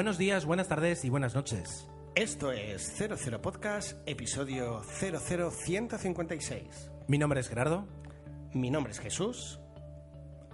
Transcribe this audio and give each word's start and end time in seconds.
Buenos 0.00 0.16
días, 0.16 0.46
buenas 0.46 0.66
tardes 0.66 1.04
y 1.04 1.10
buenas 1.10 1.34
noches. 1.34 1.86
Esto 2.14 2.52
es 2.52 2.96
00 2.96 3.42
Podcast, 3.42 3.98
episodio 4.06 4.80
00156. 4.98 6.90
Mi 7.06 7.18
nombre 7.18 7.40
es 7.40 7.50
Gerardo. 7.50 7.86
Mi 8.54 8.70
nombre 8.70 8.94
es 8.94 8.98
Jesús. 8.98 9.60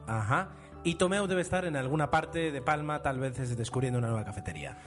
Ajá. 0.09 0.51
Y 0.83 0.97
Tomeu 0.97 1.29
debe 1.29 1.43
estar 1.43 1.65
en 1.65 1.77
alguna 1.77 2.11
parte 2.11 2.51
de 2.51 2.61
Palma, 2.61 3.03
tal 3.03 3.21
vez 3.21 3.39
es 3.39 3.57
descubriendo 3.57 4.01
una 4.01 4.09
nueva 4.09 4.25
cafetería. 4.25 4.79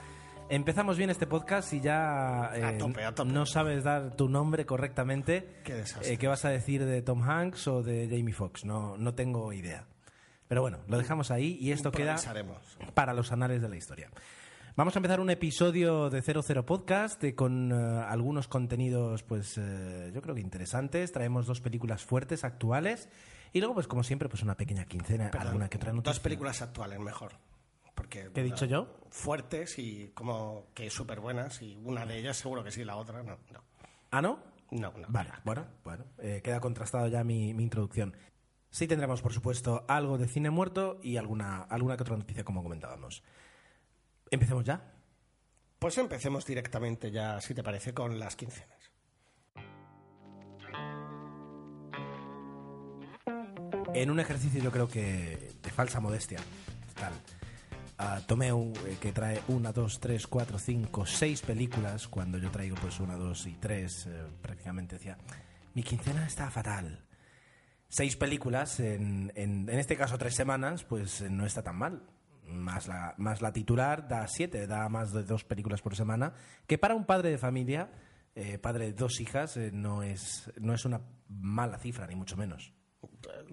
Empezamos 0.50 0.98
bien 0.98 1.08
este 1.08 1.26
podcast 1.26 1.72
y 1.72 1.80
ya 1.80 2.50
eh, 2.54 2.62
A 2.62 2.76
tope, 2.76 3.02
a 3.02 3.14
tope. 3.14 3.32
no 3.32 3.46
sabes 3.46 3.82
dar 3.82 4.14
tu 4.14 4.28
nombre 4.28 4.66
correctamente. 4.66 5.56
Qué 5.64 5.72
desastre. 5.72 6.12
Eh, 6.12 6.18
¿Qué 6.18 6.28
vas 6.28 6.44
a 6.44 6.50
decir 6.50 6.84
de 6.84 7.00
Tom 7.00 7.22
Hanks 7.22 7.66
o 7.66 7.82
de 7.82 8.08
Jamie 8.10 8.34
Foxx? 8.34 8.66
No, 8.66 8.98
no 8.98 9.14
tengo 9.14 9.54
idea. 9.54 9.86
Pero 10.48 10.60
bueno, 10.60 10.80
lo 10.88 10.98
dejamos 10.98 11.30
ahí 11.30 11.56
y 11.60 11.70
esto 11.70 11.92
queda 11.92 12.16
para 12.92 13.14
los 13.14 13.32
anales 13.32 13.62
de 13.62 13.68
la 13.70 13.76
historia. 13.76 14.10
Vamos 14.76 14.94
a 14.94 15.00
empezar 15.00 15.20
un 15.20 15.30
episodio 15.30 16.10
de 16.10 16.22
00 16.22 16.64
Podcast 16.64 17.22
eh, 17.24 17.34
con 17.34 17.72
eh, 17.72 18.04
algunos 18.08 18.46
contenidos, 18.46 19.24
pues 19.24 19.58
eh, 19.58 20.12
yo 20.14 20.22
creo 20.22 20.34
que 20.34 20.40
interesantes. 20.40 21.10
Traemos 21.10 21.46
dos 21.46 21.60
películas 21.60 22.04
fuertes, 22.04 22.44
actuales. 22.44 23.08
Y 23.52 23.58
luego, 23.58 23.74
pues 23.74 23.88
como 23.88 24.04
siempre, 24.04 24.28
pues 24.28 24.42
una 24.42 24.56
pequeña 24.56 24.84
quincena, 24.84 25.30
Perdón, 25.30 25.48
alguna 25.48 25.68
que 25.68 25.76
otra 25.76 25.92
noticia. 25.92 26.12
Dos 26.12 26.20
películas 26.20 26.62
actuales, 26.62 27.00
mejor. 27.00 27.32
Porque, 27.96 28.30
¿Qué 28.32 28.40
he 28.40 28.44
dicho 28.44 28.64
yo? 28.64 28.96
Fuertes 29.10 29.78
y 29.78 30.12
como 30.14 30.68
que 30.72 30.88
súper 30.88 31.18
buenas. 31.18 31.60
Y 31.62 31.76
una 31.82 32.06
de 32.06 32.18
ellas 32.18 32.36
seguro 32.36 32.62
que 32.62 32.70
sí, 32.70 32.84
la 32.84 32.96
otra 32.96 33.24
no. 33.24 33.38
No, 33.50 33.60
¿Ah, 34.12 34.22
no? 34.22 34.38
no. 34.70 34.92
no. 34.96 35.06
Vale, 35.08 35.30
bueno, 35.44 35.66
bueno, 35.82 36.04
eh, 36.18 36.40
queda 36.44 36.60
contrastado 36.60 37.08
ya 37.08 37.24
mi, 37.24 37.52
mi 37.54 37.64
introducción. 37.64 38.16
Sí 38.70 38.86
tendremos, 38.86 39.20
por 39.20 39.32
supuesto, 39.32 39.84
algo 39.88 40.16
de 40.16 40.28
cine 40.28 40.48
muerto 40.48 41.00
y 41.02 41.16
alguna, 41.16 41.62
alguna 41.62 41.96
que 41.96 42.04
otra 42.04 42.16
noticia, 42.16 42.44
como 42.44 42.62
comentábamos. 42.62 43.24
¿Empecemos 44.30 44.64
ya? 44.64 44.80
Pues 45.78 45.98
empecemos 45.98 46.46
directamente 46.46 47.10
ya, 47.10 47.40
si 47.40 47.54
te 47.54 47.62
parece, 47.62 47.92
con 47.92 48.18
las 48.18 48.36
quincenas. 48.36 48.90
En 53.92 54.10
un 54.10 54.20
ejercicio 54.20 54.62
yo 54.62 54.70
creo 54.70 54.88
que 54.88 55.52
de 55.60 55.70
falsa 55.70 55.98
modestia, 55.98 56.38
tal. 56.94 57.12
ah, 57.98 58.20
tomé 58.26 58.52
un, 58.52 58.72
eh, 58.86 58.96
que 59.00 59.12
trae 59.12 59.42
una, 59.48 59.72
dos, 59.72 60.00
tres, 60.00 60.26
cuatro, 60.26 60.58
cinco, 60.58 61.06
seis 61.06 61.42
películas. 61.42 62.06
Cuando 62.08 62.38
yo 62.38 62.50
traigo 62.50 62.76
pues 62.76 63.00
una, 63.00 63.16
dos 63.16 63.46
y 63.46 63.54
tres, 63.54 64.06
eh, 64.06 64.26
prácticamente 64.40 64.96
decía, 64.96 65.18
mi 65.74 65.82
quincena 65.82 66.26
está 66.26 66.50
fatal. 66.50 67.04
Seis 67.88 68.16
películas, 68.16 68.78
en, 68.80 69.32
en, 69.34 69.68
en 69.68 69.78
este 69.78 69.96
caso 69.96 70.16
tres 70.18 70.34
semanas, 70.34 70.84
pues 70.84 71.20
eh, 71.22 71.30
no 71.30 71.44
está 71.44 71.62
tan 71.62 71.76
mal. 71.76 72.02
Más 72.50 72.88
la, 72.88 73.14
más 73.18 73.40
la 73.42 73.52
titular 73.52 74.08
da 74.08 74.26
siete, 74.26 74.66
da 74.66 74.88
más 74.88 75.12
de 75.12 75.22
dos 75.22 75.44
películas 75.44 75.80
por 75.82 75.94
semana, 75.96 76.34
que 76.66 76.78
para 76.78 76.94
un 76.94 77.04
padre 77.04 77.30
de 77.30 77.38
familia, 77.38 77.90
eh, 78.34 78.58
padre 78.58 78.86
de 78.86 78.92
dos 78.92 79.20
hijas, 79.20 79.56
eh, 79.56 79.70
no, 79.72 80.02
es, 80.02 80.50
no 80.60 80.74
es 80.74 80.84
una 80.84 81.00
mala 81.28 81.78
cifra, 81.78 82.06
ni 82.06 82.14
mucho 82.16 82.36
menos. 82.36 82.72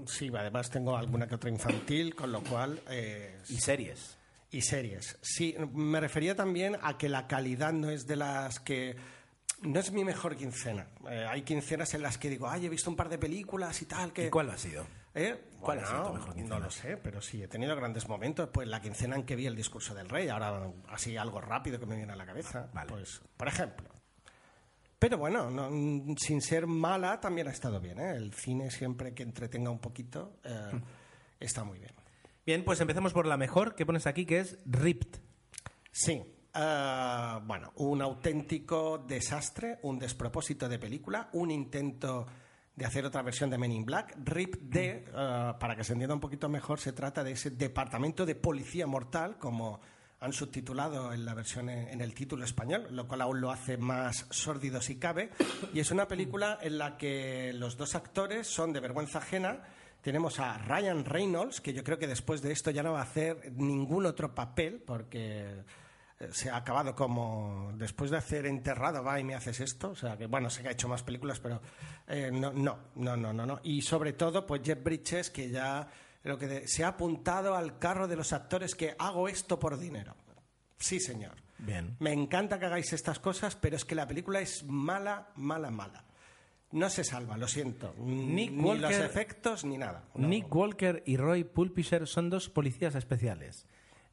Sí, 0.05 0.29
además 0.35 0.69
tengo 0.69 0.97
alguna 0.97 1.27
que 1.27 1.35
otra 1.35 1.49
infantil, 1.49 2.15
con 2.15 2.31
lo 2.31 2.41
cual... 2.43 2.81
eh, 2.89 3.39
Y 3.49 3.57
series. 3.57 4.17
Y 4.51 4.61
series. 4.61 5.17
Sí, 5.21 5.55
me 5.73 5.99
refería 5.99 6.35
también 6.35 6.77
a 6.81 6.97
que 6.97 7.09
la 7.09 7.27
calidad 7.27 7.73
no 7.73 7.89
es 7.89 8.07
de 8.07 8.15
las 8.15 8.59
que... 8.59 8.95
No 9.61 9.79
es 9.79 9.91
mi 9.91 10.03
mejor 10.03 10.35
quincena. 10.35 10.87
Eh, 11.09 11.25
hay 11.27 11.41
quincenas 11.41 11.93
en 11.93 12.01
las 12.03 12.17
que 12.17 12.29
digo, 12.29 12.47
ay, 12.49 12.65
he 12.65 12.69
visto 12.69 12.89
un 12.89 12.95
par 12.95 13.09
de 13.09 13.17
películas 13.17 13.81
y 13.81 13.85
tal, 13.85 14.13
que... 14.13 14.27
¿Y 14.27 14.29
cuál 14.29 14.49
ha 14.51 14.57
sido? 14.57 14.85
¿Eh? 15.17 15.43
¿Cuál 15.59 15.79
ha 15.79 15.81
Bueno, 15.81 15.87
sido 15.97 16.07
tu 16.07 16.13
mejor 16.13 16.33
quincena? 16.35 16.55
No 16.59 16.65
lo 16.65 16.69
sé, 16.71 16.97
pero 16.97 17.21
sí, 17.21 17.41
he 17.43 17.47
tenido 17.47 17.75
grandes 17.75 18.07
momentos. 18.07 18.49
Pues 18.53 18.67
la 18.67 18.79
quincena 18.81 19.15
en 19.15 19.23
que 19.23 19.35
vi 19.35 19.47
el 19.47 19.55
discurso 19.55 19.93
del 19.95 20.07
rey, 20.09 20.29
ahora 20.29 20.71
así 20.89 21.17
algo 21.17 21.41
rápido 21.41 21.79
que 21.79 21.85
me 21.85 21.95
viene 21.95 22.13
a 22.13 22.15
la 22.15 22.25
cabeza. 22.25 22.69
Vale. 22.73 22.89
Pues, 22.89 23.21
por 23.35 23.47
ejemplo. 23.47 23.89
Pero 24.99 25.17
bueno, 25.17 25.49
no, 25.51 25.69
mm, 25.71 26.15
sin 26.17 26.41
ser 26.41 26.65
mala, 26.67 27.19
también 27.19 27.47
ha 27.47 27.51
estado 27.51 27.79
bien. 27.79 27.99
¿eh? 27.99 28.15
El 28.15 28.33
cine 28.33 28.71
siempre 28.71 29.13
que 29.13 29.23
entretenga 29.23 29.69
un 29.69 29.79
poquito 29.79 30.39
eh, 30.43 30.71
Hmm. 30.73 30.81
está 31.39 31.63
muy 31.63 31.79
bien. 31.79 31.91
Bien, 32.45 32.63
pues 32.63 32.79
empecemos 32.79 33.11
por 33.13 33.25
la 33.27 33.37
mejor 33.37 33.75
que 33.75 33.85
pones 33.85 34.07
aquí, 34.07 34.25
que 34.25 34.39
es 34.39 34.57
Ripped. 34.65 35.19
Sí. 35.91 36.23
bueno, 36.53 37.71
un 37.75 38.01
auténtico 38.01 38.97
desastre, 38.99 39.77
un 39.83 39.99
despropósito 39.99 40.67
de 40.69 40.79
película, 40.79 41.29
un 41.33 41.51
intento 41.51 42.25
de 42.77 42.85
hacer 42.85 43.05
otra 43.05 43.23
versión 43.23 43.49
de 43.49 43.57
Men 43.57 43.71
in 43.71 43.85
Black. 43.85 44.15
RIP 44.23 44.55
D, 44.61 45.05
eh, 45.07 45.53
para 45.59 45.75
que 45.75 45.83
se 45.83 45.93
entienda 45.93 46.13
un 46.13 46.21
poquito 46.21 46.47
mejor, 46.47 46.79
se 46.79 46.93
trata 46.93 47.23
de 47.23 47.31
ese 47.31 47.49
departamento 47.49 48.23
de 48.23 48.35
policía 48.35 48.85
mortal, 48.85 49.37
como 49.39 49.81
han 50.19 50.31
subtitulado 50.31 51.11
en 51.11 51.25
la 51.25 51.33
versión 51.33 51.69
en, 51.69 51.87
en 51.87 52.01
el 52.01 52.13
título 52.13 52.45
español, 52.45 52.87
lo 52.91 53.07
cual 53.07 53.21
aún 53.21 53.41
lo 53.41 53.51
hace 53.51 53.77
más 53.77 54.27
sórdido 54.29 54.79
si 54.79 54.97
cabe. 54.97 55.31
Y 55.73 55.79
es 55.79 55.89
una 55.89 56.07
película 56.07 56.59
en 56.61 56.77
la 56.77 56.97
que 56.97 57.51
los 57.53 57.77
dos 57.77 57.95
actores 57.95 58.47
son 58.47 58.73
de 58.73 58.79
vergüenza 58.79 59.19
ajena. 59.19 59.63
Tenemos 60.01 60.39
a 60.39 60.59
Ryan 60.59 61.03
Reynolds, 61.03 61.61
que 61.61 61.73
yo 61.73 61.83
creo 61.83 61.97
que 61.97 62.07
después 62.07 62.43
de 62.43 62.51
esto 62.51 62.69
ya 62.69 62.83
no 62.83 62.93
va 62.93 62.99
a 62.99 63.03
hacer 63.03 63.53
ningún 63.53 64.05
otro 64.05 64.35
papel, 64.35 64.83
porque 64.85 65.49
eh, 65.49 65.63
se 66.31 66.49
ha 66.49 66.57
acabado 66.57 66.95
como 66.95 67.71
después 67.75 68.09
de 68.11 68.17
hacer 68.17 68.45
enterrado 68.47 69.03
va 69.03 69.19
y 69.19 69.23
me 69.23 69.35
haces 69.35 69.59
esto. 69.59 69.91
O 69.91 69.95
sea 69.95 70.17
que 70.17 70.25
bueno 70.27 70.49
sé 70.49 70.61
que 70.63 70.69
ha 70.69 70.71
hecho 70.71 70.87
más 70.87 71.03
películas 71.03 71.39
pero 71.39 71.61
eh, 72.07 72.31
no 72.31 72.51
no 72.53 72.77
no 72.95 73.15
no 73.15 73.33
no 73.33 73.45
no. 73.45 73.59
Y 73.63 73.81
sobre 73.81 74.13
todo 74.13 74.45
pues 74.47 74.61
Jeff 74.63 74.83
Bridges 74.83 75.29
que 75.29 75.49
ya 75.49 75.87
lo 76.23 76.37
que 76.37 76.47
de- 76.47 76.67
se 76.67 76.83
ha 76.83 76.89
apuntado 76.89 77.55
al 77.55 77.77
carro 77.79 78.07
de 78.07 78.15
los 78.15 78.33
actores 78.33 78.73
que 78.75 78.95
hago 78.97 79.27
esto 79.27 79.59
por 79.59 79.77
dinero. 79.77 80.15
Sí 80.79 80.99
señor. 80.99 81.35
Bien. 81.59 81.95
me 81.99 82.13
encanta 82.13 82.59
que 82.59 82.65
hagáis 82.67 82.93
estas 82.93 83.17
cosas 83.19 83.55
pero 83.55 83.75
es 83.75 83.83
que 83.85 83.95
la 83.95 84.07
película 84.07 84.39
es 84.39 84.63
mala 84.65 85.29
mala 85.35 85.69
mala. 85.71 86.03
No 86.71 86.89
se 86.89 87.03
salva 87.03 87.37
lo 87.37 87.47
siento. 87.47 87.93
Nick 87.97 88.51
ni 88.51 88.77
los 88.77 88.91
efectos 88.93 89.63
ni 89.65 89.77
nada. 89.77 90.03
No. 90.15 90.27
Nick 90.27 90.53
Walker 90.53 91.01
y 91.05 91.15
Roy 91.17 91.43
Pulpisher 91.45 92.05
son 92.07 92.29
dos 92.29 92.49
policías 92.49 92.93
especiales. 92.95 93.65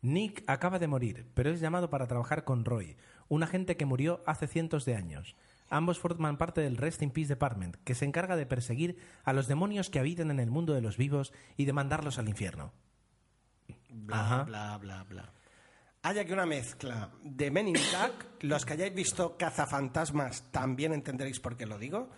Nick 0.05 0.45
acaba 0.47 0.79
de 0.79 0.87
morir, 0.87 1.27
pero 1.33 1.51
es 1.51 1.61
llamado 1.61 1.89
para 1.89 2.07
trabajar 2.07 2.45
con 2.45 2.67
Roy, 2.67 2.97
un 3.29 3.43
agente 3.43 3.79
que 3.79 3.87
murió 3.87 4.23
hace 4.27 4.47
cientos 4.47 4.85
de 4.85 4.95
años. 4.97 5.35
Ambos 5.71 5.99
forman 5.99 6.37
parte 6.37 6.61
del 6.61 6.77
Rest 6.77 7.01
in 7.01 7.11
Peace 7.11 7.29
Department, 7.29 7.77
que 7.85 7.95
se 7.95 8.05
encarga 8.05 8.37
de 8.37 8.45
perseguir 8.45 8.99
a 9.25 9.33
los 9.33 9.49
demonios 9.49 9.89
que 9.89 9.99
habitan 9.99 10.31
en 10.31 10.41
el 10.41 10.51
mundo 10.51 10.75
de 10.75 10.83
los 10.83 10.99
vivos 10.99 11.33
y 11.57 11.65
de 11.65 11.73
mandarlos 11.73 12.19
al 12.19 12.29
infierno. 12.29 12.71
bla, 13.89 14.21
Ajá. 14.21 14.43
bla, 14.45 14.77
bla, 14.77 15.05
bla. 15.05 15.33
Hay 16.03 16.19
aquí 16.19 16.33
una 16.33 16.45
mezcla 16.45 17.11
de 17.23 17.51
Men 17.51 17.69
in 17.69 17.79
Black. 17.91 18.27
Los 18.43 18.67
que 18.67 18.75
hayáis 18.75 18.95
visto 18.95 19.39
Cazafantasmas 19.39 20.53
también 20.53 20.93
entenderéis 20.93 21.41
por 21.41 21.57
qué 21.57 21.65
lo 21.65 21.79
digo. 21.79 22.11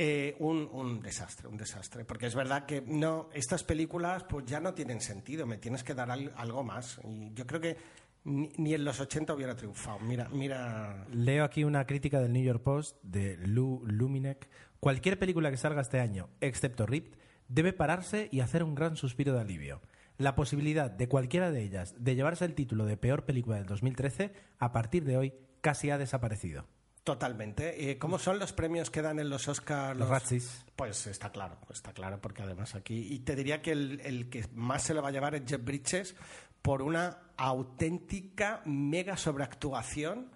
Eh, 0.00 0.36
un, 0.38 1.00
desastre, 1.02 1.48
un 1.48 1.56
desastre. 1.56 2.04
Porque 2.04 2.26
es 2.26 2.34
verdad 2.36 2.66
que 2.66 2.80
no, 2.82 3.28
estas 3.34 3.64
películas 3.64 4.24
pues 4.24 4.46
ya 4.46 4.60
no 4.60 4.72
tienen 4.74 5.00
sentido. 5.00 5.44
Me 5.46 5.58
tienes 5.58 5.82
que 5.82 5.94
dar 5.94 6.10
al- 6.10 6.32
algo 6.36 6.62
más. 6.62 7.00
Y 7.04 7.32
yo 7.34 7.46
creo 7.46 7.60
que 7.60 7.76
ni, 8.24 8.48
ni 8.58 8.74
en 8.74 8.84
los 8.84 9.00
80 9.00 9.34
hubiera 9.34 9.56
triunfado. 9.56 9.98
Mira, 9.98 10.28
mira. 10.30 11.04
Leo 11.12 11.42
aquí 11.44 11.64
una 11.64 11.84
crítica 11.86 12.20
del 12.20 12.32
New 12.32 12.44
York 12.44 12.62
Post 12.62 12.96
de 13.02 13.36
Lou 13.38 13.82
Luminek. 13.86 14.48
Cualquier 14.78 15.18
película 15.18 15.50
que 15.50 15.56
salga 15.56 15.80
este 15.80 15.98
año, 15.98 16.28
excepto 16.40 16.86
Ripped, 16.86 17.18
debe 17.48 17.72
pararse 17.72 18.28
y 18.30 18.38
hacer 18.40 18.62
un 18.62 18.76
gran 18.76 18.94
suspiro 18.96 19.32
de 19.32 19.40
alivio. 19.40 19.80
La 20.18 20.36
posibilidad 20.36 20.90
de 20.90 21.08
cualquiera 21.08 21.50
de 21.50 21.62
ellas 21.62 21.94
de 21.98 22.14
llevarse 22.14 22.44
el 22.44 22.54
título 22.54 22.86
de 22.86 22.96
peor 22.96 23.24
película 23.24 23.56
del 23.56 23.66
2013, 23.66 24.32
a 24.60 24.70
partir 24.72 25.04
de 25.04 25.16
hoy, 25.16 25.34
casi 25.60 25.90
ha 25.90 25.98
desaparecido. 25.98 26.66
Totalmente. 27.04 27.90
Eh, 27.90 27.98
¿Cómo 27.98 28.18
son 28.18 28.38
los 28.38 28.52
premios 28.52 28.90
que 28.90 29.00
dan 29.02 29.18
en 29.18 29.30
los 29.30 29.48
Oscars? 29.48 29.98
Los 29.98 30.08
Razzies. 30.08 30.64
Pues 30.76 31.06
está 31.06 31.32
claro, 31.32 31.58
está 31.72 31.92
claro, 31.92 32.20
porque 32.20 32.42
además 32.42 32.74
aquí. 32.74 33.06
Y 33.12 33.20
te 33.20 33.34
diría 33.34 33.62
que 33.62 33.72
el, 33.72 34.00
el 34.04 34.28
que 34.28 34.44
más 34.54 34.82
se 34.82 34.94
lo 34.94 35.02
va 35.02 35.08
a 35.08 35.12
llevar 35.12 35.34
es 35.34 35.42
Jeff 35.46 35.64
Bridges 35.64 36.14
por 36.62 36.82
una 36.82 37.18
auténtica 37.36 38.60
mega 38.66 39.16
sobreactuación 39.16 40.30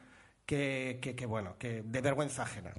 que, 0.47 0.99
que, 1.03 1.15
que, 1.15 1.27
bueno, 1.27 1.57
que 1.59 1.83
de 1.83 2.01
vergüenza 2.01 2.45
ajena. 2.45 2.73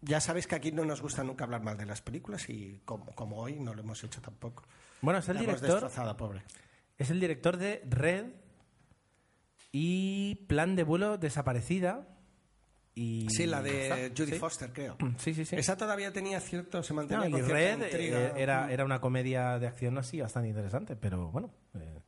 Ya 0.00 0.20
sabéis 0.20 0.48
que 0.48 0.56
aquí 0.56 0.72
no 0.72 0.84
nos 0.84 1.00
gusta 1.00 1.22
nunca 1.22 1.44
hablar 1.44 1.62
mal 1.62 1.76
de 1.76 1.86
las 1.86 2.02
películas 2.02 2.48
y 2.48 2.80
como, 2.84 3.06
como 3.14 3.36
hoy 3.36 3.60
no 3.60 3.72
lo 3.72 3.82
hemos 3.82 4.02
hecho 4.02 4.20
tampoco. 4.20 4.64
Bueno, 5.00 5.20
es 5.20 5.28
el 5.28 5.36
La 5.36 5.40
director. 5.42 6.16
pobre. 6.16 6.42
Es 6.98 7.10
el 7.10 7.20
director 7.20 7.56
de 7.56 7.82
Red 7.88 8.26
y 9.70 10.34
Plan 10.48 10.74
de 10.76 10.82
vuelo 10.82 11.18
desaparecida. 11.18 12.08
Y 12.94 13.26
Sí, 13.30 13.46
la 13.46 13.62
de. 13.62 14.12
Judy 14.16 14.32
Sí. 14.32 14.38
Foster, 14.38 14.70
creo. 14.72 14.96
Sí, 15.18 15.32
sí, 15.32 15.44
sí. 15.46 15.56
Esa 15.56 15.76
todavía 15.76 16.12
tenía 16.12 16.40
cierto, 16.40 16.82
se 16.82 16.92
No, 16.92 16.96
mantenía 16.98 17.28
y 17.28 17.30
con 17.30 17.40
cierta 17.44 17.54
Red 17.54 17.84
intriga. 17.84 18.20
eh, 18.20 18.32
era, 18.36 18.70
era 18.70 18.84
una 18.84 19.00
comedia 19.00 19.58
de 19.58 19.66
acción 19.66 19.96
así 19.98 20.20
bastante 20.20 20.48
interesante, 20.50 20.94
pero 20.96 21.30
bueno, 21.30 21.50
eh, 21.74 22.00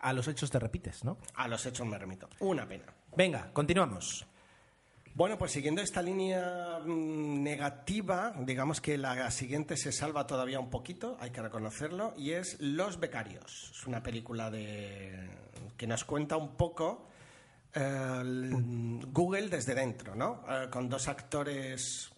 a 0.00 0.12
los 0.14 0.26
hechos 0.28 0.50
te 0.50 0.58
repites, 0.58 1.04
¿no? 1.04 1.18
A 1.34 1.48
los 1.48 1.66
hechos 1.66 1.86
me 1.86 1.98
remito. 1.98 2.28
Una 2.40 2.66
pena. 2.66 2.84
Venga, 3.14 3.50
continuamos. 3.52 4.26
Bueno, 5.14 5.38
pues 5.38 5.52
siguiendo 5.52 5.80
esta 5.80 6.02
línea 6.02 6.78
mm, 6.84 7.42
negativa, 7.42 8.34
digamos 8.40 8.80
que 8.82 8.98
la 8.98 9.30
siguiente 9.30 9.76
se 9.78 9.90
salva 9.92 10.26
todavía 10.26 10.60
un 10.60 10.68
poquito, 10.70 11.16
hay 11.20 11.30
que 11.30 11.40
reconocerlo, 11.42 12.12
y 12.18 12.32
es 12.32 12.58
Los 12.60 13.00
Becarios. 13.00 13.70
Es 13.74 13.86
una 13.86 14.02
película 14.02 14.50
de 14.50 15.28
que 15.78 15.86
nos 15.86 16.04
cuenta 16.04 16.36
un 16.36 16.56
poco 16.56 17.08
Google 19.12 19.48
desde 19.48 19.74
dentro, 19.74 20.14
¿no? 20.14 20.42
Eh, 20.48 20.68
con 20.70 20.88
dos 20.88 21.08
actores 21.08 22.10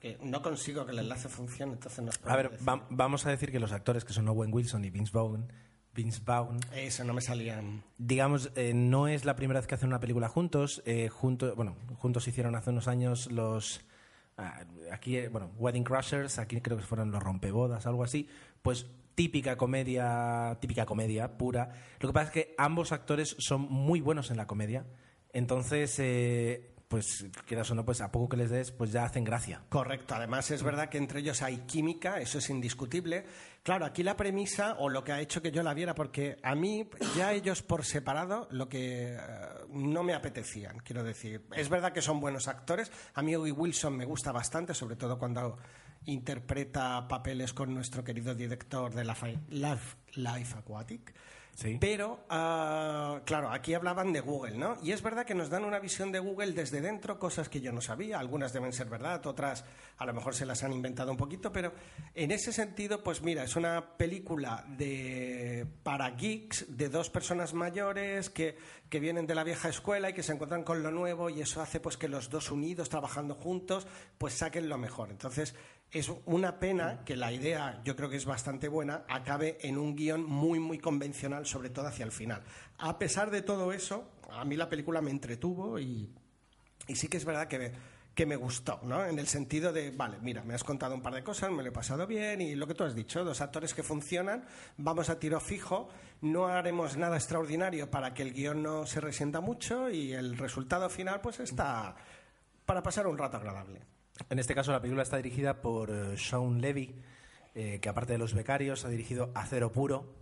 que 0.00 0.18
no 0.22 0.42
consigo 0.42 0.84
que 0.84 0.92
el 0.92 0.98
enlace 0.98 1.28
funcione, 1.28 1.72
entonces 1.74 2.04
nos 2.04 2.20
A 2.24 2.36
ver, 2.36 2.50
va- 2.68 2.86
vamos 2.90 3.24
a 3.26 3.30
decir 3.30 3.50
que 3.50 3.58
los 3.60 3.72
actores 3.72 4.04
que 4.04 4.12
son 4.12 4.28
Owen 4.28 4.52
Wilson 4.52 4.84
y 4.84 4.90
Vince 4.90 5.12
Vaughn, 5.12 5.50
Vince 5.94 6.20
Vaughn. 6.24 6.58
Eso 6.74 7.04
no 7.04 7.14
me 7.14 7.20
salían. 7.20 7.82
digamos, 7.98 8.50
eh, 8.56 8.72
no 8.74 9.08
es 9.08 9.24
la 9.24 9.36
primera 9.36 9.60
vez 9.60 9.66
que 9.66 9.76
hacen 9.76 9.88
una 9.88 10.00
película 10.00 10.28
juntos. 10.28 10.82
eh, 10.84 11.08
junto- 11.08 11.54
bueno, 11.54 11.76
juntos 11.96 12.26
hicieron 12.28 12.54
hace 12.56 12.70
unos 12.70 12.88
años 12.88 13.30
los. 13.30 13.80
ah, 14.36 14.64
aquí, 14.92 15.16
eh, 15.16 15.28
bueno, 15.28 15.52
Wedding 15.56 15.84
Crashers, 15.84 16.38
aquí 16.40 16.60
creo 16.60 16.76
que 16.76 16.82
fueron 16.82 17.10
los 17.12 17.22
rompebodas, 17.22 17.86
algo 17.86 18.02
así. 18.04 18.28
Pues 18.62 18.86
típica 19.14 19.56
comedia, 19.56 20.58
típica 20.60 20.84
comedia 20.86 21.38
pura. 21.38 21.70
Lo 22.00 22.08
que 22.08 22.12
pasa 22.12 22.26
es 22.26 22.32
que 22.32 22.54
ambos 22.58 22.90
actores 22.90 23.36
son 23.38 23.60
muy 23.62 24.00
buenos 24.00 24.30
en 24.32 24.36
la 24.36 24.46
comedia. 24.48 24.84
Entonces, 25.34 25.96
eh, 25.98 26.74
pues, 26.88 27.26
quieras 27.44 27.68
o 27.72 27.74
no, 27.74 27.84
pues 27.84 28.00
a 28.00 28.12
poco 28.12 28.28
que 28.28 28.36
les 28.36 28.50
des, 28.50 28.70
pues 28.70 28.92
ya 28.92 29.04
hacen 29.04 29.24
gracia. 29.24 29.62
Correcto, 29.68 30.14
además 30.14 30.50
es 30.52 30.62
verdad 30.62 30.88
que 30.88 30.98
entre 30.98 31.20
ellos 31.20 31.42
hay 31.42 31.58
química, 31.66 32.20
eso 32.20 32.38
es 32.38 32.48
indiscutible. 32.50 33.24
Claro, 33.64 33.84
aquí 33.84 34.04
la 34.04 34.16
premisa 34.16 34.76
o 34.78 34.88
lo 34.88 35.02
que 35.02 35.10
ha 35.10 35.20
hecho 35.20 35.42
que 35.42 35.50
yo 35.50 35.64
la 35.64 35.74
viera, 35.74 35.94
porque 35.94 36.36
a 36.42 36.54
mí 36.54 36.88
ya 37.16 37.32
ellos 37.32 37.62
por 37.62 37.84
separado 37.84 38.46
lo 38.52 38.68
que 38.68 39.14
eh, 39.14 39.18
no 39.70 40.04
me 40.04 40.14
apetecían, 40.14 40.78
quiero 40.78 41.02
decir. 41.02 41.44
Es 41.56 41.68
verdad 41.68 41.92
que 41.92 42.00
son 42.00 42.20
buenos 42.20 42.46
actores, 42.46 42.92
a 43.14 43.22
mí 43.22 43.34
Wilson 43.36 43.96
me 43.96 44.04
gusta 44.04 44.30
bastante, 44.30 44.72
sobre 44.72 44.94
todo 44.94 45.18
cuando 45.18 45.58
interpreta 46.04 47.08
papeles 47.08 47.52
con 47.52 47.74
nuestro 47.74 48.04
querido 48.04 48.36
director 48.36 48.94
de 48.94 49.04
la 49.04 49.16
Life 49.48 50.58
Aquatic. 50.58 51.12
Sí. 51.54 51.78
Pero, 51.80 52.24
ah, 52.28 53.20
claro, 53.24 53.50
aquí 53.50 53.74
hablaban 53.74 54.12
de 54.12 54.20
Google, 54.20 54.58
¿no? 54.58 54.76
Y 54.82 54.90
es 54.90 55.02
verdad 55.02 55.24
que 55.24 55.34
nos 55.34 55.50
dan 55.50 55.64
una 55.64 55.78
visión 55.78 56.10
de 56.10 56.18
Google 56.18 56.52
desde 56.52 56.80
dentro, 56.80 57.18
cosas 57.18 57.48
que 57.48 57.60
yo 57.60 57.70
no 57.70 57.80
sabía, 57.80 58.18
algunas 58.18 58.52
deben 58.52 58.72
ser 58.72 58.88
verdad, 58.88 59.24
otras 59.26 59.64
a 59.98 60.04
lo 60.04 60.12
mejor 60.12 60.34
se 60.34 60.46
las 60.46 60.64
han 60.64 60.72
inventado 60.72 61.12
un 61.12 61.16
poquito, 61.16 61.52
pero 61.52 61.72
en 62.14 62.32
ese 62.32 62.52
sentido, 62.52 63.04
pues 63.04 63.22
mira, 63.22 63.44
es 63.44 63.54
una 63.54 63.96
película 63.96 64.64
de 64.76 65.66
para 65.84 66.10
geeks, 66.10 66.76
de 66.76 66.88
dos 66.88 67.08
personas 67.08 67.54
mayores 67.54 68.30
que, 68.30 68.56
que 68.88 68.98
vienen 68.98 69.26
de 69.26 69.36
la 69.36 69.44
vieja 69.44 69.68
escuela 69.68 70.10
y 70.10 70.12
que 70.12 70.24
se 70.24 70.32
encuentran 70.32 70.64
con 70.64 70.82
lo 70.82 70.90
nuevo 70.90 71.30
y 71.30 71.40
eso 71.40 71.62
hace 71.62 71.78
pues 71.78 71.96
que 71.96 72.08
los 72.08 72.30
dos 72.30 72.50
unidos, 72.50 72.88
trabajando 72.88 73.36
juntos, 73.36 73.86
pues 74.18 74.34
saquen 74.34 74.68
lo 74.68 74.78
mejor. 74.78 75.10
Entonces, 75.10 75.54
es 75.94 76.12
una 76.26 76.58
pena 76.58 77.04
que 77.04 77.16
la 77.16 77.32
idea, 77.32 77.80
yo 77.84 77.94
creo 77.94 78.10
que 78.10 78.16
es 78.16 78.26
bastante 78.26 78.66
buena, 78.66 79.04
acabe 79.08 79.58
en 79.62 79.78
un 79.78 79.94
guion 79.94 80.24
muy, 80.24 80.58
muy 80.58 80.78
convencional, 80.78 81.46
sobre 81.46 81.70
todo 81.70 81.86
hacia 81.86 82.04
el 82.04 82.10
final. 82.10 82.42
A 82.78 82.98
pesar 82.98 83.30
de 83.30 83.42
todo 83.42 83.72
eso, 83.72 84.10
a 84.32 84.44
mí 84.44 84.56
la 84.56 84.68
película 84.68 85.00
me 85.00 85.12
entretuvo 85.12 85.78
y, 85.78 86.12
y 86.88 86.96
sí 86.96 87.06
que 87.06 87.16
es 87.16 87.24
verdad 87.24 87.46
que 87.46 87.58
me, 87.60 87.72
que 88.12 88.26
me 88.26 88.34
gustó, 88.34 88.80
¿no? 88.82 89.06
En 89.06 89.20
el 89.20 89.28
sentido 89.28 89.72
de, 89.72 89.92
vale, 89.92 90.18
mira, 90.20 90.42
me 90.42 90.54
has 90.54 90.64
contado 90.64 90.96
un 90.96 91.00
par 91.00 91.14
de 91.14 91.22
cosas, 91.22 91.52
me 91.52 91.62
lo 91.62 91.68
he 91.68 91.72
pasado 91.72 92.08
bien 92.08 92.40
y 92.40 92.56
lo 92.56 92.66
que 92.66 92.74
tú 92.74 92.82
has 92.82 92.96
dicho, 92.96 93.24
dos 93.24 93.40
actores 93.40 93.72
que 93.72 93.84
funcionan, 93.84 94.44
vamos 94.76 95.10
a 95.10 95.20
tiro 95.20 95.38
fijo, 95.38 95.88
no 96.22 96.46
haremos 96.46 96.96
nada 96.96 97.16
extraordinario 97.16 97.88
para 97.88 98.14
que 98.14 98.22
el 98.22 98.32
guion 98.32 98.64
no 98.64 98.84
se 98.84 99.00
resienta 99.00 99.40
mucho 99.40 99.90
y 99.90 100.12
el 100.12 100.36
resultado 100.36 100.90
final 100.90 101.20
pues 101.20 101.38
está 101.38 101.94
para 102.66 102.82
pasar 102.82 103.06
un 103.06 103.16
rato 103.16 103.36
agradable. 103.36 103.93
En 104.30 104.38
este 104.38 104.54
caso, 104.54 104.72
la 104.72 104.80
película 104.80 105.02
está 105.02 105.16
dirigida 105.16 105.60
por 105.60 105.90
eh, 105.90 106.16
Sean 106.16 106.60
Levy, 106.60 107.02
eh, 107.54 107.78
que 107.80 107.88
aparte 107.88 108.12
de 108.12 108.18
Los 108.18 108.34
Becarios, 108.34 108.84
ha 108.84 108.88
dirigido 108.88 109.30
Acero 109.34 109.72
Puro. 109.72 110.14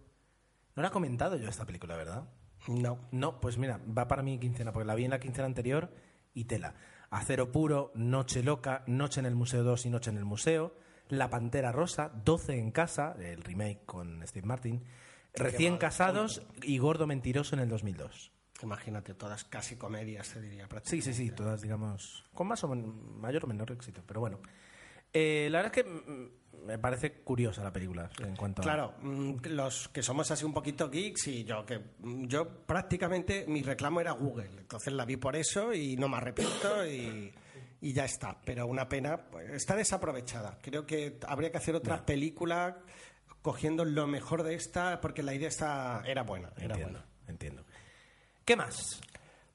No 0.74 0.82
la 0.82 0.88
he 0.88 0.92
comentado 0.92 1.36
yo 1.36 1.48
esta 1.48 1.66
película, 1.66 1.96
¿verdad? 1.96 2.28
No. 2.68 2.98
No, 3.10 3.40
pues 3.40 3.58
mira, 3.58 3.80
va 3.86 4.08
para 4.08 4.22
mi 4.22 4.38
quincena, 4.38 4.72
porque 4.72 4.86
la 4.86 4.94
vi 4.94 5.04
en 5.04 5.10
la 5.10 5.20
quincena 5.20 5.46
anterior 5.46 5.90
y 6.34 6.44
tela. 6.44 6.74
Acero 7.10 7.52
Puro, 7.52 7.92
Noche 7.94 8.42
Loca, 8.42 8.84
Noche 8.86 9.20
en 9.20 9.26
el 9.26 9.34
Museo 9.34 9.62
2 9.62 9.86
y 9.86 9.90
Noche 9.90 10.10
en 10.10 10.16
el 10.16 10.24
Museo, 10.24 10.74
La 11.08 11.28
Pantera 11.28 11.72
Rosa, 11.72 12.10
12 12.24 12.58
en 12.58 12.70
Casa, 12.70 13.14
el 13.18 13.42
remake 13.42 13.84
con 13.84 14.26
Steve 14.26 14.46
Martin, 14.46 14.82
Recién 15.34 15.78
Casados 15.78 16.42
y 16.62 16.78
Gordo 16.78 17.06
Mentiroso 17.06 17.54
en 17.54 17.60
el 17.60 17.68
2002. 17.68 18.32
Imagínate, 18.62 19.14
todas 19.14 19.44
casi 19.44 19.76
comedias, 19.76 20.26
se 20.26 20.40
diría. 20.40 20.68
Sí, 20.84 21.02
sí, 21.02 21.12
sí, 21.12 21.30
todas, 21.30 21.60
digamos, 21.62 22.24
con 22.34 22.46
más 22.48 22.62
o 22.64 22.68
men- 22.68 23.18
mayor 23.20 23.44
o 23.44 23.48
menor 23.48 23.70
éxito, 23.72 24.02
pero 24.06 24.20
bueno. 24.20 24.40
Eh, 25.12 25.48
la 25.50 25.58
verdad 25.62 25.76
es 25.76 25.84
que 25.84 26.30
me 26.64 26.78
parece 26.78 27.12
curiosa 27.22 27.62
la 27.62 27.72
película 27.72 28.08
en 28.20 28.34
cuanto. 28.34 28.62
Claro, 28.62 28.94
mm, 29.02 29.34
los 29.48 29.88
que 29.88 30.02
somos 30.02 30.30
así 30.30 30.44
un 30.44 30.54
poquito 30.54 30.88
geeks 30.88 31.26
y 31.26 31.44
yo 31.44 31.66
que 31.66 31.78
mm, 31.98 32.26
yo 32.28 32.48
prácticamente 32.64 33.44
mi 33.46 33.62
reclamo 33.62 34.00
era 34.00 34.12
Google, 34.12 34.48
entonces 34.58 34.92
la 34.94 35.04
vi 35.04 35.16
por 35.16 35.36
eso 35.36 35.74
y 35.74 35.96
no 35.96 36.08
me 36.08 36.16
arrepiento 36.16 36.86
y, 36.86 37.30
y 37.82 37.92
ya 37.92 38.06
está. 38.06 38.40
Pero 38.44 38.66
una 38.66 38.88
pena, 38.88 39.18
pues, 39.30 39.50
está 39.50 39.76
desaprovechada. 39.76 40.56
Creo 40.62 40.86
que 40.86 41.18
habría 41.26 41.50
que 41.50 41.58
hacer 41.58 41.74
otra 41.74 42.06
película 42.06 42.78
cogiendo 43.42 43.84
lo 43.84 44.06
mejor 44.06 44.44
de 44.44 44.54
esta 44.54 45.00
porque 45.02 45.22
la 45.22 45.34
idea 45.34 45.48
está, 45.48 46.02
era 46.06 46.22
buena, 46.22 46.48
era 46.56 46.74
entiendo, 46.76 46.84
buena. 47.00 47.06
entiendo. 47.26 47.61
¿Qué 48.44 48.56
más? 48.56 49.00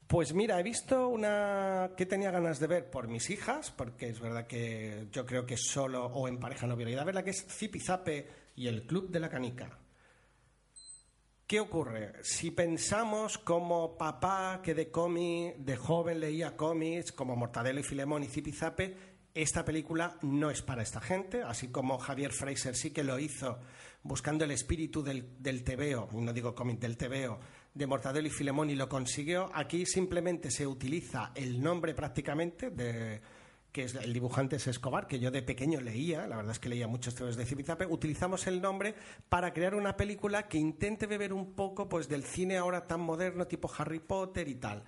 Pues 0.07 0.33
mira, 0.33 0.57
he 0.57 0.63
visto 0.63 1.09
una 1.09 1.91
que 1.97 2.05
tenía 2.05 2.31
ganas 2.31 2.59
de 2.59 2.67
ver 2.67 2.89
por 2.89 3.09
mis 3.09 3.29
hijas, 3.29 3.71
porque 3.71 4.07
es 4.07 4.21
verdad 4.21 4.47
que 4.47 5.07
yo 5.11 5.25
creo 5.25 5.45
que 5.45 5.57
solo 5.57 6.05
o 6.05 6.29
en 6.29 6.39
pareja 6.39 6.65
no 6.65 6.75
hubiera 6.75 6.91
ido 6.91 7.01
a 7.01 7.05
verla, 7.05 7.23
que 7.23 7.31
es 7.31 7.45
Zipizape 7.45 8.27
y 8.55 8.67
el 8.67 8.87
Club 8.87 9.09
de 9.09 9.19
la 9.19 9.29
Canica. 9.29 9.77
¿Qué 11.45 11.59
ocurre? 11.59 12.13
Si 12.23 12.51
pensamos 12.51 13.37
como 13.37 13.97
papá 13.97 14.61
que 14.63 14.73
de 14.73 14.89
cómic, 14.89 15.57
de 15.57 15.75
joven 15.75 16.21
leía 16.21 16.55
cómics, 16.55 17.11
como 17.11 17.35
Mortadelo 17.35 17.81
y 17.81 17.83
Filemón 17.83 18.23
y 18.23 18.27
Zipizape, 18.27 18.95
esta 19.33 19.65
película 19.65 20.17
no 20.21 20.49
es 20.49 20.61
para 20.61 20.83
esta 20.83 21.01
gente, 21.01 21.43
así 21.43 21.67
como 21.67 21.99
Javier 21.99 22.31
Fraser 22.31 22.75
sí 22.75 22.91
que 22.91 23.03
lo 23.03 23.19
hizo 23.19 23.59
buscando 24.03 24.45
el 24.45 24.51
espíritu 24.51 25.03
del, 25.03 25.35
del 25.41 25.63
TVO, 25.63 26.09
y 26.13 26.21
no 26.21 26.31
digo 26.31 26.55
cómic, 26.55 26.79
del 26.79 26.97
TVO, 26.97 27.39
de 27.77 27.87
Mortadelo 27.87 28.27
y 28.27 28.31
Filemón 28.31 28.69
y 28.69 28.75
lo 28.75 28.89
consiguió. 28.89 29.49
Aquí 29.53 29.85
simplemente 29.85 30.51
se 30.51 30.65
utiliza 30.65 31.31
el 31.35 31.61
nombre 31.61 31.93
prácticamente 31.93 32.69
de 32.69 33.21
que 33.71 33.83
es 33.83 33.93
el 33.93 34.11
dibujante 34.11 34.55
es 34.55 34.65
Escobar, 34.65 35.05
que 35.05 35.19
yo 35.19 35.29
de 35.29 35.43
pequeño 35.43 35.79
leía, 35.79 36.25
la 36.25 36.37
verdad 36.37 36.53
es 36.53 36.59
que 36.59 36.69
leía 36.69 36.87
muchos 36.87 37.13
temas 37.13 37.35
de 37.35 37.45
Zipizape, 37.45 37.85
utilizamos 37.85 38.47
el 38.47 38.59
nombre 38.59 38.95
para 39.29 39.53
crear 39.53 39.75
una 39.75 39.95
película 39.95 40.47
que 40.47 40.57
intente 40.57 41.05
beber 41.05 41.31
un 41.31 41.53
poco 41.53 41.87
pues 41.87 42.07
del 42.07 42.23
cine 42.23 42.57
ahora 42.57 42.87
tan 42.87 43.01
moderno, 43.01 43.45
tipo 43.45 43.69
Harry 43.77 43.99
Potter 43.99 44.47
y 44.47 44.55
tal. 44.55 44.83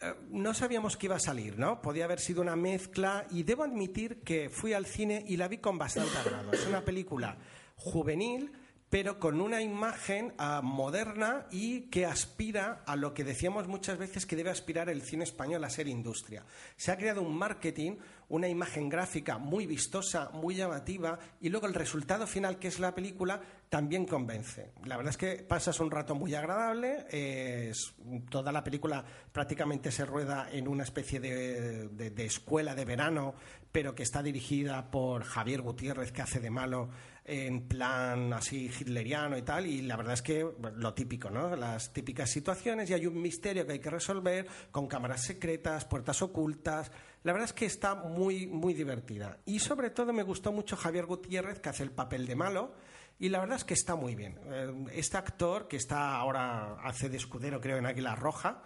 Eh, 0.00 0.14
no 0.30 0.54
sabíamos 0.54 0.96
que 0.96 1.06
iba 1.06 1.16
a 1.16 1.20
salir, 1.20 1.58
¿no? 1.58 1.82
Podía 1.82 2.04
haber 2.04 2.20
sido 2.20 2.40
una 2.40 2.56
mezcla 2.56 3.26
y 3.30 3.42
debo 3.42 3.64
admitir 3.64 4.22
que 4.22 4.48
fui 4.48 4.72
al 4.72 4.86
cine 4.86 5.22
y 5.26 5.36
la 5.36 5.48
vi 5.48 5.58
con 5.58 5.76
bastante 5.76 6.16
agrado. 6.16 6.52
Es 6.52 6.66
una 6.66 6.84
película 6.84 7.36
juvenil, 7.76 8.50
pero 8.88 9.18
con 9.18 9.40
una 9.40 9.60
imagen 9.62 10.32
ah, 10.38 10.60
moderna 10.62 11.46
y 11.50 11.82
que 11.90 12.06
aspira 12.06 12.82
a 12.86 12.94
lo 12.94 13.14
que 13.14 13.24
decíamos 13.24 13.66
muchas 13.66 13.98
veces 13.98 14.26
que 14.26 14.36
debe 14.36 14.50
aspirar 14.50 14.88
el 14.88 15.02
cine 15.02 15.24
español 15.24 15.64
a 15.64 15.70
ser 15.70 15.88
industria. 15.88 16.44
Se 16.76 16.92
ha 16.92 16.96
creado 16.96 17.22
un 17.22 17.36
marketing, 17.36 17.96
una 18.28 18.48
imagen 18.48 18.88
gráfica 18.88 19.38
muy 19.38 19.66
vistosa, 19.66 20.30
muy 20.32 20.54
llamativa 20.54 21.18
y 21.40 21.48
luego 21.48 21.66
el 21.66 21.74
resultado 21.74 22.26
final 22.28 22.58
que 22.60 22.68
es 22.68 22.78
la 22.78 22.94
película 22.94 23.40
también 23.68 24.06
convence. 24.06 24.72
La 24.84 24.96
verdad 24.96 25.10
es 25.10 25.16
que 25.16 25.42
pasas 25.42 25.80
un 25.80 25.90
rato 25.90 26.14
muy 26.14 26.34
agradable, 26.34 27.06
es- 27.10 27.92
toda 28.30 28.52
la 28.52 28.62
película 28.62 29.04
prácticamente 29.32 29.90
se 29.90 30.06
rueda 30.06 30.48
en 30.52 30.68
una 30.68 30.84
especie 30.84 31.18
de- 31.18 31.88
de 31.88 32.24
escuela 32.24 32.74
de 32.76 32.84
verano, 32.84 33.34
pero 33.72 33.94
que 33.96 34.04
está 34.04 34.22
dirigida 34.22 34.90
por 34.90 35.24
Javier 35.24 35.60
Gutiérrez, 35.62 36.12
que 36.12 36.22
hace 36.22 36.40
de 36.40 36.50
malo 36.50 36.88
en 37.28 37.66
plan 37.66 38.32
así 38.32 38.66
hitleriano 38.68 39.36
y 39.36 39.42
tal, 39.42 39.66
y 39.66 39.82
la 39.82 39.96
verdad 39.96 40.14
es 40.14 40.22
que 40.22 40.48
lo 40.76 40.94
típico, 40.94 41.28
¿no? 41.28 41.56
Las 41.56 41.92
típicas 41.92 42.30
situaciones 42.30 42.88
y 42.88 42.94
hay 42.94 43.06
un 43.06 43.20
misterio 43.20 43.66
que 43.66 43.72
hay 43.72 43.78
que 43.80 43.90
resolver 43.90 44.46
con 44.70 44.86
cámaras 44.86 45.24
secretas, 45.24 45.84
puertas 45.86 46.22
ocultas. 46.22 46.92
La 47.24 47.32
verdad 47.32 47.48
es 47.48 47.52
que 47.52 47.66
está 47.66 47.96
muy, 47.96 48.46
muy 48.46 48.74
divertida. 48.74 49.38
Y 49.44 49.58
sobre 49.58 49.90
todo 49.90 50.12
me 50.12 50.22
gustó 50.22 50.52
mucho 50.52 50.76
Javier 50.76 51.06
Gutiérrez, 51.06 51.58
que 51.58 51.68
hace 51.68 51.82
el 51.82 51.90
papel 51.90 52.26
de 52.26 52.36
malo. 52.36 52.74
Y 53.18 53.30
la 53.30 53.40
verdad 53.40 53.56
es 53.56 53.64
que 53.64 53.74
está 53.74 53.96
muy 53.96 54.14
bien. 54.14 54.38
Eh, 54.44 54.84
Este 54.92 55.16
actor, 55.16 55.66
que 55.66 55.78
está 55.78 56.14
ahora, 56.16 56.74
hace 56.84 57.08
de 57.08 57.16
escudero, 57.16 57.60
creo, 57.60 57.78
en 57.78 57.86
Águila 57.86 58.14
Roja, 58.14 58.62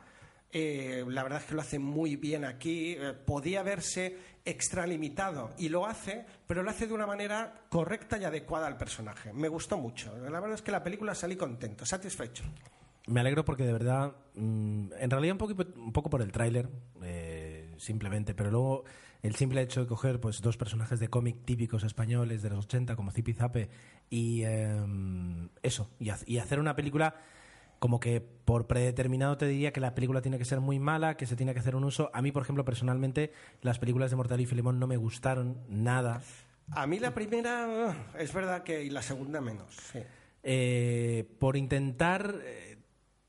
eh, 0.53 1.05
la 1.07 1.23
verdad 1.23 1.41
es 1.41 1.47
que 1.47 1.55
lo 1.55 1.61
hace 1.61 1.79
muy 1.79 2.17
bien 2.17 2.45
aquí. 2.45 2.97
Eh, 2.99 3.13
podía 3.13 3.63
verse 3.63 4.17
extralimitado 4.45 5.51
y 5.59 5.69
lo 5.69 5.87
hace, 5.87 6.25
pero 6.47 6.63
lo 6.63 6.71
hace 6.71 6.87
de 6.87 6.95
una 6.95 7.07
manera 7.07 7.67
correcta 7.69 8.19
y 8.19 8.25
adecuada 8.25 8.67
al 8.67 8.77
personaje. 8.77 9.33
Me 9.33 9.49
gustó 9.49 9.79
mucho. 9.79 10.17
La 10.17 10.41
verdad 10.41 10.55
es 10.55 10.63
que 10.63 10.73
la 10.73 10.83
película 10.83 11.15
salí 11.15 11.37
contento, 11.37 11.87
satisfecho. 11.87 12.45
Me 13.07 13.21
alegro 13.21 13.45
porque 13.45 13.65
de 13.65 13.73
verdad, 13.73 14.15
mm, 14.35 14.93
en 14.99 15.11
realidad 15.11 15.33
un 15.33 15.39
poco, 15.39 15.55
un 15.77 15.93
poco 15.93 16.11
por 16.11 16.23
el 16.23 16.33
tráiler, 16.33 16.69
eh, 17.03 17.75
simplemente, 17.79 18.35
pero 18.35 18.51
luego 18.51 18.85
el 19.23 19.35
simple 19.35 19.63
hecho 19.63 19.81
de 19.81 19.87
coger 19.87 20.21
pues 20.21 20.41
dos 20.41 20.57
personajes 20.57 21.01
de 21.01 21.09
cómic 21.09 21.45
típicos 21.45 21.85
españoles 21.85 22.43
de 22.43 22.51
los 22.51 22.65
80 22.67 22.97
como 22.97 23.11
Zipi 23.11 23.35
Zape 23.35 23.69
y 24.09 24.43
eh, 24.45 24.81
eso, 25.63 25.91
y, 25.99 26.11
y 26.27 26.39
hacer 26.39 26.59
una 26.59 26.75
película 26.75 27.15
como 27.81 27.99
que 27.99 28.21
por 28.21 28.67
predeterminado 28.67 29.39
te 29.39 29.47
diría 29.47 29.73
que 29.73 29.81
la 29.81 29.95
película 29.95 30.21
tiene 30.21 30.39
que 30.39 30.45
ser 30.45 30.61
muy 30.61 30.79
mala, 30.79 31.17
que 31.17 31.27
se 31.27 31.35
tiene 31.35 31.55
que 31.55 31.61
hacer 31.61 31.75
un 31.75 31.85
uso. 31.85 32.11
A 32.13 32.21
mí, 32.23 32.31
por 32.31 32.43
ejemplo, 32.43 32.65
personalmente, 32.65 33.33
las 33.63 33.79
películas 33.79 34.11
de 34.11 34.17
Mortal 34.17 34.41
y 34.41 34.47
Filemón 34.47 34.79
no 34.79 34.87
me 34.87 34.99
gustaron 34.99 35.59
nada. 35.69 36.21
A 36.73 36.87
mí 36.87 36.99
la 36.99 37.15
primera 37.15 37.67
uh, 37.67 38.19
es 38.19 38.33
verdad 38.33 38.63
que 38.63 38.85
y 38.85 38.91
la 38.91 39.03
segunda 39.03 39.41
menos. 39.41 39.75
sí. 39.93 39.99
eh, 40.43 41.25
por 41.39 41.57
intentar 41.57 42.37
eh, 42.45 42.79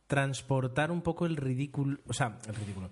transportar 0.06 0.92
un 0.92 1.02
poco 1.02 1.26
el 1.26 1.38
ridículo, 1.38 2.00
o 2.06 2.14
sea, 2.14 2.38
el 2.46 2.54
ridículo, 2.54 2.92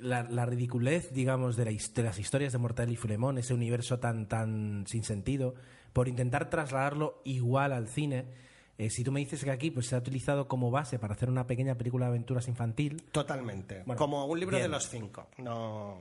la, 0.00 0.22
la 0.22 0.46
ridiculez, 0.46 1.12
digamos, 1.12 1.56
de, 1.56 1.64
la 1.64 1.70
de 1.72 2.02
las 2.02 2.18
historias 2.20 2.52
de 2.52 2.58
Mortal 2.58 2.90
y 2.90 2.96
Filemón, 2.96 3.38
ese 3.38 3.52
universo 3.52 3.98
tan, 3.98 4.28
tan 4.28 4.84
sin 4.86 5.02
sentido, 5.02 5.56
por 5.92 6.06
intentar 6.06 6.50
trasladarlo 6.50 7.20
igual 7.24 7.72
al 7.72 7.88
cine. 7.88 8.26
Eh, 8.78 8.90
si 8.90 9.04
tú 9.04 9.12
me 9.12 9.20
dices 9.20 9.44
que 9.44 9.50
aquí 9.50 9.70
pues, 9.70 9.86
se 9.86 9.94
ha 9.94 9.98
utilizado 9.98 10.48
como 10.48 10.70
base 10.70 10.98
para 10.98 11.14
hacer 11.14 11.28
una 11.30 11.46
pequeña 11.46 11.76
película 11.76 12.06
de 12.06 12.10
aventuras 12.10 12.48
infantil, 12.48 13.02
Totalmente. 13.12 13.82
Bueno, 13.86 13.98
Como 13.98 14.24
un 14.26 14.38
libro 14.40 14.56
bien. 14.56 14.68
de 14.70 14.76
los 14.76 14.88
cinco. 14.88 15.28
No, 15.38 15.98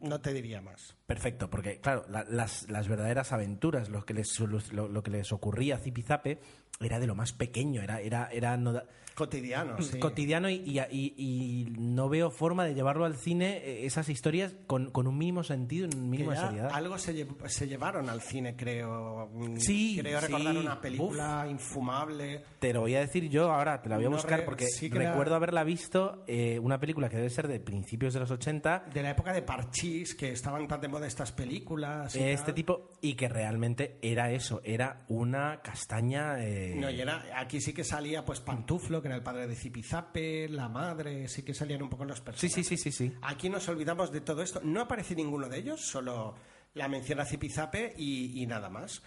no 0.00 0.20
te 0.20 0.32
diría 0.32 0.60
más. 0.60 0.96
Perfecto, 1.06 1.48
porque 1.50 1.78
claro, 1.80 2.04
la- 2.08 2.24
las, 2.24 2.68
las 2.70 2.88
verdaderas 2.88 3.32
aventuras, 3.32 3.88
lo 3.88 4.04
que 4.04 4.14
les, 4.14 4.38
lo, 4.40 4.88
lo 4.88 5.02
que 5.02 5.10
les 5.10 5.32
ocurría 5.32 5.76
a 5.76 5.78
Zipizape 5.78 6.40
era 6.78 6.98
de 7.00 7.06
lo 7.06 7.14
más 7.14 7.32
pequeño, 7.32 7.82
era, 7.82 8.00
era, 8.00 8.28
era 8.32 8.56
no 8.56 8.72
da- 8.72 8.86
Cotidiano, 9.12 9.76
sí. 9.82 9.98
cotidiano 9.98 10.48
y, 10.48 10.54
y- 10.64 11.14
y- 11.18 11.66
no 11.78 12.08
veo 12.08 12.30
forma 12.30 12.64
de 12.64 12.72
llevarlo 12.74 13.04
al 13.04 13.16
cine 13.16 13.58
eh, 13.58 13.84
esas 13.84 14.08
historias 14.08 14.56
con, 14.66 14.90
con 14.90 15.06
un 15.06 15.18
mínimo 15.18 15.42
sentido, 15.42 15.88
un 15.94 16.08
mínimo 16.08 16.30
de 16.30 16.38
seriedad. 16.38 16.70
algo 16.72 16.96
se, 16.96 17.12
lle- 17.14 17.48
se 17.48 17.68
llevaron 17.68 18.08
al 18.08 18.22
cine, 18.22 18.56
creo. 18.56 19.28
Mm, 19.34 19.56
Sí, 19.58 19.96
Creo 20.00 20.20
sí. 20.20 20.26
recordar 20.28 20.56
una 20.56 20.80
película 20.80 21.46
infumable. 21.50 22.44
Te 22.60 22.72
lo 22.72 22.80
voy 22.80 22.94
a 22.94 23.00
decir 23.00 23.28
yo 23.28 23.52
ahora, 23.52 23.82
te 23.82 23.90
la 23.90 23.96
voy 23.96 24.06
a 24.06 24.08
No 24.08 24.16
buscar 24.16 24.44
porque 24.46 24.66
sí 24.68 24.88
recuerdo 24.88 25.34
haberla 25.34 25.64
visto, 25.64 26.24
eh, 26.26 26.58
una 26.58 26.80
película 26.80 27.10
que 27.10 27.16
debe 27.16 27.28
ser 27.30 27.46
de 27.48 27.60
principios 27.60 28.14
de 28.14 28.20
los 28.20 28.30
80, 28.30 28.84
De 28.94 29.02
la 29.02 29.10
época 29.10 29.34
de 29.34 29.42
Parchís, 29.42 30.14
que 30.14 30.30
estaban 30.32 30.66
tan 30.66 30.80
de 30.80 30.88
moda 30.88 31.06
estas 31.06 31.30
películas. 31.32 32.14
y 32.16 32.20
este 32.22 32.46
tal. 32.46 32.54
tipo, 32.54 32.88
y 33.02 33.14
que 33.16 33.28
realmente 33.28 33.98
era 34.00 34.30
eso, 34.32 34.62
era 34.64 35.04
una 35.08 35.60
castaña... 35.62 36.42
eh, 36.42 36.59
No, 36.76 36.90
y 36.90 37.00
era, 37.00 37.24
aquí 37.36 37.60
sí 37.60 37.72
que 37.72 37.84
salía 37.84 38.24
pues 38.24 38.40
Pantuflo, 38.40 39.00
que 39.02 39.08
era 39.08 39.16
el 39.16 39.22
padre 39.22 39.46
de 39.46 39.56
Zipizape, 39.56 40.48
la 40.48 40.68
madre, 40.68 41.28
sí 41.28 41.42
que 41.42 41.54
salían 41.54 41.82
un 41.82 41.90
poco 41.90 42.04
los 42.04 42.18
Sí, 42.18 42.24
personajes. 42.24 42.52
sí, 42.54 42.64
sí, 42.64 42.76
sí, 42.76 42.92
sí. 42.92 43.14
Aquí 43.22 43.48
nos 43.48 43.68
olvidamos 43.68 44.12
de 44.12 44.20
todo 44.20 44.42
esto. 44.42 44.60
No 44.62 44.80
aparece 44.82 45.14
ninguno 45.14 45.48
de 45.48 45.58
ellos, 45.58 45.80
solo 45.80 46.34
la 46.74 46.88
menciona 46.88 47.24
Zipizape 47.24 47.94
y, 47.96 48.42
y 48.42 48.46
nada 48.46 48.68
más. 48.70 49.02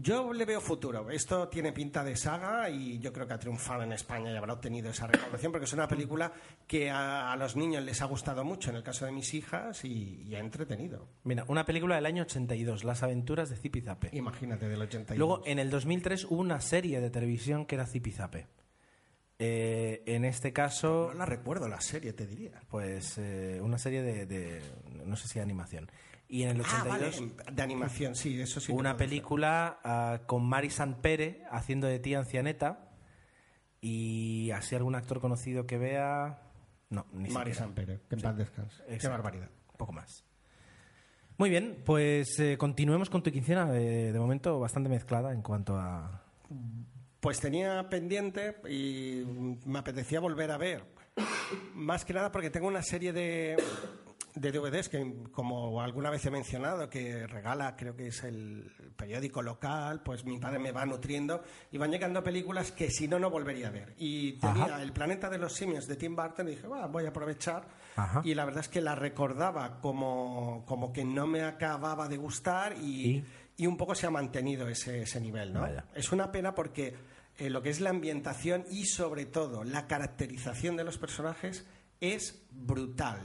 Yo 0.00 0.32
le 0.32 0.46
veo 0.46 0.60
futuro. 0.60 1.10
Esto 1.10 1.48
tiene 1.48 1.70
pinta 1.72 2.02
de 2.02 2.16
saga 2.16 2.70
y 2.70 2.98
yo 2.98 3.12
creo 3.12 3.26
que 3.26 3.34
ha 3.34 3.38
triunfado 3.38 3.82
en 3.82 3.92
España 3.92 4.32
y 4.32 4.36
habrá 4.36 4.54
obtenido 4.54 4.88
esa 4.90 5.06
recaudación 5.06 5.52
porque 5.52 5.66
es 5.66 5.72
una 5.74 5.86
película 5.86 6.32
que 6.66 6.88
a, 6.90 7.30
a 7.30 7.36
los 7.36 7.56
niños 7.56 7.82
les 7.84 8.00
ha 8.00 8.06
gustado 8.06 8.42
mucho, 8.42 8.70
en 8.70 8.76
el 8.76 8.82
caso 8.82 9.04
de 9.04 9.12
mis 9.12 9.34
hijas, 9.34 9.84
y, 9.84 10.22
y 10.26 10.34
ha 10.34 10.38
entretenido. 10.40 11.08
Mira, 11.24 11.44
una 11.48 11.66
película 11.66 11.96
del 11.96 12.06
año 12.06 12.22
82, 12.22 12.84
Las 12.84 13.02
aventuras 13.02 13.50
de 13.50 13.56
Zipizape. 13.56 14.08
Imagínate, 14.16 14.66
del 14.66 14.80
81. 14.80 15.18
Luego, 15.18 15.42
en 15.46 15.58
el 15.58 15.68
2003 15.68 16.24
hubo 16.24 16.40
una 16.40 16.60
serie 16.62 17.00
de 17.02 17.10
televisión 17.10 17.66
que 17.66 17.74
era 17.74 17.84
Zipizape. 17.86 18.46
Eh, 19.38 20.02
en 20.06 20.24
este 20.24 20.52
caso, 20.52 21.08
No 21.12 21.18
la 21.18 21.26
recuerdo 21.26 21.68
la 21.68 21.80
serie, 21.80 22.12
te 22.12 22.26
diría. 22.26 22.60
pues 22.70 23.18
eh, 23.18 23.58
una 23.60 23.76
serie 23.76 24.02
de, 24.02 24.24
de- 24.26 24.62
no 25.04 25.16
sé 25.16 25.28
si 25.28 25.34
de 25.38 25.42
animación. 25.42 25.90
Y 26.32 26.44
en 26.44 26.48
el 26.56 26.62
Ah, 26.64 26.82
82 26.82 27.36
vale, 27.36 27.54
de 27.54 27.62
animación, 27.62 28.14
sí, 28.14 28.40
eso 28.40 28.58
sí. 28.58 28.72
una 28.72 28.96
película 28.96 29.80
ah, 29.84 30.20
con 30.24 30.48
Mari 30.48 30.70
Pere 31.02 31.42
haciendo 31.50 31.86
de 31.86 31.98
tía 31.98 32.20
ancianeta 32.20 32.88
y 33.82 34.50
así 34.52 34.74
algún 34.74 34.94
actor 34.94 35.20
conocido 35.20 35.66
que 35.66 35.76
vea 35.76 36.40
no 36.88 37.04
ni 37.12 37.28
Mari 37.28 37.50
siquiera. 37.50 37.54
Sampere, 37.54 38.00
que 38.08 38.14
en 38.14 38.22
paz 38.22 38.36
descanse. 38.38 38.82
Qué 38.98 39.08
barbaridad. 39.08 39.50
un 39.72 39.76
poco 39.76 39.92
más 39.92 40.24
muy 41.36 41.50
bien 41.50 41.82
pues 41.84 42.38
eh, 42.38 42.56
continuemos 42.56 43.10
con 43.10 43.22
tu 43.22 43.30
quincena 43.30 43.70
de, 43.70 44.10
de 44.14 44.18
momento 44.18 44.58
bastante 44.58 44.88
mezclada 44.88 45.34
en 45.34 45.42
cuanto 45.42 45.76
a 45.76 46.22
Pues 47.20 47.40
tenía 47.40 47.90
pendiente 47.90 48.56
y 48.70 49.22
me 49.66 49.80
apetecía 49.80 50.18
volver 50.20 50.50
a 50.50 50.56
ver. 50.56 50.82
Más 51.74 52.06
que 52.06 52.14
nada 52.14 52.32
porque 52.32 52.48
tengo 52.48 52.68
una 52.68 52.82
serie 52.82 53.12
de, 53.12 53.56
de 54.34 54.50
DVDs 54.52 54.88
que, 54.88 55.24
como 55.30 55.80
alguna 55.82 56.10
vez 56.10 56.24
he 56.24 56.30
mencionado, 56.30 56.88
que 56.88 57.26
regala, 57.26 57.76
creo 57.76 57.94
que 57.94 58.06
es 58.08 58.22
el 58.24 58.70
periódico 58.96 59.42
local, 59.42 60.02
pues 60.02 60.24
mi 60.24 60.38
padre 60.38 60.58
me 60.58 60.72
va 60.72 60.86
nutriendo 60.86 61.42
y 61.70 61.78
van 61.78 61.90
llegando 61.90 62.22
películas 62.22 62.72
que 62.72 62.90
si 62.90 63.08
no, 63.08 63.18
no 63.18 63.30
volvería 63.30 63.68
a 63.68 63.70
ver. 63.70 63.94
Y 63.98 64.32
tenía 64.34 64.64
Ajá. 64.64 64.82
El 64.82 64.92
planeta 64.92 65.28
de 65.28 65.38
los 65.38 65.52
simios 65.54 65.86
de 65.86 65.96
Tim 65.96 66.16
Burton 66.16 66.48
y 66.48 66.52
dije, 66.52 66.66
"Va, 66.66 66.86
voy 66.86 67.04
a 67.04 67.10
aprovechar. 67.10 67.66
Ajá. 67.96 68.22
Y 68.24 68.34
la 68.34 68.44
verdad 68.44 68.60
es 68.60 68.68
que 68.68 68.80
la 68.80 68.94
recordaba 68.94 69.80
como, 69.80 70.64
como 70.66 70.92
que 70.92 71.04
no 71.04 71.26
me 71.26 71.42
acababa 71.42 72.08
de 72.08 72.16
gustar 72.16 72.74
y, 72.80 73.16
¿Y? 73.16 73.24
y 73.58 73.66
un 73.66 73.76
poco 73.76 73.94
se 73.94 74.06
ha 74.06 74.10
mantenido 74.10 74.68
ese, 74.68 75.02
ese 75.02 75.20
nivel, 75.20 75.52
¿no? 75.52 75.60
Vaya. 75.60 75.84
Es 75.94 76.10
una 76.10 76.32
pena 76.32 76.54
porque 76.54 76.94
eh, 77.38 77.50
lo 77.50 77.62
que 77.62 77.70
es 77.70 77.80
la 77.80 77.90
ambientación 77.90 78.64
y 78.70 78.86
sobre 78.86 79.26
todo 79.26 79.62
la 79.64 79.86
caracterización 79.86 80.76
de 80.76 80.84
los 80.84 80.96
personajes 80.96 81.66
es 82.00 82.42
brutal. 82.50 83.20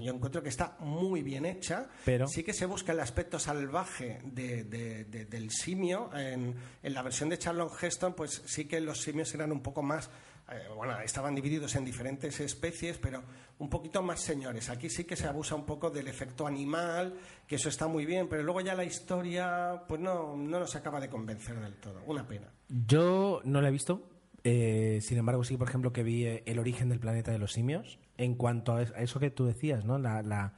Yo 0.00 0.12
encuentro 0.14 0.42
que 0.42 0.48
está 0.48 0.76
muy 0.80 1.22
bien 1.22 1.44
hecha. 1.44 1.88
Pero- 2.04 2.26
Sí 2.26 2.42
que 2.42 2.52
se 2.54 2.64
busca 2.66 2.92
el 2.92 3.00
aspecto 3.00 3.38
salvaje 3.38 4.20
de- 4.24 4.64
de- 4.64 5.04
de- 5.04 5.26
del 5.26 5.50
simio. 5.50 6.10
En, 6.16 6.54
en 6.82 6.94
la 6.94 7.02
versión 7.02 7.28
de 7.28 7.38
Charlton 7.38 7.68
Heston, 7.80 8.14
pues 8.14 8.42
sí 8.46 8.64
que 8.66 8.80
los 8.80 9.00
simios 9.02 9.32
eran 9.34 9.52
un 9.52 9.60
poco 9.62 9.82
más. 9.82 10.08
eh, 10.50 10.68
bueno, 10.76 10.98
estaban 11.00 11.34
divididos 11.34 11.74
en 11.74 11.86
diferentes 11.86 12.38
especies, 12.38 12.98
pero 12.98 13.22
un 13.60 13.70
poquito 13.70 14.02
más 14.02 14.20
señores. 14.20 14.68
Aquí 14.68 14.90
sí 14.90 15.04
que 15.04 15.16
se 15.16 15.26
abusa 15.26 15.54
un 15.54 15.64
poco 15.64 15.88
del 15.90 16.06
efecto 16.06 16.46
animal, 16.46 17.14
que 17.46 17.56
eso 17.56 17.70
está 17.70 17.86
muy 17.88 18.04
bien, 18.04 18.28
pero 18.28 18.42
luego 18.42 18.60
ya 18.60 18.74
la 18.74 18.84
historia, 18.84 19.84
pues 19.88 20.02
no, 20.02 20.36
no 20.36 20.60
nos 20.60 20.76
acaba 20.76 21.00
de 21.00 21.08
convencer 21.08 21.58
del 21.58 21.76
todo. 21.76 22.02
Una 22.06 22.28
pena. 22.28 22.52
yo 22.68 23.40
no 23.44 23.62
la 23.62 23.68
he 23.68 23.72
visto 23.72 24.02
eh, 24.44 25.00
sin 25.02 25.18
embargo 25.18 25.42
sí 25.44 25.56
por 25.56 25.68
ejemplo 25.68 25.92
que 25.92 26.02
vi 26.02 26.24
eh, 26.26 26.42
el 26.46 26.58
origen 26.58 26.88
del 26.88 27.00
planeta 27.00 27.32
de 27.32 27.38
los 27.38 27.52
simios 27.52 27.98
en 28.18 28.34
cuanto 28.34 28.74
a 28.74 28.82
es- 28.82 28.92
a 28.92 28.98
eso 29.00 29.18
que 29.20 29.30
tú 29.30 29.46
decías 29.46 29.84
no 29.84 29.98
la 29.98 30.22
la, 30.22 30.54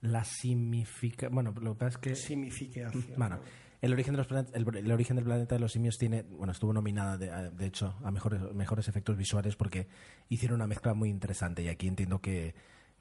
la 0.00 0.24
significa 0.24 1.28
bueno 1.30 1.54
lo 1.60 1.74
que 1.74 1.78
pasa 1.78 1.88
es 1.90 1.98
que 1.98 2.14
Significación. 2.16 3.04
Bueno, 3.16 3.38
el 3.80 3.92
origen, 3.94 4.12
de 4.12 4.18
los 4.18 4.26
planet- 4.26 4.50
el, 4.54 4.76
el 4.76 4.92
origen 4.92 5.16
del 5.16 5.24
planeta 5.24 5.54
de 5.54 5.60
los 5.60 5.72
simios 5.72 5.96
tiene, 5.96 6.22
bueno, 6.22 6.52
estuvo 6.52 6.72
nominada 6.72 7.16
de, 7.16 7.50
de 7.50 7.66
hecho 7.66 7.96
a 8.04 8.10
mejores, 8.10 8.40
mejores 8.52 8.88
efectos 8.88 9.16
visuales 9.16 9.56
porque 9.56 9.86
hicieron 10.28 10.56
una 10.56 10.66
mezcla 10.66 10.92
muy 10.92 11.08
interesante 11.08 11.62
y 11.62 11.68
aquí 11.68 11.88
entiendo 11.88 12.20
que, 12.20 12.54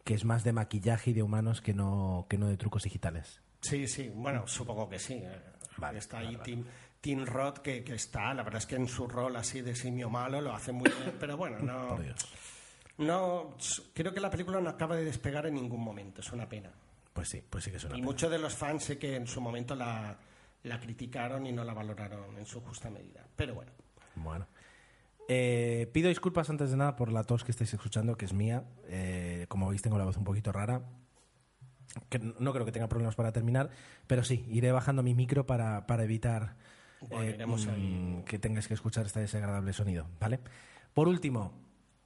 que 0.05 0.13
es 0.13 0.24
más 0.24 0.43
de 0.45 0.53
maquillaje 0.53 1.09
y 1.12 1.13
de 1.13 1.21
humanos 1.24 1.59
que 1.62 1.74
no, 1.74 2.27
que 2.29 2.38
no 2.38 2.48
de 2.48 2.55
trucos 2.55 2.83
digitales. 2.83 3.41
Sí, 3.62 3.88
sí, 3.88 4.09
bueno, 4.15 4.48
supongo 4.48 4.88
que 4.88 5.00
sí. 5.00 5.15
eh. 5.15 5.38
Vale, 5.77 6.00
está 6.00 6.19
ahí 6.19 6.38
Tim, 6.43 6.63
Tim 7.01 7.25
Roth, 7.25 7.60
que, 7.60 7.84
que 7.84 7.96
está, 7.96 8.34
la 8.34 8.44
verdad 8.44 8.60
es 8.60 8.65
que 8.68 8.75
en 8.75 8.88
su 8.88 9.08
rol 9.08 9.36
así 9.36 9.62
de 9.62 9.75
simio 9.75 10.10
malo 10.10 10.41
lo 10.41 10.53
hace 10.53 10.72
muy 10.72 10.89
bien, 10.89 11.15
pero 11.20 11.38
bueno, 11.38 11.60
no, 11.62 11.98
no 12.98 13.56
creo 13.94 14.13
que 14.13 14.20
la 14.20 14.29
película 14.29 14.60
no 14.60 14.70
acaba 14.70 14.96
de 14.96 15.06
despegar 15.06 15.46
en 15.46 15.56
ningún 15.56 15.82
momento, 15.82 16.22
es 16.22 16.32
una 16.32 16.48
pena. 16.50 16.72
Pues 17.13 17.29
sí, 17.29 17.41
pues 17.50 17.63
sí 17.63 17.72
que 17.72 17.77
es 17.77 17.84
una 17.86 17.94
Y 17.96 17.98
pena. 18.00 18.06
muchos 18.06 18.29
de 18.32 18.39
los 18.39 18.53
fans 18.56 18.84
sé 18.84 18.98
que 18.98 19.15
en 19.15 19.27
su 19.27 19.41
momento 19.41 19.75
la, 19.75 20.18
la 20.63 20.79
criticaron 20.79 21.46
y 21.48 21.51
no 21.51 21.63
la 21.63 21.74
valoraron 21.74 22.38
en 22.38 22.46
su 22.46 22.62
justa 22.62 22.89
medida. 22.89 23.25
Pero 23.36 23.56
bueno, 23.56 23.72
Bueno. 24.15 24.48
Eh, 25.32 25.88
pido 25.94 26.10
disculpas 26.10 26.50
antes 26.50 26.72
de 26.72 26.77
nada 26.77 26.96
por 26.96 27.12
la 27.12 27.24
tos 27.24 27.44
que 27.44 27.51
estáis 27.51 27.72
escuchando, 27.74 28.18
que 28.18 28.25
es 28.25 28.34
mía. 28.34 28.63
Eh, 28.88 29.46
como 29.48 29.70
veis, 29.70 29.82
tengo 29.82 29.98
la 30.00 30.06
voz 30.06 30.18
un 30.18 30.24
poquito 30.24 30.51
rara. 30.51 30.82
Que 32.10 32.18
no 32.20 32.51
creo 32.53 32.65
que 32.65 32.72
tenga 32.72 32.88
problemas 32.89 33.15
para 33.15 33.32
terminar, 33.32 33.70
pero 34.08 34.24
sí, 34.24 34.46
iré 34.50 34.72
bajando 34.72 35.01
mi 35.03 35.13
micro 35.15 35.46
para, 35.46 35.86
para 35.88 36.03
evitar 36.03 36.56
Bueno, 37.08 37.24
eh, 37.24 37.38
ahí. 37.72 37.82
mm, 37.82 38.24
que 38.24 38.39
tengáis 38.39 38.68
que 38.68 38.74
escuchar 38.74 39.06
este 39.06 39.22
desagradable 39.22 39.74
sonido, 39.74 40.08
¿vale? 40.20 40.39
Por 40.94 41.08
último, 41.08 41.53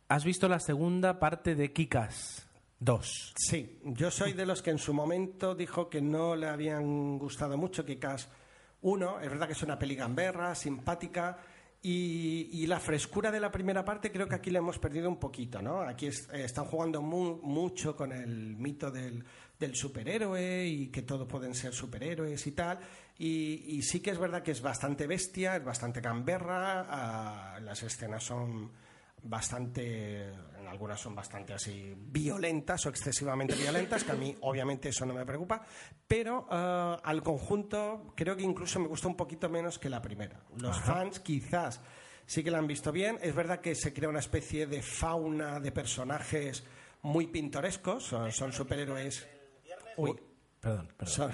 ¿has 0.09 0.23
visto 0.23 0.47
la 0.47 0.59
segunda 0.59 1.19
parte 1.19 1.55
de 1.55 1.71
Kikas? 1.73 2.47
Dos. 2.79 3.33
Sí, 3.37 3.79
yo 3.85 4.11
soy 4.11 4.33
de 4.33 4.45
los 4.45 4.61
que 4.61 4.71
en 4.71 4.77
su 4.77 4.93
momento 4.93 5.55
dijo 5.55 5.89
que 5.89 6.01
no 6.01 6.35
le 6.35 6.47
habían 6.47 7.17
gustado 7.17 7.57
mucho 7.57 7.85
Kikas 7.85 8.27
1. 8.81 9.21
Es 9.21 9.29
verdad 9.29 9.47
que 9.47 9.53
es 9.53 9.63
una 9.63 9.79
peli 9.79 9.95
gamberra, 9.95 10.53
simpática. 10.53 11.37
Y, 11.81 12.49
y 12.51 12.67
la 12.67 12.79
frescura 12.79 13.29
de 13.31 13.39
la 13.41 13.51
primera 13.51 13.83
parte 13.83 14.09
creo 14.11 14.27
que 14.27 14.35
aquí 14.35 14.49
la 14.51 14.59
hemos 14.59 14.79
perdido 14.79 15.09
un 15.09 15.17
poquito, 15.17 15.61
¿no? 15.61 15.81
Aquí 15.81 16.07
es- 16.07 16.29
eh, 16.33 16.43
están 16.45 16.63
jugando 16.65 17.01
mu- 17.01 17.39
mucho 17.41 17.95
con 17.95 18.11
el 18.13 18.55
mito 18.55 18.89
del, 18.91 19.23
del 19.59 19.75
superhéroe 19.75 20.65
y 20.65 20.87
que 20.87 21.01
todos 21.01 21.27
pueden 21.27 21.53
ser 21.53 21.73
superhéroes 21.73 22.45
y 22.47 22.51
tal. 22.53 22.79
Y, 23.17 23.75
y 23.77 23.81
sí 23.83 23.99
que 23.99 24.11
es 24.11 24.17
verdad 24.17 24.41
que 24.43 24.51
es 24.51 24.61
bastante 24.61 25.05
bestia, 25.07 25.55
es 25.57 25.63
bastante 25.63 26.01
gamberra, 26.01 26.85
ah, 26.89 27.59
las 27.61 27.83
escenas 27.83 28.23
son 28.23 28.71
bastante, 29.25 30.29
en 30.29 30.67
algunas 30.67 30.99
son 30.99 31.15
bastante 31.15 31.53
así 31.53 31.93
violentas 31.97 32.85
o 32.85 32.89
excesivamente 32.89 33.55
violentas, 33.55 34.03
que 34.03 34.11
a 34.11 34.15
mí 34.15 34.35
obviamente 34.41 34.89
eso 34.89 35.05
no 35.05 35.13
me 35.13 35.25
preocupa, 35.25 35.61
pero 36.07 36.47
ah, 36.49 36.99
al 37.03 37.21
conjunto 37.23 38.13
creo 38.15 38.35
que 38.35 38.43
incluso 38.43 38.79
me 38.79 38.87
gusta 38.87 39.07
un 39.07 39.15
poquito 39.15 39.47
menos 39.49 39.79
que 39.79 39.89
la 39.89 40.01
primera. 40.01 40.41
Los 40.57 40.79
fans 40.81 41.19
quizás 41.19 41.79
sí 42.25 42.43
que 42.43 42.51
la 42.51 42.57
han 42.57 42.67
visto 42.67 42.91
bien, 42.91 43.17
es 43.21 43.33
verdad 43.33 43.61
que 43.61 43.75
se 43.75 43.93
crea 43.93 44.09
una 44.09 44.19
especie 44.19 44.65
de 44.67 44.81
fauna 44.81 45.59
de 45.59 45.71
personajes 45.71 46.63
muy 47.03 47.27
pintorescos, 47.27 48.03
son, 48.05 48.31
son 48.31 48.51
superhéroes... 48.51 49.27
Uy, 49.97 50.19
Perdón, 50.59 50.87
perdón. 50.97 51.13
son- 51.13 51.31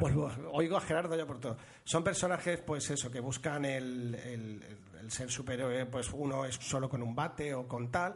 vuelvo, 0.00 0.30
oigo 0.52 0.76
a 0.76 0.80
Gerardo 0.80 1.16
ya 1.16 1.26
por 1.26 1.38
todo. 1.40 1.56
Son 1.84 2.02
personajes, 2.04 2.60
pues 2.60 2.90
eso, 2.90 3.10
que 3.10 3.20
buscan 3.20 3.64
el, 3.64 4.14
el- 4.14 4.62
el 5.00 5.10
ser 5.10 5.30
superhéroe, 5.30 5.86
pues 5.86 6.10
uno 6.12 6.44
es 6.44 6.56
solo 6.56 6.88
con 6.88 7.02
un 7.02 7.14
bate 7.14 7.54
o 7.54 7.66
con 7.66 7.90
tal. 7.90 8.14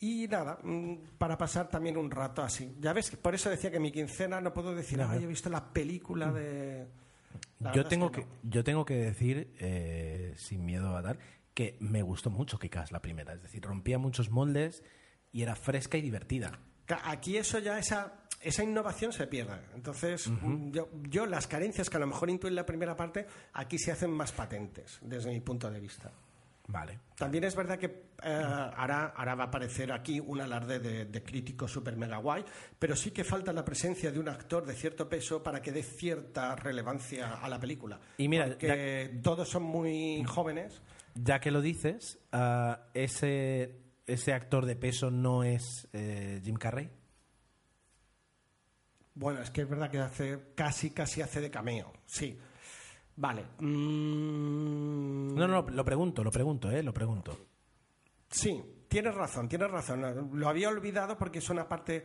Y 0.00 0.26
nada, 0.28 0.58
mm, 0.62 0.94
para 1.18 1.36
pasar 1.38 1.68
también 1.68 1.96
un 1.96 2.10
rato 2.10 2.42
así. 2.42 2.76
Ya 2.80 2.92
ves, 2.92 3.10
por 3.16 3.34
eso 3.34 3.48
decía 3.50 3.70
que 3.70 3.78
mi 3.80 3.92
quincena 3.92 4.40
no 4.40 4.52
puedo 4.52 4.74
decir, 4.74 4.98
No, 4.98 5.04
ah, 5.08 5.16
yo 5.16 5.22
he 5.22 5.26
visto 5.26 5.48
la 5.50 5.72
película 5.72 6.32
de... 6.32 6.86
La 7.60 7.72
Yo 7.72 7.82
es 7.82 7.88
tengo 7.88 8.10
que 8.10 8.22
que, 8.22 8.26
no. 8.26 8.32
yo 8.42 8.64
tengo 8.64 8.84
que 8.84 8.94
decir, 8.94 9.52
eh, 9.60 10.34
sin 10.36 10.64
miedo 10.64 10.96
a 10.96 11.02
dar, 11.02 11.18
que 11.54 11.76
me 11.80 12.02
gustó 12.02 12.30
mucho 12.30 12.58
Kikas 12.58 12.90
la 12.92 13.00
primera. 13.00 13.32
Es 13.34 13.42
decir, 13.42 13.62
rompía 13.62 13.98
muchos 13.98 14.30
moldes 14.30 14.82
y 15.32 15.42
era 15.42 15.54
fresca 15.54 15.96
y 15.98 16.02
divertida. 16.02 16.58
Aquí 16.88 17.36
eso 17.36 17.58
ya, 17.58 17.78
esa, 17.78 18.12
esa 18.40 18.64
innovación 18.64 19.12
se 19.12 19.26
pierde. 19.26 19.60
Entonces, 19.74 20.28
mm, 20.28 20.70
yo, 20.70 20.88
yo 21.08 21.26
las 21.26 21.46
carencias 21.46 21.88
que 21.88 21.96
a 21.96 22.00
lo 22.00 22.06
mejor 22.06 22.30
intuí 22.30 22.48
en 22.48 22.56
la 22.56 22.66
primera 22.66 22.96
parte, 22.96 23.26
aquí 23.52 23.78
se 23.78 23.92
hacen 23.92 24.10
más 24.10 24.32
patentes, 24.32 24.98
desde 25.02 25.30
mi 25.30 25.40
punto 25.40 25.70
de 25.70 25.80
vista. 25.80 26.10
Vale. 26.68 27.00
También 27.16 27.44
es 27.44 27.54
verdad 27.54 27.78
que 27.78 27.86
eh, 28.22 28.42
ahora, 28.76 29.12
ahora 29.16 29.34
va 29.34 29.44
a 29.44 29.46
aparecer 29.48 29.92
aquí 29.92 30.20
un 30.20 30.40
alarde 30.40 30.78
de, 30.78 31.04
de 31.06 31.22
crítico 31.22 31.66
super 31.66 31.96
mega 31.96 32.18
guay, 32.18 32.44
pero 32.78 32.96
sí 32.96 33.10
que 33.10 33.24
falta 33.24 33.52
la 33.52 33.64
presencia 33.64 34.10
de 34.12 34.18
un 34.18 34.28
actor 34.28 34.64
de 34.64 34.74
cierto 34.74 35.08
peso 35.08 35.42
para 35.42 35.60
que 35.60 35.72
dé 35.72 35.82
cierta 35.82 36.54
relevancia 36.56 37.34
a 37.34 37.48
la 37.48 37.58
película. 37.58 38.00
Y 38.16 38.28
mira, 38.28 38.46
Porque 38.46 39.18
todos 39.22 39.48
son 39.48 39.64
muy 39.64 40.24
jóvenes. 40.24 40.80
Ya 41.14 41.40
que 41.40 41.50
lo 41.50 41.60
dices, 41.60 42.18
ah, 42.32 42.84
ese, 42.94 43.81
ese 44.06 44.32
actor 44.32 44.66
de 44.66 44.76
peso 44.76 45.10
no 45.10 45.44
es 45.44 45.88
eh, 45.92 46.40
Jim 46.44 46.56
Carrey. 46.56 46.90
Bueno, 49.14 49.40
es 49.42 49.50
que 49.50 49.62
es 49.62 49.68
verdad 49.68 49.90
que 49.90 49.98
hace 49.98 50.38
casi, 50.54 50.90
casi 50.90 51.20
hace 51.20 51.40
de 51.40 51.50
cameo, 51.50 51.92
sí. 52.06 52.38
Vale. 53.16 53.44
Mm, 53.58 55.34
No, 55.34 55.46
no, 55.46 55.62
lo 55.62 55.84
pregunto, 55.84 56.24
lo 56.24 56.30
pregunto, 56.30 56.70
eh, 56.70 56.82
lo 56.82 56.94
pregunto. 56.94 57.38
Sí, 58.30 58.62
tienes 58.88 59.14
razón, 59.14 59.48
tienes 59.48 59.70
razón. 59.70 60.30
Lo 60.32 60.48
había 60.48 60.70
olvidado 60.70 61.18
porque 61.18 61.40
es 61.40 61.50
una 61.50 61.68
parte 61.68 62.04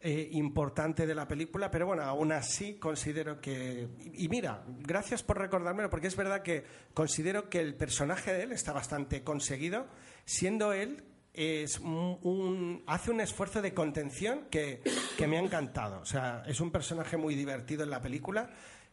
eh, 0.00 0.28
importante 0.32 1.06
de 1.06 1.14
la 1.14 1.28
película, 1.28 1.70
pero 1.70 1.86
bueno, 1.86 2.02
aún 2.04 2.32
así 2.32 2.78
considero 2.78 3.38
que... 3.38 3.86
Y, 3.98 4.24
y 4.24 4.28
mira, 4.30 4.64
gracias 4.80 5.22
por 5.22 5.38
recordármelo, 5.38 5.90
porque 5.90 6.06
es 6.06 6.16
verdad 6.16 6.42
que 6.42 6.64
considero 6.94 7.50
que 7.50 7.60
el 7.60 7.74
personaje 7.74 8.32
de 8.32 8.44
él 8.44 8.52
está 8.52 8.72
bastante 8.72 9.22
conseguido, 9.22 9.86
siendo 10.24 10.72
él... 10.72 11.04
Es 11.36 11.78
un, 11.80 12.18
un- 12.22 12.82
hace 12.86 13.10
un 13.10 13.20
esfuerzo 13.20 13.60
de 13.60 13.74
contención 13.74 14.46
que, 14.50 14.80
que 15.18 15.26
me 15.26 15.36
ha 15.36 15.40
encantado. 15.40 16.00
O 16.00 16.06
sea, 16.06 16.42
es 16.46 16.60
un 16.60 16.70
personaje 16.70 17.16
muy 17.18 17.34
divertido 17.34 17.84
en 17.84 17.90
la 17.90 18.00
película 18.00 18.48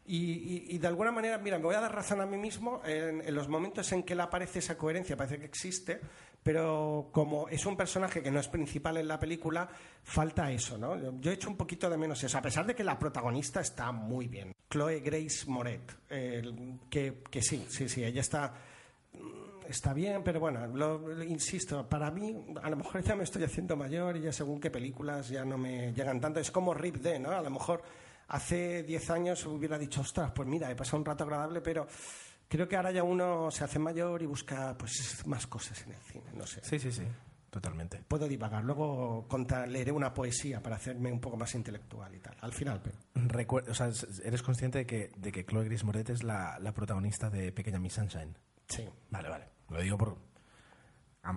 y, 0.05 0.17
y- 0.17 0.65
y 0.71 0.77
de 0.77 0.87
alguna 0.87 1.11
manera, 1.13 1.37
mira, 1.37 1.57
me 1.57 1.63
voy 1.63 1.75
a 1.75 1.79
dar 1.79 1.95
razón 1.95 2.19
a 2.19 2.25
mí 2.25 2.35
mismo 2.37 2.81
en, 2.85 3.21
en 3.21 3.33
los 3.33 3.47
momentos 3.47 3.89
en 3.93 4.03
que 4.03 4.11
él 4.11 4.19
aparece 4.19 4.59
esa 4.59 4.77
coherencia, 4.77 5.15
parece 5.15 5.39
que 5.39 5.45
existe, 5.45 6.01
pero 6.43 7.09
como 7.13 7.47
es 7.47 7.65
un 7.65 7.77
personaje 7.77 8.21
que 8.21 8.29
no 8.29 8.41
es 8.41 8.49
principal 8.49 8.97
en 8.97 9.07
la 9.07 9.17
película, 9.17 9.69
falta 10.03 10.51
eso, 10.51 10.77
¿no? 10.77 10.97
Yo- 11.21 11.31
he 11.31 11.35
hecho 11.35 11.49
un 11.49 11.55
poquito 11.55 11.89
de 11.89 11.95
menos 11.97 12.21
eso, 12.21 12.37
a 12.37 12.41
pesar 12.41 12.65
de 12.65 12.75
que 12.75 12.83
la 12.83 12.99
protagonista 12.99 13.61
está 13.61 13.93
muy 13.93 14.27
bien. 14.27 14.51
Chloe 14.69 14.99
Grace 14.99 15.45
Moret, 15.47 15.95
el- 16.09 16.79
que, 16.89 17.23
que 17.31 17.41
sí, 17.41 17.65
sí, 17.69 17.87
sí, 17.87 18.03
ella 18.03 18.19
está 18.19 18.53
está 19.73 19.93
bien, 19.93 20.23
pero 20.23 20.39
bueno, 20.39 20.65
lo, 20.67 20.97
lo- 20.99 21.23
insisto, 21.23 21.87
para 21.87 22.09
mí, 22.11 22.45
a 22.61 22.69
lo 22.69 22.77
mejor 22.77 23.01
ya 23.03 23.15
me 23.15 23.23
estoy 23.23 23.43
haciendo 23.43 23.75
mayor 23.75 24.17
y 24.17 24.21
ya 24.21 24.31
según 24.31 24.59
qué 24.59 24.71
películas 24.71 25.29
ya 25.29 25.43
no 25.45 25.57
me 25.57 25.91
llegan 25.93 26.19
tanto. 26.19 26.39
Es 26.39 26.49
como 26.51 26.73
Rip 26.73 26.95
D, 26.97 27.19
¿no? 27.19 27.31
A 27.31 27.41
lo 27.41 27.49
mejor 27.49 27.83
hace 28.29 28.83
10 28.83 29.09
años 29.11 29.45
hubiera 29.45 29.77
dicho, 29.77 30.01
ostras, 30.01 30.31
pues 30.33 30.47
mira, 30.47 30.71
he 30.71 30.75
pasado 30.75 30.97
un 30.97 31.05
rato 31.05 31.23
agradable, 31.23 31.61
pero 31.61 31.85
creo 32.47 32.67
que 32.67 32.75
ahora 32.75 32.91
ya 32.91 33.03
uno 33.03 33.51
se 33.51 33.63
hace 33.63 33.79
mayor 33.79 34.21
y 34.21 34.25
busca 34.25 34.75
pues 34.77 35.23
más 35.27 35.45
cosas 35.47 35.81
en 35.85 35.91
el 35.93 36.01
cine, 36.01 36.25
no 36.33 36.45
sé. 36.47 36.61
Sí, 36.63 36.79
sí, 36.79 36.91
sí, 36.91 37.03
totalmente. 37.49 38.01
Puedo 38.07 38.27
divagar, 38.27 38.63
luego 38.63 39.27
contar, 39.27 39.67
leeré 39.67 39.91
una 39.91 40.13
poesía 40.13 40.61
para 40.61 40.75
hacerme 40.77 41.11
un 41.11 41.19
poco 41.19 41.35
más 41.37 41.53
intelectual 41.55 42.13
y 42.15 42.19
tal, 42.19 42.35
al 42.41 42.53
final, 42.53 42.81
pero... 42.83 42.97
Recuer- 43.27 43.69
o 43.69 43.73
sea, 43.73 43.89
eres 44.23 44.41
consciente 44.41 44.79
de 44.79 44.85
que, 44.85 45.11
de 45.17 45.31
que 45.31 45.45
Chloe 45.45 45.65
Grace 45.65 45.85
Moretz 45.85 46.09
es 46.09 46.23
la, 46.23 46.57
la 46.59 46.73
protagonista 46.73 47.29
de 47.29 47.51
Pequeña 47.51 47.79
Miss 47.79 47.93
Sunshine. 47.93 48.35
Sí. 48.67 48.87
Vale, 49.11 49.29
vale. 49.29 49.45
Lo 49.69 49.81
digo 49.81 49.97
por... 49.97 50.17
Ha, 51.23 51.29
ha 51.29 51.33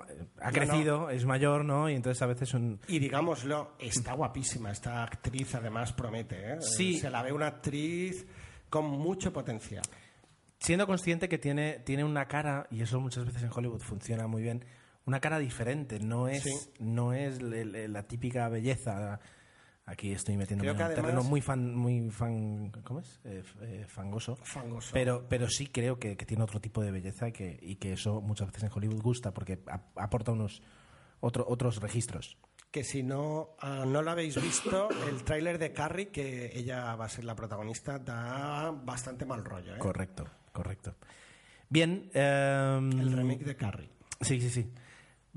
No, 0.46 0.52
crecido, 0.52 1.10
es 1.10 1.24
mayor, 1.24 1.64
¿no? 1.64 1.88
Y 1.88 1.94
entonces 1.94 2.20
a 2.22 2.26
veces 2.26 2.52
un... 2.54 2.80
Y 2.88 2.98
digámoslo, 2.98 3.76
está 3.78 4.14
guapísima. 4.14 4.70
Esta 4.72 5.04
actriz 5.04 5.54
además 5.54 5.92
promete. 5.92 6.54
¿eh? 6.54 6.56
Sí. 6.60 6.98
Se 6.98 7.08
la 7.10 7.22
ve 7.22 7.32
una 7.32 7.46
actriz 7.46 8.26
con 8.68 8.86
mucho 8.86 9.32
potencial. 9.32 9.84
Siendo 10.58 10.86
consciente 10.86 11.28
que 11.28 11.38
tiene, 11.38 11.78
tiene 11.84 12.02
una 12.02 12.26
cara, 12.26 12.66
y 12.70 12.82
eso 12.82 12.98
muchas 13.00 13.26
veces 13.26 13.42
en 13.44 13.50
Hollywood 13.54 13.80
funciona 13.80 14.26
muy 14.26 14.42
bien, 14.42 14.64
una 15.04 15.20
cara 15.20 15.38
diferente, 15.38 16.00
no 16.00 16.26
es, 16.26 16.42
Sí. 16.42 16.50
no 16.80 17.12
es 17.12 17.40
la 17.40 18.02
típica 18.04 18.48
belleza. 18.48 19.20
Aquí 19.88 20.10
estoy 20.12 20.36
metiéndome 20.36 20.70
en 20.70 20.76
un 20.76 20.82
además- 20.82 21.02
terreno 21.02 21.22
muy 21.22 21.40
fan, 21.40 21.74
muy 21.74 22.10
fan, 22.10 22.72
¿cómo 22.82 22.98
es? 23.00 23.20
Eh, 23.24 23.42
eh, 23.62 23.84
fangoso. 23.88 24.34
Fangoso. 24.42 24.90
Pero, 24.92 25.28
pero 25.28 25.48
sí 25.48 25.68
creo 25.68 25.98
que, 26.00 26.16
que 26.16 26.26
tiene 26.26 26.42
otro 26.42 26.60
tipo 26.60 26.82
de 26.82 26.90
belleza 26.90 27.28
y 27.28 27.32
que, 27.32 27.56
y 27.62 27.76
que 27.76 27.92
eso 27.92 28.20
muchas 28.20 28.48
veces 28.48 28.64
en 28.64 28.70
Hollywood 28.74 29.00
gusta 29.00 29.32
porque 29.32 29.60
ap- 29.68 29.96
aporta 29.96 30.32
unos 30.32 30.60
otro- 31.20 31.44
otros 31.48 31.80
registros. 31.80 32.36
Que 32.72 32.82
si 32.82 33.04
no, 33.04 33.50
ah, 33.60 33.84
no 33.86 34.02
lo 34.02 34.10
habéis 34.10 34.42
visto, 34.42 34.88
el 35.08 35.22
tráiler 35.22 35.58
de 35.58 35.72
Carrie, 35.72 36.08
que 36.08 36.50
ella 36.58 36.96
va 36.96 37.04
a 37.04 37.08
ser 37.08 37.24
la 37.24 37.36
protagonista, 37.36 38.00
da 38.00 38.72
bastante 38.72 39.24
mal 39.24 39.44
rollo. 39.44 39.76
¿eh? 39.76 39.78
Correcto, 39.78 40.26
correcto. 40.52 40.96
Bien. 41.68 42.10
em, 42.12 42.90
El 43.00 43.12
remake 43.12 43.44
de 43.44 43.56
Carrie. 43.56 43.88
Sí, 44.20 44.40
sí, 44.40 44.50
sí. 44.50 44.68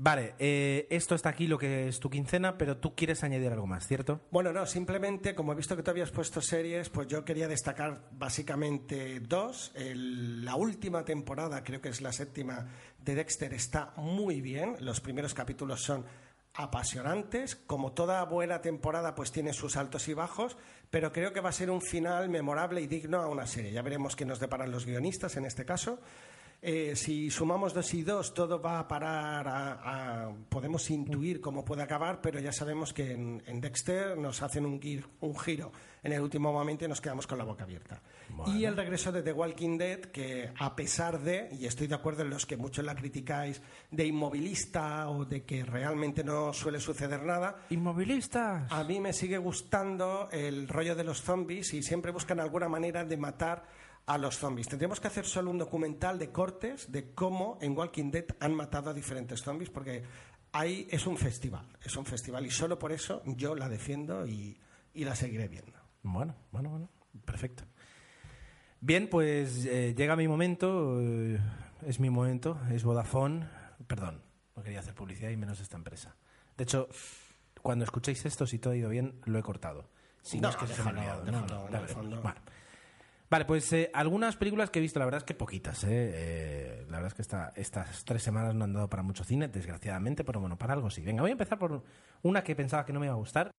Vale, 0.02 0.34
eh, 0.38 0.86
esto 0.88 1.14
está 1.14 1.28
aquí 1.28 1.46
lo 1.46 1.58
que 1.58 1.86
es 1.88 2.00
tu 2.00 2.08
quincena, 2.08 2.56
pero 2.56 2.78
tú 2.78 2.94
quieres 2.94 3.22
añadir 3.22 3.52
algo 3.52 3.66
más, 3.66 3.86
¿cierto? 3.86 4.22
Bueno, 4.30 4.50
no, 4.50 4.64
simplemente, 4.64 5.34
como 5.34 5.52
he 5.52 5.56
visto 5.56 5.76
que 5.76 5.82
tú 5.82 5.90
habías 5.90 6.10
puesto 6.10 6.40
series, 6.40 6.88
pues 6.88 7.06
yo 7.06 7.22
quería 7.22 7.48
destacar 7.48 8.08
básicamente 8.12 9.20
dos. 9.20 9.72
El- 9.74 10.42
la 10.42 10.54
última 10.54 11.04
temporada, 11.04 11.62
creo 11.62 11.82
que 11.82 11.90
es 11.90 12.00
la 12.00 12.12
séptima, 12.12 12.66
de 13.04 13.14
Dexter 13.14 13.52
está 13.52 13.92
muy 13.96 14.40
bien. 14.40 14.76
Los 14.80 15.02
primeros 15.02 15.34
capítulos 15.34 15.82
son 15.82 16.06
apasionantes. 16.54 17.54
Como 17.56 17.92
toda 17.92 18.24
buena 18.24 18.62
temporada, 18.62 19.14
pues 19.14 19.32
tiene 19.32 19.52
sus 19.52 19.76
altos 19.76 20.08
y 20.08 20.14
bajos, 20.14 20.56
pero 20.88 21.12
creo 21.12 21.34
que 21.34 21.40
va 21.40 21.50
a 21.50 21.52
ser 21.52 21.70
un 21.70 21.82
final 21.82 22.30
memorable 22.30 22.80
y 22.80 22.86
digno 22.86 23.18
a 23.20 23.28
una 23.28 23.46
serie. 23.46 23.72
Ya 23.72 23.82
veremos 23.82 24.16
qué 24.16 24.24
nos 24.24 24.40
deparan 24.40 24.70
los 24.70 24.86
guionistas 24.86 25.36
en 25.36 25.44
este 25.44 25.66
caso. 25.66 26.00
Eh, 26.62 26.94
si 26.94 27.30
sumamos 27.30 27.72
dos 27.72 27.94
y 27.94 28.02
dos, 28.02 28.34
todo 28.34 28.60
va 28.60 28.80
a 28.80 28.86
parar 28.86 29.48
a, 29.48 30.26
a- 30.26 30.34
Podemos 30.50 30.90
intuir 30.90 31.40
cómo 31.40 31.64
puede 31.64 31.82
acabar, 31.82 32.20
pero 32.20 32.38
ya 32.38 32.52
sabemos 32.52 32.92
que 32.92 33.12
en, 33.12 33.42
en 33.46 33.60
Dexter 33.62 34.18
nos 34.18 34.42
hacen 34.42 34.66
un, 34.66 34.78
gir- 34.78 35.06
un 35.20 35.38
giro 35.38 35.72
en 36.02 36.12
el 36.12 36.20
último 36.20 36.52
momento 36.52 36.84
y 36.84 36.88
nos 36.88 37.00
quedamos 37.00 37.26
con 37.26 37.38
la 37.38 37.44
boca 37.44 37.64
abierta. 37.64 38.02
Y 38.46 38.64
el 38.64 38.76
regreso 38.76 39.10
de 39.10 39.22
The 39.22 39.32
Walking 39.32 39.76
Dead, 39.78 40.00
que 40.00 40.50
a 40.58 40.76
pesar 40.76 41.20
de, 41.20 41.48
y 41.58 41.64
estoy 41.66 41.86
de 41.86 41.94
acuerdo 41.94 42.22
en 42.22 42.30
los 42.30 42.44
que 42.46 42.56
muchos 42.58 42.84
la 42.84 42.94
criticáis, 42.94 43.60
de 43.90 44.06
inmovilista 44.06 45.08
o 45.08 45.24
de 45.24 45.44
que 45.44 45.64
realmente 45.64 46.22
no 46.24 46.52
suele 46.52 46.78
suceder 46.80 47.22
nada, 47.22 47.56
Inmovilistas. 47.70 48.70
a 48.70 48.84
mí 48.84 49.00
me 49.00 49.12
sigue 49.14 49.38
gustando 49.38 50.28
el 50.30 50.68
rollo 50.68 50.94
de 50.94 51.04
los 51.04 51.22
zombies 51.22 51.72
y 51.74 51.82
siempre 51.82 52.12
buscan 52.12 52.38
alguna 52.40 52.68
manera 52.68 53.04
de 53.04 53.16
matar 53.16 53.64
a 54.10 54.18
los 54.18 54.38
zombies. 54.38 54.68
Tendríamos 54.68 55.00
que 55.00 55.08
hacer 55.08 55.24
solo 55.24 55.50
un 55.50 55.58
documental 55.58 56.18
de 56.18 56.30
cortes 56.30 56.90
de 56.90 57.12
cómo 57.14 57.58
en 57.60 57.76
Walking 57.76 58.10
Dead 58.10 58.24
han 58.40 58.54
matado 58.54 58.90
a 58.90 58.94
diferentes 58.94 59.40
zombies 59.40 59.70
porque 59.70 60.02
Ahí 60.52 60.88
es 60.90 61.06
un 61.06 61.16
festival, 61.16 61.64
es 61.84 61.94
un 61.96 62.04
festival 62.04 62.44
y 62.44 62.50
solo 62.50 62.78
por 62.78 62.90
eso 62.90 63.22
yo 63.24 63.54
la 63.54 63.68
defiendo 63.68 64.26
y, 64.26 64.58
y 64.94 65.04
la 65.04 65.14
seguiré 65.14 65.46
viendo. 65.46 65.78
Bueno, 66.02 66.34
bueno, 66.50 66.70
bueno, 66.70 66.88
perfecto. 67.24 67.62
Bien, 68.80 69.08
pues 69.08 69.64
eh, 69.66 69.94
llega 69.96 70.16
mi 70.16 70.26
momento, 70.26 71.00
eh, 71.00 71.38
es 71.86 72.00
mi 72.00 72.10
momento, 72.10 72.58
es 72.72 72.82
Vodafone. 72.82 73.46
Perdón, 73.86 74.22
no 74.56 74.62
quería 74.62 74.80
hacer 74.80 74.94
publicidad 74.94 75.30
y 75.30 75.36
menos 75.36 75.60
esta 75.60 75.76
empresa. 75.76 76.16
De 76.56 76.64
hecho, 76.64 76.88
cuando 77.62 77.84
escuchéis 77.84 78.24
esto, 78.26 78.44
si 78.44 78.58
todo 78.58 78.72
ha 78.72 78.76
ido 78.76 78.88
bien, 78.88 79.20
lo 79.26 79.38
he 79.38 79.42
cortado. 79.42 79.88
Si 80.22 80.40
no, 80.40 80.48
No, 80.48 80.50
es 80.50 80.56
que 80.56 80.66
se 80.66 80.82
me 80.82 80.90
ha 81.06 81.16
olvidado. 81.16 82.34
Vale. 83.30 83.44
Pues 83.44 83.72
eh, 83.72 83.90
algunas 83.94 84.36
películas 84.36 84.70
que 84.70 84.80
he 84.80 84.82
visto, 84.82 84.98
la 84.98 85.04
verdad 85.04 85.18
es 85.18 85.24
que 85.24 85.34
poquitas. 85.34 85.84
¿eh? 85.84 85.88
Eh, 85.90 86.84
la 86.88 86.96
verdad 86.96 87.08
es 87.08 87.14
que 87.14 87.22
esta- 87.22 87.52
estas 87.54 88.04
tres 88.04 88.22
semanas 88.22 88.54
no 88.54 88.64
han 88.64 88.72
dado 88.72 88.88
para 88.90 89.02
mucho 89.04 89.22
cine, 89.24 89.46
desgraciadamente, 89.48 90.24
pero 90.24 90.40
bueno, 90.40 90.58
para 90.58 90.74
algo 90.74 90.90
sí. 90.90 91.02
Venga, 91.02 91.22
voy 91.22 91.30
a 91.30 91.32
empezar 91.32 91.58
por 91.58 91.82
una 92.22 92.42
que 92.42 92.56
pensaba 92.56 92.84
que 92.84 92.92
no 92.92 92.98
me 93.00 93.06
iba 93.06 93.14
a 93.14 93.18
gustar, 93.18 93.50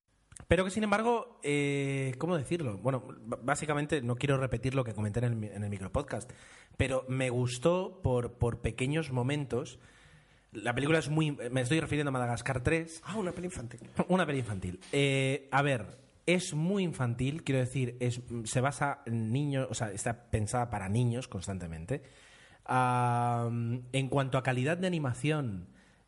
pero 0.48 0.66
que 0.66 0.72
sin 0.72 0.84
embargo, 0.84 1.40
eh, 1.44 2.16
¿cómo 2.18 2.38
decirlo? 2.38 2.78
Bueno, 2.80 3.08
básicamente 3.44 4.02
no 4.02 4.16
quiero 4.16 4.38
repetir 4.38 4.76
lo 4.76 4.84
que 4.84 4.94
comenté 4.94 5.20
en 5.20 5.26
el, 5.26 5.44
en 5.52 5.64
el 5.64 5.70
micropodcast, 5.70 6.30
pero 6.76 7.06
me 7.08 7.30
gustó 7.30 8.02
por, 8.04 8.34
por 8.34 8.60
pequeños 8.62 9.12
momentos. 9.12 9.80
La 10.52 10.74
película 10.76 11.00
es 11.00 11.08
muy... 11.10 11.32
Me 11.32 11.62
estoy 11.62 11.80
refiriendo 11.80 12.10
a 12.10 12.12
Madagascar 12.12 12.62
3, 12.62 13.02
Ah, 13.06 13.16
una 13.16 13.32
peli 13.32 13.46
infantil. 13.46 13.80
una 14.10 14.26
peli 14.26 14.40
infantil. 14.40 14.82
Eh, 14.92 15.48
a 15.50 15.62
ver, 15.62 15.98
es 16.26 16.54
muy 16.54 16.84
infantil, 16.84 17.44
quiero 17.44 17.60
decir, 17.60 17.98
es, 18.00 18.22
se 18.44 18.62
basa 18.62 19.02
en 19.06 19.32
niños, 19.32 19.68
o 19.70 19.74
sea, 19.74 19.92
está 19.92 20.30
pensada 20.30 20.70
para 20.70 20.90
niños 20.90 21.28
constantemente. 21.28 22.04
En 22.68 24.10
cuanto 24.10 24.38
a 24.38 24.44
calidad 24.44 24.78
de 24.78 24.88
animación, 24.88 25.68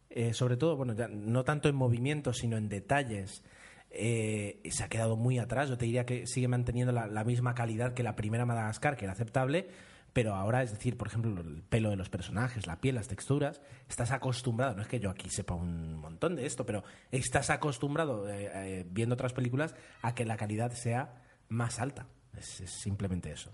eh, 0.10 0.34
sobre 0.34 0.58
todo, 0.58 0.78
bueno, 0.78 0.94
ya 0.94 1.08
no 1.08 1.44
tanto 1.44 1.68
en 1.68 1.76
movimiento, 1.76 2.32
sino 2.34 2.58
en 2.58 2.70
detalles, 2.70 3.44
eh, 3.90 4.62
se 4.70 4.84
ha 4.84 4.90
quedado 4.90 5.18
muy 5.18 5.40
atrás. 5.40 5.70
Yo 5.70 5.78
te 5.78 5.86
diría 5.86 6.06
que 6.06 6.26
sigue 6.28 6.48
manteniendo 6.48 6.94
la 6.94 7.24
misma 7.24 7.54
calidad 7.54 7.94
que 7.94 8.04
la 8.04 8.16
primera 8.16 8.46
Madagascar, 8.46 8.96
que 8.96 9.06
era 9.06 9.14
aceptable, 9.14 9.68
pero 10.14 10.36
ahora, 10.36 10.62
es 10.62 10.72
decir, 10.72 10.96
por 10.96 11.08
ejemplo, 11.08 11.42
el 11.42 11.64
pelo 11.64 11.90
de 11.90 11.96
los 11.96 12.10
personajes, 12.10 12.68
la 12.68 12.80
piel, 12.80 12.96
las 12.96 13.08
texturas, 13.08 13.62
estás 13.90 14.12
acostumbrado, 14.12 14.76
no 14.76 14.84
es 14.84 14.88
que 14.88 15.00
yo 15.00 15.10
aquí 15.10 15.28
sepa 15.30 15.56
un 15.56 15.96
montón 15.96 16.36
de 16.36 16.46
esto, 16.46 16.66
pero 16.66 16.84
estás 17.12 17.50
acostumbrado, 17.50 18.30
eh, 18.30 18.52
eh, 18.54 18.86
viendo 18.90 19.14
otras 19.16 19.34
películas, 19.34 19.76
a 20.04 20.14
que 20.14 20.24
la 20.24 20.38
calidad 20.38 20.72
sea 20.72 21.22
más 21.50 21.80
alta. 21.80 22.08
Es, 22.38 22.64
simplemente 22.68 23.32
eso. 23.32 23.52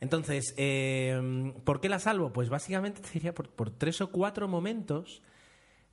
Entonces, 0.00 0.54
eh, 0.56 1.52
¿por 1.64 1.80
qué 1.80 1.88
la 1.88 1.98
salvo? 1.98 2.32
Pues 2.32 2.48
básicamente 2.48 3.00
te 3.00 3.10
diría 3.10 3.34
por, 3.34 3.50
por 3.50 3.70
tres 3.70 4.00
o 4.00 4.10
cuatro 4.10 4.46
momentos. 4.48 5.22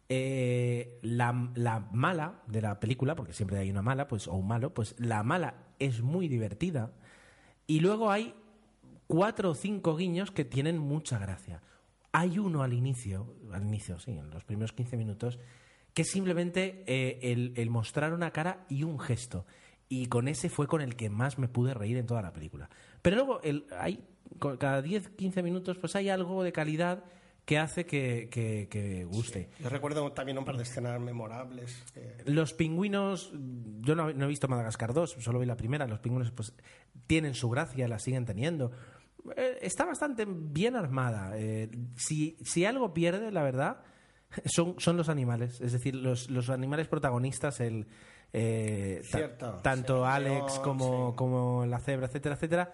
eh, 0.09 0.99
la, 1.01 1.49
la 1.55 1.79
mala 1.91 2.41
de 2.47 2.61
la 2.61 2.79
película, 2.79 3.15
porque 3.15 3.33
siempre 3.33 3.57
hay 3.57 3.71
una 3.71 3.81
mala, 3.81 4.07
pues, 4.07 4.27
o 4.27 4.33
un 4.33 4.47
malo, 4.47 4.73
pues 4.73 4.95
la 4.99 5.23
mala 5.23 5.55
es 5.79 6.01
muy 6.01 6.27
divertida. 6.27 6.91
Y 7.65 7.79
luego 7.79 8.11
hay 8.11 8.35
cuatro 9.07 9.51
o 9.51 9.55
cinco 9.55 9.95
guiños 9.95 10.31
que 10.31 10.45
tienen 10.45 10.77
mucha 10.77 11.17
gracia. 11.17 11.61
Hay 12.11 12.39
uno 12.39 12.63
al 12.63 12.73
inicio, 12.73 13.35
al 13.51 13.63
inicio, 13.63 13.99
sí, 13.99 14.11
en 14.11 14.29
los 14.29 14.43
primeros 14.43 14.73
15 14.73 14.97
minutos, 14.97 15.39
que 15.93 16.03
es 16.03 16.11
simplemente 16.11 16.83
eh, 16.85 17.19
el, 17.31 17.53
el 17.55 17.69
mostrar 17.69 18.13
una 18.13 18.31
cara 18.31 18.65
y 18.69 18.83
un 18.83 18.99
gesto. 18.99 19.45
Y 19.89 20.07
con 20.07 20.27
ese 20.27 20.49
fue 20.49 20.67
con 20.67 20.81
el 20.81 20.95
que 20.95 21.09
más 21.09 21.37
me 21.37 21.47
pude 21.47 21.73
reír 21.73 21.97
en 21.97 22.05
toda 22.05 22.21
la 22.21 22.33
película. 22.33 22.69
Pero 23.01 23.15
luego, 23.15 23.41
el, 23.41 23.65
hay, 23.77 24.03
cada 24.59 24.81
10, 24.81 25.09
15 25.09 25.43
minutos, 25.43 25.77
pues 25.77 25.95
hay 25.95 26.09
algo 26.09 26.43
de 26.43 26.51
calidad 26.51 27.03
que 27.45 27.57
hace 27.59 27.85
que, 27.85 28.29
que- 28.31 28.67
que 28.69 29.03
guste. 29.05 29.49
Yo 29.59 29.69
recuerdo 29.69 30.11
también 30.13 30.37
un 30.37 30.45
par 30.45 30.55
de 30.57 30.63
escenas 30.63 30.99
memorables. 31.01 31.83
eh, 31.95 32.23
Los 32.25 32.53
pingüinos, 32.53 33.31
yo 33.81 33.95
no, 33.95 34.13
no 34.13 34.25
he 34.25 34.27
visto 34.29 34.47
Madagascar 34.47 34.93
2, 34.93 35.17
solo 35.19 35.39
vi 35.39 35.45
la 35.45 35.57
primera. 35.57 35.85
Los 35.87 35.99
pingüinos, 35.99 36.31
pues, 36.31 36.53
tienen 37.07 37.33
su 37.33 37.49
gracia, 37.49 37.87
la 37.87 37.99
siguen 37.99 38.25
teniendo. 38.25 38.71
Eh, 39.35 39.57
está 39.61 39.85
bastante 39.85 40.25
bien 40.27 40.75
armada. 40.75 41.31
Eh, 41.35 41.69
si, 41.97 42.37
si 42.43 42.65
algo 42.65 42.93
pierde, 42.93 43.31
la 43.31 43.43
verdad, 43.43 43.81
son, 44.45 44.75
son 44.79 44.95
los 44.97 45.09
animales. 45.09 45.59
Es 45.61 45.73
decir, 45.73 45.95
los, 45.95 46.29
los 46.29 46.49
animales 46.49 46.87
protagonistas, 46.87 47.59
el. 47.59 47.87
eh, 48.31 49.01
Cierto, 49.03 49.59
tanto 49.61 50.03
sí, 50.05 50.09
Alex 50.09 50.59
como, 50.59 51.09
sí. 51.11 51.15
como 51.17 51.65
la 51.65 51.79
cebra, 51.79 52.07
etcétera, 52.07 52.35
etcétera. 52.35 52.71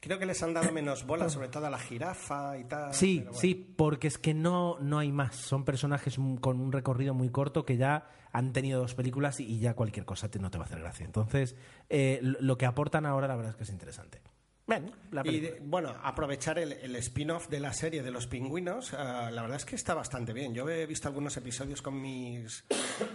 Creo 0.00 0.18
que 0.18 0.26
les 0.26 0.42
han 0.42 0.54
dado 0.54 0.72
menos 0.72 1.06
bola, 1.06 1.28
sobre 1.28 1.48
todo 1.48 1.66
a 1.66 1.70
la 1.70 1.78
jirafa 1.78 2.58
y 2.58 2.64
tal. 2.64 2.94
Sí, 2.94 3.20
bueno. 3.20 3.38
sí, 3.38 3.54
porque 3.54 4.08
es 4.08 4.18
que 4.18 4.34
no, 4.34 4.78
no 4.80 4.98
hay 4.98 5.10
más. 5.10 5.36
Son 5.36 5.64
personajes 5.64 6.16
con 6.40 6.60
un 6.60 6.72
recorrido 6.72 7.14
muy 7.14 7.30
corto 7.30 7.64
que 7.64 7.76
ya 7.76 8.08
han 8.32 8.52
tenido 8.52 8.80
dos 8.80 8.94
películas 8.94 9.40
y, 9.40 9.58
ya 9.58 9.74
cualquier 9.74 10.04
cosa 10.04 10.30
te, 10.30 10.38
no 10.38 10.50
te 10.50 10.58
va 10.58 10.64
a 10.64 10.66
hacer 10.66 10.80
gracia. 10.80 11.06
Entonces, 11.06 11.56
eh, 11.88 12.20
lo 12.22 12.58
que 12.58 12.66
aportan 12.66 13.06
ahora, 13.06 13.28
la 13.28 13.36
verdad 13.36 13.50
es 13.52 13.56
que 13.56 13.64
es 13.64 13.70
interesante. 13.70 14.20
Bueno, 14.66 14.90
la 15.12 15.22
Y 15.24 15.38
de- 15.40 15.60
bueno, 15.64 15.94
aprovechar 16.02 16.58
el, 16.58 16.72
el 16.72 16.96
spin-off 16.96 17.48
de 17.48 17.60
la 17.60 17.72
serie 17.72 18.02
de 18.02 18.10
los 18.10 18.26
pingüinos, 18.26 18.94
ah, 18.94 19.30
la 19.32 19.42
verdad 19.42 19.58
es 19.58 19.64
que 19.64 19.76
está 19.76 19.94
bastante 19.94 20.32
bien. 20.32 20.54
Yo 20.54 20.68
he 20.68 20.86
visto 20.86 21.06
algunos 21.06 21.36
episodios 21.36 21.82
con 21.82 22.00
mis, 22.02 22.64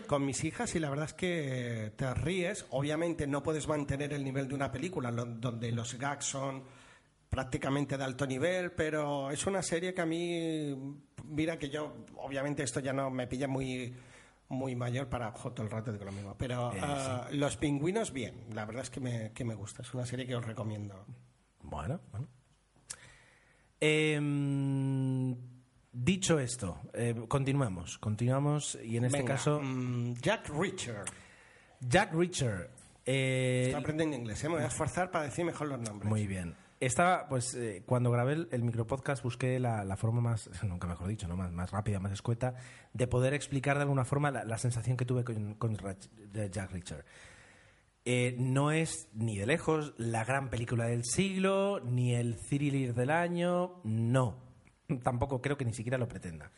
con 0.07 0.25
mis 0.25 0.43
hijas 0.45 0.73
y 0.75 0.79
la 0.79 0.89
verdad 0.89 1.07
es 1.07 1.13
que 1.13 1.91
te 1.97 2.13
ríes. 2.13 2.65
Obviamente 2.69 3.27
no 3.27 3.43
puedes 3.43 3.67
mantener 3.67 4.13
el 4.13 4.23
nivel 4.23 4.47
de 4.47 4.55
una 4.55 4.71
película 4.71 5.11
lo- 5.11 5.25
donde 5.25 5.73
los 5.73 5.95
gags 5.95 6.23
son 6.25 6.63
prácticamente 7.29 7.97
de 7.97 8.03
alto 8.05 8.25
nivel, 8.25 8.71
pero 8.71 9.29
es 9.29 9.45
una 9.45 9.61
serie 9.61 9.93
que 9.93 10.01
a 10.01 10.05
mí, 10.05 10.73
mira 11.25 11.57
que 11.59 11.69
yo, 11.69 11.95
obviamente 12.15 12.63
esto 12.63 12.79
ya 12.79 12.93
no 12.93 13.09
me 13.09 13.27
pilla 13.27 13.47
muy 13.47 13.93
muy 14.49 14.75
mayor 14.75 15.07
para 15.07 15.31
todo 15.33 15.63
el 15.63 15.69
rato 15.69 15.93
digo 15.93 16.03
lo 16.03 16.11
mismo, 16.11 16.35
pero 16.37 16.73
Eh, 16.73 16.79
ah, 16.81 17.27
los 17.31 17.55
pingüinos 17.55 18.11
bien, 18.11 18.35
la 18.53 18.65
verdad 18.65 18.83
es 18.83 18.89
que 18.89 18.99
me, 18.99 19.31
que 19.31 19.45
me 19.45 19.55
gusta, 19.55 19.81
es 19.81 19.93
una 19.93 20.05
serie 20.05 20.27
que 20.27 20.35
os 20.35 20.45
recomiendo. 20.45 21.05
Bueno, 21.71 21.99
bueno. 22.11 22.27
Em, 23.79 25.35
dicho 25.91 26.39
esto, 26.39 26.79
eh, 26.93 27.15
continuamos. 27.27 27.97
Continuamos 27.97 28.77
y 28.83 28.97
en 28.97 29.05
este 29.05 29.19
Venga, 29.19 29.33
caso, 29.35 29.59
mm, 29.61 30.13
Jack 30.21 30.49
Reacher. 30.49 31.03
Jack 31.79 32.13
Reacher. 32.13 32.69
eh, 33.05 33.63
Estoy 33.67 33.81
aprendiendo 33.81 34.15
inglés, 34.15 34.43
¿eh? 34.43 34.49
me 34.49 34.55
voy 34.55 34.63
a 34.63 34.67
esforzar 34.67 35.09
para 35.09 35.25
decir 35.25 35.43
mejor 35.45 35.67
los 35.67 35.79
nombres. 35.79 36.07
Muy 36.07 36.27
bien. 36.27 36.55
Estaba, 36.79 37.27
pues, 37.27 37.53
eh, 37.55 37.83
cuando 37.85 38.09
grabé 38.11 38.33
el, 38.33 38.47
el 38.51 38.63
micropodcast 38.63 39.23
busqué 39.23 39.59
la, 39.59 39.83
la 39.83 39.97
forma 39.97 40.19
más, 40.21 40.49
nunca 40.63 40.87
mejor 40.87 41.07
dicho, 41.07 41.27
¿no? 41.27 41.35
más, 41.37 41.51
más 41.51 41.71
rápida, 41.71 41.99
más 41.99 42.11
escueta, 42.11 42.55
de 42.93 43.07
poder 43.07 43.33
explicar 43.33 43.77
de 43.77 43.83
alguna 43.83 44.05
forma 44.05 44.29
la, 44.31 44.43
la 44.43 44.57
sensación 44.57 44.97
que 44.97 45.05
tuve 45.05 45.23
con, 45.23 45.55
con 45.55 45.75
Rach- 45.77 46.09
de 46.09 46.49
Jack 46.51 46.71
Reacher. 46.71 47.05
Eh, 48.03 48.35
no 48.39 48.71
es 48.71 49.09
ni 49.13 49.37
de 49.37 49.45
lejos 49.45 49.93
la 49.97 50.23
gran 50.25 50.49
película 50.49 50.85
del 50.85 51.03
siglo, 51.05 51.79
ni 51.81 52.15
el 52.15 52.35
thriller 52.37 52.95
del 52.95 53.11
año, 53.11 53.79
no. 53.83 54.37
Tampoco 55.03 55.41
creo 55.41 55.57
que 55.57 55.65
ni 55.65 55.73
siquiera 55.73 55.97
lo 55.97 56.07
pretenda. 56.07 56.51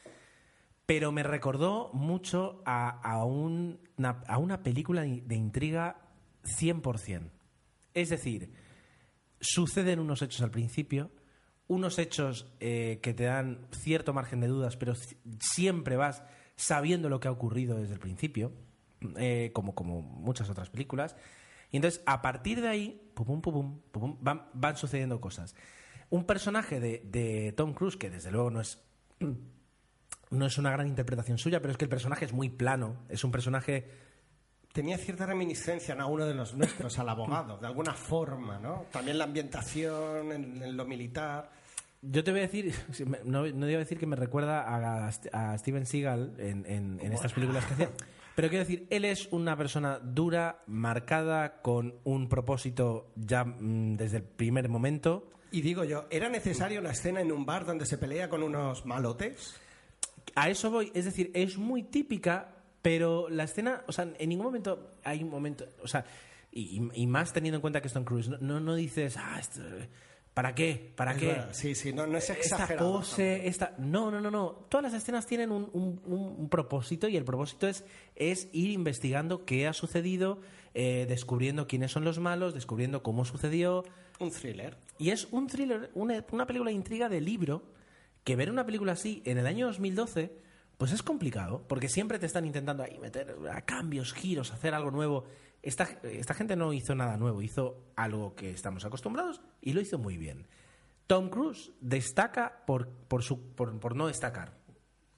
Pero 0.85 1.11
me 1.11 1.23
recordó 1.23 1.89
mucho 1.93 2.61
a, 2.65 2.89
a 2.89 3.25
un- 3.25 3.79
una, 3.97 4.63
película 4.63 5.01
de 5.01 5.35
intriga 5.35 5.97
100%. 6.43 7.29
Es 7.93 8.09
decir, 8.09 8.53
suceden 9.39 9.99
unos 9.99 10.21
hechos 10.21 10.41
al 10.41 10.51
principio, 10.51 11.11
unos 11.67 11.99
hechos 11.99 12.51
eh, 12.59 12.99
que 13.01 13.13
te 13.13 13.23
dan 13.25 13.67
cierto 13.71 14.13
margen 14.13 14.39
de 14.41 14.47
dudas, 14.47 14.77
pero 14.77 14.93
siempre 15.39 15.95
vas 15.95 16.23
sabiendo 16.55 17.09
lo 17.09 17.19
que 17.19 17.27
ha 17.27 17.31
ocurrido 17.31 17.77
desde 17.77 17.93
el 17.93 17.99
principio, 17.99 18.51
eh, 19.17 19.51
como, 19.53 19.75
como 19.75 20.01
muchas 20.01 20.49
otras 20.49 20.69
películas. 20.69 21.15
Y 21.71 21.77
entonces, 21.77 22.01
a 22.05 22.21
partir 22.21 22.61
de 22.61 22.67
ahí, 22.67 23.11
pum, 23.13 23.41
pum, 23.41 23.79
pum, 23.91 24.17
van, 24.21 24.47
van 24.53 24.77
sucediendo 24.77 25.19
cosas. 25.19 25.55
Un 26.09 26.25
personaje 26.25 26.79
de, 26.79 27.01
de 27.05 27.53
Tom 27.53 27.73
Cruise, 27.73 27.97
que 27.97 28.09
desde 28.09 28.31
luego 28.31 28.51
no 28.51 28.61
es 28.61 28.79
no 30.33 30.45
es 30.45 30.57
una 30.57 30.71
gran 30.71 30.87
interpretación 30.87 31.37
suya, 31.37 31.61
pero 31.61 31.71
es 31.71 31.77
que 31.77 31.85
el 31.85 31.89
personaje 31.89 32.25
es 32.25 32.33
muy 32.33 32.49
plano. 32.49 32.97
Es 33.09 33.23
un 33.23 33.31
personaje. 33.31 33.89
Tenía 34.71 34.97
cierta 34.97 35.25
reminiscencia 35.25 35.93
a 35.93 36.05
uno 36.07 36.25
de 36.25 36.33
los 36.33 36.55
nuestros, 36.55 36.97
al 36.97 37.07
abogado, 37.09 37.57
de 37.57 37.67
alguna 37.67 37.93
forma, 37.93 38.57
¿no? 38.57 38.85
También 38.91 39.19
la 39.19 39.25
ambientación 39.25 40.31
en, 40.31 40.63
en 40.63 40.75
lo 40.75 40.85
militar. 40.85 41.51
Yo 42.05 42.23
te 42.23 42.31
voy 42.31 42.41
a 42.41 42.43
decir, 42.43 42.73
no, 43.25 43.47
no 43.47 43.69
iba 43.69 43.77
a 43.77 43.79
decir 43.79 43.97
que 43.97 44.05
me 44.05 44.15
recuerda 44.15 44.61
a, 44.61 45.07
a 45.07 45.57
Steven 45.57 45.85
Seagal 45.85 46.35
en, 46.37 46.65
en- 46.65 46.99
en 47.01 47.13
estas 47.13 47.31
películas 47.33 47.65
que 47.65 47.73
hacía, 47.73 47.89
pero 48.35 48.49
quiero 48.49 48.63
decir, 48.65 48.87
él 48.89 49.05
es 49.05 49.29
una 49.31 49.55
persona 49.55 49.99
dura, 49.99 50.63
marcada, 50.67 51.61
con 51.61 51.95
un 52.03 52.27
propósito 52.29 53.11
ya 53.15 53.45
mm, 53.45 53.95
desde 53.95 54.17
el 54.17 54.23
primer 54.23 54.67
momento. 54.69 55.29
Y 55.51 55.61
digo 55.61 55.83
yo, 55.83 56.07
¿era 56.09 56.29
necesaria 56.29 56.79
una 56.79 56.91
escena 56.91 57.21
en 57.21 57.31
un 57.31 57.45
bar 57.45 57.65
donde 57.65 57.85
se 57.85 57.97
pelea 57.97 58.27
con 58.27 58.41
unos 58.43 58.85
malotes? 58.85 59.55
A 60.35 60.49
eso 60.49 60.71
voy, 60.71 60.91
es 60.95 61.05
decir, 61.05 61.29
es 61.35 61.57
muy 61.57 61.83
típica, 61.83 62.55
pero 62.81 63.29
la 63.29 63.43
escena, 63.43 63.83
o 63.87 63.91
sea, 63.91 64.07
en 64.17 64.29
ningún 64.29 64.47
momento 64.47 64.91
hay 65.03 65.21
un 65.23 65.29
momento, 65.29 65.65
o 65.81 65.87
sea, 65.87 66.05
y, 66.51 66.81
y 66.95 67.07
más 67.07 67.31
teniendo 67.33 67.57
en 67.57 67.61
cuenta 67.61 67.81
que 67.81 67.87
es 67.87 67.93
Tom 67.93 68.03
Cruise, 68.03 68.27
no, 68.29 68.37
no, 68.39 68.59
no 68.59 68.75
dices, 68.75 69.15
ah, 69.17 69.37
esto- 69.39 69.61
¿Para 70.33 70.55
qué? 70.55 70.91
¿Para 70.95 71.11
Es 71.11 71.17
qué? 71.19 71.27
verdad, 71.27 71.49
Sí, 71.53 71.75
sí, 71.75 71.93
no, 71.93 72.07
no 72.07 72.17
es 72.17 72.27
esta 72.29 72.55
exagerado. 72.55 72.91
pose, 72.93 73.47
esta... 73.47 73.75
No, 73.77 74.09
no, 74.09 74.19
no, 74.19 74.31
no. 74.31 74.65
Todas 74.69 74.83
las 74.91 74.93
escenas 74.95 75.27
tienen 75.27 75.51
un, 75.51 75.69
un- 75.73 76.01
un- 76.05 76.35
un 76.39 76.49
propósito 76.49 77.07
y 77.07 77.15
el 77.17 77.23
propósito 77.23 77.67
es, 77.67 77.85
es 78.15 78.47
ir 78.51 78.71
investigando 78.71 79.45
qué 79.45 79.67
ha 79.67 79.73
sucedido, 79.73 80.39
eh, 80.73 81.05
descubriendo 81.07 81.67
quiénes 81.67 81.91
son 81.91 82.03
los 82.03 82.17
malos, 82.17 82.55
descubriendo 82.55 83.03
cómo 83.03 83.25
sucedió. 83.25 83.83
Un 84.19 84.31
thriller. 84.31 84.77
Y 84.97 85.11
es 85.11 85.27
un 85.31 85.45
thriller, 85.47 85.91
una, 85.93 86.25
una 86.31 86.47
película 86.47 86.69
de 86.71 86.75
intriga 86.77 87.09
de 87.09 87.21
libro, 87.21 87.63
que 88.23 88.35
ver 88.35 88.49
una 88.49 88.65
película 88.65 88.93
así 88.93 89.21
en 89.25 89.37
el 89.37 89.45
año 89.45 89.67
2012, 89.67 90.31
pues 90.79 90.91
es 90.93 91.03
complicado, 91.03 91.63
porque 91.67 91.89
siempre 91.89 92.17
te 92.17 92.25
están 92.25 92.45
intentando 92.45 92.81
ahí 92.81 92.97
meter 92.97 93.35
a 93.51 93.61
cambios, 93.61 94.13
giros, 94.13 94.51
hacer 94.51 94.73
algo 94.73 94.89
nuevo. 94.89 95.25
Esta, 95.61 95.83
esta 96.03 96.33
gente 96.33 96.55
no 96.55 96.73
hizo 96.73 96.95
nada 96.95 97.17
nuevo, 97.17 97.41
hizo 97.43 97.77
algo 97.95 98.33
que 98.33 98.49
estamos 98.49 98.83
acostumbrados 98.83 99.39
y 99.63 99.73
lo 99.73 99.81
hizo 99.81 99.97
muy 99.97 100.17
bien. 100.17 100.45
Tom 101.07 101.29
Cruise 101.29 101.71
destaca 101.81 102.63
por, 102.65 102.87
por, 102.89 103.23
su, 103.23 103.39
por, 103.55 103.79
por 103.79 103.95
no 103.95 104.07
destacar. 104.07 104.53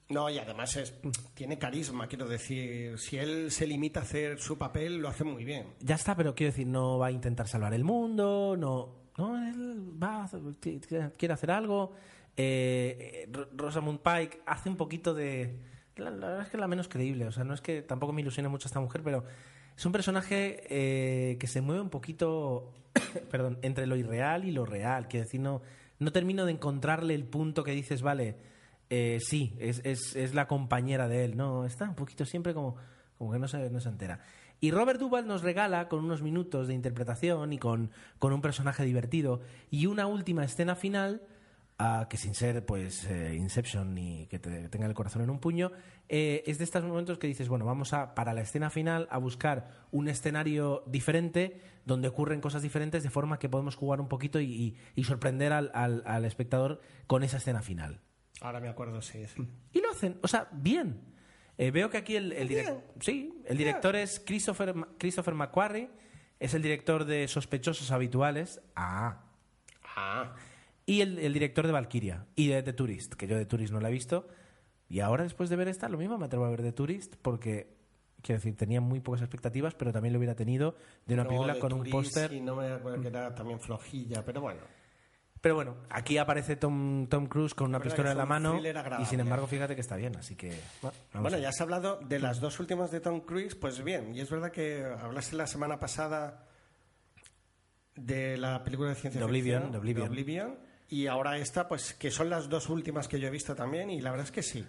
No, 0.10 0.30
y 0.30 0.38
además 0.38 0.76
es, 0.78 0.94
tiene 1.34 1.58
carisma, 1.58 2.08
quiero 2.08 2.28
decir. 2.28 2.98
Si 3.00 3.18
él 3.18 3.50
se 3.52 3.66
limita 3.66 4.02
a 4.02 4.04
hacer 4.04 4.40
su 4.40 4.58
papel, 4.58 4.98
lo 4.98 5.10
hace 5.10 5.24
muy 5.24 5.44
bien. 5.44 5.74
Ya 5.80 5.96
está, 5.96 6.16
pero 6.16 6.36
quiero 6.36 6.52
decir, 6.52 6.68
no 6.68 7.00
va 7.00 7.08
a 7.08 7.12
intentar 7.12 7.48
salvar 7.48 7.74
el 7.74 7.84
mundo, 7.84 8.56
no, 8.58 8.96
no 9.18 9.48
él 9.48 9.92
va 10.02 10.30
quiere 11.18 11.34
hacer 11.34 11.50
algo. 11.52 11.94
Eh, 12.38 13.28
Ro- 13.32 13.48
Rosamund 13.56 14.00
Pike 14.00 14.42
hace 14.46 14.70
un 14.70 14.78
poquito 14.78 15.14
de... 15.14 15.60
La, 15.96 16.10
la 16.12 16.28
verdad 16.28 16.42
es 16.44 16.50
que 16.50 16.58
es 16.58 16.62
la 16.62 16.68
menos 16.68 16.88
creíble, 16.90 17.26
o 17.26 17.32
sea, 17.32 17.44
no 17.46 17.54
es 17.54 17.62
que 17.62 17.82
tampoco 17.82 18.12
me 18.12 18.22
ilusione 18.22 18.50
mucho 18.50 18.68
esta 18.68 18.82
mujer, 18.82 19.02
pero 19.02 19.24
es 19.78 19.86
un 19.86 19.92
personaje 19.92 20.64
eh, 20.70 21.38
que 21.38 21.48
se 21.48 21.62
mueve 21.62 21.82
un 21.82 21.90
poquito, 21.90 22.72
perdón, 23.32 23.60
entre 23.62 23.88
lo 23.88 23.96
irreal 23.96 24.46
y 24.46 24.52
lo 24.52 24.66
real. 24.66 25.08
Quiero 25.08 25.26
decir, 25.26 25.42
no, 25.42 25.62
no 26.00 26.12
termino 26.12 26.46
de 26.46 26.54
encontrarle 26.54 27.16
el 27.16 27.26
punto 27.26 27.64
que 27.64 27.72
dices, 27.72 28.02
vale, 28.02 28.38
eh, 28.90 29.20
sí, 29.22 29.56
es, 29.60 29.82
es, 29.84 30.16
es 30.16 30.34
la 30.34 30.48
compañera 30.48 31.08
de 31.08 31.26
él. 31.26 31.38
No, 31.38 31.66
está 31.66 31.90
un 31.90 31.96
poquito 31.96 32.26
siempre 32.26 32.54
como, 32.54 32.76
como 33.18 33.32
que 33.32 33.40
no 33.40 33.48
se, 33.48 33.70
no 33.70 33.80
se 33.80 33.90
entera. 33.90 34.22
Y 34.62 34.72
Robert 34.72 35.00
Duvall 35.00 35.28
nos 35.28 35.42
regala 35.42 35.90
con 35.90 36.04
unos 36.04 36.22
minutos 36.22 36.68
de 36.68 36.74
interpretación 36.74 37.52
y 37.52 37.58
con, 37.58 37.92
con 38.20 38.32
un 38.32 38.42
personaje 38.42 38.86
divertido 38.86 39.42
y 39.70 39.86
una 39.88 40.08
última 40.08 40.46
escena 40.46 40.76
final 40.76 41.22
ah, 41.78 42.08
que 42.10 42.18
sin 42.18 42.34
ser 42.36 42.66
pues 42.66 43.06
eh, 43.06 43.36
Inception 43.36 43.94
ni 43.94 44.28
que 44.28 44.40
te 44.40 44.70
tenga 44.70 44.86
el 44.88 44.94
corazón 44.94 45.22
en 45.24 45.30
un 45.30 45.40
puño, 45.40 45.72
eh, 46.10 46.44
es 46.46 46.58
de 46.58 46.64
estos 46.64 46.84
momentos 46.84 47.18
que 47.18 47.28
dices, 47.28 47.48
bueno, 47.50 47.66
vamos 47.66 47.94
a 47.94 48.14
para 48.16 48.34
la 48.34 48.42
escena 48.42 48.70
final 48.70 49.08
a 49.12 49.18
buscar 49.18 49.70
un 49.92 50.08
escenario 50.08 50.84
diferente 50.88 51.60
donde 51.86 52.08
ocurren 52.08 52.42
cosas 52.42 52.62
diferentes 52.62 53.04
de 53.04 53.10
forma 53.10 53.40
que 53.40 53.50
podemos 53.50 53.76
jugar 53.76 54.00
un 54.02 54.08
poquito 54.08 54.40
y, 54.40 54.46
y- 54.46 54.78
y 54.96 55.04
sorprender 55.04 55.52
al, 55.54 55.72
al- 55.74 56.04
al 56.06 56.26
espectador 56.26 56.82
con 57.08 57.24
esa 57.24 57.38
escena 57.38 57.62
final. 57.62 58.02
Ahora 58.42 58.60
me 58.60 58.68
acuerdo, 58.70 59.02
sí, 59.02 59.26
sí. 59.28 59.48
Y 59.72 59.82
lo 59.82 59.92
hacen, 59.92 60.20
o 60.22 60.28
sea, 60.28 60.48
bien. 60.52 61.00
Eh, 61.58 61.72
veo 61.72 61.90
que 61.90 61.98
aquí 61.98 62.16
el, 62.18 62.34
el 62.34 62.50
direc- 62.50 62.82
sí, 63.00 63.42
el 63.46 63.58
director 63.58 63.96
es 63.96 64.20
Christopher, 64.20 64.76
Christopher 64.98 65.34
McQuarrie, 65.36 65.90
es 66.38 66.54
el 66.54 66.62
director 66.62 67.06
de 67.06 67.28
Sospechosos 67.30 67.92
Habituales, 67.92 68.62
ah, 68.76 69.22
Ah, 69.96 70.36
y 70.86 71.02
el, 71.02 71.20
el 71.20 71.34
director 71.34 71.66
de 71.66 71.74
Valkyria 71.74 72.26
y 72.36 72.48
de 72.48 72.64
The 72.64 72.74
Tourist, 72.74 73.14
que 73.14 73.28
yo 73.28 73.38
de 73.38 73.46
Tourist 73.46 73.74
no 73.74 73.80
la 73.80 73.90
he 73.90 73.92
visto. 73.92 74.28
Y 74.88 75.00
ahora, 75.00 75.24
después 75.24 75.50
de 75.50 75.56
ver 75.56 75.68
esta, 75.68 75.90
lo 75.90 75.98
mismo 75.98 76.18
me 76.18 76.26
atrevo 76.26 76.46
a 76.46 76.50
ver 76.50 76.62
The 76.62 76.72
Tourist 76.72 77.16
porque, 77.22 77.76
quiero 78.22 78.40
decir, 78.40 78.56
tenía 78.56 78.82
muy 78.82 79.00
pocas 79.00 79.22
expectativas, 79.22 79.74
pero 79.74 79.92
también 79.92 80.14
lo 80.14 80.20
hubiera 80.20 80.36
tenido 80.36 80.76
de 81.06 81.16
una 81.16 81.24
no, 81.24 81.30
película 81.30 81.54
de 81.56 81.60
con 81.60 81.74
un 81.74 81.90
póster. 81.90 82.34
Y 82.34 82.42
no 82.42 82.56
me 82.56 82.72
acuerdo 82.72 83.02
que 83.02 83.08
era 83.08 83.34
también 83.34 83.60
flojilla, 83.60 84.24
pero 84.24 84.42
bueno. 84.42 84.62
Pero 85.42 85.54
bueno, 85.54 85.76
aquí 85.92 86.18
aparece 86.18 86.56
Tom, 86.56 87.06
Tom 87.06 87.28
Cruise 87.28 87.54
con 87.54 87.68
una 87.68 87.80
pistola 87.80 88.12
en 88.12 88.18
la 88.18 88.26
mano 88.26 88.60
y 89.00 89.06
sin 89.06 89.20
embargo, 89.20 89.46
fíjate 89.46 89.76
que 89.76 89.82
está 89.82 89.96
bien, 89.96 90.16
así 90.16 90.36
que... 90.36 90.60
Bueno, 91.14 91.38
ya 91.38 91.50
has 91.50 91.62
hablado 91.62 92.00
de 92.00 92.18
las 92.18 92.40
dos 92.40 92.60
últimas 92.60 92.90
de 92.90 93.00
Tom 93.00 93.20
Cruise, 93.20 93.54
pues 93.54 93.84
bien, 93.84 94.16
y 94.16 94.22
es 94.22 94.30
verdad 94.32 94.52
que 94.52 94.84
hablaste 94.84 95.36
la 95.36 95.46
semana 95.46 95.80
pasada 95.80 96.48
de 97.96 98.38
la 98.38 98.64
película 98.64 98.90
de 98.90 98.96
ciencia 98.96 99.20
De 99.20 99.26
Oblivion, 99.26 99.62
ficción, 99.62 99.72
de 99.72 99.78
Oblivion. 99.78 100.08
Oblivion, 100.10 100.60
y 100.90 101.08
ahora 101.08 101.38
esta, 101.38 101.68
pues 101.68 101.94
que 101.94 102.12
son 102.12 102.30
las 102.30 102.50
dos 102.50 102.70
últimas 102.70 103.08
que 103.08 103.20
yo 103.20 103.28
he 103.28 103.32
visto 103.32 103.56
también, 103.56 103.90
y 103.90 104.02
la 104.02 104.12
verdad 104.12 104.26
es 104.26 104.32
que 104.32 104.44
sí. 104.44 104.66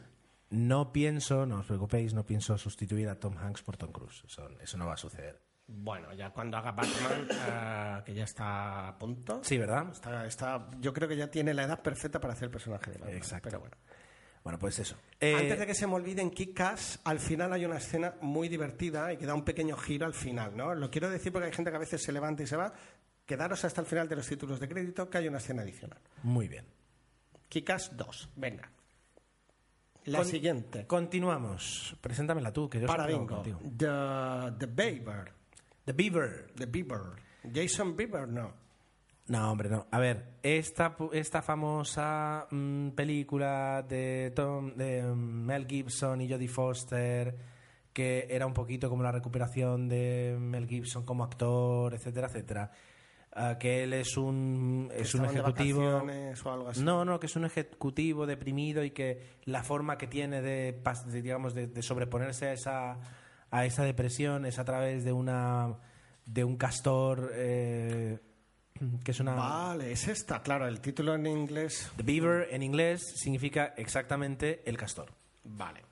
No 0.51 0.93
pienso, 0.93 1.45
no 1.45 1.59
os 1.61 1.67
preocupéis, 1.67 2.15
no 2.15 2.25
pienso 2.25 2.57
sustituir 2.57 3.09
a 3.09 3.19
Tom 3.19 3.37
Hanks 3.37 3.63
por 3.63 3.77
Tom 3.77 3.91
Cruise. 3.91 4.23
Eso, 4.27 4.49
eso 4.61 4.79
no 4.79 4.87
va 4.87 4.95
a 4.95 4.97
suceder. 4.97 5.41
Bueno, 5.67 6.15
ya 6.15 6.31
cuando 6.31 6.57
haga 6.57 6.71
Batman, 6.71 7.29
eh, 7.99 8.03
que 8.05 8.15
ya 8.15 8.23
está 8.25 8.87
a 8.89 8.97
punto. 8.99 9.41
Sí, 9.43 9.59
¿verdad? 9.59 9.91
Está, 9.91 10.25
está- 10.25 10.71
yo 10.79 10.93
creo 10.93 11.09
que 11.09 11.17
ya 11.17 11.29
tiene 11.29 11.53
la 11.53 11.65
edad 11.65 11.83
perfecta 11.83 12.21
para 12.21 12.35
hacer 12.35 12.45
el 12.45 12.51
personaje 12.53 12.93
de 12.93 12.99
Batman. 12.99 13.17
Exacto. 13.17 13.49
Pero 13.49 13.61
bueno. 13.61 13.77
Bueno, 14.45 14.61
pues 14.61 14.79
eso. 14.79 14.95
Antes 15.21 15.53
Eh, 15.53 15.57
de 15.57 15.67
que 15.67 15.75
se 15.75 15.89
me 15.89 15.95
olvide, 15.95 16.23
en 16.23 16.31
Kick-Ass, 16.31 17.01
al 17.03 17.19
final 17.19 17.53
hay 17.53 17.65
una 17.65 17.79
escena 17.79 18.15
muy 18.21 18.49
divertida 18.49 19.13
y 19.13 19.17
que 19.17 19.27
da 19.27 19.35
un 19.35 19.45
pequeño 19.45 19.77
giro 19.77 20.07
al 20.07 20.15
final, 20.15 20.57
¿no? 20.57 20.73
Lo 20.73 20.89
quiero 20.89 21.11
decir 21.11 21.33
porque 21.33 21.47
hay 21.49 21.53
gente 21.53 21.73
que 21.73 21.77
a 21.77 21.81
veces 21.81 22.01
se 22.01 22.13
levanta 22.13 22.45
y 22.45 22.47
se 22.47 22.55
va. 22.55 22.73
Quedaros 23.27 23.65
hasta 23.65 23.81
el 23.81 23.87
final 23.87 24.09
de 24.09 24.17
los 24.17 24.27
títulos 24.29 24.61
de 24.61 24.69
crédito 24.69 25.11
que 25.11 25.19
hay 25.19 25.29
una 25.29 25.39
escena 25.39 25.63
adicional. 25.63 25.99
Muy 26.23 26.49
bien. 26.49 26.65
Kick-Ass 27.49 27.97
2, 27.97 28.31
venga. 28.37 28.71
La 30.05 30.19
Con- 30.19 30.27
siguiente. 30.29 30.87
Continuamos. 30.87 31.97
Preséntamela 32.01 32.53
tú, 32.53 32.71
que 32.71 32.81
yo 32.81 32.87
Para 32.87 33.07
bingo. 33.07 33.27
contigo. 33.27 33.59
The, 33.63 34.53
the 34.59 34.67
Beaver. 34.67 35.33
The 35.85 35.93
Beaver. 35.93 36.53
The 36.57 36.67
Beaver. 36.67 37.01
Jason 37.53 37.97
Beaver, 37.97 38.29
no. 38.29 38.53
No, 39.29 39.51
hombre, 39.51 39.69
no. 39.69 39.89
A 39.91 39.99
ver, 39.99 40.35
esta, 40.45 40.97
esta 41.13 41.43
famosa 41.43 42.47
mm, 42.49 42.91
película 42.91 43.85
de, 43.89 44.33
Tom, 44.37 44.73
de 44.77 45.03
mm, 45.03 45.17
Mel 45.47 45.67
Gibson 45.67 46.21
y 46.21 46.31
Jodie 46.31 46.47
Foster, 46.47 47.37
que 47.93 48.29
era 48.31 48.47
un 48.47 48.55
poquito 48.55 48.89
como 48.89 49.03
la 49.03 49.11
recuperación 49.11 49.89
de 49.89 50.37
Mel 50.39 50.69
Gibson 50.69 51.05
como 51.05 51.25
actor, 51.25 51.93
etcétera, 51.95 52.29
etcétera. 52.29 52.71
Que 53.59 53.83
él 53.83 53.93
es 53.93 54.17
un, 54.17 54.91
es 54.95 55.15
un 55.15 55.27
ejecutivo. 55.27 56.03
o 56.45 56.51
algo 56.51 56.69
así. 56.69 56.83
No, 56.83 57.05
no, 57.05 57.21
que 57.21 57.27
es 57.27 57.37
un 57.37 57.45
ejecutivo 57.45 58.27
deprimido 58.27 58.83
y 58.83 58.91
que 58.91 59.23
la 59.45 59.63
forma 59.63 59.99
que 59.99 60.07
tiene 60.07 60.41
de, 60.41 60.81
de, 61.07 61.23
digamos, 61.23 61.55
de, 61.55 61.67
de 61.67 61.83
sobreponerse 61.83 62.47
a 62.47 62.53
esa, 62.53 62.99
a 63.51 63.65
esa 63.67 63.85
depresión 63.85 64.47
es 64.47 64.59
a 64.59 64.65
través 64.65 65.05
de 65.05 65.13
una 65.13 65.77
de 66.25 66.45
un 66.45 66.57
castor 66.57 67.31
eh, 67.35 68.19
que 69.05 69.11
es 69.11 69.21
una 69.21 69.35
Vale, 69.35 69.93
es 69.93 70.09
esta, 70.09 70.43
claro, 70.43 70.67
el 70.67 70.81
título 70.81 71.15
en 71.15 71.27
inglés. 71.27 71.91
The 71.97 72.03
Beaver 72.03 72.49
en 72.51 72.63
inglés 72.63 73.03
significa 73.17 73.75
exactamente 73.77 74.63
el 74.67 74.77
castor. 74.77 75.13
Vale. 75.45 75.83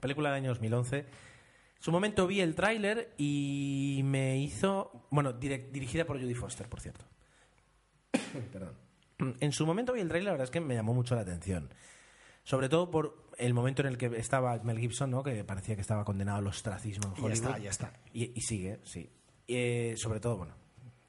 Película 0.00 0.30
del 0.30 0.38
año 0.38 0.50
2011. 0.50 1.04
En 1.80 1.84
su 1.84 1.92
momento 1.92 2.26
vi 2.26 2.40
el 2.42 2.54
tráiler 2.54 3.14
y 3.16 4.02
me 4.04 4.38
hizo... 4.38 5.06
Bueno, 5.10 5.32
direc- 5.40 5.70
dirigida 5.70 6.04
por 6.04 6.20
Judy 6.20 6.34
Foster, 6.34 6.68
por 6.68 6.80
cierto. 6.82 7.06
Perdón. 8.52 8.74
En 9.40 9.52
su 9.52 9.64
momento 9.66 9.94
vi 9.94 10.00
el 10.00 10.08
tráiler, 10.08 10.26
la 10.26 10.30
verdad 10.32 10.44
es 10.44 10.50
que 10.50 10.60
me 10.60 10.74
llamó 10.74 10.92
mucho 10.92 11.14
la 11.14 11.22
atención. 11.22 11.70
Sobre 12.44 12.68
todo 12.68 12.90
por 12.90 13.24
el 13.38 13.54
momento 13.54 13.80
en 13.82 13.88
el 13.88 13.96
que 13.98 14.06
estaba 14.18 14.58
Mel 14.62 14.78
Gibson, 14.78 15.10
¿no? 15.10 15.22
que 15.22 15.42
parecía 15.44 15.74
que 15.74 15.80
estaba 15.80 16.04
condenado 16.04 16.38
al 16.38 16.46
ostracismo 16.46 17.08
en 17.08 17.12
Y 17.12 17.16
ya 17.16 17.22
Hollywood. 17.26 17.46
está, 17.46 17.58
ya 17.58 17.70
está. 17.70 17.92
Y, 18.12 18.32
y 18.38 18.40
sigue, 18.42 18.80
sí. 18.84 19.10
Eh, 19.48 19.94
sobre 19.96 20.20
todo, 20.20 20.36
bueno, 20.36 20.54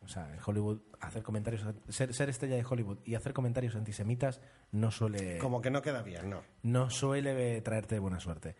o 0.03 0.07
sea, 0.07 0.33
en 0.33 0.39
Hollywood 0.45 0.79
hacer 1.01 1.21
comentarios, 1.23 1.65
ser, 1.89 2.13
ser 2.13 2.29
estrella 2.29 2.55
de 2.55 2.65
Hollywood 2.67 2.99
y 3.05 3.15
hacer 3.15 3.33
comentarios 3.33 3.75
antisemitas 3.75 4.39
no 4.71 4.89
suele 4.91 5.37
Como 5.37 5.61
que 5.61 5.69
no 5.69 5.81
queda 5.81 6.01
bien, 6.01 6.29
no. 6.29 6.41
no 6.63 6.89
suele 6.89 7.59
traerte 7.61 7.99
buena 7.99 8.19
suerte. 8.21 8.55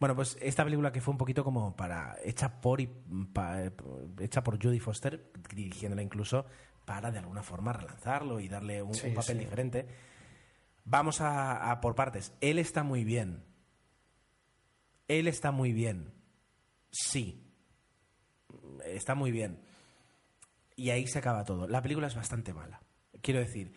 Bueno, 0.00 0.14
pues 0.16 0.36
esta 0.40 0.64
película 0.64 0.90
que 0.92 1.00
fue 1.00 1.12
un 1.12 1.18
poquito 1.18 1.44
como 1.44 1.76
para 1.76 2.16
hecha 2.24 2.60
por 2.60 2.80
y 2.80 2.86
pa- 2.86 3.62
hecha 4.20 4.42
por 4.42 4.62
Judy 4.62 4.80
Foster, 4.80 5.30
dirigiéndola 5.54 6.02
incluso 6.02 6.46
para 6.84 7.10
de 7.10 7.18
alguna 7.18 7.42
forma 7.42 7.72
relanzarlo 7.72 8.40
y 8.40 8.48
darle 8.48 8.82
un, 8.82 8.94
Sí, 8.94 9.08
un 9.08 9.14
papel 9.14 9.38
sí. 9.38 9.44
diferente. 9.44 9.86
Vamos 10.84 11.20
a, 11.20 11.70
a 11.70 11.80
por 11.80 11.94
partes. 11.94 12.34
Él 12.40 12.58
está 12.58 12.82
muy 12.82 13.04
bien. 13.04 13.44
Él 15.08 15.28
está 15.28 15.50
muy 15.50 15.72
bien. 15.72 16.12
Sí. 16.90 17.40
Está 18.84 19.14
muy 19.14 19.30
bien. 19.30 19.60
Y 20.76 20.90
ahí 20.90 21.06
se 21.06 21.18
acaba 21.18 21.44
todo. 21.44 21.66
La 21.68 21.80
película 21.82 22.06
es 22.08 22.14
bastante 22.14 22.52
mala. 22.52 22.82
Quiero 23.22 23.40
decir, 23.40 23.72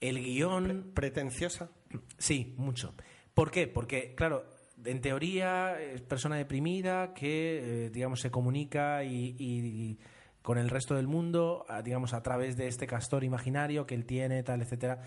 el 0.00 0.18
guion... 0.22 0.92
Pretenciosa. 0.94 1.70
Sí, 2.16 2.54
mucho. 2.58 2.94
¿Por 3.34 3.50
qué? 3.50 3.68
Porque, 3.68 4.14
claro, 4.16 4.46
en 4.84 5.00
teoría 5.00 5.80
es 5.80 6.02
persona 6.02 6.36
deprimida 6.36 7.14
que, 7.14 7.86
eh, 7.86 7.90
digamos, 7.90 8.20
se 8.20 8.30
comunica 8.30 9.04
y, 9.04 9.98
con 10.42 10.58
el 10.58 10.70
resto 10.70 10.94
del 10.94 11.06
mundo, 11.06 11.66
digamos, 11.84 12.14
a 12.14 12.22
través 12.22 12.56
de 12.56 12.68
este 12.68 12.86
castor 12.86 13.22
imaginario 13.22 13.86
que 13.86 13.94
él 13.94 14.06
tiene, 14.06 14.42
tal, 14.42 14.62
etcétera. 14.62 15.02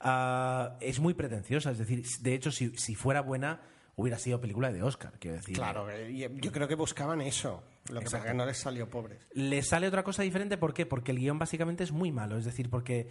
Ah, 0.00 0.76
es 0.80 1.00
muy 1.00 1.14
pretenciosa. 1.14 1.70
Es 1.70 1.78
decir, 1.78 2.04
de 2.20 2.34
hecho, 2.34 2.50
si, 2.50 2.70
si 2.76 2.94
fuera 2.94 3.20
buena, 3.20 3.60
hubiera 3.96 4.18
sido 4.18 4.40
película 4.40 4.72
de 4.72 4.82
Oscar, 4.82 5.12
quiero 5.18 5.36
decir. 5.36 5.54
Claro, 5.54 5.86
yo 6.08 6.52
creo 6.52 6.68
que 6.68 6.74
buscaban 6.74 7.20
eso. 7.20 7.62
Lo 7.90 8.00
que 8.00 8.04
pasa 8.04 8.18
es 8.18 8.24
que 8.24 8.34
no 8.34 8.44
les 8.46 8.56
salió 8.58 8.88
pobres. 8.90 9.26
Le 9.32 9.62
sale 9.62 9.86
otra 9.88 10.02
cosa 10.02 10.22
diferente, 10.22 10.56
¿por 10.58 10.74
qué? 10.74 10.86
Porque 10.86 11.12
el 11.12 11.18
guion 11.18 11.38
básicamente 11.38 11.84
es 11.84 11.92
muy 11.92 12.10
malo, 12.12 12.36
es 12.38 12.44
decir, 12.44 12.68
porque 12.70 13.08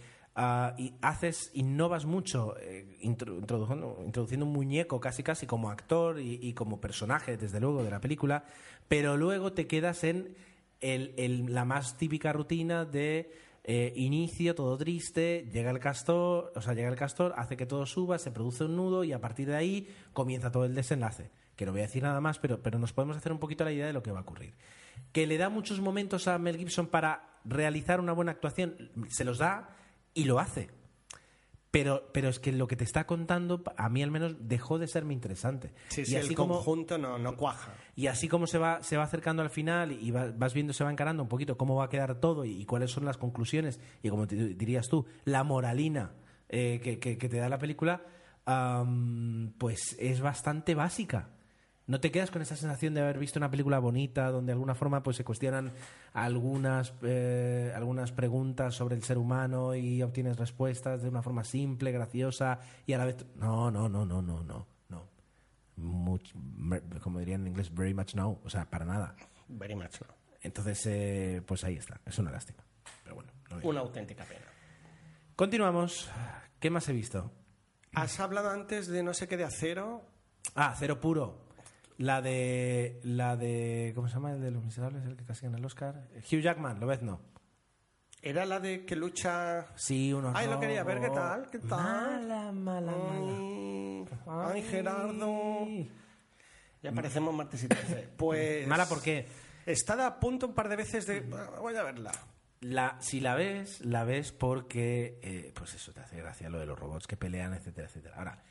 y 0.76 0.92
haces, 1.00 1.50
innovas 1.54 2.04
mucho 2.04 2.58
eh, 2.58 2.98
intro- 3.02 3.38
introduciendo, 3.38 4.02
introduciendo 4.04 4.44
un 4.44 4.52
muñeco 4.52 5.00
casi 5.00 5.22
casi 5.22 5.46
como 5.46 5.70
actor 5.70 6.20
y, 6.20 6.38
y 6.42 6.52
como 6.52 6.78
personaje, 6.80 7.38
desde 7.38 7.58
luego, 7.58 7.82
de 7.82 7.90
la 7.90 8.00
película, 8.00 8.44
pero 8.86 9.16
luego 9.16 9.54
te 9.54 9.66
quedas 9.66 10.04
en 10.04 10.36
el- 10.82 11.14
el- 11.16 11.54
la 11.54 11.64
más 11.64 11.96
típica 11.96 12.34
rutina 12.34 12.84
de 12.84 13.32
eh, 13.68 13.92
inicio, 13.96 14.54
todo 14.54 14.76
triste, 14.76 15.48
llega 15.50 15.70
el 15.70 15.80
castor, 15.80 16.52
o 16.54 16.60
sea, 16.60 16.74
llega 16.74 16.88
el 16.88 16.96
castor, 16.96 17.32
hace 17.36 17.56
que 17.56 17.64
todo 17.66 17.84
suba, 17.86 18.18
se 18.18 18.30
produce 18.30 18.64
un 18.64 18.76
nudo 18.76 19.02
y 19.04 19.12
a 19.12 19.20
partir 19.20 19.48
de 19.48 19.56
ahí 19.56 19.88
comienza 20.12 20.52
todo 20.52 20.66
el 20.66 20.74
desenlace. 20.74 21.30
Que 21.56 21.66
no 21.66 21.72
voy 21.72 21.80
a 21.80 21.84
decir 21.84 22.02
nada 22.02 22.20
más, 22.20 22.38
pero, 22.38 22.62
pero 22.62 22.78
nos 22.78 22.92
podemos 22.92 23.16
hacer 23.16 23.32
un 23.32 23.38
poquito 23.38 23.64
la 23.64 23.72
idea 23.72 23.86
de 23.86 23.92
lo 23.92 24.02
que 24.02 24.12
va 24.12 24.18
a 24.20 24.22
ocurrir. 24.22 24.54
Que 25.12 25.26
le 25.26 25.38
da 25.38 25.48
muchos 25.48 25.80
momentos 25.80 26.28
a 26.28 26.38
Mel 26.38 26.56
Gibson 26.58 26.86
para 26.86 27.30
realizar 27.44 27.98
una 28.00 28.12
buena 28.12 28.32
actuación, 28.32 28.90
se 29.08 29.24
los 29.24 29.38
da 29.38 29.70
y 30.14 30.24
lo 30.24 30.38
hace. 30.38 30.68
Pero, 31.70 32.08
pero 32.14 32.30
es 32.30 32.38
que 32.40 32.52
lo 32.52 32.66
que 32.68 32.76
te 32.76 32.84
está 32.84 33.06
contando, 33.06 33.62
a 33.76 33.88
mí 33.90 34.02
al 34.02 34.10
menos, 34.10 34.36
dejó 34.48 34.78
de 34.78 34.86
serme 34.86 35.12
interesante. 35.12 35.74
Sí, 35.88 36.02
y 36.02 36.04
sí, 36.06 36.16
así 36.16 36.28
el 36.30 36.34
como, 36.34 36.54
conjunto 36.54 36.96
no, 36.96 37.18
no 37.18 37.36
cuaja. 37.36 37.74
y 37.94 38.06
así 38.06 38.28
como 38.28 38.46
se 38.46 38.56
va, 38.56 38.82
se 38.82 38.96
va 38.96 39.02
acercando 39.02 39.42
al 39.42 39.50
final 39.50 39.92
y 39.92 40.10
va- 40.10 40.32
vas 40.34 40.54
viendo, 40.54 40.72
se 40.72 40.84
va 40.84 40.90
encarando 40.90 41.22
un 41.22 41.28
poquito 41.28 41.58
cómo 41.58 41.74
va 41.76 41.84
a 41.84 41.88
quedar 41.90 42.18
todo 42.18 42.46
y, 42.46 42.52
y 42.52 42.64
cuáles 42.64 42.90
son 42.92 43.04
las 43.04 43.18
conclusiones 43.18 43.78
y 44.02 44.08
como 44.08 44.26
te- 44.26 44.36
dirías 44.54 44.88
tú, 44.88 45.04
la 45.24 45.44
moralina 45.44 46.12
eh, 46.48 46.80
que, 46.82 46.98
que- 46.98 47.18
que 47.18 47.28
te 47.28 47.36
da 47.36 47.48
la 47.50 47.58
película, 47.58 48.02
pues 49.58 49.96
es 49.98 50.20
bastante 50.20 50.74
básica. 50.74 51.28
No 51.88 52.00
te 52.00 52.10
quedas 52.10 52.32
con 52.32 52.42
esa 52.42 52.56
sensación 52.56 52.94
de 52.94 53.00
haber 53.00 53.18
visto 53.18 53.38
una 53.38 53.48
película 53.50 53.78
bonita 53.78 54.30
donde 54.32 54.50
de 54.50 54.54
alguna 54.54 54.74
forma 54.74 55.04
pues 55.04 55.16
se 55.16 55.24
cuestionan 55.24 55.72
algunas, 56.12 56.92
eh, 57.02 57.72
algunas 57.76 58.10
preguntas 58.10 58.74
sobre 58.74 58.96
el 58.96 59.04
ser 59.04 59.18
humano 59.18 59.72
y 59.74 60.02
obtienes 60.02 60.36
respuestas 60.36 61.02
de 61.02 61.08
una 61.08 61.22
forma 61.22 61.44
simple, 61.44 61.92
graciosa 61.92 62.58
y 62.86 62.92
a 62.92 62.98
la 62.98 63.04
vez... 63.04 63.24
No, 63.36 63.70
no, 63.70 63.88
no, 63.88 64.04
no, 64.04 64.20
no, 64.20 64.42
no. 64.42 64.66
no. 64.88 65.08
Much- 65.76 66.32
como 67.00 67.20
dirían 67.20 67.42
en 67.42 67.48
inglés, 67.48 67.72
very 67.72 67.94
much 67.94 68.14
no. 68.14 68.40
O 68.44 68.50
sea, 68.50 68.68
para 68.68 68.84
nada. 68.84 69.14
Very 69.46 69.76
much 69.76 70.00
no. 70.00 70.12
Entonces, 70.40 70.84
eh, 70.86 71.40
pues 71.46 71.62
ahí 71.62 71.76
está. 71.76 72.00
Es 72.04 72.18
una 72.18 72.32
lástima. 72.32 72.64
Pero 73.04 73.14
bueno. 73.14 73.30
no. 73.50 73.58
Una 73.68 73.80
auténtica 73.80 74.24
pena. 74.24 74.46
Continuamos. 75.36 76.10
¿Qué 76.58 76.68
más 76.70 76.88
he 76.88 76.92
visto? 76.92 77.30
Has 77.94 78.18
hablado 78.18 78.50
antes 78.50 78.88
de 78.88 79.04
no 79.04 79.14
sé 79.14 79.28
qué 79.28 79.36
de 79.36 79.44
acero. 79.44 80.02
Ah, 80.56 80.74
Cero 80.76 81.00
Puro. 81.00 81.45
La 81.98 82.20
de. 82.20 83.00
La 83.04 83.36
de. 83.36 83.92
¿Cómo 83.94 84.08
se 84.08 84.14
llama? 84.14 84.32
El 84.32 84.40
de 84.40 84.50
Los 84.50 84.62
Miserables, 84.64 85.04
el 85.06 85.16
que 85.16 85.24
casi 85.24 85.46
gana 85.46 85.58
el 85.58 85.64
Oscar. 85.64 86.08
Hugh 86.30 86.40
Jackman, 86.40 86.78
lo 86.80 86.86
ves, 86.86 87.02
no. 87.02 87.20
Era 88.22 88.44
la 88.44 88.60
de 88.60 88.84
que 88.84 88.96
lucha. 88.96 89.66
Sí, 89.76 90.12
uno. 90.12 90.32
Ay, 90.34 90.48
lo 90.48 90.58
quería 90.60 90.82
ver, 90.84 91.00
¿qué 91.00 91.08
tal? 91.10 91.48
¿Qué 91.50 91.58
tal? 91.60 91.68
Mala, 92.28 92.52
mala, 92.52 92.92
mala. 92.92 94.06
Ay, 94.26 94.60
ay, 94.60 94.62
Gerardo. 94.62 95.66
Ya 96.82 96.92
parecemos 96.92 97.34
martes 97.34 97.64
y 97.64 97.68
13. 97.68 98.08
Pues. 98.16 98.66
Mala, 98.66 98.86
¿por 98.86 99.00
qué? 99.02 99.26
Estaba 99.64 100.06
a 100.06 100.20
punto 100.20 100.46
un 100.48 100.54
par 100.54 100.68
de 100.68 100.76
veces 100.76 101.06
de. 101.06 101.24
"Ah, 101.32 101.58
Voy 101.60 101.74
a 101.76 101.82
verla. 101.82 102.12
La, 102.60 102.96
si 103.00 103.20
la 103.20 103.34
ves, 103.34 103.84
la 103.84 104.04
ves 104.04 104.32
porque, 104.32 105.18
eh, 105.22 105.52
pues 105.54 105.74
eso, 105.74 105.92
te 105.92 106.00
hace 106.00 106.16
gracia 106.16 106.48
lo 106.48 106.58
de 106.58 106.66
los 106.66 106.78
robots 106.78 107.06
que 107.06 107.16
pelean, 107.16 107.52
etcétera, 107.54 107.86
etcétera. 107.86 108.16
Ahora, 108.16 108.42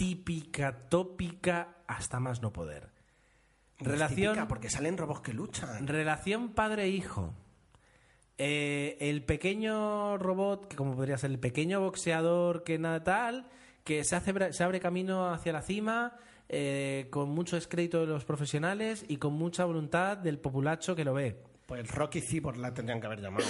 típica, 0.00 0.88
tópica, 0.88 1.76
hasta 1.86 2.20
más 2.20 2.40
no 2.40 2.54
poder. 2.54 2.88
Relación, 3.78 4.32
Típica, 4.32 4.48
porque 4.48 4.70
salen 4.70 4.96
robots 4.96 5.20
que 5.20 5.34
luchan. 5.34 5.86
relación 5.86 6.54
padre-hijo. 6.54 7.34
Eh, 8.38 8.96
el 8.98 9.22
pequeño 9.22 10.16
robot, 10.16 10.68
que 10.68 10.76
como 10.76 10.96
podría 10.96 11.18
ser 11.18 11.32
el 11.32 11.38
pequeño 11.38 11.80
boxeador 11.80 12.64
que 12.64 12.78
nada 12.78 13.04
tal, 13.04 13.50
que 13.84 14.02
se, 14.04 14.16
hace, 14.16 14.54
se 14.54 14.64
abre 14.64 14.80
camino 14.80 15.30
hacia 15.30 15.52
la 15.52 15.60
cima, 15.60 16.16
eh, 16.48 17.08
con 17.10 17.28
mucho 17.28 17.56
descrédito 17.56 18.00
de 18.00 18.06
los 18.06 18.24
profesionales 18.24 19.04
y 19.06 19.18
con 19.18 19.34
mucha 19.34 19.66
voluntad 19.66 20.16
del 20.16 20.38
populacho 20.38 20.96
que 20.96 21.04
lo 21.04 21.12
ve. 21.12 21.42
Pues 21.66 21.90
Rocky 21.90 22.22
Cyborg 22.22 22.56
la 22.56 22.72
tendrían 22.72 23.00
que 23.00 23.06
haber 23.06 23.20
llamado. 23.20 23.44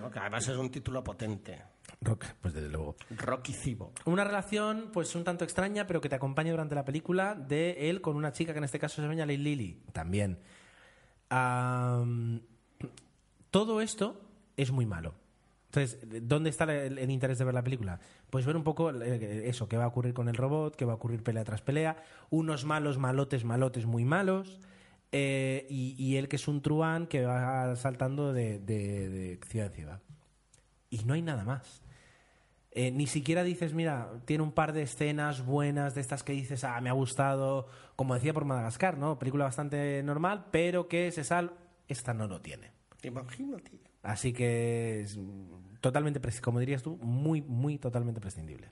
¿no? 0.00 0.10
Que 0.10 0.18
además 0.18 0.48
es 0.48 0.56
un 0.56 0.72
título 0.72 1.04
potente. 1.04 1.62
Rock, 2.00 2.24
pues 2.40 2.54
desde 2.54 2.68
luego. 2.68 2.96
Rocky 3.10 3.52
Cyborg. 3.52 3.92
Una 4.04 4.22
relación, 4.24 4.90
pues 4.92 5.14
un 5.16 5.24
tanto 5.24 5.44
extraña, 5.44 5.86
pero 5.86 6.00
que 6.00 6.08
te 6.08 6.14
acompaña 6.14 6.52
durante 6.52 6.74
la 6.76 6.84
película 6.84 7.34
de 7.34 7.90
él 7.90 8.00
con 8.00 8.14
una 8.16 8.32
chica 8.32 8.52
que 8.52 8.58
en 8.58 8.64
este 8.64 8.78
caso 8.78 8.96
se 8.96 9.02
llama 9.02 9.26
Lily 9.26 9.36
Lily, 9.56 9.82
también. 9.92 10.38
Am, 11.30 12.40
todo 13.50 13.80
esto 13.80 14.20
es 14.56 14.70
muy 14.70 14.86
malo. 14.86 15.14
Entonces, 15.66 15.98
¿dónde 16.26 16.48
está 16.50 16.64
el, 16.64 16.98
el 16.98 17.10
interés 17.10 17.38
de 17.38 17.44
ver 17.44 17.52
la 17.54 17.62
película? 17.62 18.00
Pues 18.30 18.46
ver 18.46 18.56
un 18.56 18.64
poco 18.64 18.90
eh, 18.90 19.48
eso, 19.48 19.68
qué 19.68 19.76
va 19.76 19.84
a 19.84 19.88
ocurrir 19.88 20.14
con 20.14 20.28
el 20.28 20.34
robot, 20.36 20.76
qué 20.76 20.84
va 20.84 20.92
a 20.92 20.96
ocurrir 20.96 21.22
pelea 21.22 21.44
tras 21.44 21.60
pelea, 21.60 22.02
unos 22.30 22.64
malos, 22.64 22.96
malotes, 22.96 23.44
malotes 23.44 23.84
muy 23.84 24.04
malos, 24.04 24.60
eh, 25.12 25.66
y, 25.68 25.94
y 26.02 26.16
él 26.16 26.28
que 26.28 26.36
es 26.36 26.48
un 26.48 26.62
truán 26.62 27.06
que 27.06 27.26
va 27.26 27.74
saltando 27.76 28.32
de, 28.32 28.58
de- 28.60 29.08
de 29.10 29.40
ciudad 29.46 29.66
en 29.66 29.72
ciudad. 29.74 30.00
Y 30.90 31.04
no 31.04 31.12
hay 31.14 31.22
nada 31.22 31.44
más. 31.44 31.82
Eh, 32.70 32.90
ni 32.90 33.06
siquiera 33.06 33.42
dices, 33.42 33.72
mira, 33.74 34.10
tiene 34.24 34.42
un 34.42 34.52
par 34.52 34.72
de 34.72 34.82
escenas 34.82 35.44
buenas 35.44 35.94
de 35.94 36.00
estas 36.00 36.22
que 36.22 36.32
dices, 36.32 36.64
ah, 36.64 36.80
me 36.80 36.90
ha 36.90 36.92
gustado, 36.92 37.66
como 37.96 38.14
decía 38.14 38.34
por 38.34 38.44
Madagascar, 38.44 38.98
¿no? 38.98 39.18
Película 39.18 39.44
bastante 39.44 40.02
normal, 40.02 40.46
pero 40.50 40.88
que 40.88 41.10
se 41.10 41.24
sal. 41.24 41.52
Esta 41.88 42.12
no 42.12 42.26
lo 42.26 42.40
tiene. 42.40 42.72
Imagínate. 43.02 43.80
Así 44.02 44.32
que 44.32 45.00
es 45.00 45.18
totalmente, 45.80 46.20
como 46.42 46.60
dirías 46.60 46.82
tú, 46.82 46.98
muy, 46.98 47.42
muy 47.42 47.78
totalmente 47.78 48.20
prescindible. 48.20 48.70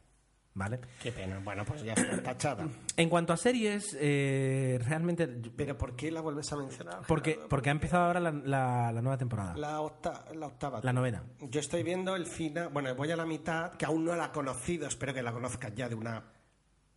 ¿Vale? 0.56 0.80
Qué 1.02 1.12
pena. 1.12 1.38
Bueno, 1.44 1.66
pues 1.66 1.82
ya 1.84 1.92
está 1.92 2.22
tachada. 2.22 2.66
En 2.96 3.10
cuanto 3.10 3.34
a 3.34 3.36
series, 3.36 3.94
eh, 4.00 4.80
realmente. 4.86 5.26
Pero 5.28 5.76
¿por 5.76 5.94
qué 5.94 6.10
la 6.10 6.22
vuelves 6.22 6.50
a 6.50 6.56
mencionar? 6.56 7.02
Porque, 7.06 7.38
porque 7.48 7.68
ha 7.68 7.72
empezado 7.72 8.04
ahora 8.06 8.20
la, 8.20 8.32
la- 8.32 8.90
la 8.90 9.02
nueva 9.02 9.18
temporada. 9.18 9.54
La, 9.54 9.72
La, 9.72 9.80
octa- 9.82 10.24
la 10.34 10.46
octava. 10.46 10.80
novena. 10.92 11.22
Yo 11.42 11.60
estoy 11.60 11.82
viendo 11.82 12.16
el 12.16 12.24
final, 12.24 12.70
bueno, 12.70 12.94
voy 12.94 13.10
a 13.10 13.16
la 13.16 13.26
mitad, 13.26 13.72
que 13.72 13.84
aún 13.84 14.06
no 14.06 14.16
la 14.16 14.26
he 14.26 14.30
conocido, 14.30 14.86
espero 14.88 15.12
que 15.12 15.22
la 15.22 15.30
conozcas 15.32 15.74
ya 15.74 15.90
de 15.90 15.94
una... 15.94 16.24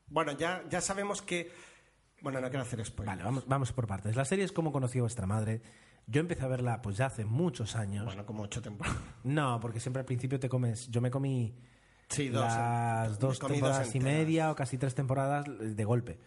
Bueno, 0.07 0.31
ya, 0.31 0.63
ya 0.69 0.79
sabemos 0.79 1.21
que... 1.21 1.51
Bueno, 2.21 2.39
no 2.39 2.47
quiero 2.49 2.63
hacer 2.63 2.83
spoiler. 2.85 3.13
Vale, 3.15 3.23
vamos, 3.23 3.45
vamos 3.45 3.73
por 3.73 3.85
partes. 3.87 4.15
La 4.15 4.23
serie 4.25 4.45
es 4.45 4.53
Cómo 4.53 4.71
conocí 4.71 4.99
a 4.99 5.01
vuestra 5.01 5.25
madre. 5.27 5.61
Yo 6.07 6.21
empecé 6.21 6.45
a 6.45 6.47
verla 6.47 6.81
pues 6.81 6.95
ya 6.95 7.07
hace 7.07 7.25
muchos 7.25 7.75
años. 7.75 8.05
Bueno, 8.05 8.25
como 8.25 8.43
ocho 8.43 8.61
temporadas. 8.61 8.99
No, 9.25 9.59
porque 9.59 9.81
siempre 9.81 9.99
al 9.99 10.05
principio 10.05 10.39
te 10.39 10.47
comes. 10.49 10.87
Yo 10.89 11.01
me 11.01 11.11
comí 11.11 11.55
Sí, 12.09 12.29
dos. 12.29 12.43
las 12.43 13.11
Me 13.11 13.17
dos 13.17 13.39
temporadas 13.39 13.95
y 13.95 13.99
media 13.99 14.51
o 14.51 14.55
casi 14.55 14.77
tres 14.77 14.95
temporadas 14.95 15.45
de 15.47 15.85
golpe. 15.85 16.19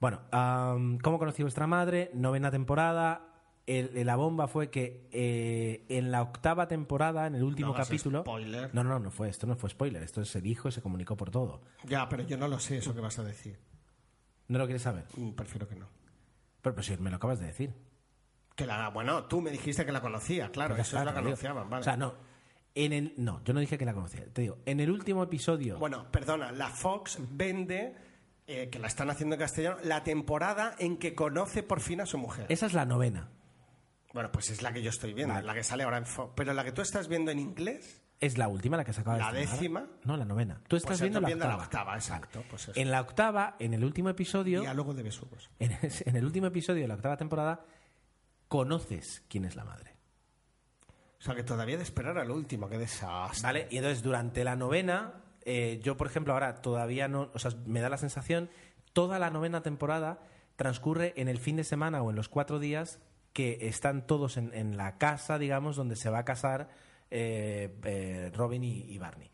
Bueno, 0.00 0.20
am, 0.32 0.98
¿cómo 0.98 1.18
conocí 1.18 1.42
a 1.42 1.44
vuestra 1.44 1.66
madre? 1.66 2.10
Novena 2.14 2.50
temporada. 2.50 3.26
El- 3.66 4.04
la 4.04 4.16
bomba 4.16 4.48
fue 4.48 4.70
que 4.70 5.06
eh, 5.12 5.84
en 5.88 6.10
la 6.10 6.22
octava 6.22 6.66
temporada, 6.66 7.26
en 7.26 7.36
el 7.36 7.44
último 7.44 7.68
No 7.68 7.74
capítulo. 7.74 8.22
spoiler. 8.22 8.74
No, 8.74 8.82
no, 8.82 8.98
no 8.98 9.10
fue 9.12 9.28
esto, 9.28 9.46
no 9.46 9.54
fue 9.56 9.70
spoiler. 9.70 10.02
Esto 10.02 10.24
se 10.24 10.40
dijo 10.40 10.68
y 10.68 10.72
se 10.72 10.82
comunicó 10.82 11.16
por 11.16 11.30
todo. 11.30 11.60
Ya, 11.84 12.08
pero 12.08 12.24
yo 12.24 12.36
no 12.36 12.48
lo 12.48 12.58
sé 12.58 12.78
eso 12.78 12.94
que 12.94 13.00
vas 13.00 13.18
a 13.18 13.22
decir. 13.22 13.60
¿No 14.48 14.58
lo 14.58 14.64
quieres 14.64 14.82
saber? 14.82 15.04
Mm, 15.16 15.30
Prefiero 15.32 15.68
que 15.68 15.76
no. 15.76 15.86
Pero, 16.62 16.74
pero 16.74 16.82
si 16.82 16.96
me 16.96 17.10
lo 17.10 17.16
acabas 17.16 17.38
de 17.38 17.46
decir. 17.46 17.72
Que 18.56 18.66
la... 18.66 18.88
Bueno, 18.88 19.24
tú 19.24 19.40
me 19.40 19.50
dijiste 19.50 19.86
que 19.86 19.92
la 19.92 20.00
conocía, 20.00 20.50
claro, 20.50 20.74
Pues 20.74 20.88
eso 20.88 20.98
es 20.98 21.04
lo 21.04 21.12
que 21.12 21.18
anunciaban, 21.18 21.70
vale. 21.70 21.82
O 21.82 21.84
sea, 21.84 21.96
no. 21.96 22.14
En 22.74 22.92
el, 22.92 23.14
no, 23.16 23.42
yo 23.44 23.52
no 23.52 23.60
dije 23.60 23.76
que 23.78 23.84
la 23.84 23.92
conocía. 23.94 24.24
Te 24.32 24.42
digo, 24.42 24.58
en 24.64 24.80
el 24.80 24.90
último 24.90 25.22
episodio. 25.22 25.78
Bueno, 25.78 26.10
perdona, 26.10 26.52
la 26.52 26.68
Fox 26.70 27.18
vende, 27.30 27.94
eh, 28.46 28.68
que 28.70 28.78
la 28.78 28.86
están 28.86 29.10
haciendo 29.10 29.34
en 29.34 29.40
castellano, 29.40 29.76
la 29.82 30.02
temporada 30.04 30.74
en 30.78 30.96
que 30.96 31.14
conoce 31.14 31.62
por 31.62 31.80
fin 31.80 32.00
a 32.00 32.06
su 32.06 32.16
mujer. 32.18 32.46
esa 32.48 32.66
es 32.66 32.72
la 32.72 32.84
novena. 32.84 33.28
Bueno, 34.12 34.30
pues 34.32 34.50
es 34.50 34.62
la 34.62 34.72
que 34.72 34.82
yo 34.82 34.90
estoy 34.90 35.14
viendo, 35.14 35.34
Vale. 35.34 35.46
la 35.46 35.54
que 35.54 35.62
sale 35.62 35.82
ahora 35.84 35.98
en 35.98 36.06
Fox. 36.06 36.32
Pero 36.36 36.52
la 36.52 36.64
que 36.64 36.72
tú 36.72 36.82
estás 36.82 37.06
viendo 37.08 37.30
en 37.30 37.38
inglés, 37.38 38.02
Es 38.20 38.36
la 38.38 38.48
última, 38.48 38.76
la 38.76 38.84
que 38.84 38.92
se 38.92 39.00
acaba 39.00 39.16
de 39.16 39.22
¿La 39.22 39.28
estrenar. 39.30 39.52
décima? 39.54 39.86
No, 40.04 40.16
la 40.16 40.24
novena. 40.24 40.60
Tú 40.68 40.76
estás 40.76 40.90
Pues 40.90 41.00
viendo, 41.00 41.18
estás 41.20 41.22
la, 41.22 41.26
viendo 41.28 41.46
la 41.48 41.56
octava. 41.56 41.94
exacto, 41.94 42.42
pues 42.50 42.68
eso. 42.68 42.72
en 42.80 42.90
la 42.90 43.00
octava, 43.00 43.56
en 43.58 43.72
el 43.72 43.82
último 43.84 44.10
episodio, 44.10 44.60
diálogo 44.60 44.94
de 44.94 45.02
besugos. 45.04 45.48
en, 45.58 45.72
en 46.04 46.16
el 46.16 46.24
último 46.24 46.46
episodio 46.48 46.82
de 46.82 46.88
la 46.88 46.94
octava 46.94 47.16
temporada, 47.16 47.64
conoces 48.48 49.22
quién 49.28 49.44
es 49.44 49.56
la 49.56 49.64
madre. 49.64 49.89
O 51.20 51.22
sea, 51.22 51.34
que 51.34 51.42
todavía 51.42 51.76
de 51.76 51.82
esperar 51.82 52.16
al 52.18 52.30
último, 52.30 52.68
qué 52.68 52.78
desastre. 52.78 53.42
¿Vale? 53.42 53.66
Y 53.70 53.76
entonces 53.76 54.02
durante 54.02 54.42
la 54.42 54.56
novena, 54.56 55.22
eh, 55.44 55.78
yo 55.82 55.96
por 55.96 56.06
ejemplo 56.06 56.32
ahora 56.32 56.62
todavía 56.62 57.08
no, 57.08 57.30
o 57.34 57.38
sea, 57.38 57.50
me 57.66 57.80
da 57.80 57.90
la 57.90 57.98
sensación, 57.98 58.48
toda 58.94 59.18
la 59.18 59.30
novena 59.30 59.62
temporada 59.62 60.20
transcurre 60.56 61.12
en 61.16 61.28
el 61.28 61.38
fin 61.38 61.56
de 61.56 61.64
semana 61.64 62.02
o 62.02 62.10
en 62.10 62.16
los 62.16 62.28
cuatro 62.28 62.58
días 62.58 63.00
que 63.32 63.58
están 63.68 64.06
todos 64.06 64.36
en, 64.36 64.52
en 64.54 64.76
la 64.76 64.98
casa, 64.98 65.38
digamos, 65.38 65.76
donde 65.76 65.94
se 65.96 66.10
va 66.10 66.20
a 66.20 66.24
casar 66.24 66.70
eh, 67.10 67.78
eh, 67.84 68.30
Robin 68.34 68.64
y, 68.64 68.80
y 68.90 68.98
Barney. 68.98 69.30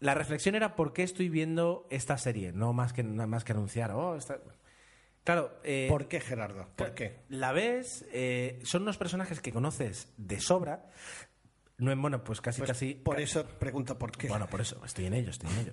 La 0.00 0.14
reflexión 0.14 0.54
era 0.54 0.74
por 0.74 0.92
qué 0.92 1.02
estoy 1.02 1.28
viendo 1.28 1.86
esta 1.90 2.18
serie, 2.18 2.52
no 2.52 2.72
más 2.72 2.92
que, 2.92 3.02
más 3.02 3.44
que 3.44 3.52
anunciar, 3.52 3.92
oh, 3.92 4.16
esta- 4.16 4.40
Claro, 5.24 5.58
eh, 5.64 5.86
¿Por 5.88 6.06
qué, 6.06 6.20
Gerardo? 6.20 6.68
¿Por 6.76 6.94
qué? 6.94 7.20
La 7.30 7.52
ves, 7.52 8.04
eh, 8.12 8.60
son 8.62 8.82
unos 8.82 8.98
personajes 8.98 9.40
que 9.40 9.52
conoces 9.52 10.12
de 10.18 10.38
sobra. 10.38 10.90
No 11.78 11.90
en 11.90 12.00
bueno, 12.00 12.22
pues 12.22 12.42
casi 12.42 12.60
Pues 12.60 12.68
casi. 12.68 12.94
por 12.94 13.18
eso 13.18 13.46
pregunto 13.58 13.98
por 13.98 14.12
qué. 14.12 14.28
Bueno, 14.28 14.46
por 14.48 14.60
eso, 14.60 14.84
estoy 14.84 15.06
en 15.06 15.14
ello, 15.14 15.30
estoy 15.30 15.50
en 15.50 15.58
ello. 15.60 15.72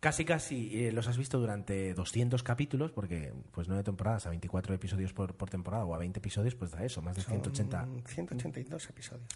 Casi 0.00 0.24
casi 0.24 0.84
eh, 0.84 0.92
los 0.92 1.06
has 1.08 1.16
visto 1.16 1.38
durante 1.38 1.94
200 1.94 2.42
capítulos, 2.42 2.90
porque 2.90 3.32
pues 3.52 3.68
nueve 3.68 3.84
temporadas 3.84 4.26
a 4.26 4.30
24 4.30 4.74
episodios 4.74 5.12
por, 5.12 5.34
por 5.34 5.48
temporada 5.48 5.84
o 5.84 5.94
a 5.94 5.98
20 5.98 6.18
episodios, 6.18 6.56
pues 6.56 6.72
da 6.72 6.84
eso, 6.84 7.00
más 7.00 7.16
de 7.16 7.22
180. 7.22 7.80
Son 7.84 8.02
182 8.04 8.90
episodios. 8.90 9.28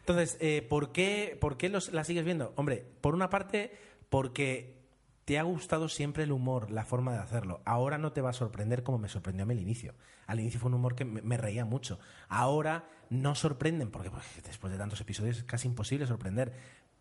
Entonces, 0.00 0.62
¿por 0.68 0.92
qué, 0.92 1.36
por 1.40 1.56
qué 1.56 1.68
los, 1.68 1.92
la 1.92 2.04
sigues 2.04 2.24
viendo? 2.24 2.52
Hombre, 2.56 2.84
por 3.00 3.14
una 3.14 3.30
parte, 3.30 3.72
porque 4.08 4.75
te 5.26 5.40
ha 5.40 5.42
gustado 5.42 5.88
siempre 5.88 6.22
el 6.22 6.30
humor, 6.30 6.70
la 6.70 6.84
forma 6.84 7.12
de 7.12 7.18
hacerlo. 7.18 7.60
Ahora 7.64 7.98
no 7.98 8.12
te 8.12 8.20
va 8.20 8.30
a 8.30 8.32
sorprender 8.32 8.84
como 8.84 8.98
me 8.98 9.08
sorprendió 9.08 9.42
a 9.42 9.46
mí 9.46 9.54
al 9.54 9.60
inicio. 9.60 9.96
Al 10.28 10.38
inicio 10.38 10.60
fue 10.60 10.68
un 10.68 10.74
humor 10.74 10.94
que 10.94 11.04
me, 11.04 11.36
reía 11.36 11.64
mucho. 11.64 11.98
Ahora 12.28 12.88
no 13.10 13.34
sorprenden, 13.34 13.90
porque 13.90 14.08
pues, 14.08 14.24
después 14.44 14.72
de 14.72 14.78
tantos 14.78 15.00
episodios 15.00 15.38
es 15.38 15.42
casi 15.42 15.66
imposible 15.66 16.06
sorprender. 16.06 16.52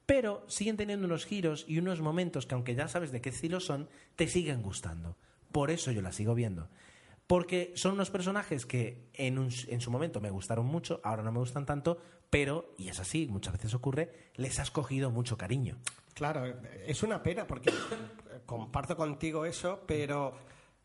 Pero 0.08 0.44
siguen 0.48 0.76
teniendo 0.76 1.06
unos 1.06 1.24
giros 1.24 1.66
y 1.68 1.78
unos 1.78 2.02
momentos 2.02 2.48
que, 2.48 2.56
aunque 2.56 2.74
ya 2.74 2.88
sabes 2.88 3.12
de 3.12 3.22
qué 3.22 3.30
estilo 3.30 3.60
son, 3.60 3.90
te 4.16 4.28
siguen 4.28 4.64
gustando. 4.64 5.16
Por 5.52 5.70
eso 5.70 5.92
yo 5.92 6.02
la 6.02 6.12
sigo 6.12 6.34
viendo. 6.34 6.68
Porque 7.28 7.74
son 7.76 7.94
unos 7.94 8.10
personajes 8.10 8.66
que 8.66 9.08
en, 9.14 9.38
en 9.68 9.82
su 9.82 9.92
momento 9.92 10.20
me 10.20 10.32
gustaron 10.32 10.66
mucho, 10.66 11.00
ahora 11.04 11.22
no 11.22 11.32
me 11.32 11.40
gustan 11.40 11.68
tanto, 11.68 12.00
pero, 12.32 12.74
y 12.80 12.88
es 12.90 13.00
así, 13.00 13.28
muchas 13.28 13.54
veces 13.54 13.76
ocurre, 13.76 14.32
les 14.34 14.58
has 14.58 14.72
cogido 14.72 15.12
mucho 15.12 15.38
cariño. 15.38 15.78
Claro, 16.16 16.46
es 16.88 17.04
una 17.04 17.22
pena 17.22 17.46
porque 17.46 17.74
comparto 18.46 18.96
contigo 18.96 19.46
eso, 19.46 19.84
pero 19.86 20.34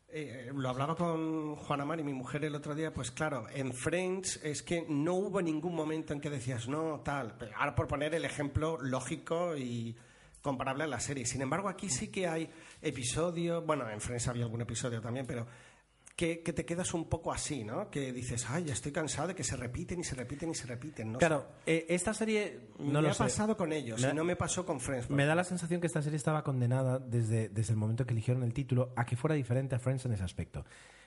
eh, 0.09 0.51
lo 0.53 0.69
hablaba 0.69 0.97
con 0.97 1.55
Juana 1.55 1.85
Mari, 1.85 2.03
mi 2.03 2.13
mujer, 2.13 2.45
el 2.45 2.57
otro 2.57 2.75
día, 2.75 2.93
pues 2.93 3.13
claro, 3.13 3.47
en 3.55 3.73
Friends 3.73 4.41
es 4.43 4.61
que 4.65 4.85
no 4.89 5.15
hubo 5.15 5.41
ningún 5.41 5.77
momento 5.77 6.13
en 6.13 6.21
que 6.21 6.31
decías, 6.31 6.67
no, 6.67 6.99
tal. 7.05 7.37
Ahora 7.55 7.77
por 7.77 7.87
poner 7.87 8.13
el 8.17 8.25
ejemplo 8.25 8.77
lógico 8.83 9.57
y 9.57 9.97
comparable 10.43 10.83
a 10.83 10.89
la 10.89 10.99
serie. 10.99 11.25
Sin 11.25 11.43
embargo, 11.43 11.69
aquí 11.69 11.89
sí 11.89 12.09
que 12.09 12.27
hay 12.27 12.51
episodios, 12.83 13.65
bueno, 13.65 13.89
en 13.89 14.01
Friends 14.01 14.27
había 14.27 14.43
algún 14.43 14.63
episodio 14.63 15.01
también, 15.01 15.27
pero 15.27 15.47
que, 16.21 16.43
que 16.43 16.53
te 16.53 16.67
quedas 16.67 16.93
un 16.93 17.09
poco 17.09 17.33
así, 17.33 17.65
¿no? 17.65 17.91
Que 17.91 18.13
dices, 18.13 18.45
ay, 18.51 18.65
ya 18.65 18.75
estoy 18.75 18.93
cansado 18.93 19.29
de 19.29 19.35
que 19.35 19.43
se 19.43 19.57
repiten 19.57 20.01
y 20.01 20.05
se 20.05 20.15
repiten 20.15 20.51
y 20.51 20.55
se 20.55 20.67
repiten. 20.67 21.13
No. 21.13 21.19
Claro, 21.19 21.47
eh, 21.65 21.87
esta 21.89 22.13
serie 22.13 22.61
no 22.79 23.01
me 23.01 23.01
lo 23.01 23.09
ha 23.09 23.15
sé. 23.15 23.23
pasado 23.25 23.57
con 23.57 23.73
ellos, 23.73 24.03
Me- 24.03 24.11
y 24.11 24.13
no 24.13 24.23
me 24.23 24.37
pasó 24.37 24.67
con 24.67 24.81
Friends. 24.81 25.09
Me 25.09 25.25
da 25.25 25.35
la 25.35 25.45
sensación 25.45 25.81
que 25.81 25.87
esta 25.87 26.03
serie 26.03 26.19
estaba 26.19 26.45
condenada 26.45 26.99
desde, 26.99 27.49
desde 27.49 27.73
el 27.73 27.79
momento 27.79 28.05
que 28.05 28.13
eligieron 28.13 28.43
el 28.43 28.53
título 28.53 28.93
a 28.97 29.07
que 29.07 29.17
fuera 29.17 29.35
diferente 29.35 29.75
a 29.77 29.79
Friends 29.79 30.05
en 30.05 30.13
ese 30.13 30.23
aspecto. 30.25 30.63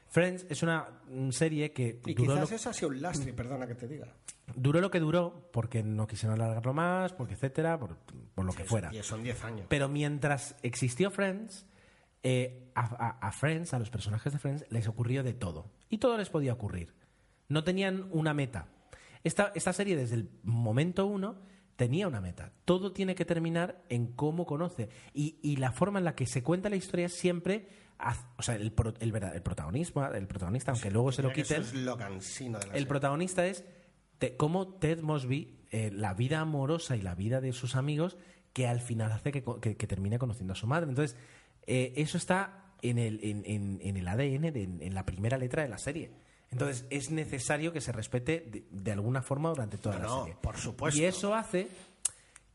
Friends 0.09 0.47
es 0.49 0.63
una 0.63 0.87
mm, 1.07 1.29
serie 1.29 1.71
que 1.73 1.99
Y 2.07 2.15
duró 2.15 2.33
quizás 2.33 2.49
lo, 2.49 2.55
eso 2.55 2.69
ha 2.71 2.73
sido 2.73 2.87
un 2.89 2.99
lastre, 2.99 3.33
perdona 3.33 3.67
que 3.67 3.75
te 3.75 3.87
diga. 3.87 4.07
duró 4.55 4.81
lo 4.81 4.89
que 4.89 4.99
duró 4.99 5.47
porque 5.53 5.83
no 5.83 6.07
quisieron 6.07 6.41
alargarlo 6.41 6.73
más, 6.73 7.13
porque 7.13 7.35
etcétera, 7.35 7.77
por, 7.79 7.97
por 8.33 8.45
lo 8.45 8.53
que 8.53 8.63
fuera. 8.63 8.91
Y 8.91 9.03
son 9.03 9.21
10 9.23 9.43
años. 9.43 9.65
Pero 9.69 9.89
mientras 9.89 10.55
existió 10.63 11.11
Friends, 11.11 11.67
eh, 12.23 12.71
a, 12.75 13.31
Friends, 13.31 13.73
a 13.73 13.79
los 13.79 13.89
personajes 13.89 14.33
de 14.33 14.39
Friends, 14.39 14.65
les 14.69 14.87
ocurrió 14.87 15.23
de 15.23 15.33
todo. 15.33 15.69
Y 15.89 15.97
todo 15.99 16.17
les 16.17 16.29
podía 16.29 16.53
ocurrir. 16.53 16.93
No 17.49 17.63
tenían 17.63 18.07
una 18.11 18.33
meta. 18.33 18.67
Esta, 19.23 19.51
esta 19.55 19.73
serie, 19.73 19.95
desde 19.95 20.15
el 20.15 20.29
momento 20.43 21.05
uno, 21.05 21.35
tenía 21.75 22.07
una 22.07 22.21
meta. 22.21 22.51
Todo 22.65 22.93
tiene 22.93 23.15
que 23.15 23.25
terminar 23.25 23.83
en 23.89 24.07
cómo 24.07 24.45
conoce. 24.45 24.89
Y, 25.13 25.37
y 25.41 25.57
la 25.57 25.71
forma 25.71 25.99
en 25.99 26.05
la 26.05 26.15
que 26.15 26.25
se 26.25 26.43
cuenta 26.43 26.69
la 26.69 26.75
historia 26.75 27.09
siempre. 27.09 27.67
haz- 27.99 28.25
o 28.37 28.41
sea, 28.41 28.55
el, 28.55 28.71
pro- 28.71 28.93
el, 28.99 29.11
verdad- 29.11 29.35
el 29.35 29.41
protagonismo, 29.43 30.05
el 30.05 30.27
protagonista, 30.27 30.71
aunque 30.71 30.91
luego 30.91 31.11
se 31.11 31.21
lo 31.23 31.31
quiten. 31.31 31.61
Eso 31.61 31.75
es 31.75 31.81
lo 31.83 31.97
cansino 31.97 32.57
de 32.59 32.65
la 32.65 32.71
El 32.73 32.79
serie. 32.79 32.87
protagonista 32.87 33.45
es 33.45 33.63
te- 34.17 34.35
cómo 34.37 34.75
Ted 34.75 35.01
Mosby, 35.01 35.59
eh, 35.71 35.91
la 35.91 36.13
vida 36.13 36.39
amorosa 36.39 36.95
y 36.95 37.01
la 37.01 37.15
vida 37.15 37.39
de 37.41 37.51
sus 37.53 37.75
amigos, 37.75 38.17
que 38.53 38.67
al 38.67 38.81
final 38.81 39.11
hace 39.11 39.31
que, 39.31 39.43
que- 39.61 39.77
que 39.77 39.87
termine 39.87 40.19
conociendo 40.19 40.53
a 40.53 40.55
su 40.55 40.67
madre. 40.67 40.89
Entonces, 40.89 41.17
eh, 41.67 41.93
eso 41.97 42.17
está 42.17 42.73
en 42.81 42.97
el, 42.97 43.19
en, 43.23 43.43
en- 43.45 43.79
en 43.81 43.97
el 43.97 44.07
ADN, 44.07 44.51
de- 44.51 44.63
en 44.63 44.93
la 44.93 45.05
primera 45.05 45.37
letra 45.37 45.63
de 45.63 45.69
la 45.69 45.77
serie. 45.77 46.11
Entonces, 46.51 46.85
es 46.91 47.09
necesario 47.09 47.73
que 47.73 47.81
se 47.81 47.91
respete 47.91 48.45
de, 48.47 48.63
de 48.69 48.91
alguna 48.91 49.21
forma 49.23 49.49
durante 49.49 49.77
toda 49.77 49.97
No, 49.99 50.03
la 50.17 50.23
serie. 50.25 50.37
por 50.41 50.57
supuesto. 50.57 50.99
Y 50.99 51.05
eso 51.05 51.33
hace 51.33 51.67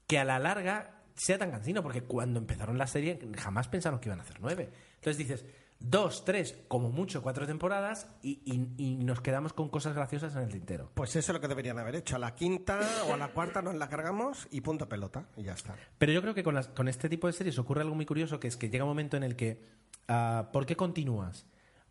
que 0.06 0.18
a 0.18 0.24
la 0.24 0.38
larga 0.38 1.02
sea 1.14 1.36
tan 1.38 1.50
cansino, 1.50 1.82
porque 1.82 2.02
cuando 2.02 2.38
empezaron 2.38 2.78
la 2.78 2.86
serie 2.86 3.18
jamás 3.36 3.66
pensaron 3.68 3.98
que 3.98 4.08
iban 4.08 4.20
a 4.20 4.22
hacer 4.22 4.36
nueve. 4.40 4.70
Entonces 4.96 5.18
dices, 5.18 5.44
dos, 5.80 6.24
tres, 6.24 6.56
como 6.68 6.90
mucho 6.90 7.22
cuatro 7.22 7.46
temporadas 7.46 8.08
y, 8.22 8.40
y- 8.44 8.74
y 8.82 8.96
nos 8.96 9.20
quedamos 9.20 9.52
con 9.52 9.68
cosas 9.68 9.94
graciosas 9.94 10.34
en 10.36 10.42
el 10.42 10.48
tintero. 10.50 10.90
Pues 10.94 11.10
eso 11.16 11.30
es 11.32 11.34
lo 11.34 11.40
que 11.40 11.48
deberían 11.48 11.78
haber 11.78 11.94
hecho. 11.96 12.16
A 12.16 12.18
la 12.18 12.34
quinta 12.34 12.80
o 13.08 13.14
a 13.14 13.16
la 13.16 13.28
cuarta 13.28 13.62
nos 13.62 13.74
la 13.76 13.88
cargamos 13.88 14.48
y 14.50 14.60
punto 14.60 14.88
pelota. 14.88 15.28
Y 15.36 15.44
ya 15.44 15.52
está. 15.52 15.76
Pero 15.98 16.12
yo 16.12 16.20
creo 16.22 16.34
que 16.34 16.42
con, 16.42 16.54
las- 16.54 16.68
con 16.68 16.88
este 16.88 17.08
tipo 17.08 17.26
de 17.26 17.32
series 17.32 17.58
ocurre 17.58 17.82
algo 17.82 17.94
muy 17.94 18.06
curioso, 18.06 18.40
que 18.40 18.48
es 18.48 18.56
que 18.56 18.70
llega 18.70 18.84
un 18.84 18.90
momento 18.90 19.16
en 19.16 19.22
el 19.22 19.36
que, 19.36 19.62
ah, 20.08 20.50
¿por 20.52 20.66
qué 20.66 20.76
continúas? 20.76 21.46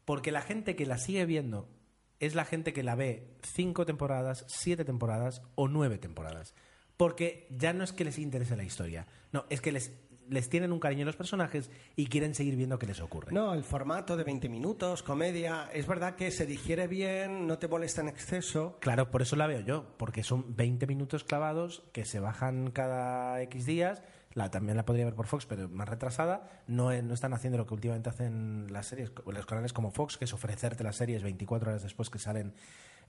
Porque 0.06 0.32
la 0.32 0.42
gente 0.42 0.76
que 0.76 0.86
la 0.86 0.98
sigue 0.98 1.26
viendo 1.26 1.70
es 2.20 2.34
la 2.36 2.46
gente 2.46 2.74
que 2.74 2.84
la 2.84 2.96
ve 2.96 3.38
cinco 3.44 3.86
temporadas, 3.86 4.44
siete 4.48 4.84
temporadas 4.86 5.42
o 5.56 5.68
nueve 5.68 5.98
temporadas. 5.98 6.56
Porque 6.98 7.48
ya 7.52 7.74
no 7.74 7.84
es 7.84 7.94
que 7.94 8.04
les 8.06 8.18
interese 8.18 8.56
la 8.58 8.64
historia, 8.64 9.06
no, 9.32 9.46
es 9.52 9.62
que 9.62 9.72
les, 9.72 9.92
les 10.30 10.50
tienen 10.50 10.72
un 10.72 10.80
cariño 10.80 11.04
a 11.04 11.06
los 11.06 11.16
personajes 11.16 11.70
y 11.96 12.08
quieren 12.08 12.36
seguir 12.36 12.56
viendo 12.56 12.80
qué 12.80 12.88
les 12.88 13.00
ocurre. 13.00 13.32
No, 13.32 13.54
el 13.54 13.64
formato 13.64 14.18
de 14.18 14.24
20 14.24 14.50
minutos, 14.50 15.04
comedia, 15.04 15.70
es 15.74 15.88
verdad 15.88 16.16
que 16.16 16.32
se 16.32 16.46
digiere 16.46 16.88
bien, 16.88 17.48
no 17.48 17.58
te 17.58 17.68
molesta 17.68 18.02
en 18.02 18.10
exceso. 18.10 18.78
Claro, 18.80 19.10
por 19.12 19.22
eso 19.22 19.36
la 19.36 19.48
veo 19.48 19.62
yo, 19.62 19.86
porque 19.98 20.24
son 20.24 20.56
20 20.56 20.88
minutos 20.88 21.24
clavados 21.24 21.84
que 21.92 22.06
se 22.06 22.20
bajan 22.20 22.72
cada 22.72 23.42
X 23.44 23.66
días. 23.66 24.04
La, 24.34 24.52
también 24.52 24.78
la 24.78 24.86
podría 24.86 25.06
ver 25.06 25.16
por 25.16 25.26
Fox, 25.26 25.48
pero 25.48 25.68
más 25.68 25.90
retrasada. 25.90 26.48
No, 26.68 26.92
no 27.02 27.14
están 27.14 27.34
haciendo 27.34 27.58
lo 27.58 27.66
que 27.66 27.74
últimamente 27.74 28.10
hacen 28.10 28.72
las 28.72 28.86
series, 28.86 29.12
los 29.26 29.46
canales 29.48 29.74
como 29.74 29.90
Fox, 29.92 30.18
que 30.18 30.26
es 30.26 30.34
ofrecerte 30.34 30.84
las 30.84 30.98
series 30.98 31.24
24 31.24 31.70
horas 31.72 31.82
después 31.82 32.10
que 32.10 32.20
salen 32.20 32.54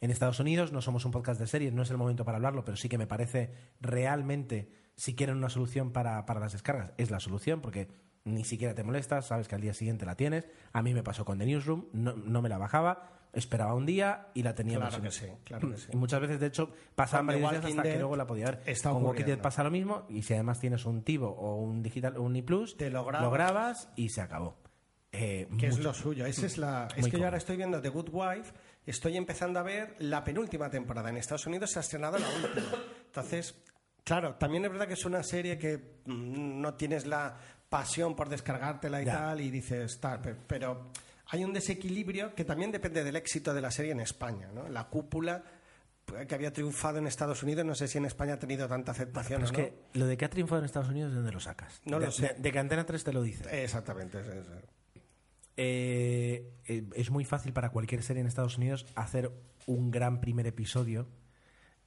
en 0.01 0.11
Estados 0.11 0.40
Unidos. 0.40 0.72
No 0.72 0.82
somos 0.82 1.05
un 1.05 1.11
podcast 1.12 1.40
de 1.40 1.46
series, 1.46 1.72
no 1.72 1.82
es 1.82 1.90
el 1.90 1.96
momento 1.96 2.24
para 2.24 2.36
hablarlo, 2.36 2.64
pero 2.64 2.76
sí 2.76 2.88
que 2.88 2.99
me 2.99 3.07
parece 3.07 3.53
realmente, 3.80 4.70
si 4.96 5.14
quieren 5.14 5.36
una 5.36 5.49
solución 5.49 5.92
para, 5.92 6.24
para 6.26 6.40
las 6.40 6.53
descargas, 6.53 6.92
es 6.96 7.11
la 7.11 7.20
solución, 7.20 7.61
porque 7.61 7.88
ni 8.24 8.44
siquiera 8.44 8.74
te 8.74 8.82
molestas, 8.82 9.26
sabes 9.26 9.49
que 9.49 9.55
al 9.55 9.61
día 9.61 9.74
siguiente 9.74 10.05
la 10.07 10.14
tienes. 10.16 10.49
A 10.72 10.82
mí 10.82 10.94
me 10.94 11.03
pasó 11.03 11.24
con 11.24 11.38
The 11.38 11.46
Newsroom, 11.46 11.86
no, 11.92 12.14
no 12.14 12.42
me 12.42 12.49
la 12.49 12.59
bajaba, 12.59 13.11
esperaba 13.32 13.74
un 13.74 13.86
día 13.86 14.28
y 14.34 14.42
la 14.42 14.55
teníamos. 14.55 14.88
Claro 14.88 15.03
que 15.03 15.11
sí, 15.11 15.26
claro 15.44 15.70
que 15.72 15.78
sí. 15.78 15.88
y 15.92 15.96
muchas 15.96 16.20
veces, 16.20 16.40
de 16.40 16.46
hecho, 16.46 16.70
pasaban 16.94 17.26
varios 17.26 17.51
días 17.51 17.64
hasta 17.64 17.82
que 17.82 17.99
luego 17.99 18.16
la 18.16 18.26
podía 18.26 18.46
ver. 18.46 18.62
está 18.66 18.90
Con 18.90 19.05
Walking. 19.05 19.24
Dead 19.24 19.38
pasa 19.40 19.64
lo 19.64 19.70
mismo 19.70 20.05
y 20.09 20.22
si 20.22 20.34
además 20.34 20.61
tienes 20.61 20.84
un 20.84 21.03
Tivo 21.03 21.28
o 21.28 21.57
un 21.57 21.82
digital 21.82 22.18
un 22.18 22.36
iPlus, 22.36 22.76
Te 22.76 22.90
lo 22.90 23.05
grabas. 23.05 23.90
y 23.96 24.11
se 24.11 24.20
acabó. 24.20 24.57
Eh, 25.11 25.49
que 25.59 25.68
es 25.68 25.78
lo 25.78 25.94
suyo. 25.94 26.26
Esa 26.26 26.44
es 26.44 26.59
la. 26.59 26.88
Es 26.94 27.09
que 27.09 27.18
yo 27.18 27.24
ahora 27.24 27.38
estoy 27.38 27.57
viendo 27.57 27.80
The 27.80 27.88
Good 27.88 28.11
Wife, 28.12 28.53
estoy 28.91 29.16
empezando 29.16 29.59
a 29.59 29.62
ver 29.62 29.95
la 29.99 30.22
penúltima 30.24 30.70
temporada. 30.70 31.11
En 31.11 31.16
Estados 31.16 31.47
Unidos 31.47 31.70
se 31.70 31.78
ha 31.78 31.82
estrenado 31.82 32.18
la 32.18 32.28
última. 32.28 32.66
Entonces, 33.07 33.55
claro, 34.05 34.34
también 34.36 34.64
es 34.64 34.70
verdad 34.70 34.86
que 34.86 34.95
es 34.95 35.05
una 35.05 35.22
serie 35.22 35.59
que 35.59 35.76
mm, 36.07 36.61
no 36.61 36.74
tienes 36.74 37.07
la 37.07 37.36
pasión 37.68 38.16
por 38.16 38.28
descargártela 38.28 39.03
y 39.03 39.05
Ya. 39.05 39.12
tal, 39.12 39.41
y 39.41 39.51
dices 39.51 40.01
tal, 40.01 40.20
pe- 40.22 40.34
pero 40.47 40.91
hay 41.30 41.45
un 41.45 41.53
desequilibrio 41.53 42.34
que 42.34 42.45
también 42.45 42.72
depende 42.72 43.05
del 43.05 43.16
éxito 43.16 43.53
de 43.53 43.61
la 43.61 43.70
serie 43.70 43.93
en 43.93 44.01
España, 44.01 44.49
¿no? 44.55 44.66
La 44.68 44.84
cúpula 44.89 45.43
pues, 46.07 46.26
que 46.26 46.34
había 46.34 46.51
triunfado 46.51 46.97
en 46.97 47.07
Estados 47.07 47.43
Unidos, 47.43 47.66
no 47.66 47.74
sé 47.74 47.86
si 47.86 47.99
en 47.99 48.07
España 48.07 48.34
ha 48.34 48.39
tenido 48.39 48.66
tanta 48.66 48.93
aceptación 48.93 49.43
Pero 49.43 49.45
es 49.45 49.51
o 49.51 49.53
no. 49.53 49.59
que 49.93 49.99
lo 49.99 50.07
de 50.07 50.16
que 50.16 50.24
ha 50.24 50.30
triunfado 50.30 50.61
en 50.61 50.64
Estados 50.64 50.89
Unidos, 50.89 51.11
¿de 51.11 51.16
dónde 51.16 51.32
lo 51.32 51.41
sacas? 51.41 51.82
No 51.84 52.01
de, 52.01 52.07
lo 52.07 52.12
sé. 52.12 52.28
De, 52.28 52.34
de 52.41 52.53
que 52.53 52.59
Antena 52.59 52.86
3 52.86 53.05
te 53.05 53.12
lo 53.12 53.20
dice. 53.22 53.62
Exactamente, 53.62 54.20
es 54.20 54.26
eso. 54.28 54.51
Eh, 55.61 56.52
eh, 56.66 56.84
es 56.94 57.11
muy 57.11 57.24
fácil 57.24 57.52
para 57.52 57.70
cualquier 57.70 58.04
serie 58.04 58.20
en 58.20 58.28
Estados 58.28 58.56
Unidos 58.59 58.86
hacer 58.94 59.32
un 59.66 59.90
gran 59.90 60.20
primer 60.20 60.46
episodio 60.46 61.09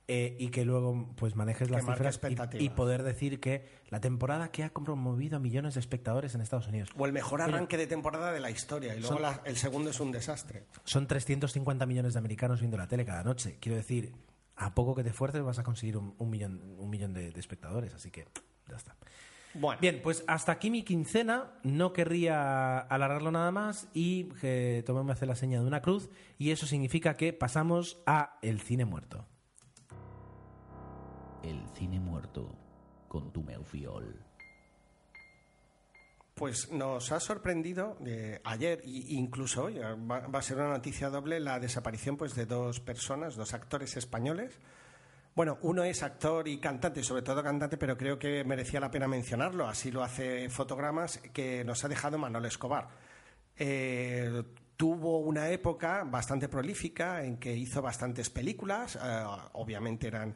eh, 0.10 0.36
y 0.40 0.50
que 0.50 0.66
luego 0.66 1.14
pues 1.16 1.38
manejes 1.38 1.70
las 1.72 1.86
cifras 1.86 2.20
y- 2.60 2.68
poder 2.70 3.04
decir 3.04 3.40
que 3.40 3.64
la 3.90 4.02
temporada 4.02 4.52
que 4.52 4.66
ha 4.66 4.74
promovido 4.74 5.38
a 5.38 5.40
millones 5.40 5.76
de 5.76 5.80
espectadores 5.80 6.36
en 6.36 6.42
Estados 6.42 6.68
Unidos 6.68 6.90
O 6.98 7.06
el 7.06 7.14
mejor 7.14 7.42
arranque 7.42 7.78
de 7.78 7.88
temporada 7.88 8.34
de 8.34 8.42
la 8.42 8.52
historia, 8.52 8.94
y 8.94 9.00
luego 9.00 9.14
Son- 9.14 9.22
la- 9.22 9.42
el 9.46 9.56
segundo 9.56 9.90
es 9.90 10.02
un 10.02 10.12
desastre. 10.12 10.66
son 10.84 11.08
350 11.08 11.86
millones 11.86 12.12
de 12.14 12.20
americanos 12.20 12.60
viendo 12.60 12.76
la 12.78 12.88
tele 12.90 13.06
cada 13.06 13.24
noche. 13.24 13.56
Quiero 13.62 13.78
decir, 13.78 14.12
a 14.58 14.76
poco 14.76 14.96
que 14.96 15.04
te 15.04 15.10
esfuerces 15.12 15.42
vas 15.44 15.60
a 15.60 15.64
conseguir 15.64 15.96
un, 15.96 16.14
un 16.18 16.30
millón, 16.30 16.62
un 16.78 16.90
millón 16.90 17.14
de, 17.14 17.32
de 17.32 17.40
espectadores, 17.40 17.94
así 17.94 18.12
que 18.12 18.28
ya 18.68 18.76
está. 18.76 18.98
Bueno, 19.54 19.82
Bien, 19.82 20.00
pues 20.02 20.24
hasta 20.28 20.54
aquí 20.54 20.70
mi 20.70 20.84
quincena. 20.84 21.52
No 21.64 21.94
querría 21.94 22.80
alargarlo 22.80 23.32
nada 23.32 23.52
más 23.52 23.88
y 23.94 24.26
que 24.40 24.84
Tomé 24.86 25.04
me 25.04 25.14
hace 25.14 25.26
la 25.26 25.36
seña 25.36 25.60
de 25.60 25.68
una 25.68 25.82
cruz 25.82 26.10
y 26.38 26.52
eso 26.52 26.66
significa 26.66 27.16
que 27.18 27.34
pasamos 27.34 28.02
a 28.06 28.38
el 28.42 28.62
cine 28.62 28.86
muerto. 28.86 29.26
El 31.44 31.68
cine 31.74 32.00
muerto 32.00 32.56
con 33.08 33.32
tu 33.34 33.44
Meufiol. 33.44 34.26
pues 36.36 36.72
nos 36.72 37.12
ha 37.12 37.20
sorprendido 37.20 37.98
eh, 38.06 38.40
ayer 38.44 38.82
e 38.86 39.14
incluso 39.14 39.66
hoy, 39.66 39.78
va, 39.80 40.22
va, 40.28 40.40
a 40.40 40.42
ser 40.42 40.58
una 40.58 40.70
noticia 40.70 41.10
doble, 41.10 41.40
la 41.40 41.60
desaparición 41.60 42.18
pues, 42.18 42.34
de 42.36 42.46
dos 42.46 42.80
personas, 42.80 43.36
dos 43.36 43.54
actores 43.54 43.98
españoles. 43.98 44.60
Bueno, 45.34 45.60
uno 45.62 45.84
es 45.86 46.04
actor 46.04 46.48
y 46.50 46.58
cantante, 46.58 47.04
sobre 47.04 47.22
todo 47.22 47.42
cantante, 47.42 47.78
pero 47.78 47.98
creo 47.98 48.20
que 48.20 48.44
merecía 48.44 48.82
la 48.82 48.92
pena 48.92 49.08
mencionarlo, 49.08 49.66
así 49.66 49.90
lo 49.90 50.04
hace 50.04 50.50
Fotogramas, 50.50 51.20
que 51.34 51.64
nos 51.64 51.86
ha 51.86 51.88
dejado 51.88 52.18
Manuel 52.18 52.46
Escobar. 52.46 52.90
Eh, 53.56 54.44
tuvo 54.76 55.20
una 55.20 55.50
época 55.50 56.04
bastante 56.04 56.50
prolífica 56.50 57.24
en 57.24 57.38
que 57.38 57.56
hizo 57.56 57.82
bastantes 57.82 58.30
películas, 58.30 58.98
eh, 59.02 59.24
obviamente 59.54 60.08
eran 60.08 60.36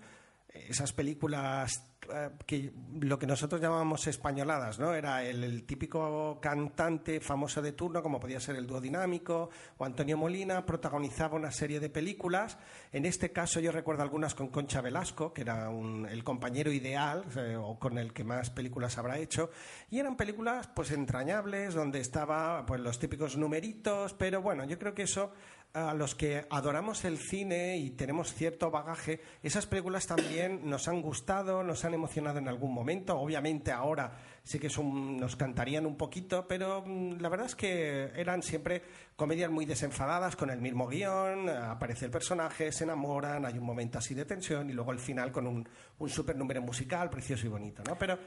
esas 0.70 0.94
películas 0.94 1.96
eh, 2.14 2.30
que 2.46 2.72
lo 3.00 3.18
que 3.18 3.28
nosotros 3.28 3.60
llamamos 3.60 4.08
españoladas, 4.08 4.80
¿no? 4.80 4.94
Era 4.94 5.24
el, 5.24 5.64
típico 5.64 6.40
cantante 6.42 7.20
famoso 7.20 7.62
de 7.62 7.72
turno, 7.72 8.02
como 8.02 8.20
podía 8.20 8.40
ser 8.40 8.56
el 8.56 8.68
dúo 8.68 8.80
dinámico 8.80 9.50
o 9.78 9.86
Antonio 9.86 10.18
Molina, 10.18 10.66
protagonizaba 10.66 11.36
una 11.36 11.52
serie 11.52 11.80
de 11.80 11.90
películas. 11.90 12.58
En 12.92 13.06
este 13.06 13.32
caso 13.32 13.60
yo 13.60 13.72
recuerdo 13.72 14.04
algunas 14.04 14.36
con 14.36 14.50
Concha 14.50 14.82
Velasco, 14.82 15.34
que 15.34 15.42
era 15.42 15.70
el 15.70 16.24
compañero 16.24 16.72
ideal 16.72 17.24
eh, 17.36 17.58
o 17.60 17.78
con 17.80 17.98
el 17.98 18.14
que 18.14 18.24
más 18.24 18.50
películas 18.50 18.98
habrá 18.98 19.18
hecho, 19.18 19.50
y 19.90 20.00
eran 20.00 20.16
películas 20.16 20.68
pues 20.68 20.92
entrañables 20.92 21.74
donde 21.74 22.00
estaba 22.00 22.66
pues 22.66 22.80
los 22.82 23.00
típicos 23.00 23.36
numeritos, 23.38 24.14
pero 24.14 24.42
bueno, 24.42 24.64
yo 24.66 24.78
creo 24.80 24.94
que 24.94 25.04
eso 25.04 25.32
a 25.76 25.94
los 25.94 26.16
que 26.16 26.46
adoramos 26.50 27.04
el 27.04 27.18
cine 27.18 27.78
y 27.78 27.90
tenemos 27.92 28.34
cierto 28.34 28.72
bagaje, 28.72 29.20
esas 29.44 29.66
películas 29.66 30.08
también 30.08 30.62
nos 30.70 30.88
han 30.88 31.02
gustado, 31.02 31.64
nos 31.64 31.84
han 31.84 31.94
emocionado 31.94 32.40
en 32.40 32.48
algún 32.48 32.74
momento. 32.74 33.20
Obviamente 33.20 33.74
ahora 33.74 34.18
sí 34.42 34.58
que 34.58 34.70
nos 34.80 35.36
cantarían 35.36 35.86
un 35.86 35.98
poquito, 35.98 36.48
pero 36.48 36.82
mm, 36.86 37.20
la 37.20 37.28
verdad 37.28 37.48
es 37.48 37.56
que 37.56 38.10
eran 38.16 38.42
siempre 38.42 38.84
comedias 39.18 39.52
muy 39.52 39.66
desenfadadas, 39.66 40.38
con 40.38 40.50
el 40.50 40.62
mismo 40.62 40.88
guion, 40.88 41.50
aparece 41.50 42.06
el 42.06 42.12
personaje, 42.12 42.72
se 42.72 42.86
enamoran, 42.86 43.46
hay 43.46 43.58
un 43.58 43.66
momento 43.66 43.98
así 43.98 44.14
de 44.14 44.24
tensión 44.24 44.70
y 44.70 44.74
luego 44.74 44.94
el 44.94 45.00
final 45.00 45.30
con 45.34 45.46
un, 45.46 45.68
un 46.00 46.10
super 46.10 46.38
número 46.38 46.62
musical 46.62 47.10
precioso 47.10 47.48
y 47.48 47.50
bonito, 47.50 47.84
¿no? 47.86 47.98
Pero 47.98 48.18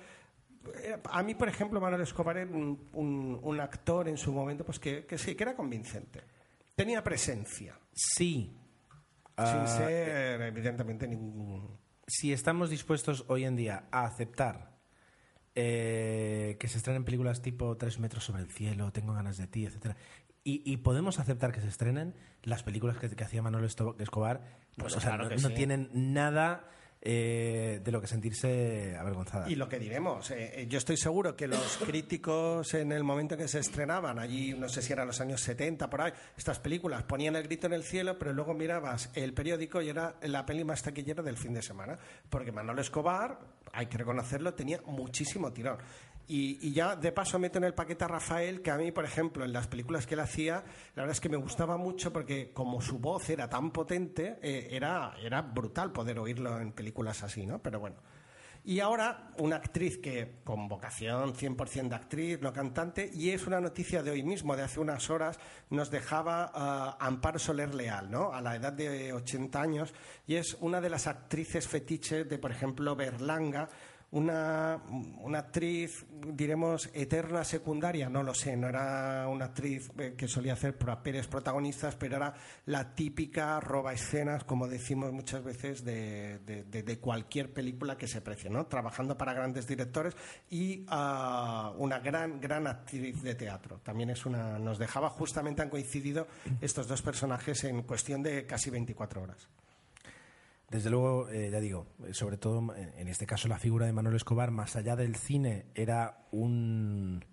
eh, 0.82 0.98
a 1.02 1.22
mí, 1.22 1.34
por 1.34 1.48
ejemplo, 1.48 1.80
Manuel 1.80 2.02
Escobar 2.02 2.36
era 2.36 2.50
un, 2.50 3.58
actor 3.58 4.06
en 4.06 4.18
su 4.18 4.34
momento 4.34 4.64
pues 4.64 4.78
que 4.78 5.06
sí, 5.16 5.34
que 5.34 5.44
era 5.44 5.56
convincente. 5.56 6.37
Tenía 6.78 7.02
presencia. 7.02 7.76
Sí. 7.92 8.56
Sin 9.36 9.46
ah, 9.46 9.66
ser, 9.66 10.40
evidentemente, 10.42 11.08
ningún. 11.08 11.76
Si 12.06 12.32
estamos 12.32 12.70
dispuestos 12.70 13.24
hoy 13.26 13.46
en 13.46 13.56
día 13.56 13.88
a 13.90 14.04
aceptar 14.04 14.78
eh, 15.56 16.56
que 16.60 16.68
se 16.68 16.78
estrenen 16.78 17.04
películas 17.04 17.42
tipo 17.42 17.76
Tres 17.76 17.98
metros 17.98 18.22
sobre 18.22 18.42
el 18.42 18.50
cielo, 18.52 18.92
Tengo 18.92 19.12
ganas 19.12 19.38
de 19.38 19.48
ti, 19.48 19.66
etcétera, 19.66 19.96
y, 20.44 20.76
podemos 20.76 21.18
aceptar 21.18 21.50
que 21.52 21.60
se 21.60 21.66
estrenen 21.66 22.14
las 22.44 22.62
películas 22.62 22.96
que, 22.96 23.24
hacía 23.24 23.42
Manuel 23.42 23.64
Escobar, 23.64 24.44
pues, 24.76 24.96
no, 25.42 25.50
tienen 25.50 25.90
nada 25.92 26.70
eh, 27.00 27.80
de 27.82 27.92
lo 27.92 28.00
que 28.00 28.06
sentirse 28.06 28.96
avergonzada. 28.96 29.48
Y 29.48 29.54
lo 29.54 29.68
que 29.68 29.78
diremos, 29.78 30.30
eh, 30.32 30.62
eh, 30.62 30.66
yo 30.68 30.78
estoy 30.78 30.96
seguro 30.96 31.36
que 31.36 31.46
los 31.46 31.78
críticos 31.86 32.74
en 32.74 32.90
el 32.90 33.04
momento 33.04 33.34
en 33.34 33.40
que 33.40 33.48
se 33.48 33.60
estrenaban, 33.60 34.18
allí 34.18 34.54
no 34.54 34.68
sé 34.68 34.82
si 34.82 34.92
eran 34.92 35.06
los 35.06 35.20
años 35.20 35.40
70, 35.40 35.88
por 35.88 36.00
ahí, 36.00 36.12
estas 36.36 36.58
películas 36.58 37.04
ponían 37.04 37.36
el 37.36 37.44
grito 37.44 37.68
en 37.68 37.74
el 37.74 37.84
cielo, 37.84 38.18
pero 38.18 38.32
luego 38.32 38.52
mirabas 38.52 39.10
el 39.14 39.32
periódico 39.32 39.80
y 39.80 39.90
era 39.90 40.16
la 40.22 40.44
peli 40.44 40.64
más 40.64 40.82
taquillera 40.82 41.22
del 41.22 41.36
fin 41.36 41.54
de 41.54 41.62
semana, 41.62 41.96
porque 42.28 42.50
Manuel 42.50 42.80
Escobar, 42.80 43.38
hay 43.72 43.86
que 43.86 43.98
reconocerlo, 43.98 44.54
tenía 44.54 44.80
muchísimo 44.86 45.52
tirón. 45.52 45.78
Y, 46.30 46.72
ya 46.72 46.94
de 46.94 47.10
paso 47.10 47.38
meto 47.38 47.56
en 47.56 47.64
el 47.64 47.72
paquete 47.72 48.04
a 48.04 48.08
Rafael, 48.08 48.60
que 48.60 48.70
a 48.70 48.76
mí, 48.76 48.92
por 48.92 49.06
ejemplo, 49.06 49.46
en 49.46 49.52
las 49.52 49.66
películas 49.66 50.06
que 50.06 50.12
él 50.12 50.20
hacía, 50.20 50.62
la 50.94 51.02
verdad 51.02 51.12
es 51.12 51.20
que 51.20 51.30
me 51.30 51.38
gustaba 51.38 51.78
mucho 51.78 52.12
porque 52.12 52.52
como 52.52 52.82
su 52.82 52.98
voz 52.98 53.30
era 53.30 53.48
tan 53.48 53.70
potente, 53.70 54.38
eh, 54.42 54.68
era, 54.70 55.14
era 55.22 55.40
brutal 55.40 55.90
poder 55.90 56.18
oírlo 56.18 56.60
en 56.60 56.72
películas 56.72 57.22
así, 57.22 57.46
¿no? 57.46 57.62
Pero 57.62 57.80
bueno. 57.80 57.96
Y 58.64 58.80
ahora 58.80 59.30
una 59.38 59.56
actriz 59.56 59.96
que 59.96 60.40
con 60.44 60.68
vocación 60.68 61.32
100% 61.32 61.88
de 61.88 61.94
actriz, 61.94 62.40
no 62.42 62.52
cantante, 62.52 63.10
y 63.14 63.30
es 63.30 63.46
una 63.46 63.62
noticia 63.62 64.02
de 64.02 64.10
hoy 64.10 64.22
mismo, 64.22 64.54
de 64.56 64.62
hace 64.62 64.80
unas 64.80 65.08
horas, 65.08 65.38
nos 65.70 65.90
dejaba 65.90 66.52
uh, 67.00 67.02
Amparo 67.02 67.38
Soler 67.38 67.74
Leal, 67.74 68.10
¿no? 68.10 68.34
A 68.34 68.42
la 68.42 68.56
edad 68.56 68.74
de 68.74 69.14
80 69.14 69.62
años, 69.62 69.94
y 70.26 70.34
es 70.34 70.54
una 70.60 70.82
de 70.82 70.90
las 70.90 71.06
actrices 71.06 71.66
fetiches 71.66 72.28
de, 72.28 72.38
por 72.38 72.50
ejemplo, 72.50 72.94
Berlanga, 72.94 73.70
una, 74.10 74.80
una, 75.20 75.38
actriz, 75.40 76.06
diremos, 76.32 76.88
eterna 76.94 77.44
secundaria, 77.44 78.08
no 78.08 78.22
lo 78.22 78.32
sé, 78.32 78.56
no 78.56 78.68
era 78.68 79.28
una 79.28 79.46
actriz 79.46 79.90
eh, 79.98 80.14
que 80.16 80.26
solía 80.26 80.54
hacer 80.54 80.78
papeles 80.78 81.26
protagonistas, 81.26 81.94
pero 81.96 82.16
era 82.16 82.34
la 82.66 82.94
típica 82.94 83.60
roba 83.60 83.92
escenas, 83.92 84.44
como 84.44 84.66
decimos 84.66 85.12
muchas 85.12 85.44
veces, 85.44 85.84
de, 85.84 86.38
de, 86.38 86.98
cualquier 86.98 87.52
película 87.52 87.98
que 87.98 88.08
se 88.08 88.22
precie, 88.22 88.48
¿no? 88.48 88.66
Trabajando 88.66 89.16
para 89.16 89.34
grandes 89.34 89.66
directores 89.66 90.16
y 90.48 90.86
uh, 90.86 91.74
una 91.76 91.98
gran, 92.02 92.40
gran 92.40 92.66
actriz 92.66 93.22
de 93.22 93.34
teatro. 93.34 93.80
También 93.82 94.10
es 94.10 94.24
una, 94.24 94.58
nos 94.58 94.78
dejaba, 94.78 95.10
justamente 95.10 95.60
han 95.60 95.68
coincidido 95.68 96.26
estos 96.62 96.88
dos 96.88 97.02
personajes 97.02 97.64
en 97.64 97.82
cuestión 97.82 98.22
de 98.22 98.46
casi 98.46 98.70
24 98.70 99.22
horas. 99.22 99.48
Desde 100.70 100.90
luego, 100.90 101.28
eh, 101.30 101.48
ya 101.50 101.60
digo, 101.60 101.86
sobre 102.12 102.36
todo 102.36 102.74
en 102.76 103.08
este 103.08 103.26
caso 103.26 103.48
la 103.48 103.58
figura 103.58 103.86
de 103.86 103.92
Manuel 103.92 104.16
Escobar, 104.16 104.50
más 104.50 104.76
allá 104.76 104.96
del 104.96 105.16
cine, 105.16 105.66
era 105.74 106.26
un, 106.30 107.24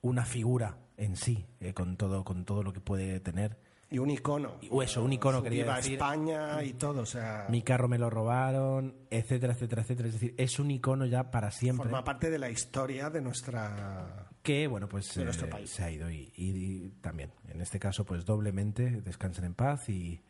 una 0.00 0.24
figura 0.24 0.78
en 0.96 1.16
sí, 1.16 1.46
eh, 1.60 1.74
con, 1.74 1.96
todo, 1.96 2.24
con 2.24 2.44
todo 2.44 2.62
lo 2.62 2.72
que 2.72 2.80
puede 2.80 3.20
tener. 3.20 3.56
Y 3.90 3.98
un 3.98 4.10
icono. 4.10 4.58
O 4.70 4.82
eso, 4.82 5.04
un 5.04 5.12
icono, 5.12 5.42
quería 5.42 5.76
decir. 5.76 5.94
España 5.94 6.62
y 6.64 6.72
todo, 6.72 7.02
o 7.02 7.06
sea... 7.06 7.46
Mi 7.50 7.62
carro 7.62 7.88
me 7.88 7.98
lo 7.98 8.08
robaron, 8.08 8.96
etcétera, 9.10 9.52
etcétera, 9.52 9.82
etcétera. 9.82 10.08
Es 10.08 10.14
decir, 10.14 10.34
es 10.38 10.58
un 10.58 10.70
icono 10.70 11.04
ya 11.04 11.30
para 11.30 11.50
siempre. 11.50 11.84
Forma 11.84 12.02
parte 12.02 12.30
de 12.30 12.38
la 12.38 12.50
historia 12.50 13.10
de 13.10 13.20
nuestra... 13.20 14.30
Que, 14.42 14.66
bueno, 14.66 14.88
pues 14.88 15.16
eh, 15.18 15.28
se 15.66 15.84
ha 15.84 15.90
ido 15.90 16.10
y, 16.10 16.32
y, 16.36 16.88
también, 17.00 17.30
en 17.48 17.60
este 17.60 17.78
caso, 17.78 18.04
pues 18.04 18.24
doblemente, 18.24 19.02
descansen 19.02 19.44
en 19.44 19.54
paz 19.54 19.88
y, 19.88 20.20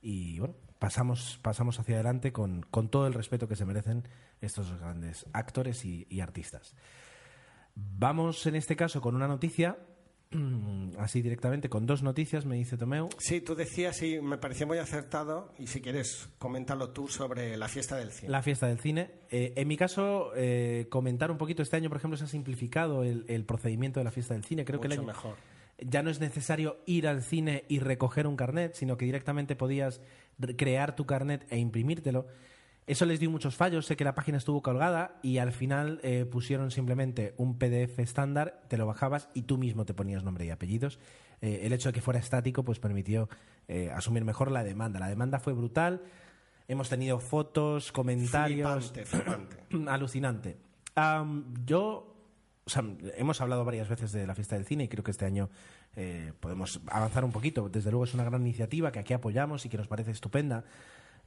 y 0.00 0.38
bueno, 0.38 0.54
pasamos, 0.78 1.38
pasamos 1.42 1.78
hacia 1.78 1.96
adelante 1.96 2.32
con, 2.32 2.62
con, 2.62 2.88
todo 2.88 3.06
el 3.06 3.14
respeto 3.14 3.48
que 3.48 3.56
se 3.56 3.64
merecen 3.64 4.08
estos 4.40 4.72
grandes 4.78 5.26
actores 5.32 5.84
y, 5.84 6.20
artistas. 6.20 6.74
Vamos 7.74 8.46
en 8.46 8.56
este 8.56 8.76
caso 8.76 9.00
con 9.00 9.14
una 9.14 9.28
noticia 9.28 9.78
así 10.98 11.22
directamente, 11.22 11.68
con 11.68 11.86
dos 11.86 12.02
noticias, 12.02 12.44
me 12.44 12.56
dice 12.56 12.76
Tomeu. 12.76 13.08
Sí, 13.18 13.40
tú 13.40 13.54
decías, 13.54 14.02
y 14.02 14.20
me 14.20 14.36
pareció 14.36 14.66
muy 14.66 14.78
acertado, 14.78 15.54
y 15.58 15.68
si 15.68 15.80
quieres, 15.80 16.28
coméntalo 16.38 16.90
tú 16.90 17.08
sobre 17.08 17.56
la 17.56 17.68
fiesta 17.68 17.96
del 17.96 18.12
cine. 18.12 18.30
La 18.30 18.42
fiesta 18.42 18.66
del 18.66 18.78
cine. 18.78 19.10
Eh, 19.30 19.54
en 19.56 19.68
mi 19.68 19.76
caso, 19.76 20.32
eh, 20.36 20.86
comentar 20.90 21.30
un 21.30 21.38
poquito, 21.38 21.62
este 21.62 21.76
año, 21.76 21.88
por 21.88 21.98
ejemplo, 21.98 22.18
se 22.18 22.24
ha 22.24 22.28
simplificado 22.28 23.04
el, 23.04 23.44
procedimiento 23.46 24.00
de 24.00 24.04
la 24.04 24.10
fiesta 24.10 24.34
del 24.34 24.44
cine. 24.44 24.64
Creo 24.64 24.78
Mucho 24.78 24.88
que 24.88 24.94
el 24.96 25.06
mejor 25.06 25.36
ya 25.80 26.02
no 26.02 26.10
es 26.10 26.20
necesario 26.20 26.78
ir 26.86 27.06
al 27.06 27.22
cine 27.22 27.64
y 27.68 27.78
recoger 27.78 28.26
un 28.26 28.36
carnet, 28.36 28.74
sino 28.74 28.96
que 28.96 29.04
directamente 29.04 29.56
podías 29.56 30.00
crear 30.56 30.96
tu 30.96 31.06
carnet 31.06 31.46
e 31.50 31.58
imprimírtelo. 31.58 32.26
Eso 32.86 33.04
les 33.04 33.20
dio 33.20 33.30
muchos 33.30 33.54
fallos, 33.54 33.84
sé 33.84 33.96
que 33.96 34.04
la 34.04 34.14
página 34.14 34.38
estuvo 34.38 34.62
colgada 34.62 35.18
y 35.22 35.38
al 35.38 35.52
final 35.52 36.00
eh, 36.02 36.24
pusieron 36.24 36.70
simplemente 36.70 37.34
un 37.36 37.58
PDF 37.58 37.98
estándar, 37.98 38.62
te 38.68 38.78
lo 38.78 38.86
bajabas 38.86 39.28
y 39.34 39.42
tú 39.42 39.58
mismo 39.58 39.84
te 39.84 39.92
ponías 39.92 40.24
nombre 40.24 40.46
y 40.46 40.50
apellidos. 40.50 40.98
Eh, 41.42 41.60
el 41.64 41.74
hecho 41.74 41.90
de 41.90 41.92
que 41.92 42.00
fuera 42.00 42.18
estático 42.18 42.64
pues 42.64 42.80
permitió 42.80 43.28
eh, 43.68 43.90
asumir 43.94 44.24
mejor 44.24 44.50
la 44.50 44.64
demanda. 44.64 44.98
La 44.98 45.08
demanda 45.08 45.38
fue 45.38 45.52
brutal, 45.52 46.02
hemos 46.66 46.88
tenido 46.88 47.20
fotos, 47.20 47.92
comentarios... 47.92 48.94
Alucinante. 49.86 50.56
yo 51.66 52.17
o 52.76 52.96
hemos 53.16 53.40
hablado 53.40 53.64
varias 53.64 53.88
veces 53.88 54.12
de 54.12 54.26
la 54.26 54.34
fiesta 54.34 54.56
del 54.56 54.64
cine 54.64 54.84
y 54.84 54.88
creo 54.88 55.02
que 55.02 55.10
este 55.10 55.24
año 55.24 55.48
eh, 55.96 56.32
podemos 56.40 56.80
avanzar 56.88 57.24
un 57.24 57.32
poquito. 57.32 57.68
Desde 57.68 57.90
luego 57.90 58.04
es 58.04 58.14
una 58.14 58.24
gran 58.24 58.42
iniciativa 58.42 58.92
que 58.92 58.98
aquí 58.98 59.14
apoyamos 59.14 59.64
y 59.64 59.68
que 59.68 59.76
nos 59.76 59.88
parece 59.88 60.10
estupenda. 60.10 60.64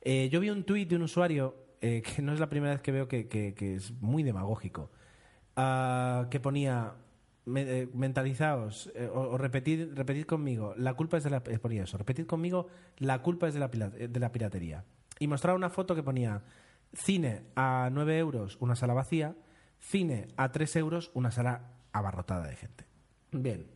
Eh, 0.01 0.29
yo 0.31 0.39
vi 0.39 0.49
un 0.49 0.63
tuit 0.63 0.89
de 0.89 0.95
un 0.95 1.03
usuario 1.03 1.55
eh, 1.81 2.01
que 2.01 2.21
no 2.21 2.33
es 2.33 2.39
la 2.39 2.49
primera 2.49 2.73
vez 2.73 2.81
que 2.81 2.91
veo 2.91 3.07
que, 3.07 3.55
es 3.57 3.91
muy 4.01 4.23
demagógico, 4.23 4.91
ah, 5.55 6.27
que 6.29 6.39
ponía 6.39 6.93
mentalizaos 7.43 8.91
o, 9.13 9.35
repetid, 9.35 9.93
repetid, 9.95 10.25
conmigo, 10.25 10.75
la 10.77 10.93
culpa 10.93 11.17
es 11.17 11.23
de 11.23 11.31
la 11.31 11.43
ponía 11.43 11.83
eso, 11.83 11.97
repetid 11.97 12.27
conmigo, 12.27 12.67
la 12.99 13.23
culpa 13.23 13.47
es 13.47 13.55
de 13.55 13.59
la, 13.59 13.67
de 13.67 14.19
la 14.19 14.31
piratería. 14.31 14.85
Y 15.17 15.27
mostraba 15.27 15.57
una 15.57 15.71
foto 15.71 15.95
que 15.95 16.03
ponía 16.03 16.43
cine 16.93 17.41
a 17.55 17.89
9 17.91 18.19
euros, 18.19 18.57
una 18.59 18.75
sala 18.75 18.93
vacía 18.93 19.35
Cine 19.81 20.27
a 20.37 20.51
3 20.51 20.75
euros, 20.77 21.11
una 21.13 21.31
sala 21.31 21.73
abarrotada 21.91 22.47
de 22.47 22.55
gente. 22.55 22.85
Bien. 23.31 23.67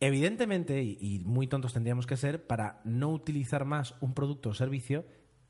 Evidentemente, 0.00 0.82
y, 0.82 1.22
muy 1.24 1.46
tontos 1.46 1.72
tendríamos 1.72 2.06
que 2.06 2.16
ser, 2.16 2.46
para 2.46 2.80
no 2.84 3.10
utilizar 3.10 3.64
más 3.64 3.94
un 4.00 4.14
producto 4.14 4.50
o 4.50 4.54
servicio 4.54 5.04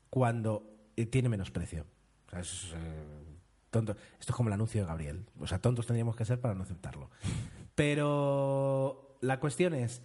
cuando 0.09 0.91
eh, 0.95 1.05
tiene 1.05 1.29
menos 1.29 1.51
precio. 1.51 1.85
O 2.27 2.31
sea, 2.31 2.39
es, 2.39 2.71
eh, 2.75 3.23
tonto. 3.69 3.93
Esto 4.19 4.31
es 4.31 4.35
como 4.35 4.49
el 4.49 4.53
anuncio 4.53 4.81
de 4.81 4.87
Gabriel. 4.87 5.25
O 5.39 5.47
sea, 5.47 5.59
tontos 5.59 5.87
tendríamos 5.87 6.15
que 6.15 6.25
ser 6.25 6.39
para 6.39 6.53
no 6.53 6.63
aceptarlo. 6.63 7.09
Pero 7.75 9.17
la 9.21 9.39
cuestión 9.39 9.73
es, 9.73 10.01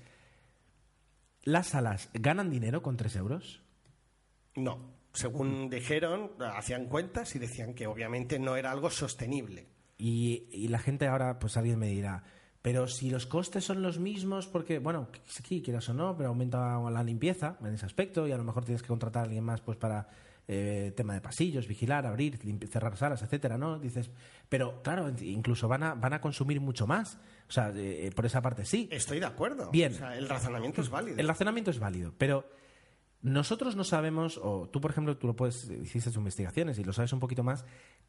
¿las 1.43 1.69
salas 1.69 2.09
ganan 2.15 2.51
dinero 2.51 2.83
con 2.83 2.97
3 2.97 3.17
euros? 3.17 3.63
No. 4.57 4.98
Según 5.13 5.71
dijeron, 5.71 6.33
hacían 6.55 6.87
cuentas 6.87 7.35
y 7.35 7.39
decían 7.39 7.75
que 7.75 7.87
obviamente 7.87 8.39
no 8.39 8.57
era 8.57 8.71
algo 8.71 8.91
sostenible. 8.91 9.67
Y, 9.97 10.45
y 10.53 10.69
la 10.69 10.79
gente 10.79 11.07
ahora, 11.09 11.39
pues 11.39 11.57
alguien 11.57 11.79
me 11.79 11.89
dirá, 11.89 12.23
pero 12.63 12.89
si 12.89 13.11
los 13.11 13.27
costes 13.27 13.65
son 13.65 13.83
los 13.83 13.99
mismos, 13.99 14.47
porque, 14.47 14.79
bueno, 14.79 15.09
sí, 15.27 15.63
quieras 15.63 15.89
o 15.89 15.95
no, 15.95 16.17
pero 16.17 16.29
aumenta 16.31 16.79
la 16.91 17.03
limpieza 17.03 17.57
en 17.61 17.75
ese 17.75 17.87
aspecto 17.87 18.27
y 18.27 18.33
a 18.33 18.37
lo 18.37 18.45
mejor 18.45 18.65
tienes 18.65 18.83
que 18.83 18.89
contratar 18.89 19.23
a 19.23 19.25
alguien 19.25 19.45
más 19.45 19.61
pues 19.61 19.79
para 19.79 20.09
eh, 20.49 20.93
tema 20.97 21.15
de 21.15 21.21
pasillos, 21.21 21.69
vigilar, 21.69 22.05
abrir, 22.07 22.39
cerrar 22.69 22.97
salas, 22.97 23.23
etcétera, 23.23 23.59
¿no? 23.59 23.79
Dices, 23.79 24.11
pero 24.49 24.83
claro, 24.83 25.09
incluso 25.21 25.69
van 25.69 25.83
a, 25.83 25.95
van 25.95 26.15
a 26.15 26.21
consumir 26.21 26.61
mucho 26.61 26.87
más. 26.87 27.19
O 27.49 27.53
sea, 27.53 27.73
eh, 27.75 28.11
por 28.15 28.27
esa 28.27 28.43
parte 28.43 28.65
sí. 28.65 28.89
Estoy 28.91 29.21
de 29.21 29.27
acuerdo. 29.27 29.71
Bien. 29.71 29.93
O 29.93 29.97
sea, 29.97 30.17
el 30.17 30.29
razonamiento 30.29 30.81
es 30.81 30.91
válido. 30.91 31.17
El 31.19 31.29
razonamiento 31.29 31.71
es 31.71 31.79
válido, 31.79 32.13
pero 32.19 32.51
nosotros 33.21 33.75
no 33.75 33.83
sabemos, 33.85 34.39
o 34.43 34.69
tú, 34.69 34.81
por 34.81 34.93
ejemplo, 34.93 35.17
tú 35.17 35.27
lo 35.27 35.35
puedes, 35.35 35.69
hiciste 35.71 36.11
tus 36.11 36.19
investigaciones 36.19 36.79
y 36.79 36.85
lo 36.85 36.93
sabes 36.93 37.13
un 37.13 37.19
poquito 37.21 37.43
más, 37.43 37.65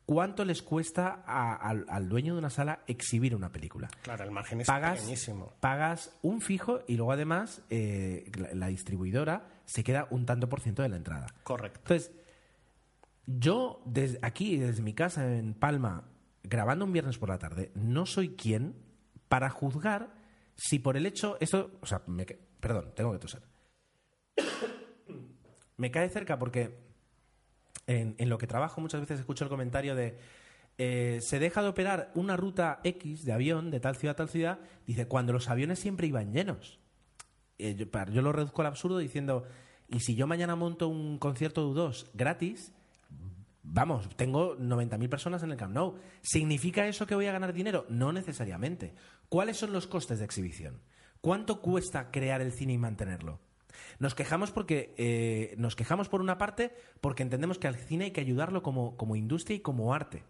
cuánto 0.06 0.46
les 0.46 0.62
cuesta 0.62 1.24
a- 1.26 1.56
al, 1.56 1.86
al 1.90 2.08
dueño 2.10 2.34
de 2.34 2.40
una 2.40 2.50
sala 2.52 2.84
exhibir 2.88 3.36
una 3.36 3.52
película. 3.52 3.90
Claro, 4.04 4.24
el 4.24 4.32
margen 4.32 4.62
es 4.62 4.68
Pagas, 4.68 5.00
pequeñísimo. 5.00 5.54
pagas 5.60 6.16
un 6.22 6.42
fijo 6.42 6.82
y 6.88 6.96
luego 6.96 7.12
además 7.12 7.64
eh, 7.72 8.32
la, 8.38 8.54
la 8.54 8.68
distribuidora 8.68 9.48
se 9.66 9.84
queda 9.84 10.08
un 10.12 10.26
tanto 10.26 10.48
por 10.48 10.62
ciento 10.62 10.84
de 10.84 10.90
la 10.90 10.98
entrada. 10.98 11.28
Correcto. 11.44 11.80
Entonces, 11.82 12.12
yo 13.26 13.82
desde 13.86 14.20
aquí, 14.22 14.58
desde 14.58 14.82
mi 14.84 14.94
casa 14.94 15.36
en 15.38 15.54
Palma, 15.54 16.10
grabando 16.44 16.86
un 16.86 16.94
viernes 16.94 17.18
por 17.18 17.30
la 17.30 17.38
tarde, 17.40 17.72
no 17.76 18.06
soy 18.06 18.36
quien 18.36 18.76
para 19.28 19.50
juzgar 19.50 20.14
si 20.56 20.80
por 20.80 20.98
el 20.98 21.06
hecho, 21.06 21.38
esto, 21.40 21.72
o 21.82 21.86
sea, 21.86 22.02
me 22.08 22.26
perdón, 22.26 22.92
tengo 22.96 23.12
que 23.14 23.20
toser. 23.20 23.42
Me 25.80 25.92
cae 25.92 26.10
cerca 26.10 26.38
porque 26.38 26.78
en, 27.88 28.16
lo 28.30 28.38
que 28.38 28.48
trabajo 28.48 28.82
muchas 28.82 29.00
veces 29.00 29.20
escucho 29.20 29.46
el 29.46 29.50
comentario 29.50 29.96
de 29.96 30.20
eh, 30.78 31.20
se 31.22 31.40
deja 31.40 31.62
de 31.62 31.70
operar 31.70 32.12
una 32.16 32.38
ruta 32.38 32.80
X 32.84 33.26
de 33.26 33.34
avión 33.34 33.72
de 33.72 33.80
tal 33.80 33.96
ciudad 33.96 34.14
a 34.14 34.18
tal 34.18 34.30
ciudad, 34.30 34.60
dice, 34.86 35.08
cuando 35.08 35.34
los 35.34 35.50
aviones 35.50 35.80
siempre 35.80 36.08
iban 36.08 36.32
llenos. 36.32 36.80
Eh, 37.58 37.76
yo, 37.76 37.86
yo 38.12 38.22
lo 38.22 38.32
reduzco 38.32 38.62
al 38.62 38.68
absurdo 38.68 38.98
diciendo, 38.98 39.46
y 39.90 40.02
si 40.02 40.16
yo 40.16 40.28
mañana 40.28 40.56
monto 40.56 40.88
un 40.88 41.18
concierto 41.18 41.74
de 41.74 41.82
U2 41.82 42.08
gratis, 42.14 42.72
vamos, 43.64 44.08
tengo 44.16 44.58
90.000 44.58 45.10
personas 45.10 45.44
en 45.44 45.52
el 45.52 45.58
Camp 45.58 45.74
Nou. 45.74 45.96
¿Significa 46.22 46.88
eso 46.88 47.08
que 47.08 47.16
voy 47.16 47.26
a 47.26 47.34
ganar 47.34 47.54
dinero? 47.54 47.86
No 47.90 48.14
necesariamente. 48.14 48.94
¿Cuáles 49.28 49.58
son 49.58 49.74
los 49.74 49.88
costes 49.88 50.20
de 50.20 50.26
exhibición? 50.26 50.82
¿Cuánto 51.20 51.62
cuesta 51.62 52.12
crear 52.12 52.42
el 52.42 52.54
cine 52.54 52.74
y 52.74 52.78
mantenerlo? 52.78 53.40
Nos 54.00 54.16
quejamos 54.16 54.52
porque 54.52 54.94
eh, 54.98 55.56
nos 55.58 55.76
quejamos 55.76 56.10
por 56.10 56.22
una 56.22 56.38
parte 56.38 56.74
porque 57.02 57.24
entendemos 57.24 57.60
que 57.60 57.68
al 57.68 57.76
cine 57.76 58.06
hay 58.06 58.12
que 58.12 58.22
ayudarlo 58.22 58.64
como, 58.64 58.98
como 58.98 59.16
industria 59.16 59.58
y 59.58 59.60
como 59.60 59.94
arte. 59.94 60.24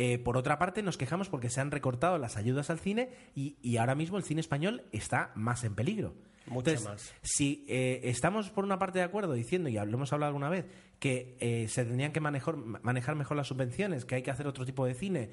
Eh, 0.00 0.18
por 0.18 0.36
otra 0.36 0.58
parte, 0.58 0.80
nos 0.82 0.96
quejamos 0.96 1.28
porque 1.28 1.50
se 1.50 1.60
han 1.60 1.72
recortado 1.72 2.18
las 2.18 2.36
ayudas 2.36 2.70
al 2.70 2.78
cine 2.78 3.10
y, 3.34 3.56
y 3.62 3.78
ahora 3.78 3.96
mismo 3.96 4.16
el 4.16 4.22
cine 4.22 4.40
español 4.40 4.84
está 4.92 5.32
más 5.34 5.64
en 5.64 5.74
peligro. 5.74 6.14
Mucho 6.46 6.70
Entonces, 6.70 6.88
más. 6.88 7.14
si 7.20 7.66
eh, 7.68 8.00
estamos 8.04 8.48
por 8.50 8.64
una 8.64 8.78
parte 8.78 9.00
de 9.00 9.04
acuerdo 9.04 9.32
diciendo, 9.32 9.68
y 9.68 9.74
lo 9.74 9.82
hemos 9.82 10.12
hablado 10.12 10.28
alguna 10.28 10.48
vez, 10.48 10.66
que 11.00 11.36
eh, 11.40 11.66
se 11.68 11.84
tendrían 11.84 12.12
que 12.12 12.20
manejar, 12.20 12.56
manejar 12.56 13.16
mejor 13.16 13.36
las 13.36 13.48
subvenciones, 13.48 14.04
que 14.04 14.14
hay 14.14 14.22
que 14.22 14.30
hacer 14.30 14.46
otro 14.46 14.64
tipo 14.64 14.86
de 14.86 14.94
cine, 14.94 15.30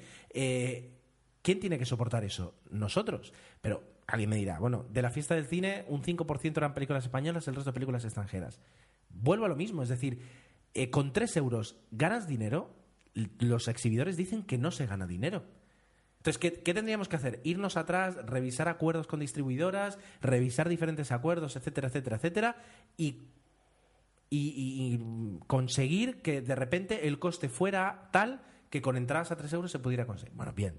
¿quién 1.42 1.60
tiene 1.60 1.78
que 1.78 1.86
soportar 1.86 2.24
eso? 2.24 2.56
Nosotros. 2.68 3.32
Pero 3.62 3.95
alguien 4.06 4.30
me 4.30 4.36
dirá, 4.36 4.58
bueno, 4.58 4.84
de 4.90 5.02
la 5.02 5.10
fiesta 5.10 5.34
del 5.34 5.46
cine 5.46 5.84
un 5.88 6.02
5% 6.02 6.56
eran 6.58 6.74
películas 6.74 7.04
españolas, 7.04 7.48
el 7.48 7.54
resto 7.54 7.72
películas 7.72 8.04
extranjeras. 8.04 8.60
Vuelvo 9.10 9.46
a 9.46 9.48
lo 9.48 9.56
mismo, 9.56 9.82
es 9.82 9.88
decir, 9.88 10.20
eh, 10.74 10.90
con 10.90 11.12
3 11.12 11.36
euros 11.38 11.76
ganas 11.90 12.28
dinero, 12.28 12.74
los 13.38 13.66
exhibidores 13.68 14.16
dicen 14.16 14.42
que 14.42 14.58
no 14.58 14.70
se 14.70 14.86
gana 14.86 15.06
dinero. 15.06 15.44
Entonces, 16.18 16.38
¿qué, 16.38 16.74
tendríamos 16.74 17.08
que 17.08 17.16
hacer? 17.16 17.40
Irnos 17.44 17.76
atrás, 17.76 18.16
revisar 18.26 18.68
acuerdos 18.68 19.06
con 19.06 19.20
distribuidoras, 19.20 19.98
revisar 20.20 20.68
diferentes 20.68 21.12
acuerdos, 21.12 21.56
etcétera, 21.56 21.88
etcétera, 21.88 22.16
etcétera, 22.16 22.56
y- 22.96 23.22
y 24.28 25.38
conseguir 25.46 26.20
que 26.20 26.42
de 26.42 26.54
repente 26.56 27.06
el 27.06 27.18
coste 27.20 27.48
fuera 27.48 28.08
tal 28.12 28.42
que 28.70 28.82
con 28.82 28.96
entradas 28.96 29.30
a 29.30 29.36
3 29.36 29.52
euros 29.52 29.70
se 29.70 29.78
pudiera 29.78 30.04
conseguir. 30.06 30.34
Bueno, 30.34 30.52
bien. 30.52 30.74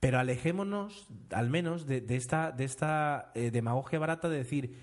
Pero 0.00 0.18
alejémonos, 0.18 1.06
al 1.30 1.50
menos, 1.50 1.86
de, 1.86 2.04
esta, 2.08 3.32
eh, 3.34 3.50
demagogia 3.50 3.98
barata 3.98 4.30
de 4.30 4.38
decir, 4.38 4.78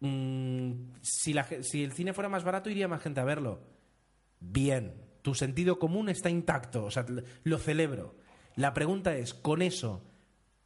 mm, 0.00 0.72
si, 1.00 1.34
si 1.62 1.84
el 1.84 1.92
cine 1.92 2.12
fuera 2.12 2.28
más 2.28 2.42
barato, 2.42 2.68
iría 2.68 2.88
más 2.88 3.02
gente 3.02 3.20
a 3.20 3.24
verlo. 3.24 3.60
Bien, 4.40 4.94
tu 5.22 5.34
sentido 5.34 5.78
común 5.78 6.08
está 6.08 6.28
intacto, 6.28 6.84
o 6.84 6.90
sea, 6.90 7.06
lo 7.44 7.58
celebro. 7.58 8.16
La 8.56 8.74
pregunta 8.74 9.16
es, 9.16 9.32
¿con 9.32 9.62
eso 9.62 10.02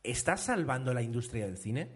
estás 0.03 0.41
salvando 0.41 0.95
la 0.95 1.03
industria 1.03 1.45
del 1.45 1.59
cine? 1.59 1.91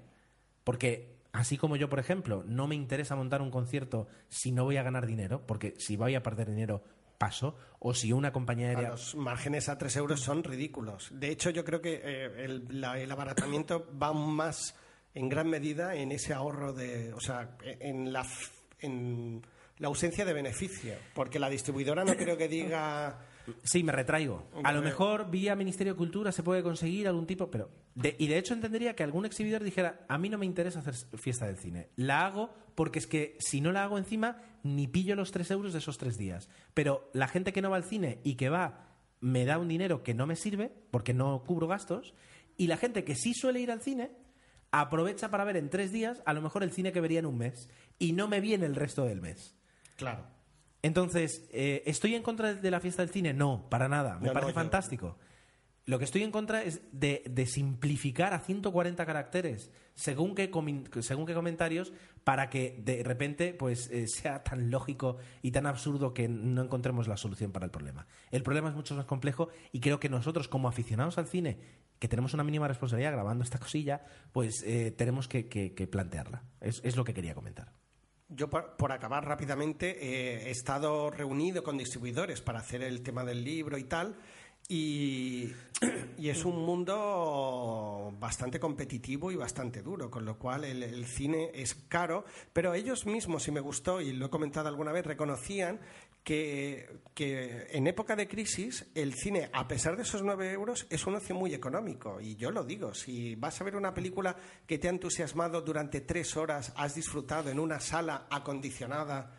Porque 0.65 1.17
así 1.33 1.57
como 1.57 1.77
yo, 1.77 1.89
por 1.89 1.99
ejemplo, 1.99 2.45
no 2.47 2.67
me 2.67 2.75
interesa 2.75 3.17
montar 3.17 3.41
un 3.41 3.51
concierto 3.51 4.07
si 4.29 4.53
no 4.53 4.65
voy 4.65 4.77
a 4.77 4.83
ganar 4.83 5.07
dinero, 5.07 5.47
porque 5.47 5.75
si 5.79 5.97
voy 5.97 6.15
a 6.15 6.23
perder 6.23 6.51
dinero 6.51 6.85
paso, 7.21 7.55
o 7.81 7.93
si 7.93 8.13
una 8.15 8.33
compañía 8.33 8.69
A 8.69 8.71
aérea... 8.71 8.89
Los 8.93 9.15
márgenes 9.15 9.69
a 9.69 9.77
3 9.77 9.95
euros 9.97 10.21
son 10.21 10.43
ridículos. 10.43 11.11
De 11.13 11.29
hecho, 11.29 11.51
yo 11.51 11.67
creo 11.67 11.83
que 11.83 12.01
eh, 12.03 12.45
el, 12.47 12.81
la- 12.81 12.99
el 12.99 13.13
abaratamiento 13.13 13.87
va 14.03 14.15
más 14.15 14.75
en 15.15 15.29
gran 15.29 15.49
medida 15.51 15.95
en 15.97 16.13
ese 16.13 16.33
ahorro 16.33 16.73
de. 16.73 17.13
O 17.13 17.21
sea, 17.21 17.57
en 17.63 18.11
la, 18.13 18.27
en 18.81 19.43
la 19.79 19.89
ausencia 19.89 20.25
de 20.25 20.33
beneficio. 20.33 20.95
Porque 21.15 21.39
la 21.39 21.51
distribuidora 21.51 22.05
no 22.05 22.17
creo 22.17 22.39
que 22.39 22.49
diga. 22.49 23.19
Sí, 23.63 23.83
me 23.83 23.93
retraigo. 23.93 24.49
A 24.65 24.73
lo 24.73 24.81
mejor 24.83 25.31
vía 25.31 25.55
Ministerio 25.57 25.93
de 25.95 25.97
Cultura 25.99 26.33
se 26.33 26.43
puede 26.43 26.63
conseguir 26.63 27.07
algún 27.09 27.27
tipo, 27.27 27.51
pero... 27.51 27.71
de- 27.95 28.17
y 28.19 28.27
de 28.27 28.39
hecho 28.39 28.55
entendería 28.55 28.95
que 28.97 29.03
algún 29.03 29.25
exhibidor 29.27 29.63
dijera, 29.65 30.05
a 30.09 30.19
mí 30.19 30.29
no 30.29 30.39
me 30.39 30.47
interesa 30.47 30.81
hacer 30.81 30.95
fiesta 31.19 31.47
del 31.47 31.59
cine. 31.59 31.89
La 31.97 32.27
hago 32.27 32.55
porque 32.75 32.99
es 32.99 33.07
que 33.07 33.37
si 33.41 33.61
no 33.61 33.73
la 33.73 33.85
hago 33.85 33.99
encima, 33.99 34.39
ni 34.63 34.87
pillo 34.87 35.15
los 35.17 35.33
tres 35.33 35.51
euros 35.51 35.73
de 35.73 35.79
esos 35.81 35.99
tres 35.99 36.17
días. 36.17 36.49
Pero 36.75 37.11
la 37.13 37.29
gente 37.29 37.53
que 37.53 37.63
no 37.63 37.71
va 37.71 37.77
al 37.77 37.85
cine 37.85 38.21
y 38.25 38.35
que 38.37 38.49
va, 38.49 38.87
me 39.21 39.45
da 39.45 39.59
un 39.59 39.69
dinero 39.69 40.03
que 40.03 40.15
no 40.15 40.27
me 40.27 40.37
sirve, 40.37 40.73
porque 40.91 41.13
no 41.15 41.43
cubro 41.45 41.67
gastos, 41.67 42.15
y 42.57 42.67
la 42.69 42.77
gente 42.77 43.05
que 43.05 43.15
sí 43.17 43.35
suele 43.35 43.61
ir 43.61 43.71
al 43.71 43.81
cine, 43.83 44.11
aprovecha 44.71 45.31
para 45.31 45.45
ver 45.45 45.57
en 45.57 45.69
tres 45.71 45.93
días 45.93 46.23
a 46.27 46.33
lo 46.33 46.41
mejor 46.43 46.63
el 46.63 46.71
cine 46.73 46.93
que 46.93 47.01
vería 47.01 47.19
en 47.19 47.27
un 47.27 47.37
mes, 47.39 47.69
y 47.99 48.13
no 48.13 48.29
me 48.29 48.41
viene 48.41 48.67
el 48.67 48.77
resto 48.77 49.05
del 49.05 49.21
mes. 49.21 49.57
Claro. 49.97 50.25
Entonces, 50.83 51.49
eh, 51.53 51.83
¿estoy 51.87 52.15
en 52.15 52.23
contra 52.23 52.55
de 52.55 52.71
la 52.71 52.81
fiesta 52.81 53.03
del 53.03 53.11
cine? 53.13 53.35
No, 53.35 53.69
para 53.69 53.89
nada. 53.89 54.19
Me 54.19 54.29
No, 54.29 54.33
parece 54.33 54.53
no, 54.53 54.55
fantástico. 54.55 55.19
Lo 55.87 55.99
que 55.99 56.05
estoy 56.05 56.23
en 56.23 56.31
contra 56.31 56.63
es 56.63 56.83
de, 56.93 57.23
de 57.29 57.47
simplificar 57.47 58.33
a 58.33 58.39
140 58.41 59.05
caracteres 59.07 59.71
según 59.95 60.35
qué, 60.35 60.51
según 61.01 61.27
qué 61.27 61.35
comentarios 61.35 61.93
para 62.23 62.49
que 62.49 62.81
de 62.85 63.03
repente 63.03 63.55
pues 63.55 63.91
eh, 63.91 64.07
sea 64.07 64.45
tan 64.45 64.71
lógico 64.71 65.17
y 65.43 65.51
tan 65.51 65.67
absurdo 65.67 66.15
que 66.15 66.29
no 66.29 66.63
encontremos 66.63 67.09
la 67.09 67.17
solución 67.17 67.51
para 67.51 67.65
el 67.65 67.71
problema. 67.73 68.07
El 68.31 68.43
problema 68.43 68.69
es 68.69 68.75
mucho 68.77 68.95
más 68.95 69.07
complejo 69.07 69.49
y 69.73 69.81
creo 69.81 69.99
que 69.99 70.09
nosotros 70.09 70.49
como 70.49 70.69
aficionados 70.69 71.19
al 71.19 71.27
cine, 71.27 71.59
que 71.99 72.09
tenemos 72.09 72.35
una 72.35 72.45
mínima 72.45 72.69
responsabilidad 72.69 73.13
grabando 73.13 73.43
esta 73.43 73.59
cosilla, 73.59 74.05
pues 74.33 74.63
eh, 74.63 74.93
tenemos 74.93 75.29
que, 75.29 75.49
que- 75.49 75.75
que 75.75 75.87
plantearla. 75.89 76.45
Es, 76.61 76.81
es 76.85 76.97
lo 76.97 77.05
que 77.05 77.15
quería 77.15 77.35
comentar. 77.35 77.73
Yo, 78.33 78.49
por, 78.49 78.93
acabar 78.93 79.27
rápidamente, 79.27 79.99
eh, 80.01 80.47
he 80.47 80.51
estado 80.51 81.11
reunido 81.11 81.65
con 81.65 81.77
distribuidores 81.77 82.41
para 82.41 82.61
hacer 82.61 82.83
el 82.83 83.03
tema 83.03 83.25
del 83.25 83.43
libro 83.43 83.77
y 83.77 83.85
tal. 83.85 84.17
Y, 84.69 85.53
es 86.17 86.45
un 86.45 86.65
mundo 86.65 88.15
bastante 88.21 88.61
competitivo 88.61 89.33
y 89.33 89.37
bastante 89.37 89.83
duro, 89.83 90.09
con 90.09 90.25
lo 90.25 90.39
cual 90.39 90.65
el, 90.65 90.85
el 90.85 91.07
cine 91.07 91.51
es 91.53 91.75
caro, 91.89 92.25
pero 92.53 92.73
ellos 92.75 93.05
mismos, 93.05 93.49
y 93.49 93.51
me 93.51 93.59
gustó, 93.59 94.01
y 94.01 94.13
lo 94.13 94.27
he 94.27 94.31
comentado 94.31 94.69
alguna 94.69 94.93
vez, 94.93 95.05
reconocían 95.05 95.81
que, 96.23 97.01
en 97.71 97.87
época 97.87 98.15
de 98.17 98.29
crisis 98.29 98.87
el 98.95 99.15
cine, 99.15 99.51
a 99.53 99.67
pesar 99.67 99.97
de 99.97 100.03
esos 100.03 100.23
9 100.23 100.53
euros, 100.53 100.87
es 100.91 101.07
un 101.07 101.15
ocio 101.15 101.35
muy 101.35 101.55
económico. 101.55 102.21
Y 102.21 102.37
yo 102.37 102.51
lo 102.51 102.65
digo, 102.65 102.95
si 102.95 103.35
vas 103.35 103.61
a 103.61 103.65
ver 103.65 103.77
una 103.77 103.95
película 103.95 104.37
que 104.67 104.79
te 104.79 104.89
ha 104.89 104.91
entusiasmado 104.91 105.63
durante 105.63 106.01
tres 106.01 106.37
horas, 106.37 106.73
has 106.77 106.95
disfrutado 106.95 107.51
en 107.51 107.59
una 107.59 107.81
sala 107.81 108.27
acondicionada 108.31 109.37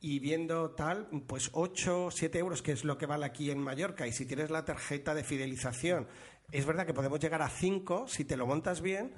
y 0.00 0.18
viendo 0.18 0.70
tal, 0.72 1.08
pues 1.26 1.50
8, 1.52 2.10
7 2.10 2.38
euros, 2.38 2.62
que 2.62 2.72
es 2.72 2.84
lo 2.84 2.98
que 2.98 3.06
vale 3.06 3.24
aquí 3.24 3.50
en 3.50 3.60
Mallorca, 3.60 4.06
y 4.06 4.12
si 4.12 4.26
tienes 4.26 4.50
la 4.50 4.64
tarjeta 4.64 5.14
de 5.14 5.22
fidelización, 5.22 6.08
es 6.50 6.66
verdad 6.66 6.86
que 6.86 6.94
podemos 6.94 7.20
llegar 7.20 7.40
a 7.40 7.48
5 7.48 8.08
si 8.08 8.24
te 8.24 8.36
lo 8.36 8.46
montas 8.46 8.80
bien, 8.80 9.14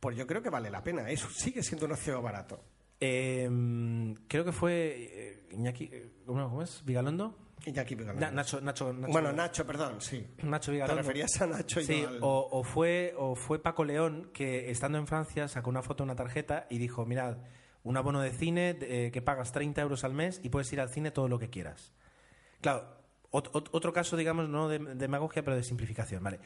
pues 0.00 0.16
yo 0.16 0.26
creo 0.26 0.42
que 0.42 0.50
vale 0.50 0.70
la 0.70 0.82
pena. 0.82 1.10
Eso 1.10 1.28
sigue 1.28 1.62
siendo 1.62 1.86
un 1.86 1.92
ocio 1.92 2.20
barato. 2.22 2.64
Eh, 3.04 4.14
creo 4.28 4.44
que 4.44 4.52
fue 4.52 4.94
eh, 4.96 5.46
Iñaki, 5.50 5.90
eh, 5.92 6.12
¿cómo, 6.24 6.62
es? 6.62 6.84
¿Vigalondo? 6.84 7.36
Iñaki 7.66 7.96
Vigalondo. 7.96 8.24
Na- 8.26 8.30
Nacho, 8.30 8.60
Nacho, 8.60 8.92
Nacho, 8.92 9.12
bueno, 9.12 9.32
Nacho, 9.32 9.66
perdón, 9.66 10.00
sí. 10.00 10.24
Nacho 10.44 10.66
Te 10.66 10.72
Vigalondo. 10.72 11.02
referías 11.02 11.40
a 11.42 11.46
Nacho 11.48 11.80
y 11.80 11.84
Sí, 11.84 12.04
al- 12.06 12.18
o, 12.22 12.48
o 12.52 12.62
fue, 12.62 13.12
o 13.18 13.34
fue 13.34 13.60
Paco 13.60 13.84
León 13.84 14.30
que 14.32 14.70
estando 14.70 14.98
en 14.98 15.08
Francia 15.08 15.48
sacó 15.48 15.68
una 15.70 15.82
foto, 15.82 16.04
una 16.04 16.14
tarjeta 16.14 16.68
y 16.70 16.78
dijo, 16.78 17.04
mirad, 17.04 17.38
un 17.82 17.96
abono 17.96 18.20
de 18.20 18.30
cine 18.30 18.78
eh, 18.82 19.10
que 19.12 19.20
pagas 19.20 19.50
30 19.50 19.82
euros 19.82 20.04
al 20.04 20.14
mes 20.14 20.40
y 20.44 20.50
puedes 20.50 20.72
ir 20.72 20.80
al 20.80 20.88
cine 20.88 21.10
todo 21.10 21.26
lo 21.26 21.40
que 21.40 21.50
quieras. 21.50 21.92
Claro, 22.60 22.86
ot- 23.32 23.50
ot- 23.50 23.68
otro 23.72 23.92
caso, 23.92 24.16
digamos, 24.16 24.48
no 24.48 24.68
de, 24.68 24.78
de 24.78 24.94
demagogia, 24.94 25.42
pero 25.42 25.56
de 25.56 25.64
simplificación, 25.64 26.22
¿vale? 26.22 26.38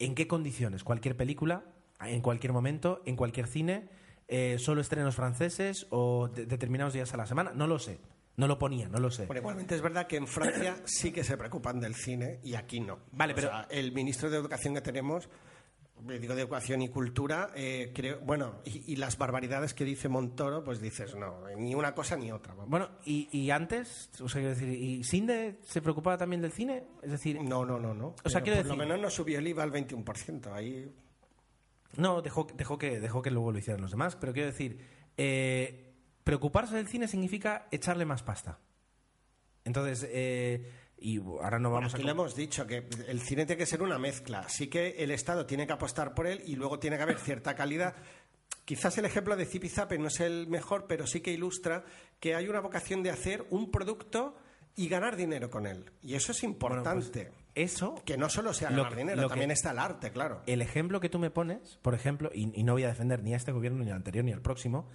¿En 0.00 0.16
qué 0.16 0.26
condiciones? 0.26 0.82
Cualquier 0.82 1.16
película, 1.16 1.62
en 2.00 2.20
cualquier 2.20 2.52
momento, 2.52 3.00
en 3.06 3.14
cualquier 3.14 3.46
cine, 3.46 3.88
eh, 4.30 4.56
solo 4.58 4.80
estrenos 4.80 5.14
franceses 5.14 5.86
o 5.90 6.28
de- 6.28 6.46
determinados 6.46 6.94
días 6.94 7.12
a 7.12 7.16
la 7.18 7.26
semana, 7.26 7.52
no 7.54 7.66
lo 7.66 7.78
sé. 7.78 7.98
No 8.36 8.46
lo 8.46 8.58
ponía, 8.58 8.88
no 8.88 8.98
lo 9.00 9.10
sé. 9.10 9.26
Bueno, 9.26 9.40
igualmente 9.42 9.74
es 9.74 9.82
verdad 9.82 10.06
que 10.06 10.16
en 10.16 10.26
Francia 10.26 10.76
sí 10.86 11.12
que 11.12 11.22
se 11.24 11.36
preocupan 11.36 11.78
del 11.80 11.94
cine 11.94 12.38
y 12.42 12.54
aquí 12.54 12.80
no. 12.80 13.00
Vale, 13.12 13.34
O 13.34 13.36
pero- 13.36 13.48
sea, 13.48 13.66
el 13.70 13.92
ministro 13.92 14.30
de 14.30 14.38
Educación 14.38 14.72
que 14.72 14.80
tenemos, 14.80 15.28
digo 16.02 16.34
de 16.34 16.40
Educación 16.42 16.80
y 16.80 16.88
Cultura, 16.88 17.50
eh, 17.54 17.92
creo, 17.94 18.20
bueno, 18.20 18.62
y, 18.64 18.92
y 18.92 18.96
las 18.96 19.18
barbaridades 19.18 19.74
que 19.74 19.84
dice 19.84 20.08
Montoro, 20.08 20.64
pues 20.64 20.80
dices, 20.80 21.14
no, 21.16 21.42
ni 21.58 21.74
una 21.74 21.92
cosa 21.94 22.16
ni 22.16 22.32
otra. 22.32 22.54
vamos. 22.54 22.70
Bueno, 22.70 22.88
y, 23.04 23.28
y 23.36 23.50
antes, 23.50 24.08
o 24.22 24.28
sea, 24.28 24.40
quiero 24.40 24.54
decir, 24.54 24.68
¿y 24.70 25.04
Sinde 25.04 25.58
se 25.62 25.82
preocupaba 25.82 26.16
también 26.16 26.40
del 26.40 26.52
cine? 26.52 26.84
Es 27.02 27.10
decir, 27.10 27.42
No, 27.42 27.66
no, 27.66 27.78
no, 27.78 27.92
no. 27.92 28.14
O 28.24 28.28
sea, 28.30 28.40
quiero 28.40 28.56
por 28.60 28.66
lo 28.68 28.72
decir- 28.74 28.86
menos 28.88 29.00
no 29.02 29.10
subió 29.10 29.38
el 29.40 29.48
IVA 29.48 29.64
al 29.64 29.72
21%. 29.72 30.50
Ahí 30.54 30.90
No, 31.96 32.22
dejó, 32.22 32.46
dejó, 32.54 32.78
que, 32.78 33.00
dejó 33.00 33.22
que 33.22 33.30
luego 33.30 33.52
lo 33.52 33.58
hicieran 33.58 33.82
los 33.82 33.90
demás, 33.90 34.16
pero 34.16 34.32
quiero 34.32 34.48
decir, 34.50 34.78
eh, 35.16 35.92
preocuparse 36.24 36.76
del 36.76 36.88
cine 36.88 37.08
significa 37.08 37.66
echarle 37.70 38.04
más 38.04 38.22
pasta. 38.22 38.58
Entonces, 39.64 40.06
eh, 40.10 40.70
y 40.98 41.18
ahora 41.18 41.58
no 41.58 41.70
vamos 41.70 41.94
Aquí 41.94 42.02
a... 42.02 42.06
le 42.06 42.12
hemos 42.12 42.34
dicho 42.34 42.66
que 42.66 42.88
el 43.08 43.20
cine 43.20 43.46
tiene 43.46 43.58
que 43.58 43.66
ser 43.66 43.82
una 43.82 43.98
mezcla. 43.98 44.48
Sí 44.48 44.68
que 44.68 45.02
el 45.02 45.10
Estado 45.10 45.46
tiene 45.46 45.66
que 45.66 45.72
apostar 45.72 46.14
por 46.14 46.26
él 46.26 46.42
y 46.46 46.56
luego 46.56 46.78
tiene 46.78 46.96
que 46.96 47.02
haber 47.02 47.18
cierta 47.18 47.54
calidad. 47.54 47.94
Quizás 48.64 48.96
el 48.98 49.04
ejemplo 49.04 49.36
de 49.36 49.46
Zipizape 49.46 49.98
no 49.98 50.08
es 50.08 50.20
el 50.20 50.46
mejor, 50.46 50.86
pero 50.86 51.06
sí 51.06 51.20
que 51.20 51.32
ilustra 51.32 51.84
que 52.20 52.34
hay 52.34 52.48
una 52.48 52.60
vocación 52.60 53.02
de 53.02 53.10
hacer 53.10 53.44
un 53.50 53.70
producto 53.70 54.36
y 54.76 54.88
ganar 54.88 55.16
dinero 55.16 55.50
con 55.50 55.66
él. 55.66 55.90
Y 56.02 56.14
eso 56.14 56.32
es 56.32 56.40
Bueno, 56.40 56.58
pues, 56.58 56.70
importante. 56.76 57.32
Eso, 57.54 57.94
que 58.04 58.16
no 58.16 58.28
solo 58.28 58.52
sea 58.52 58.70
lo 58.70 58.76
ganar 58.84 58.92
que- 58.92 58.98
dinero, 58.98 59.20
lo 59.22 59.28
que- 59.28 59.32
también 59.32 59.50
está 59.50 59.70
el 59.72 59.78
arte, 59.78 60.10
claro. 60.12 60.42
el 60.46 60.62
ejemplo 60.62 61.00
que 61.00 61.08
tú 61.08 61.18
me 61.18 61.30
pones, 61.30 61.78
por 61.82 61.94
ejemplo, 61.94 62.30
y, 62.34 62.50
y 62.58 62.62
no 62.64 62.72
voy 62.74 62.84
a 62.84 62.88
defender 62.88 63.22
ni 63.22 63.34
a 63.34 63.36
este 63.36 63.52
gobierno, 63.52 63.82
ni 63.84 63.90
al 63.90 63.96
anterior, 63.96 64.24
ni 64.24 64.32
al 64.32 64.42
próximo, 64.42 64.88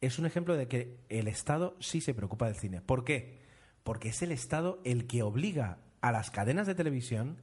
es 0.00 0.18
un 0.18 0.26
ejemplo 0.26 0.56
de 0.56 0.68
que 0.68 0.98
el 1.08 1.28
Estado 1.28 1.76
sí 1.80 2.00
se 2.00 2.14
preocupa 2.14 2.46
del 2.46 2.56
cine. 2.56 2.80
¿Por 2.82 3.04
qué? 3.04 3.40
Porque 3.82 4.08
es 4.08 4.22
el 4.22 4.32
Estado 4.32 4.80
el 4.84 5.06
que 5.06 5.22
obliga 5.22 5.78
a 6.00 6.12
las 6.12 6.30
cadenas 6.30 6.66
de 6.66 6.74
televisión 6.74 7.40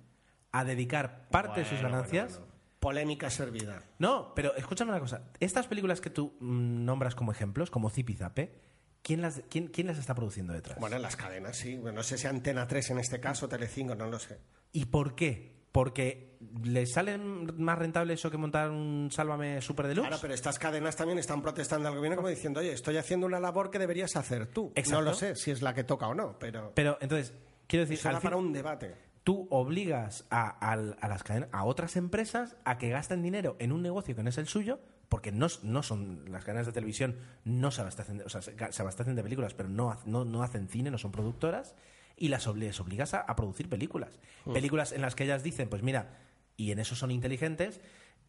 a 0.51 0.63
dedicar 0.63 1.27
parte 1.29 1.61
de 1.61 1.65
sus 1.65 1.81
ganancias... 1.81 2.29
bueno, 2.33 2.45
bueno. 2.45 2.51
Polémica 2.81 3.29
servida. 3.29 3.83
No, 3.99 4.33
pero 4.35 4.55
escúchame 4.55 4.89
una 4.89 4.99
cosa. 4.99 5.21
Estas 5.39 5.67
películas 5.67 6.01
que 6.01 6.09
tú 6.09 6.35
mm, 6.39 6.83
nombras 6.83 7.13
como 7.13 7.31
ejemplos, 7.31 7.69
como 7.69 7.91
Zipizape, 7.91 8.55
¿quién 9.01 9.21
las, 9.21 9.41
quién, 9.49 9.67
quién 9.67 9.87
las 9.87 9.97
está 9.97 10.13
produciendo 10.15 10.53
detrás? 10.53 10.79
Bueno, 10.79 10.95
en 10.95 11.01
las 11.01 11.15
cadenas, 11.15 11.57
sí. 11.57 11.77
Bueno, 11.77 11.97
No 11.97 12.03
sé 12.03 12.17
si 12.17 12.27
Antena 12.27 12.67
3 12.67 12.91
en 12.91 12.99
este 12.99 13.19
caso, 13.19 13.47
Telecinco, 13.49 13.95
no 13.95 14.07
lo 14.07 14.19
sé. 14.19 14.39
¿Y 14.71 14.85
por 14.85 15.15
qué? 15.15 15.59
¿Porque 15.71 16.37
les 16.63 16.91
sale 16.91 17.17
más 17.17 17.77
rentable 17.79 18.13
eso 18.13 18.29
que 18.29 18.35
montar 18.37 18.69
un 18.71 19.09
Sálvame 19.09 19.61
Super 19.61 19.87
Deluxe? 19.87 20.07
Claro, 20.09 20.21
pero 20.21 20.33
estas 20.33 20.59
cadenas 20.59 20.97
también 20.97 21.17
están 21.17 21.41
protestando 21.41 21.87
al 21.87 21.95
gobierno 21.95 22.17
como 22.17 22.27
diciendo, 22.27 22.59
oye, 22.59 22.73
estoy 22.73 22.97
haciendo 22.97 23.25
una 23.25 23.39
labor 23.39 23.71
que 23.71 23.79
deberías 23.79 24.15
hacer 24.17 24.47
tú. 24.47 24.73
Exacto. 24.75 24.91
No 24.99 25.01
lo 25.11 25.13
sé 25.13 25.35
si 25.37 25.49
es 25.51 25.61
la 25.61 25.73
que 25.73 25.85
toca 25.85 26.07
o 26.09 26.13
no, 26.13 26.37
pero, 26.39 26.73
Pero 26.75 26.97
entonces, 26.99 27.33
quiero 27.67 27.85
decir, 27.85 27.97
fin- 27.99 28.19
para 28.21 28.35
un 28.35 28.51
debate. 28.51 28.95
tú 29.23 29.47
obligas 29.49 30.25
a, 30.29 30.49
al- 30.49 30.97
a 30.99 31.07
las 31.07 31.23
cadenas, 31.23 31.47
a 31.53 31.63
otras 31.63 31.95
empresas 31.95 32.57
a 32.65 32.77
que 32.77 32.89
gasten 32.89 33.21
dinero 33.21 33.55
en 33.59 33.71
un 33.71 33.81
negocio 33.81 34.13
que 34.13 34.23
no 34.23 34.29
es 34.29 34.37
el 34.37 34.47
suyo, 34.47 34.81
porque 35.11 35.33
no, 35.33 35.47
no 35.63 35.83
son 35.83 36.23
las 36.31 36.45
cadenas 36.45 36.65
de 36.65 36.71
televisión, 36.71 37.17
no 37.43 37.69
se 37.71 37.81
abastecen, 37.81 38.19
de, 38.19 38.23
o 38.23 38.29
sea, 38.29 38.41
se, 38.41 38.81
abastecen 38.81 39.13
de 39.13 39.21
películas, 39.21 39.53
pero 39.53 39.67
no, 39.67 39.99
no, 40.05 40.23
no 40.23 40.41
hacen 40.41 40.69
cine, 40.69 40.89
no 40.89 40.97
son 40.97 41.11
productoras, 41.11 41.75
y 42.15 42.29
las 42.29 42.47
les 42.55 42.79
obligas 42.79 43.13
a, 43.13 43.19
a 43.19 43.35
producir 43.35 43.67
películas. 43.67 44.21
Películas 44.53 44.93
en 44.93 45.01
las 45.01 45.13
que 45.15 45.25
ellas 45.25 45.43
dicen, 45.43 45.67
pues 45.67 45.83
mira, 45.83 46.17
y 46.55 46.71
en 46.71 46.79
eso 46.79 46.95
son 46.95 47.11
inteligentes, 47.11 47.81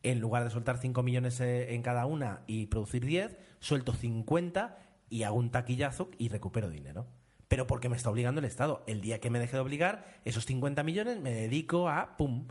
en 0.03 0.19
lugar 0.19 0.43
de 0.43 0.51
soltar 0.51 0.77
5 0.77 1.05
millones 1.05 1.41
eh, 1.41 1.73
en 1.73 1.83
cada 1.83 2.05
una 2.05 2.41
y 2.49 2.67
producir 2.67 3.07
10, 3.07 3.39
suelto 3.61 3.93
50 3.93 4.77
y 5.09 5.23
hago 5.23 5.37
un 5.37 5.53
taquillazo 5.53 6.11
y 6.19 6.31
recupero 6.31 6.69
dinero. 6.69 7.07
Pero 7.47 7.69
porque 7.69 7.91
me 7.91 7.97
está 7.97 8.11
obligando 8.11 8.41
el 8.41 8.45
Estado. 8.45 8.83
El 8.89 9.03
día 9.03 9.21
que 9.21 9.31
me 9.31 9.39
deje 9.39 9.57
de 9.57 9.63
obligar, 9.63 10.21
esos 10.25 10.47
50 10.47 10.83
millones 10.83 11.21
me 11.21 11.31
dedico 11.31 11.89
a 11.89 12.17
pum. 12.17 12.49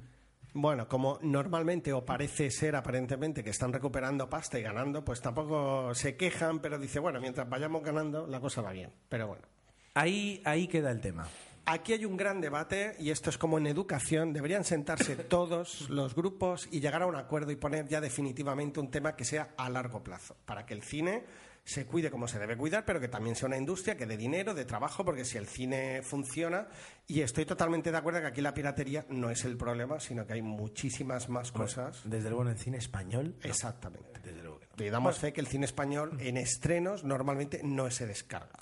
Bueno, 0.54 0.88
como 0.88 1.18
normalmente 1.22 1.94
o 1.94 2.04
parece 2.04 2.52
ser 2.52 2.76
aparentemente 2.76 3.44
que 3.44 3.52
están 3.52 3.72
recuperando 3.72 4.30
pasta 4.30 4.60
y 4.60 4.64
ganando, 4.64 5.04
pues 5.04 5.22
tampoco 5.22 5.96
se 5.96 6.18
quejan, 6.18 6.60
pero 6.60 6.78
dice, 6.78 7.00
bueno, 7.00 7.22
mientras 7.22 7.48
vayamos 7.50 7.84
ganando, 7.84 8.28
la 8.28 8.42
cosa 8.42 8.62
va 8.62 8.72
bien. 8.72 8.92
Pero 9.08 9.28
bueno. 9.28 9.44
Ahí, 9.94 10.42
ahí 10.44 10.68
queda 10.68 10.92
el 10.92 11.00
tema. 11.00 11.28
Aquí 11.66 11.94
hay 11.94 12.06
un 12.06 12.18
gran 12.18 12.42
debate 12.42 12.96
y 13.00 13.12
esto 13.12 13.30
es 13.30 13.38
como 13.38 13.58
en 13.58 13.68
educación. 13.68 14.34
Deberían 14.34 14.66
sentarse 14.66 15.16
todos 15.30 15.90
los 15.90 16.16
grupos 16.16 16.68
y 16.72 16.82
llegar 16.82 17.04
a 17.04 17.06
un 17.06 17.16
acuerdo 17.16 17.52
y 17.52 17.56
poner 17.56 17.88
ya 17.88 18.02
definitivamente 18.02 18.80
un 18.80 18.92
tema 18.92 19.16
que 19.16 19.24
sea 19.24 19.54
a 19.56 19.70
largo 19.70 20.04
plazo, 20.04 20.36
para 20.46 20.66
que 20.66 20.74
el 20.74 20.82
cine 20.82 21.24
se 21.64 21.86
cuide 21.86 22.10
como 22.10 22.28
se 22.28 22.40
debe 22.40 22.58
cuidar, 22.58 22.86
pero 22.86 23.00
que 23.00 23.08
también 23.08 23.36
sea 23.36 23.48
una 23.48 23.58
industria 23.58 23.96
que 23.96 24.06
dé 24.06 24.18
dinero, 24.18 24.54
de 24.54 24.66
trabajo, 24.66 25.06
porque 25.06 25.26
si 25.26 25.38
el 25.38 25.48
cine 25.48 26.02
funciona, 26.02 26.68
y 27.08 27.22
estoy 27.22 27.46
totalmente 27.46 27.92
de 27.92 27.98
acuerdo 27.98 28.22
que 28.22 28.28
aquí 28.28 28.42
la 28.42 28.54
piratería 28.54 29.06
no 29.10 29.30
es 29.30 29.46
el 29.46 29.58
problema, 29.58 30.00
sino 30.00 30.26
que 30.26 30.34
hay 30.34 30.42
muchísimas 30.42 31.30
más 31.30 31.52
cosas. 31.52 32.02
Desde 32.04 32.30
luego 32.30 32.44
en 32.44 32.50
el 32.50 32.58
cine 32.58 32.78
español. 32.78 33.36
no. 33.44 33.50
Exactamente. 33.50 34.20
Desde 34.24 34.42
luego 34.42 34.60
que 34.60 34.66
no. 34.68 34.72
Le 34.78 34.90
damos 34.90 35.18
fe 35.18 35.34
que 35.34 35.42
el 35.42 35.48
cine 35.48 35.66
español 35.66 36.18
en 36.20 36.38
estrenos 36.38 37.04
normalmente 37.04 37.62
no 37.64 37.90
se 37.92 38.08
descarga. 38.08 38.60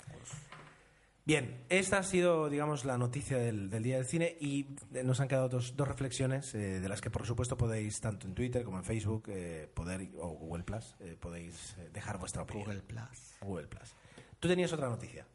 Bien, 1.24 1.64
esta 1.68 1.98
ha 1.98 2.02
sido, 2.02 2.48
digamos, 2.48 2.84
la 2.84 2.98
noticia 2.98 3.36
del, 3.38 3.70
del 3.70 3.82
Día 3.82 3.96
del 3.96 4.06
Cine 4.06 4.36
y 4.40 4.66
eh, 4.94 5.04
nos 5.04 5.20
han 5.20 5.28
quedado 5.28 5.48
dos, 5.48 5.76
dos 5.76 5.86
reflexiones 5.86 6.54
eh, 6.54 6.80
de 6.80 6.88
las 6.88 7.00
que, 7.00 7.10
por 7.10 7.26
supuesto, 7.26 7.56
podéis, 7.56 8.00
tanto 8.00 8.26
en 8.26 8.34
Twitter 8.34 8.64
como 8.64 8.78
en 8.78 8.84
Facebook 8.84 9.24
eh, 9.28 9.68
poder, 9.72 10.08
o 10.18 10.28
Google 10.28 10.64
Plus, 10.64 10.96
eh, 11.00 11.16
podéis 11.20 11.76
dejar 11.92 12.18
vuestra 12.18 12.42
opinión. 12.42 12.66
Google 12.66 12.82
Plus. 12.82 13.36
Google 13.42 13.66
Plus. 13.68 13.94
Tú 14.40 14.48
tenías 14.48 14.72
otra 14.72 14.88
noticia. 14.88 15.26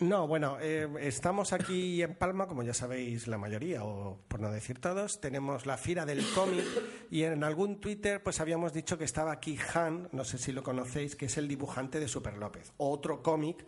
No, 0.00 0.26
bueno, 0.26 0.56
eh, 0.62 0.88
estamos 1.00 1.52
aquí 1.52 2.02
en 2.02 2.14
Palma, 2.14 2.46
como 2.46 2.62
ya 2.62 2.72
sabéis 2.72 3.28
la 3.28 3.36
mayoría, 3.36 3.84
o 3.84 4.18
por 4.28 4.40
no 4.40 4.50
decir 4.50 4.78
todos, 4.78 5.20
tenemos 5.20 5.66
la 5.66 5.76
Fira 5.76 6.06
del 6.06 6.24
Cómic 6.34 6.64
y 7.10 7.24
en 7.24 7.44
algún 7.44 7.80
Twitter 7.80 8.22
pues 8.22 8.40
habíamos 8.40 8.72
dicho 8.72 8.96
que 8.96 9.04
estaba 9.04 9.30
aquí 9.30 9.58
Han, 9.74 10.08
no 10.12 10.24
sé 10.24 10.38
si 10.38 10.52
lo 10.52 10.62
conocéis, 10.62 11.16
que 11.16 11.26
es 11.26 11.36
el 11.36 11.48
dibujante 11.48 12.00
de 12.00 12.08
Super 12.08 12.38
López, 12.38 12.72
otro 12.78 13.22
cómic 13.22 13.66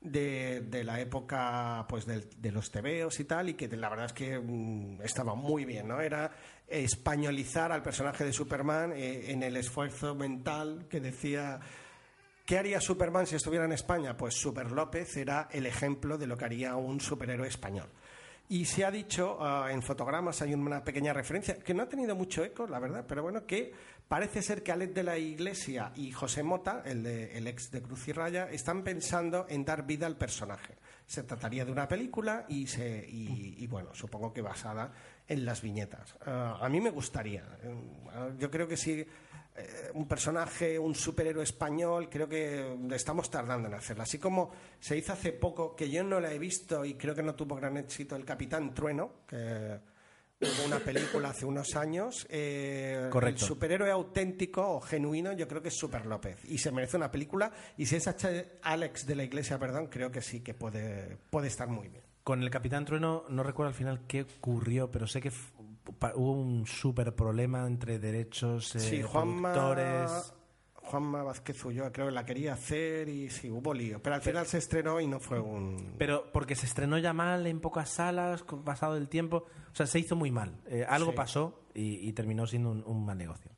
de, 0.00 0.60
de 0.62 0.84
la 0.84 1.00
época 1.00 1.84
pues 1.88 2.06
del- 2.06 2.28
de 2.40 2.52
los 2.52 2.70
tebeos 2.70 3.18
y 3.20 3.24
tal, 3.24 3.50
y 3.50 3.54
que 3.54 3.68
la 3.68 3.88
verdad 3.88 4.06
es 4.06 4.12
que 4.12 4.38
mm, 4.38 5.02
estaba 5.02 5.34
muy 5.34 5.64
bien, 5.64 5.88
¿no? 5.88 6.00
Era 6.00 6.30
españolizar 6.66 7.72
al 7.72 7.82
personaje 7.82 8.24
de 8.24 8.32
Superman 8.32 8.92
eh, 8.94 9.30
en 9.30 9.42
el 9.42 9.56
esfuerzo 9.56 10.14
mental 10.14 10.86
que 10.88 11.00
decía... 11.00 11.60
¿Qué 12.46 12.58
haría 12.58 12.80
Superman 12.80 13.28
si 13.28 13.36
estuviera 13.36 13.64
en 13.64 13.70
España? 13.70 14.16
Pues 14.16 14.34
Super 14.34 14.72
López 14.72 15.16
era 15.16 15.46
el 15.52 15.66
ejemplo 15.66 16.18
de 16.18 16.26
lo 16.26 16.36
que 16.36 16.46
haría 16.46 16.74
un 16.74 16.98
superhéroe 17.00 17.46
español. 17.46 17.86
Y 18.48 18.64
se 18.64 18.84
ha 18.84 18.90
dicho, 18.90 19.36
ah, 19.40 19.68
en 19.70 19.80
fotogramas 19.82 20.42
hay 20.42 20.52
una 20.54 20.82
pequeña 20.82 21.12
referencia, 21.12 21.54
que 21.60 21.72
no 21.74 21.84
ha 21.84 21.88
tenido 21.88 22.16
mucho 22.16 22.42
eco, 22.42 22.66
la 22.66 22.80
verdad, 22.80 23.04
pero 23.06 23.22
bueno, 23.22 23.46
que 23.46 23.72
parece 24.10 24.42
ser 24.42 24.64
que 24.64 24.72
Alex 24.72 24.92
de 24.92 25.04
la 25.04 25.16
Iglesia 25.18 25.92
y 25.94 26.10
José 26.10 26.42
Mota, 26.42 26.82
el, 26.84 27.04
de- 27.04 27.38
el 27.38 27.46
ex 27.46 27.70
de 27.70 27.80
Cruz 27.80 28.08
y 28.08 28.12
Raya, 28.12 28.50
están 28.50 28.82
pensando 28.82 29.46
en 29.48 29.64
dar 29.64 29.86
vida 29.86 30.06
al 30.08 30.16
personaje. 30.16 30.74
Se 31.06 31.22
trataría 31.22 31.64
de 31.64 31.70
una 31.70 31.86
película 31.86 32.44
y, 32.48 32.66
se, 32.66 33.06
y, 33.08 33.64
bueno, 33.68 33.94
supongo 33.94 34.32
que 34.32 34.42
basada 34.42 34.92
en 35.28 35.44
las 35.44 35.62
viñetas. 35.62 36.16
Ah, 36.26 36.58
a 36.60 36.68
mí 36.68 36.80
me 36.80 36.90
gustaría. 36.90 37.44
Eh, 37.62 38.34
yo 38.36 38.50
creo 38.50 38.66
que 38.66 38.76
sí 38.76 38.92
eh, 39.56 39.90
un 39.94 40.08
personaje, 40.08 40.76
un 40.76 40.96
superhéroe 40.96 41.44
español, 41.44 42.08
creo 42.10 42.28
que 42.28 42.76
estamos 42.90 43.30
tardando 43.30 43.68
en 43.68 43.74
hacerlo. 43.74 44.02
Así 44.02 44.18
como 44.18 44.50
se 44.80 44.96
hizo 44.96 45.12
hace 45.12 45.32
poco, 45.32 45.76
que 45.76 45.88
yo 45.88 46.02
no 46.02 46.18
la 46.18 46.32
he 46.32 46.38
visto 46.40 46.84
y 46.84 46.94
creo 46.94 47.14
que 47.14 47.22
no 47.22 47.36
tuvo 47.36 47.54
gran 47.54 47.76
éxito, 47.76 48.16
El 48.16 48.24
Capitán 48.24 48.74
Trueno, 48.74 49.22
que 49.28 49.78
hubo 50.40 50.66
una 50.66 50.78
película 50.78 51.30
hace 51.30 51.44
unos 51.46 51.76
años. 51.76 52.26
eh, 52.30 53.08
Correcto. 53.10 53.44
El 53.44 53.48
superhéroe 53.48 53.90
auténtico 53.90 54.62
o 54.76 54.80
genuino, 54.80 55.32
yo 55.32 55.46
creo 55.46 55.62
que 55.62 55.68
es 55.68 55.76
Super 55.76 56.06
López. 56.06 56.38
Y 56.44 56.58
se 56.58 56.72
merece 56.72 56.96
una 56.96 57.10
película. 57.10 57.52
Y 57.76 57.86
si 57.86 57.96
es 57.96 58.08
H- 58.08 58.58
Alex 58.62 59.06
de 59.06 59.14
la 59.16 59.24
Iglesia, 59.24 59.58
perdón, 59.58 59.86
creo 59.88 60.10
que 60.10 60.22
sí 60.22 60.40
que 60.40 60.54
puede, 60.54 61.16
puede 61.30 61.48
estar 61.48 61.68
muy 61.68 61.88
bien. 61.88 62.02
Con 62.24 62.42
el 62.42 62.50
Capitán 62.50 62.84
Trueno 62.84 63.24
no 63.28 63.42
recuerdo 63.42 63.68
al 63.68 63.74
final 63.74 64.02
qué 64.06 64.22
ocurrió, 64.38 64.90
pero 64.90 65.06
sé 65.06 65.20
que 65.20 65.32
hubo 66.14 66.32
un 66.32 66.66
súper 66.66 67.14
problema 67.14 67.66
entre 67.66 67.98
derechos, 67.98 68.76
eh, 68.76 68.80
Sí, 68.80 69.02
Juanma, 69.02 69.52
productores. 69.52 70.32
Juanma 70.90 71.22
Vázquez 71.22 71.64
Ulloa, 71.64 71.92
creo 71.92 72.06
que 72.06 72.12
la 72.12 72.24
quería 72.24 72.54
hacer 72.54 73.08
y 73.08 73.30
sí, 73.30 73.48
hubo 73.50 73.72
lío. 73.72 74.02
Pero 74.02 74.16
al 74.16 74.22
final 74.22 74.46
se 74.46 74.58
estrenó 74.58 75.00
y 75.00 75.06
no 75.06 75.20
fue 75.20 75.38
un... 75.38 75.94
Pero 75.98 76.30
porque 76.32 76.56
se 76.56 76.66
estrenó 76.66 76.98
ya 76.98 77.12
mal 77.12 77.46
en 77.46 77.60
pocas 77.60 77.90
salas, 77.90 78.42
con 78.42 78.64
pasado 78.64 78.96
el 78.96 79.08
tiempo. 79.08 79.46
O 79.72 79.74
sea, 79.74 79.86
se 79.86 79.98
hizo 80.00 80.16
muy 80.16 80.30
mal. 80.30 80.60
Eh, 80.66 80.84
algo 80.88 81.10
Sí. 81.12 81.16
pasó 81.16 81.62
y, 81.74 82.06
y 82.08 82.12
terminó 82.12 82.46
siendo 82.46 82.70
un, 82.70 82.82
un 82.84 83.04
mal 83.06 83.16
negocio. 83.18 83.50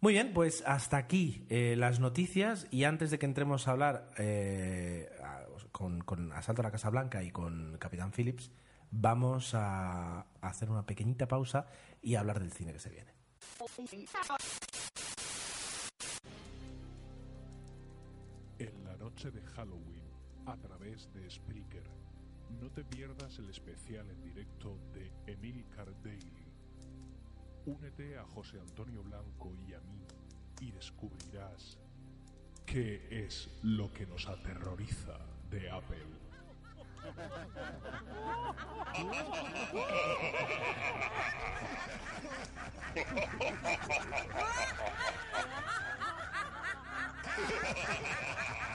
Muy 0.00 0.12
bien, 0.12 0.32
pues 0.34 0.62
hasta 0.66 0.96
aquí 0.98 1.46
eh, 1.48 1.76
las 1.78 2.00
noticias. 2.00 2.66
Y 2.70 2.84
antes 2.84 3.10
de 3.10 3.18
que 3.18 3.26
entremos 3.26 3.68
a 3.68 3.70
hablar 3.70 4.10
eh, 4.18 5.08
a- 5.22 5.44
con, 5.72 6.00
con 6.02 6.32
Asalto 6.32 6.60
a 6.62 6.64
la 6.64 6.70
Casa 6.70 6.90
Blanca 6.90 7.22
y 7.22 7.30
con 7.30 7.78
Capitán 7.78 8.10
Phillips, 8.12 8.50
vamos 8.90 9.54
a, 9.54 10.20
a 10.20 10.26
hacer 10.48 10.70
una 10.70 10.84
pequeñita 10.84 11.26
pausa 11.26 11.66
y 12.02 12.16
a 12.16 12.20
hablar 12.20 12.38
del 12.40 12.52
cine 12.52 12.72
que 12.72 12.78
se 12.80 12.90
viene. 12.90 13.12
Noche 19.14 19.30
de 19.30 19.42
Halloween, 19.54 20.02
a 20.44 20.56
través 20.56 21.08
de 21.12 21.30
Spreaker, 21.30 21.84
no 22.60 22.68
te 22.70 22.82
pierdas 22.82 23.38
el 23.38 23.48
especial 23.48 24.10
en 24.10 24.20
directo 24.22 24.76
de 24.92 25.12
Emil 25.32 25.64
Daily. 26.02 26.48
Únete 27.64 28.18
a 28.18 28.24
José 28.24 28.58
Antonio 28.58 29.04
Blanco 29.04 29.54
y 29.68 29.72
a 29.72 29.80
mí 29.82 30.04
y 30.60 30.72
descubrirás 30.72 31.78
qué 32.66 33.06
es 33.08 33.48
lo 33.62 33.92
que 33.92 34.04
nos 34.04 34.26
aterroriza 34.26 35.16
de 35.48 35.70
Apple. 35.70 36.06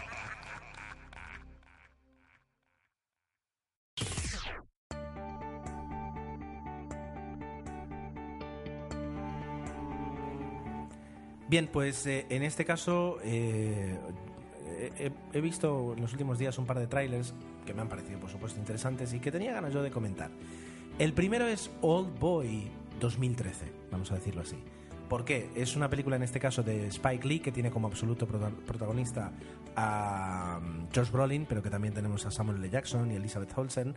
Bien, 11.50 11.68
pues 11.72 12.06
eh, 12.06 12.26
en 12.30 12.44
este 12.44 12.64
caso 12.64 13.18
eh, 13.24 13.98
he, 15.00 15.12
he 15.34 15.42
visto 15.42 15.94
en 15.96 16.02
los 16.02 16.12
últimos 16.12 16.38
días 16.38 16.58
un 16.60 16.66
par 16.66 16.78
de 16.80 16.88
trailers 16.88 17.34
que 17.66 17.74
me 17.74 17.82
han 17.82 17.90
parecido, 17.90 18.20
por 18.20 18.30
supuesto, 18.30 18.60
interesantes 18.60 19.14
y 19.14 19.20
que 19.20 19.32
tenía 19.32 19.54
ganas 19.54 19.74
yo 19.74 19.82
de 19.82 19.90
comentar. 19.92 20.30
El 21.00 21.14
primero 21.14 21.48
es 21.48 21.72
Old 21.82 22.20
Boy 22.20 22.70
2013, 23.00 23.66
vamos 23.92 24.12
a 24.12 24.16
decirlo 24.16 24.42
así. 24.42 24.58
¿Por 25.08 25.26
qué? 25.26 25.50
Es 25.56 25.76
una 25.76 25.90
película 25.90 26.18
en 26.18 26.22
este 26.24 26.40
caso 26.40 26.62
de 26.62 26.86
Spike 26.88 27.28
Lee 27.28 27.40
que 27.40 27.52
tiene 27.52 27.72
como 27.72 27.88
absoluto 27.88 28.28
prota- 28.28 28.52
protagonista 28.68 29.32
a 29.76 30.60
um, 30.62 30.88
Josh 30.94 31.10
Brolin, 31.10 31.48
pero 31.50 31.64
que 31.64 31.72
también 31.72 31.96
tenemos 31.96 32.28
a 32.28 32.32
Samuel 32.32 32.58
L. 32.60 32.70
Jackson 32.70 33.12
y 33.12 33.16
Elizabeth 33.16 33.58
Olsen. 33.58 33.96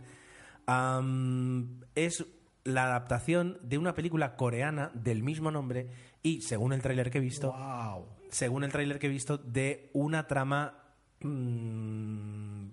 Es 1.93 2.25
la 2.63 2.85
adaptación 2.85 3.57
de 3.61 3.77
una 3.77 3.93
película 3.93 4.35
coreana 4.35 4.91
del 4.93 5.21
mismo 5.23 5.51
nombre 5.51 5.89
y, 6.21 6.41
según 6.41 6.73
el 6.73 6.81
tráiler 6.81 7.09
que 7.11 7.17
he 7.17 7.21
visto, 7.21 7.51
¡Wow! 7.51 8.05
según 8.29 8.63
el 8.63 8.71
tráiler 8.71 8.99
que 8.99 9.07
he 9.07 9.09
visto, 9.09 9.37
de 9.37 9.89
una 9.93 10.27
trama 10.27 10.77
mm, 11.21 12.67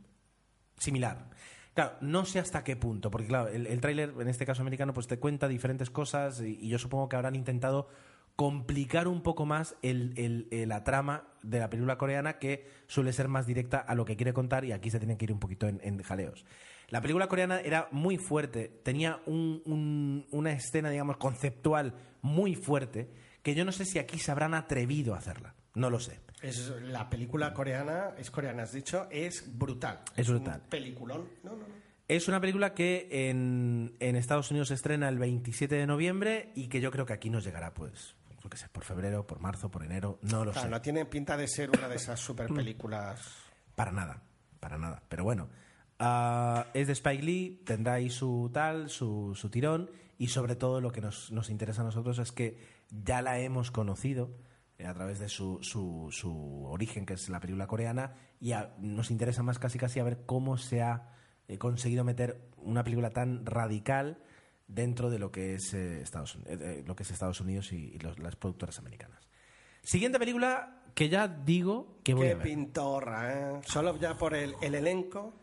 similar. 0.78 1.30
Claro, 1.74 1.92
no 2.00 2.24
sé 2.24 2.38
hasta 2.40 2.64
qué 2.64 2.76
punto, 2.76 3.10
porque 3.10 3.28
claro, 3.28 3.48
el, 3.48 3.66
el 3.66 3.80
tráiler, 3.80 4.12
en 4.20 4.28
este 4.28 4.44
caso 4.46 4.62
americano, 4.62 4.92
pues 4.92 5.06
te 5.06 5.18
cuenta 5.18 5.48
diferentes 5.48 5.90
cosas 5.90 6.40
y, 6.40 6.58
y 6.60 6.68
yo 6.68 6.78
supongo 6.78 7.08
que 7.08 7.16
habrán 7.16 7.36
intentado 7.36 7.88
complicar 8.36 9.06
un 9.06 9.22
poco 9.22 9.44
más 9.46 9.76
el- 9.82 10.14
el- 10.16 10.68
la 10.68 10.82
trama 10.82 11.24
de 11.42 11.58
la 11.60 11.68
película 11.70 11.98
coreana 11.98 12.38
que 12.38 12.66
suele 12.86 13.12
ser 13.12 13.28
más 13.28 13.46
directa 13.46 13.78
a 13.78 13.94
lo 13.94 14.04
que 14.04 14.16
quiere 14.16 14.32
contar 14.32 14.64
y 14.64 14.72
aquí 14.72 14.90
se 14.90 14.98
tiene 14.98 15.16
que 15.16 15.26
ir 15.26 15.32
un 15.32 15.40
poquito 15.40 15.68
en, 15.68 15.78
en 15.82 16.02
jaleos. 16.02 16.44
La 16.90 17.00
película 17.00 17.26
coreana 17.28 17.60
era 17.60 17.88
muy 17.92 18.18
fuerte, 18.18 18.80
tenía 18.82 19.20
un- 19.26 19.62
un- 19.64 20.26
una 20.30 20.52
escena, 20.52 20.90
digamos, 20.90 21.16
conceptual 21.16 21.94
muy 22.22 22.54
fuerte 22.54 23.08
que 23.42 23.54
yo 23.54 23.64
no 23.64 23.72
sé 23.72 23.84
si 23.84 23.98
aquí 23.98 24.18
se 24.18 24.30
habrán 24.30 24.54
atrevido 24.54 25.14
a 25.14 25.18
hacerla. 25.18 25.54
No 25.74 25.88
lo 25.88 25.98
sé. 26.00 26.20
Es, 26.42 26.68
la 26.82 27.08
película 27.08 27.54
coreana, 27.54 28.10
es 28.18 28.30
coreana, 28.30 28.64
has 28.64 28.72
dicho, 28.72 29.06
es 29.10 29.56
brutal. 29.56 30.00
Es 30.16 30.28
brutal. 30.28 30.60
Un 30.64 30.68
peliculón. 30.68 31.28
No, 31.44 31.50
no, 31.52 31.58
no. 31.58 31.80
Es 32.08 32.26
una 32.26 32.40
película 32.40 32.74
que 32.74 33.06
en, 33.30 33.94
en 34.00 34.16
Estados 34.16 34.50
Unidos 34.50 34.68
se 34.68 34.74
estrena 34.74 35.08
el 35.08 35.18
27 35.20 35.76
de 35.76 35.86
noviembre 35.86 36.50
y 36.56 36.66
que 36.66 36.80
yo 36.80 36.90
creo 36.90 37.06
que 37.06 37.12
aquí 37.12 37.30
nos 37.30 37.44
llegará, 37.44 37.72
pues, 37.72 38.16
yo 38.42 38.50
qué 38.50 38.56
sé, 38.56 38.68
por 38.68 38.82
febrero, 38.82 39.24
por 39.28 39.38
marzo, 39.38 39.70
por 39.70 39.84
enero, 39.84 40.18
no 40.22 40.44
lo 40.44 40.50
Claro, 40.50 40.66
sé. 40.66 40.70
no 40.70 40.82
tiene 40.82 41.04
pinta 41.06 41.36
de 41.36 41.46
ser 41.46 41.70
una 41.70 41.88
de 41.88 41.94
esas 41.96 42.18
super 42.20 42.48
películas. 42.48 43.20
Para 43.76 43.92
nada, 43.92 44.20
para 44.58 44.76
nada. 44.76 45.02
Pero 45.08 45.22
bueno, 45.22 45.48
ah, 46.00 46.66
es 46.74 46.86
de 46.88 46.92
Spike 46.94 47.22
Lee, 47.22 47.62
tendrá 47.64 47.94
ahí 47.94 48.10
su 48.10 48.50
tal, 48.52 48.90
su, 48.90 49.34
su 49.34 49.48
tirón 49.50 49.90
y 50.18 50.26
sobre 50.28 50.56
todo 50.56 50.80
lo 50.80 50.90
que 50.92 51.00
nos, 51.00 51.30
nos 51.30 51.48
interesa 51.50 51.82
a 51.82 51.84
nosotros 51.84 52.18
es 52.18 52.32
que 52.32 52.58
ya 52.90 53.22
la 53.22 53.38
hemos 53.38 53.70
conocido 53.70 54.30
eh, 54.78 54.86
a 54.86 54.94
través 54.94 55.18
de 55.20 55.28
su, 55.28 55.58
su, 55.62 56.08
su 56.10 56.64
origen, 56.64 57.06
que 57.06 57.14
es 57.14 57.28
la 57.28 57.38
película 57.40 57.66
coreana, 57.66 58.14
y 58.40 58.52
a- 58.52 58.74
nos 58.80 59.10
interesa 59.10 59.42
más 59.42 59.58
casi 59.58 59.78
casi 59.78 60.00
a 60.00 60.04
ver 60.04 60.24
cómo 60.26 60.56
se 60.58 60.82
ha 60.82 61.12
eh, 61.48 61.58
conseguido 61.58 62.02
meter 62.04 62.48
una 62.56 62.82
película 62.84 63.10
tan 63.10 63.46
radical 63.46 64.18
dentro 64.68 65.10
de 65.10 65.18
lo 65.18 65.30
que 65.32 65.54
es, 65.54 65.74
eh, 65.74 66.00
Estados, 66.00 66.38
lo 66.86 66.94
que 66.96 67.02
es 67.02 67.10
Estados 67.10 67.40
Unidos 67.40 67.72
y, 67.72 67.76
y 67.94 67.98
los- 67.98 68.18
las 68.18 68.36
productoras 68.36 68.78
americanas. 68.78 69.28
Siguiente 69.82 70.18
película 70.18 70.82
que 70.94 71.08
ya 71.08 71.26
digo 71.28 71.98
que 72.04 72.14
voy 72.14 72.26
Qué 72.26 72.32
a 72.32 72.36
ver. 72.36 72.46
pintorra, 72.46 73.32
¿eh? 73.58 73.60
Solo 73.64 73.98
ya 73.98 74.16
por 74.16 74.34
el, 74.34 74.54
el 74.60 74.74
elenco. 74.74 75.34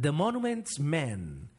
The 0.00 0.10
Monuments 0.10 0.80
Men. 0.80 1.50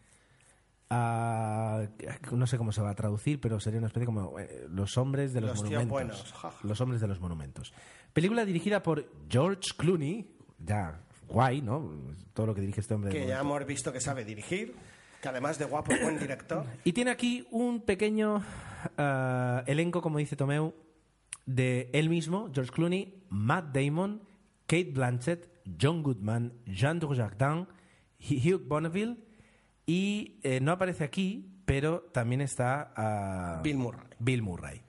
Ah, 0.90 1.88
no 2.32 2.46
sé 2.46 2.58
cómo 2.58 2.72
se 2.72 2.82
va 2.82 2.92
a 2.92 2.96
traducir, 2.96 3.42
pero 3.42 3.60
sería 3.60 3.80
una 3.80 3.88
especie 3.88 4.06
como 4.06 4.40
eh, 4.40 4.68
los 4.70 4.98
hombres 4.98 5.34
de 5.34 5.42
los, 5.42 5.58
monumentos. 5.58 5.90
buenos. 5.90 6.34
Los 6.62 6.82
hombres 6.82 7.02
de 7.02 7.08
los 7.08 7.20
monumentos. 7.20 7.74
Película 8.14 8.46
dirigida 8.46 8.84
por 8.84 9.10
George 9.28 9.72
Clooney. 9.76 10.36
Ya, 10.60 11.00
guay, 11.28 11.62
¿no? 11.62 11.92
Todo 12.34 12.48
lo 12.48 12.56
que 12.56 12.62
dirige 12.62 12.82
este 12.82 12.94
hombre. 12.94 13.12
que 13.12 13.26
ya 13.26 13.40
hemos 13.40 13.66
visto 13.66 13.92
que 13.92 14.00
sabe 14.00 14.24
dirigir, 14.24 14.76
que 15.22 15.30
además 15.30 15.58
de 15.58 15.66
guapo 15.66 15.94
es 15.94 16.02
buen 16.02 16.20
director. 16.20 16.64
Y 16.84 16.94
tiene 16.94 17.10
aquí 17.10 17.48
un 17.50 17.82
pequeño 17.82 18.44
ah, 18.98 19.64
elenco, 19.66 20.02
como 20.02 20.20
dice 20.20 20.36
Tomeu, 20.36 20.76
de 21.46 21.90
él 21.94 22.10
mismo, 22.10 22.52
George 22.54 22.72
Clooney, 22.72 23.24
Matt 23.30 23.76
Damon, 23.76 24.22
Kate 24.68 24.92
Blanchett, 24.94 25.50
John 25.82 26.04
Goodman, 26.04 26.54
Jean 26.66 27.00
Dujardin, 27.00 27.68
Hugh 28.30 28.62
Bonneville 28.68 29.18
y 29.86 30.40
eh, 30.44 30.60
no 30.62 30.72
aparece 30.72 31.04
aquí, 31.04 31.50
pero 31.66 32.02
también 32.14 32.42
está 32.42 33.60
Bill 33.64 33.78
Murray. 33.78 34.08
Bill 34.20 34.42
Murray. 34.42 34.82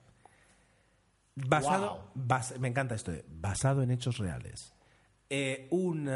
Basado, 1.35 2.11
Wow. 2.15 2.27
bas- 2.27 2.57
me 2.59 2.69
encanta 2.69 2.95
esto, 2.95 3.11
de, 3.11 3.25
basado 3.27 3.83
en 3.83 3.91
hechos 3.91 4.17
reales. 4.17 4.73
Eh, 5.29 5.67
un, 5.71 6.07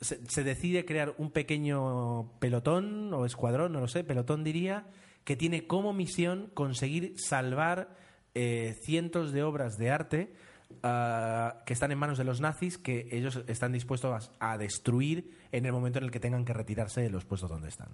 se, 0.00 0.26
se 0.26 0.42
decide 0.42 0.84
crear 0.84 1.14
un 1.18 1.30
pequeño 1.30 2.32
pelotón 2.40 3.12
o 3.14 3.24
escuadrón, 3.24 3.72
no 3.72 3.80
lo 3.80 3.86
sé, 3.88 4.02
pelotón 4.04 4.42
diría, 4.42 4.86
que 5.24 5.36
tiene 5.36 5.66
como 5.68 5.92
misión 5.92 6.50
conseguir 6.54 7.14
salvar 7.18 7.94
eh, 8.34 8.74
cientos 8.82 9.32
de 9.32 9.42
obras 9.44 9.76
de 9.76 9.90
arte 9.90 10.34
ah, 10.82 11.62
que 11.66 11.72
están 11.72 11.92
en 11.92 11.98
manos 11.98 12.18
de 12.18 12.24
los 12.24 12.40
nazis 12.40 12.78
que 12.78 13.08
ellos 13.12 13.42
están 13.46 13.72
dispuestos 13.72 14.30
a, 14.40 14.52
a 14.52 14.58
destruir 14.58 15.30
en 15.52 15.66
el 15.66 15.72
momento 15.72 15.98
en 15.98 16.04
el 16.04 16.10
que 16.10 16.20
tengan 16.20 16.44
que 16.44 16.52
retirarse 16.52 17.00
de 17.00 17.10
los 17.10 17.24
puestos 17.24 17.50
donde 17.50 17.68
están. 17.68 17.88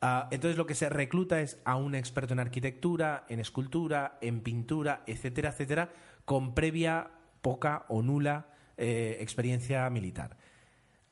Ah, 0.00 0.28
entonces 0.30 0.58
lo 0.58 0.66
que 0.66 0.74
se 0.74 0.88
recluta 0.88 1.40
es 1.40 1.58
a 1.64 1.76
un 1.76 1.94
experto 1.94 2.34
en 2.34 2.40
arquitectura, 2.40 3.24
en 3.28 3.40
escultura, 3.40 4.18
en 4.20 4.40
pintura, 4.40 5.02
etcétera, 5.06 5.50
etcétera, 5.50 5.90
con 6.24 6.54
previa 6.54 7.10
poca 7.40 7.84
o 7.88 8.02
nula 8.02 8.46
eh, 8.76 9.18
experiencia 9.20 9.88
militar. 9.90 10.36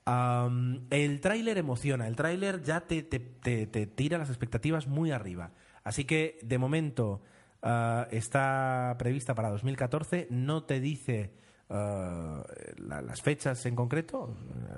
Am, 0.05 0.87
el 0.91 1.21
tráiler 1.21 1.59
emociona, 1.59 2.09
el 2.09 2.17
tráiler 2.17 2.63
ya 2.63 2.81
te, 2.81 3.03
te- 3.03 3.21
te- 3.21 3.67
te 3.69 3.87
tira 3.87 4.19
las 4.19 4.29
expectativas 4.31 4.89
muy 4.89 5.13
arriba. 5.13 5.53
Así 5.85 6.05
que 6.05 6.39
de 6.43 6.59
momento 6.59 7.23
ah, 7.63 8.07
está 8.11 8.97
prevista 8.99 9.35
para 9.35 9.51
2014, 9.51 10.27
no 10.31 10.65
te 10.65 10.81
dice 10.81 11.33
ah, 11.71 12.45
la- 12.77 13.03
las 13.03 13.23
fechas 13.23 13.65
en 13.67 13.75
concreto, 13.77 14.37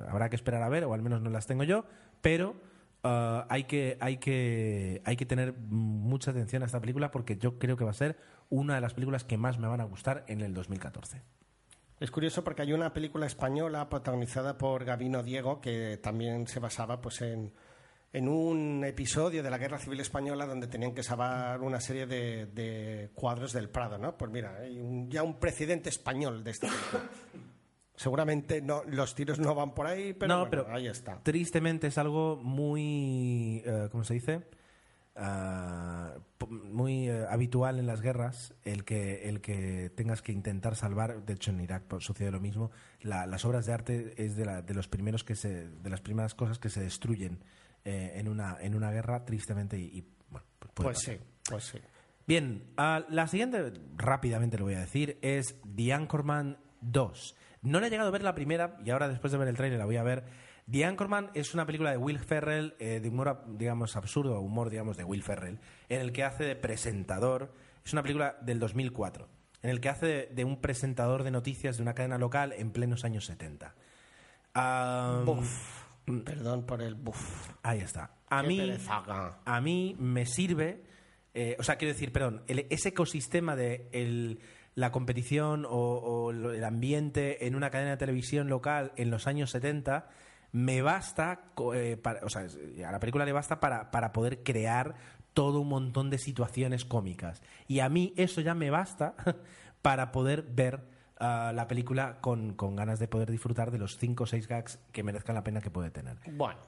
habrá 0.08 0.28
que 0.30 0.36
esperar 0.36 0.62
a 0.62 0.68
ver, 0.68 0.84
o 0.84 0.94
al 0.94 1.02
menos 1.02 1.20
no 1.22 1.30
las 1.30 1.46
tengo 1.46 1.64
yo, 1.64 1.84
pero 2.20 2.54
ah, 3.02 3.46
hay, 3.48 3.64
que, 3.64 3.96
hay, 4.00 4.18
que, 4.18 5.02
hay 5.04 5.16
que 5.16 5.26
tener 5.26 5.54
mucha 5.58 6.30
atención 6.30 6.62
a 6.62 6.66
esta 6.66 6.80
película 6.80 7.10
porque 7.10 7.36
yo 7.36 7.58
creo 7.58 7.76
que 7.76 7.84
va 7.84 7.90
a 7.90 7.94
ser 7.94 8.16
una 8.50 8.74
de 8.76 8.80
las 8.80 8.94
películas 8.94 9.24
que 9.24 9.36
más 9.38 9.58
me 9.58 9.66
van 9.66 9.80
a 9.80 9.84
gustar 9.84 10.24
en 10.28 10.40
el 10.40 10.54
2014. 10.54 11.22
Es 12.00 12.10
curioso 12.10 12.44
porque 12.44 12.62
hay 12.62 12.72
una 12.72 12.92
película 12.92 13.24
española 13.24 13.88
protagonizada 13.88 14.58
por 14.58 14.84
Gabino 14.84 15.22
Diego 15.22 15.60
que 15.60 15.96
también 16.02 16.46
se 16.48 16.60
basaba 16.60 17.00
pues 17.00 17.22
en, 17.22 17.52
en 18.14 18.28
un 18.28 18.82
episodio 18.84 19.42
de 19.42 19.50
la 19.50 19.58
Guerra 19.58 19.76
Civil 19.78 20.00
Española 20.00 20.46
donde 20.46 20.68
tenían 20.68 20.94
que 20.94 21.02
salvar 21.02 21.60
una 21.60 21.80
serie 21.80 22.06
de, 22.06 22.46
de 22.46 23.10
cuadros 23.12 23.52
del 23.52 23.68
Prado, 23.68 23.98
¿no? 23.98 24.16
Pues 24.16 24.30
mira, 24.30 24.56
hay 24.56 24.78
un- 24.78 25.10
ya 25.10 25.22
un 25.22 25.38
precedente 25.40 25.88
español 25.90 26.42
de 26.44 26.50
esta 26.52 26.68
película. 26.68 27.10
Seguramente 27.96 28.60
no, 28.60 28.82
los 28.84 29.14
tiros 29.14 29.38
no 29.38 29.54
van 29.54 29.72
por 29.74 29.86
ahí, 29.86 30.14
pero, 30.14 30.28
no, 30.34 30.38
bueno, 30.46 30.50
pero 30.64 30.74
ahí 30.74 30.86
está. 30.88 31.20
Tristemente 31.22 31.86
es 31.88 31.98
algo 31.98 32.36
muy, 32.42 33.62
eh, 33.64 33.88
¿cómo 33.92 34.02
se 34.04 34.14
dice? 34.14 34.42
Po- 36.38 36.48
muy 36.48 37.08
eh, 37.08 37.24
habitual 37.30 37.78
en 37.78 37.86
las 37.86 38.00
guerras 38.00 38.52
el 38.64 38.84
que 38.84 39.28
el 39.28 39.40
que 39.40 39.90
tengas 39.94 40.22
que 40.22 40.32
intentar 40.32 40.74
salvar. 40.74 41.24
De 41.24 41.34
hecho, 41.34 41.52
en 41.52 41.60
Irak 41.60 41.84
sucede 42.00 42.30
lo 42.32 42.40
mismo. 42.40 42.70
La- 43.00 43.26
las 43.26 43.44
obras 43.44 43.66
de 43.66 43.72
arte 43.72 44.14
es 44.16 44.34
de, 44.36 44.44
la- 44.44 44.62
de 44.62 44.74
los 44.74 44.88
primeros 44.88 45.22
que 45.22 45.36
se, 45.36 45.68
de 45.68 45.90
las 45.90 46.00
primeras 46.00 46.34
cosas 46.34 46.58
que 46.58 46.68
se 46.70 46.80
destruyen 46.80 47.44
eh, 47.84 48.12
en 48.14 48.28
una 48.28 48.56
en 48.60 48.74
una 48.74 48.90
guerra, 48.90 49.24
tristemente 49.24 49.78
y, 49.78 49.98
y, 49.98 50.08
bueno, 50.30 50.46
pues 50.58 50.72
Pues 50.74 50.98
sí, 50.98 51.18
pues 51.48 51.64
sí. 51.64 51.78
Bien, 52.26 52.72
la 52.76 53.26
siguiente, 53.26 53.72
rápidamente 53.96 54.56
lo 54.56 54.64
voy 54.64 54.74
a 54.74 54.80
decir, 54.80 55.18
es 55.20 55.60
The 55.76 55.92
Anchorman 55.92 56.56
2. 56.80 57.36
No 57.62 57.80
le 57.80 57.86
he 57.86 57.90
llegado 57.90 58.08
a 58.08 58.12
ver 58.12 58.22
la 58.22 58.34
primera 58.34 58.78
y 58.82 58.90
ahora 58.90 59.08
después 59.08 59.30
de 59.30 59.38
ver 59.38 59.48
el 59.48 59.56
tráiler 59.56 59.78
la 59.78 59.84
voy 59.84 59.96
a 59.96 60.02
ver. 60.02 60.24
The 60.70 60.86
Anchorman 60.86 61.30
es 61.34 61.52
una 61.52 61.66
película 61.66 61.90
de 61.90 61.98
Will 61.98 62.18
Ferrell, 62.18 62.74
eh, 62.78 63.00
de 63.00 63.08
humor, 63.10 63.44
digamos, 63.46 63.96
absurdo, 63.96 64.40
humor, 64.40 64.70
digamos, 64.70 64.96
de 64.96 65.04
Will 65.04 65.22
Ferrell, 65.22 65.58
en 65.90 66.00
el 66.00 66.12
que 66.12 66.24
hace 66.24 66.44
de 66.44 66.56
presentador. 66.56 67.52
Es 67.84 67.92
una 67.92 68.02
película 68.02 68.38
del 68.40 68.58
2004, 68.58 69.28
en 69.62 69.70
el 69.70 69.80
que 69.82 69.90
hace 69.90 70.06
de, 70.06 70.26
de 70.28 70.44
un 70.44 70.62
presentador 70.62 71.22
de 71.22 71.30
noticias 71.30 71.76
de 71.76 71.82
una 71.82 71.94
cadena 71.94 72.16
local 72.16 72.54
en 72.56 72.70
plenos 72.70 73.04
años 73.04 73.26
70. 73.26 73.74
Ah, 74.54 75.22
Buf. 75.26 75.83
Perdón 76.24 76.66
por 76.66 76.82
el 76.82 76.94
buf. 76.94 77.50
Ahí 77.62 77.78
está. 77.80 78.10
A 78.28 78.42
Qué 78.42 78.48
mí, 78.48 78.58
perezaga. 78.58 79.38
a 79.44 79.60
mí 79.60 79.96
me 79.98 80.26
sirve, 80.26 80.82
eh, 81.32 81.56
o 81.58 81.62
sea, 81.62 81.76
quiero 81.76 81.94
decir, 81.94 82.12
perdón, 82.12 82.42
el- 82.46 82.66
ese 82.70 82.90
ecosistema 82.90 83.56
de 83.56 83.88
el- 83.92 84.40
la 84.74 84.90
competición 84.92 85.64
o, 85.68 86.30
el 86.30 86.64
ambiente 86.64 87.46
en 87.46 87.54
una 87.54 87.70
cadena 87.70 87.92
de 87.92 87.96
televisión 87.96 88.48
local 88.48 88.92
en 88.96 89.10
los 89.10 89.26
años 89.26 89.50
70 89.50 90.08
me 90.52 90.82
basta, 90.82 91.52
eh, 91.74 91.96
para- 91.96 92.20
o 92.24 92.28
sea, 92.28 92.42
a 92.88 92.92
la 92.92 93.00
película 93.00 93.24
le 93.24 93.32
basta 93.32 93.60
para, 93.60 93.90
para 93.90 94.12
poder 94.12 94.42
crear 94.42 94.94
todo 95.32 95.60
un 95.60 95.68
montón 95.68 96.10
de 96.10 96.18
situaciones 96.18 96.84
cómicas. 96.84 97.42
Y 97.66 97.80
a 97.80 97.88
mí 97.88 98.12
eso 98.16 98.40
ya 98.40 98.54
me 98.54 98.70
basta 98.70 99.14
para 99.82 100.12
poder 100.12 100.42
ver 100.42 100.80
la 101.20 101.66
película 101.68 102.18
con, 102.20 102.54
con 102.54 102.76
ganas 102.76 102.98
de 102.98 103.08
poder 103.08 103.30
disfrutar 103.30 103.70
de 103.70 103.78
los 103.78 103.98
5 103.98 104.24
o 104.24 104.26
6 104.26 104.48
gags 104.48 104.78
que 104.92 105.02
merezcan 105.02 105.34
la 105.34 105.44
pena 105.44 105.60
que 105.60 105.70
puede 105.70 105.90
tener. 105.90 106.16
Bueno, 106.32 106.60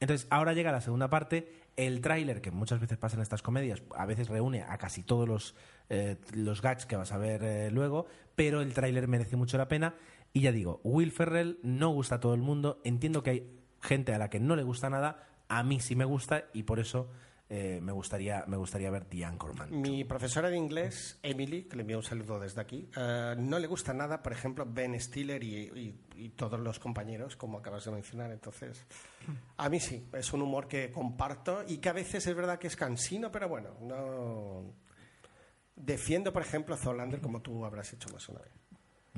Entonces, 0.00 0.26
ahora 0.30 0.52
llega 0.52 0.70
la 0.72 0.80
segunda 0.80 1.10
parte. 1.10 1.52
El 1.76 2.00
tráiler, 2.00 2.40
que 2.40 2.50
muchas 2.50 2.80
veces 2.80 2.98
pasa 2.98 3.16
en 3.16 3.22
estas 3.22 3.42
comedias, 3.42 3.82
a 3.96 4.06
veces 4.06 4.28
reúne 4.28 4.62
a 4.62 4.78
casi 4.78 5.02
todos 5.02 5.28
los, 5.28 5.54
eh, 5.88 6.16
los 6.32 6.62
gags 6.62 6.86
que 6.86 6.96
vas 6.96 7.12
a 7.12 7.18
ver 7.18 7.42
eh, 7.42 7.70
luego, 7.70 8.06
pero 8.34 8.60
el 8.62 8.74
tráiler 8.74 9.08
merece 9.08 9.36
mucho 9.36 9.58
la 9.58 9.68
pena. 9.68 9.94
Y 10.32 10.42
ya 10.42 10.52
digo, 10.52 10.80
Will 10.84 11.12
Ferrell 11.12 11.58
no 11.62 11.90
gusta 11.90 12.16
a 12.16 12.20
todo 12.20 12.34
el 12.34 12.40
mundo. 12.40 12.80
Entiendo 12.84 13.22
que 13.22 13.30
hay 13.30 13.50
gente 13.80 14.14
a 14.14 14.18
la 14.18 14.30
que 14.30 14.40
no 14.40 14.56
le 14.56 14.62
gusta 14.62 14.90
nada. 14.90 15.26
A 15.48 15.62
mí 15.62 15.80
sí 15.80 15.96
me 15.96 16.04
gusta 16.04 16.44
y 16.52 16.64
por 16.64 16.78
eso 16.78 17.10
eh, 17.50 17.80
me, 17.82 17.92
gustaría, 17.92 18.44
me 18.46 18.58
gustaría 18.58 18.90
ver 18.90 19.06
The 19.06 19.24
Anchorman. 19.24 19.80
mi 19.80 20.04
profesora 20.04 20.50
de 20.50 20.56
inglés, 20.58 21.18
Emily, 21.22 21.64
que 21.64 21.76
le 21.76 21.82
envío 21.82 21.96
un 21.96 22.02
saludo 22.02 22.38
desde 22.38 22.60
aquí, 22.60 22.90
eh, 22.94 23.34
no 23.38 23.58
le 23.58 23.66
gusta 23.66 23.94
nada, 23.94 24.22
por 24.22 24.32
ejemplo, 24.32 24.66
Ben 24.66 25.00
Stiller 25.00 25.42
y, 25.42 26.04
todos 26.36 26.60
los 26.60 26.78
compañeros, 26.78 27.36
como 27.36 27.58
acabas 27.58 27.84
de 27.84 27.92
mencionar. 27.92 28.30
Entonces, 28.32 28.84
a 29.56 29.68
mí 29.68 29.80
sí, 29.80 30.08
es 30.12 30.32
un 30.32 30.42
humor 30.42 30.68
que 30.68 30.90
comparto 30.90 31.64
y 31.66 31.78
que 31.78 31.88
a 31.88 31.92
veces 31.92 32.26
es 32.26 32.34
verdad 32.34 32.58
que 32.58 32.66
es 32.66 32.76
cansino, 32.76 33.32
pero 33.32 33.48
bueno, 33.48 33.70
no. 33.80 34.74
Defiendo, 35.74 36.32
por 36.32 36.42
ejemplo, 36.42 36.74
a 36.74 36.78
Zoolander 36.78 37.20
como 37.20 37.40
tú 37.40 37.64
habrás 37.64 37.92
hecho 37.92 38.08
más 38.10 38.28
una 38.28 38.40
vez. 38.40 38.52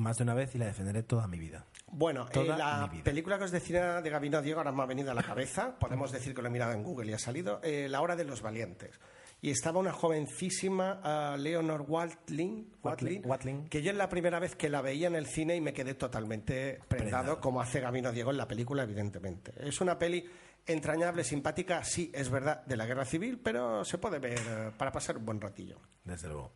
Más 0.00 0.16
de 0.16 0.22
una 0.24 0.32
vez 0.34 0.54
y 0.54 0.58
la 0.58 0.64
defenderé 0.66 1.02
toda 1.02 1.26
mi 1.28 1.38
vida. 1.38 1.66
Bueno, 1.92 2.26
eh, 2.32 2.44
la 2.44 2.90
película 3.04 3.36
que 3.36 3.44
os 3.44 3.50
decía 3.50 4.00
de 4.00 4.08
Gabino 4.10 4.40
Diego 4.40 4.60
ahora 4.60 4.72
me 4.72 4.82
ha 4.82 4.86
venido 4.86 5.10
a 5.10 5.14
la 5.14 5.22
cabeza. 5.22 5.76
Podemos 5.78 6.10
decir 6.10 6.34
que 6.34 6.40
lo 6.40 6.48
he 6.48 6.50
mirado 6.50 6.72
en 6.72 6.82
Google 6.82 7.10
y 7.10 7.14
ha 7.14 7.18
salido. 7.18 7.60
eh, 7.62 7.86
la 7.88 8.00
hora 8.00 8.16
de 8.16 8.24
los 8.24 8.40
valientes. 8.40 8.98
Y 9.42 9.50
estaba 9.50 9.78
una 9.78 9.92
jovencísima 9.92 11.00
ah, 11.02 11.36
Leonor 11.38 11.84
Watling, 11.88 12.72
Watling, 12.82 13.22
Watling. 13.26 13.68
que 13.68 13.82
yo 13.82 13.90
es 13.90 13.96
la 13.96 14.08
primera 14.08 14.38
vez 14.38 14.54
que 14.56 14.68
la 14.68 14.80
veía 14.82 15.08
en 15.08 15.16
el 15.16 15.26
cine 15.26 15.56
y 15.56 15.60
me 15.60 15.72
quedé 15.72 15.94
totalmente 15.94 16.78
prendado, 16.88 16.88
Prendado. 16.88 17.40
como 17.40 17.60
hace 17.60 17.80
Gabino 17.80 18.12
Diego 18.12 18.30
en 18.30 18.36
la 18.38 18.46
película, 18.48 18.82
evidentemente. 18.82 19.52
Es 19.56 19.80
una 19.80 19.98
peli 19.98 20.24
entrañable, 20.66 21.24
simpática, 21.24 21.82
sí, 21.84 22.10
es 22.14 22.28
verdad, 22.30 22.64
de 22.66 22.76
la 22.76 22.84
guerra 22.86 23.04
civil, 23.06 23.38
pero 23.42 23.82
se 23.84 23.96
puede 23.98 24.18
ver 24.18 24.38
eh, 24.38 24.70
para 24.76 24.92
pasar 24.92 25.16
un 25.16 25.24
buen 25.24 25.40
ratillo. 25.40 25.78
Desde 26.04 26.28
luego. 26.28 26.52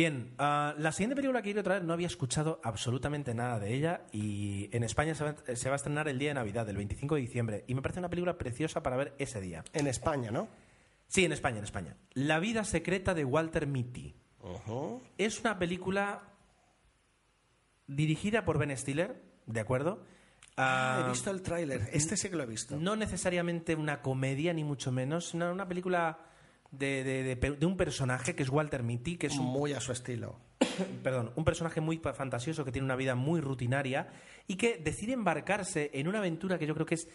Bien, 0.00 0.32
ah, 0.38 0.74
la 0.78 0.92
siguiente 0.92 1.14
película 1.14 1.42
que 1.42 1.48
quiero 1.48 1.62
traer 1.62 1.84
no 1.84 1.92
había 1.92 2.06
escuchado 2.06 2.58
absolutamente 2.64 3.34
nada 3.34 3.60
de 3.60 3.74
ella 3.74 4.06
y 4.12 4.74
en 4.74 4.82
España 4.82 5.14
se 5.14 5.24
va, 5.24 5.34
se 5.54 5.68
va 5.68 5.74
a 5.74 5.76
estrenar 5.76 6.08
el 6.08 6.18
día 6.18 6.30
de 6.30 6.36
Navidad, 6.36 6.66
el 6.70 6.78
25 6.78 7.16
de 7.16 7.20
diciembre, 7.20 7.64
y 7.68 7.74
me 7.74 7.82
parece 7.82 7.98
una 7.98 8.08
película 8.08 8.38
preciosa 8.38 8.82
para 8.82 8.96
ver 8.96 9.14
ese 9.18 9.42
día. 9.42 9.62
En 9.74 9.86
España, 9.86 10.30
¿no? 10.30 10.48
Sí, 11.06 11.26
en 11.26 11.32
España, 11.32 11.58
en 11.58 11.64
España. 11.64 11.96
La 12.14 12.38
vida 12.38 12.64
secreta 12.64 13.12
de 13.12 13.26
Walter 13.26 13.66
Mitty. 13.66 14.14
Es 15.18 15.40
una 15.40 15.58
película 15.58 16.22
dirigida 17.86 18.46
por 18.46 18.56
Ben 18.56 18.74
Stiller, 18.74 19.20
¿de 19.44 19.60
acuerdo? 19.60 20.02
Ah, 20.56 21.02
He 21.04 21.10
visto 21.10 21.30
el 21.30 21.42
tráiler. 21.42 21.90
Este 21.92 22.16
sí 22.16 22.30
que 22.30 22.36
lo 22.36 22.44
he 22.44 22.46
visto. 22.46 22.78
no 22.78 22.96
necesariamente 22.96 23.74
una 23.74 24.00
comedia, 24.00 24.54
ni 24.54 24.64
mucho 24.64 24.92
menos, 24.92 25.34
una 25.34 25.68
película 25.68 26.20
de, 26.70 27.02
de- 27.04 27.36
de 27.56 27.66
un 27.66 27.76
personaje 27.76 28.34
que 28.34 28.42
es 28.42 28.48
Walter 28.48 28.82
Mitty, 28.82 29.16
que 29.16 29.26
es 29.28 29.36
un 29.38 29.46
Muy 29.46 29.72
a 29.72 29.80
su 29.80 29.92
estilo. 29.92 30.36
perdón, 31.02 31.32
un 31.36 31.44
personaje 31.44 31.80
muy 31.80 31.98
fantasioso 31.98 32.64
que 32.64 32.72
tiene 32.72 32.84
una 32.84 32.96
vida 32.96 33.14
muy 33.14 33.40
rutinaria 33.40 34.08
y 34.46 34.56
que 34.56 34.76
decide 34.78 35.12
embarcarse 35.12 35.90
en 35.94 36.06
una 36.08 36.18
aventura 36.18 36.58
que 36.58 36.66
yo 36.66 36.74
creo 36.74 36.86
que 36.86 36.94
es, 36.96 37.08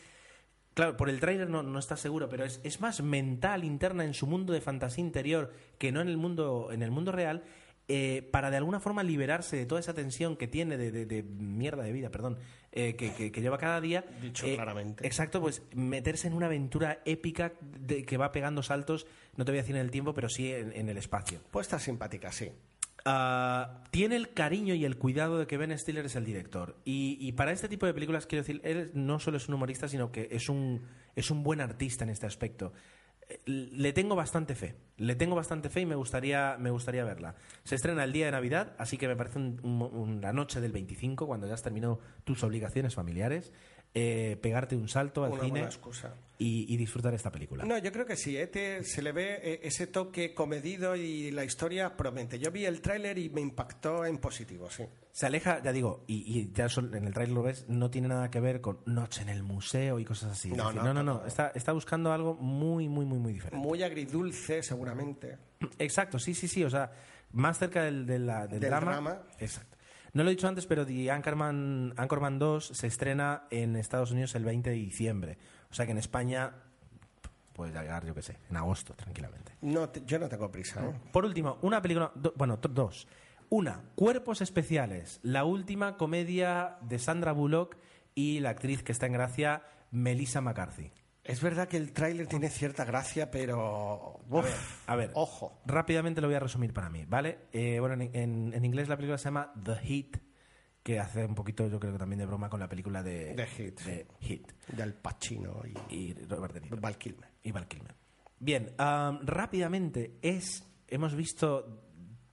claro, 0.74 0.98
por 0.98 1.10
el 1.10 1.20
tráiler 1.20 1.50
no, 1.50 1.64
no 1.64 1.80
está 1.80 1.96
seguro, 1.96 2.28
pero 2.28 2.44
es, 2.44 2.60
es 2.64 2.82
más 2.82 3.02
mental, 3.02 3.64
interna 3.64 4.04
en 4.04 4.14
su 4.14 4.28
mundo 4.28 4.52
de 4.54 4.62
fantasía 4.62 5.04
interior 5.04 5.54
que 5.78 5.92
no 5.92 6.02
en 6.02 6.08
el 6.10 6.18
mundo, 6.18 6.70
en 6.72 6.82
el 6.84 6.92
mundo 6.92 7.12
real. 7.12 7.44
eh, 7.88 8.28
para 8.32 8.50
de 8.50 8.58
alguna 8.58 8.80
forma 8.80 9.04
liberarse 9.04 9.56
de 9.58 9.68
toda 9.68 9.80
esa 9.80 9.94
tensión 9.94 10.36
que 10.38 10.48
tiene 10.48 10.76
de, 10.76 10.92
de- 10.92 11.06
de 11.06 11.22
mierda 11.22 11.84
de 11.84 11.92
vida, 11.92 12.10
perdón, 12.10 12.40
eh, 12.76 12.96
que, 12.96 13.14
que- 13.14 13.32
que 13.32 13.42
lleva 13.42 13.58
cada 13.58 13.82
día. 13.82 14.06
Dicho 14.22 14.46
eh, 14.46 14.56
claramente. 14.56 15.06
Exacto, 15.08 15.42
pues 15.42 15.64
meterse 15.74 16.28
en 16.28 16.34
una 16.34 16.46
aventura 16.46 17.02
épica 17.06 17.54
de, 17.62 18.04
que 18.06 18.18
va 18.18 18.32
pegando 18.32 18.62
saltos, 18.62 19.08
no 19.38 19.46
te 19.46 19.52
voy 19.52 19.60
a 19.60 19.62
decir 19.64 19.76
en 19.76 19.82
el 19.82 19.90
tiempo, 19.92 20.14
pero 20.14 20.30
sí 20.30 20.52
en- 20.54 20.72
en 20.74 20.90
el 20.90 20.98
espacio. 20.98 21.40
Pues 21.52 21.66
está 21.66 21.80
simpática, 21.80 22.32
sí. 22.32 22.52
Ah, 23.08 23.84
tiene 23.92 24.16
el 24.16 24.34
cariño 24.34 24.74
y 24.74 24.84
el 24.84 24.98
cuidado 24.98 25.38
de 25.38 25.46
que 25.46 25.58
Ben 25.58 25.78
Stiller 25.78 26.06
es 26.08 26.16
el 26.16 26.26
director. 26.26 26.76
Y, 26.86 27.18
y 27.22 27.34
para 27.34 27.52
este 27.52 27.70
tipo 27.70 27.86
de 27.86 27.94
películas, 27.94 28.26
quiero 28.26 28.44
decir, 28.44 28.62
él 28.64 28.90
no 28.96 29.20
solo 29.20 29.38
es 29.38 29.48
un 29.48 29.54
humorista, 29.56 29.88
sino 29.88 30.12
que 30.12 30.28
es 30.32 30.50
un, 30.50 30.82
es 31.16 31.30
un 31.30 31.44
buen 31.44 31.62
artista 31.62 32.04
en 32.04 32.10
este 32.10 32.26
aspecto. 32.26 32.74
Le 33.46 33.92
tengo 33.94 34.16
bastante 34.16 34.56
fe. 34.56 34.76
Le 34.98 35.16
tengo 35.16 35.36
bastante 35.36 35.70
fe 35.70 35.82
y 35.82 35.86
me 35.86 35.96
gustaría, 35.96 36.58
me 36.60 36.70
gustaría 36.70 37.04
verla. 37.04 37.36
Se 37.64 37.76
estrena 37.76 38.04
el 38.04 38.14
día 38.14 38.28
de 38.28 38.32
Navidad, 38.32 38.74
así 38.78 38.98
que 38.98 39.08
me 39.08 39.16
parece 39.16 39.40
un- 39.40 39.60
una 39.64 40.32
noche 40.32 40.62
del 40.62 40.72
25, 40.72 41.28
cuando 41.28 41.48
ya 41.48 41.54
has 41.56 41.64
terminado 41.64 42.00
tus 42.24 42.44
obligaciones 42.44 42.96
familiares, 42.96 43.52
eh, 43.96 44.38
pegarte 44.42 44.76
un 44.76 44.88
salto 44.88 45.24
al 45.24 45.32
Una 45.32 45.42
cine 45.44 45.60
buena 45.62 46.16
y, 46.38 46.72
y 46.74 46.76
disfrutar 46.78 47.14
esta 47.14 47.32
película. 47.32 47.64
No, 47.64 47.78
yo 47.78 47.92
creo 47.94 48.06
que 48.06 48.18
sí. 48.18 48.38
¿eh? 48.38 48.48
Te- 48.48 48.84
se 48.84 49.02
le 49.02 49.14
ve 49.14 49.40
eh, 49.42 49.60
ese 49.64 49.88
toque 49.88 50.34
comedido 50.34 50.96
y 50.98 51.32
la 51.32 51.46
historia 51.46 51.96
promete. 51.96 52.38
Yo 52.38 52.52
vi 52.52 52.66
el 52.66 52.82
tráiler 52.82 53.18
y 53.18 53.30
me 53.30 53.40
impactó 53.40 54.06
en 54.06 54.18
positivo, 54.18 54.70
sí. 54.70 54.84
Se 55.14 55.26
aleja, 55.28 55.64
ya 55.64 55.72
digo, 55.72 56.04
y, 56.08 56.16
y 56.40 56.52
ya 56.54 56.68
sol- 56.68 56.94
en 56.94 57.06
el 57.06 57.14
trailer 57.14 57.34
lo 57.34 57.42
ves, 57.44 57.66
no 57.70 57.90
tiene 57.90 58.10
nada 58.10 58.30
que 58.30 58.42
ver 58.42 58.60
con 58.60 58.80
Noche 58.86 59.22
en 59.22 59.30
el 59.30 59.44
museo 59.44 59.98
y 59.98 60.04
cosas 60.04 60.34
así. 60.34 60.52
No, 60.52 60.68
decir, 60.68 60.84
no, 60.84 60.94
no, 60.94 61.02
no. 61.04 61.26
Está, 61.26 61.54
está 61.56 61.72
buscando 61.72 62.12
algo 62.12 62.34
muy, 62.36 62.90
muy, 62.90 63.06
muy, 63.06 63.18
muy 63.18 63.32
diferente. 63.32 63.66
Muy 63.66 63.82
agridulce, 63.82 64.62
seguramente. 64.62 65.38
Exacto, 65.80 66.20
sí, 66.20 66.34
sí, 66.34 66.50
sí. 66.50 66.66
O 66.66 66.70
sea, 66.70 66.92
más 67.32 67.58
cerca 67.58 67.84
del 67.84 68.06
Del 68.06 68.26
drama. 68.60 68.92
drama. 68.92 69.22
Exacto. 69.40 69.75
No 70.16 70.24
lo 70.24 70.30
he 70.30 70.34
dicho 70.36 70.48
antes, 70.48 70.66
pero 70.66 70.86
The 70.86 71.12
Anchorman, 71.12 71.94
Anchorman 71.98 72.40
2 72.40 72.66
se 72.74 72.88
estrena 72.88 73.44
en 73.52 73.76
Estados 73.76 74.10
Unidos 74.12 74.34
el 74.34 74.44
20 74.46 74.72
de 74.72 74.76
diciembre. 74.78 75.38
O 75.70 75.74
sea 75.76 75.86
que 75.86 75.92
en 75.92 75.98
España 76.00 76.54
puede 77.54 77.72
llegar, 77.72 78.06
yo 78.06 78.16
qué 78.16 78.22
sé, 78.22 78.38
en 78.50 78.58
agosto, 78.58 78.94
tranquilamente. 78.96 79.54
No, 79.62 79.90
te- 79.90 80.04
yo 80.06 80.18
no 80.18 80.28
tengo 80.28 80.50
prisa. 80.52 80.84
¿eh? 80.86 80.94
Por 81.12 81.26
último, 81.26 81.58
una 81.62 81.82
película, 81.82 82.12
do- 82.16 82.34
bueno, 82.38 82.58
dos. 82.58 83.08
Una, 83.50 83.82
Cuerpos 83.96 84.42
Especiales, 84.42 85.20
la 85.22 85.44
última 85.46 85.98
comedia 85.98 86.78
de 86.82 86.98
Sandra 86.98 87.32
Bullock 87.32 87.78
y 88.16 88.40
la 88.40 88.50
actriz 88.50 88.82
que 88.84 88.92
está 88.92 89.06
en 89.06 89.14
gracia, 89.14 89.64
Melissa 89.92 90.42
McCarthy. 90.42 90.92
Es 91.26 91.42
verdad 91.42 91.68
que 91.68 91.78
el 91.78 91.92
tráiler 91.92 92.28
tiene 92.28 92.50
cierta 92.50 92.86
gracia, 92.86 93.32
pero... 93.32 94.22
uf, 94.30 94.88
A 94.88 94.96
ver, 94.96 95.10
Ojo. 95.16 95.60
rápidamente 95.66 96.22
lo 96.22 96.28
voy 96.28 96.36
a 96.36 96.40
resumir 96.40 96.72
para 96.72 96.90
mí, 96.90 97.04
¿vale? 97.06 97.40
Eh, 97.52 97.80
bueno, 97.80 97.96
en, 97.96 98.12
en- 98.16 98.54
en 98.54 98.64
inglés 98.66 98.88
la 98.88 98.96
película 98.96 99.18
se 99.18 99.26
llama 99.26 99.52
The 99.64 99.76
Heat 99.76 100.22
que 100.84 101.00
hace 101.00 101.26
un 101.26 101.34
poquito, 101.34 101.68
yo 101.68 101.80
creo 101.80 101.94
que 101.94 101.98
también 101.98 102.20
de 102.20 102.28
broma 102.28 102.48
con 102.48 102.60
la 102.60 102.70
película 102.70 103.02
de, 103.02 103.34
De 103.34 103.48
Hit. 103.48 103.80
de 103.82 104.08
Hit. 104.20 104.52
Del 104.68 104.94
Pacino 104.94 105.64
y, 105.90 105.96
Y 105.96 106.14
Robert 106.30 106.54
De 106.54 106.62
Niro. 106.62 106.78
Val 106.80 106.96
Kilmer. 107.00 107.28
Y 107.42 107.52
Val 107.52 107.68
Kilmer. 107.68 107.96
Bien, 108.40 108.72
am, 108.78 109.26
rápidamente, 109.26 110.20
es, 110.22 110.64
hemos 110.88 111.16
visto 111.16 111.82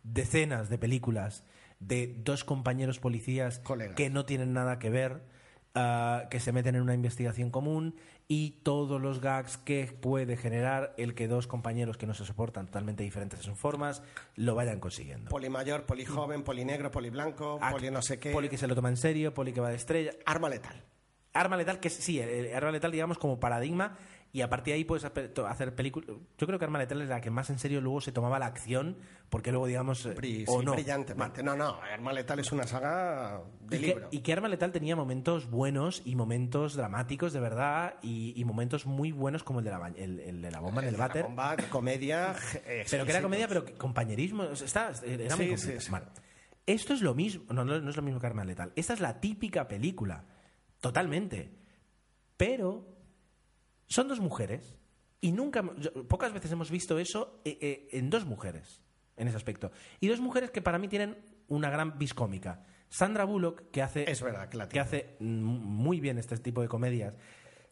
decenas 0.03 0.69
de 0.69 0.77
películas 0.77 1.45
de 1.81 2.15
dos 2.23 2.45
compañeros 2.45 2.99
policías 3.01 3.59
Colegas. 3.61 3.97
que 3.97 4.11
no 4.11 4.27
tienen 4.27 4.53
nada 4.53 4.79
que 4.79 4.91
ver, 4.91 5.23
ah, 5.75 6.25
que 6.31 6.39
se 6.39 6.53
meten 6.53 6.75
en 6.75 6.83
una 6.83 6.93
investigación 6.95 7.51
común 7.51 7.97
y 8.29 8.61
todos 8.63 9.01
los 9.01 9.21
gags 9.21 9.59
que 9.59 9.87
puede 10.01 10.37
generar 10.37 10.95
el 10.97 11.15
que 11.15 11.29
dos 11.29 11.47
compañeros 11.47 11.97
que 11.97 12.07
no 12.07 12.15
se 12.15 12.25
soportan 12.25 12.67
totalmente 12.67 13.03
diferentes 13.03 13.41
en 13.41 13.45
sus 13.45 13.59
formas 13.59 14.03
lo 14.37 14.55
vayan 14.55 14.81
consiguiendo. 14.81 15.29
Poli 15.31 15.51
mayor, 15.51 15.85
poli 15.85 16.05
joven, 16.05 16.43
poli 16.43 16.65
negro, 16.65 16.91
poli 16.91 17.11
blanco, 17.11 17.59
Ah, 17.61 17.71
poli 17.71 17.91
no 17.91 18.01
sé 18.03 18.19
qué. 18.19 18.33
Poli 18.33 18.49
que 18.49 18.57
se 18.59 18.67
lo 18.67 18.75
toma 18.75 18.89
en 18.89 18.97
serio, 18.97 19.35
poli 19.35 19.53
que 19.53 19.61
va 19.61 19.69
de 19.71 19.77
estrella. 19.77 20.13
Arma 20.25 20.49
letal. 20.49 20.83
Arma 21.35 21.57
letal, 21.57 21.81
que 21.81 21.89
sí, 21.89 22.21
el 22.21 22.55
arma 22.55 22.73
letal, 22.73 22.93
digamos, 22.93 23.17
como 23.17 23.41
paradigma, 23.41 23.97
y 24.35 24.41
a 24.41 24.49
partir 24.49 24.73
de 24.73 24.77
ahí 24.79 24.85
puedes 24.85 25.05
hacer 25.05 25.75
películas. 25.75 26.09
Yo 26.39 26.47
creo 26.47 26.59
que 26.59 26.65
Arma 26.65 26.79
letal 26.79 27.03
es 27.03 27.09
la 27.11 27.21
que 27.21 27.31
más 27.31 27.51
en 27.51 27.59
serio 27.59 27.83
luego 27.83 28.01
se 28.01 28.13
tomaba 28.13 28.39
la 28.39 28.47
acción, 28.47 28.97
porque 29.29 29.51
luego, 29.51 29.67
digamos, 29.67 30.07
eh, 30.07 30.15
Bri- 30.15 30.45
o 30.49 30.61
sí, 30.61 30.65
no. 30.65 30.73
brillantemente. 30.73 31.43
No, 31.43 31.55
no, 31.55 31.79
Arma 31.83 32.15
letal 32.15 32.39
es 32.39 32.51
una 32.51 32.67
saga 32.67 33.43
de 33.61 33.77
Y 33.77 33.81
que, 33.81 33.87
libro. 33.89 34.09
y 34.11 34.21
que 34.21 34.33
Arma 34.33 34.49
Letal 34.49 34.73
tenía 34.73 34.97
momentos 34.97 35.51
buenos 35.51 36.01
y 36.07 36.17
momentos 36.17 36.75
dramáticos 36.77 37.35
de 37.35 37.41
verdad 37.41 37.97
y, 38.01 38.33
y 38.35 38.45
momentos 38.47 38.87
muy 38.87 39.13
buenos 39.13 39.45
como 39.45 39.59
el 39.59 39.67
de 39.67 39.71
la, 39.71 39.89
el, 39.97 40.21
el 40.21 40.41
de 40.41 40.51
la 40.51 40.61
bomba 40.61 40.81
en 40.83 40.89
el 40.89 40.97
váter. 40.97 41.25
bomba, 41.25 41.55
comedia. 41.71 42.35
Pero 42.91 43.05
que 43.05 43.11
era 43.11 43.21
comedia, 43.21 43.47
pero 43.49 43.65
que 43.67 43.75
compañerismo. 43.75 44.45
o 44.45 44.57
sea, 44.57 44.67
Está, 44.91 45.07
era 45.07 45.37
muy 45.37 45.45
Sí, 45.45 45.51
completo. 45.53 45.81
sí, 45.81 45.87
sí. 45.87 45.91
Vale. 45.93 46.07
Esto 46.65 46.95
es 46.95 47.03
lo 47.03 47.15
mismo. 47.15 47.45
No, 47.53 47.65
no, 47.67 47.79
no 47.81 47.91
es 47.91 47.97
lo 47.97 48.03
mismo 48.03 48.19
que 48.19 48.27
Arma 48.29 48.45
Letal. 48.47 48.73
Esta 48.77 48.95
es 48.95 49.01
la 49.01 49.21
típica 49.21 49.69
película. 49.69 50.25
Totalmente. 50.81 51.53
Pero 52.37 52.92
son 53.93 54.09
dos 54.09 54.21
mujeres. 54.21 54.77
Y 55.21 55.31
nunca. 55.33 55.63
yo- 55.79 55.93
pocas 56.09 56.33
veces 56.33 56.51
hemos 56.51 56.71
visto 56.71 56.99
eso 56.99 57.41
eh, 57.45 57.59
eh, 57.61 57.89
en 57.93 58.11
dos 58.11 58.25
mujeres. 58.27 58.81
En 59.17 59.29
ese 59.29 59.37
aspecto. 59.37 59.71
Y 60.01 60.09
dos 60.09 60.21
mujeres 60.21 60.51
que 60.51 60.63
para 60.63 60.79
mí 60.79 60.89
tienen 60.89 61.17
una 61.49 61.71
gran 61.71 61.99
vis 61.99 62.15
cómica. 62.15 62.65
Sandra 62.89 63.25
Bullock, 63.25 63.71
que 63.71 63.83
hace. 63.83 64.11
Es 64.11 64.21
verdad 64.23 64.49
que 64.49 64.57
la 64.57 64.69
que 64.69 64.81
hace 64.81 65.17
muy 65.21 66.01
bien 66.01 66.19
este 66.19 66.37
tipo 66.39 66.61
de 66.61 66.69
comedias. 66.69 67.17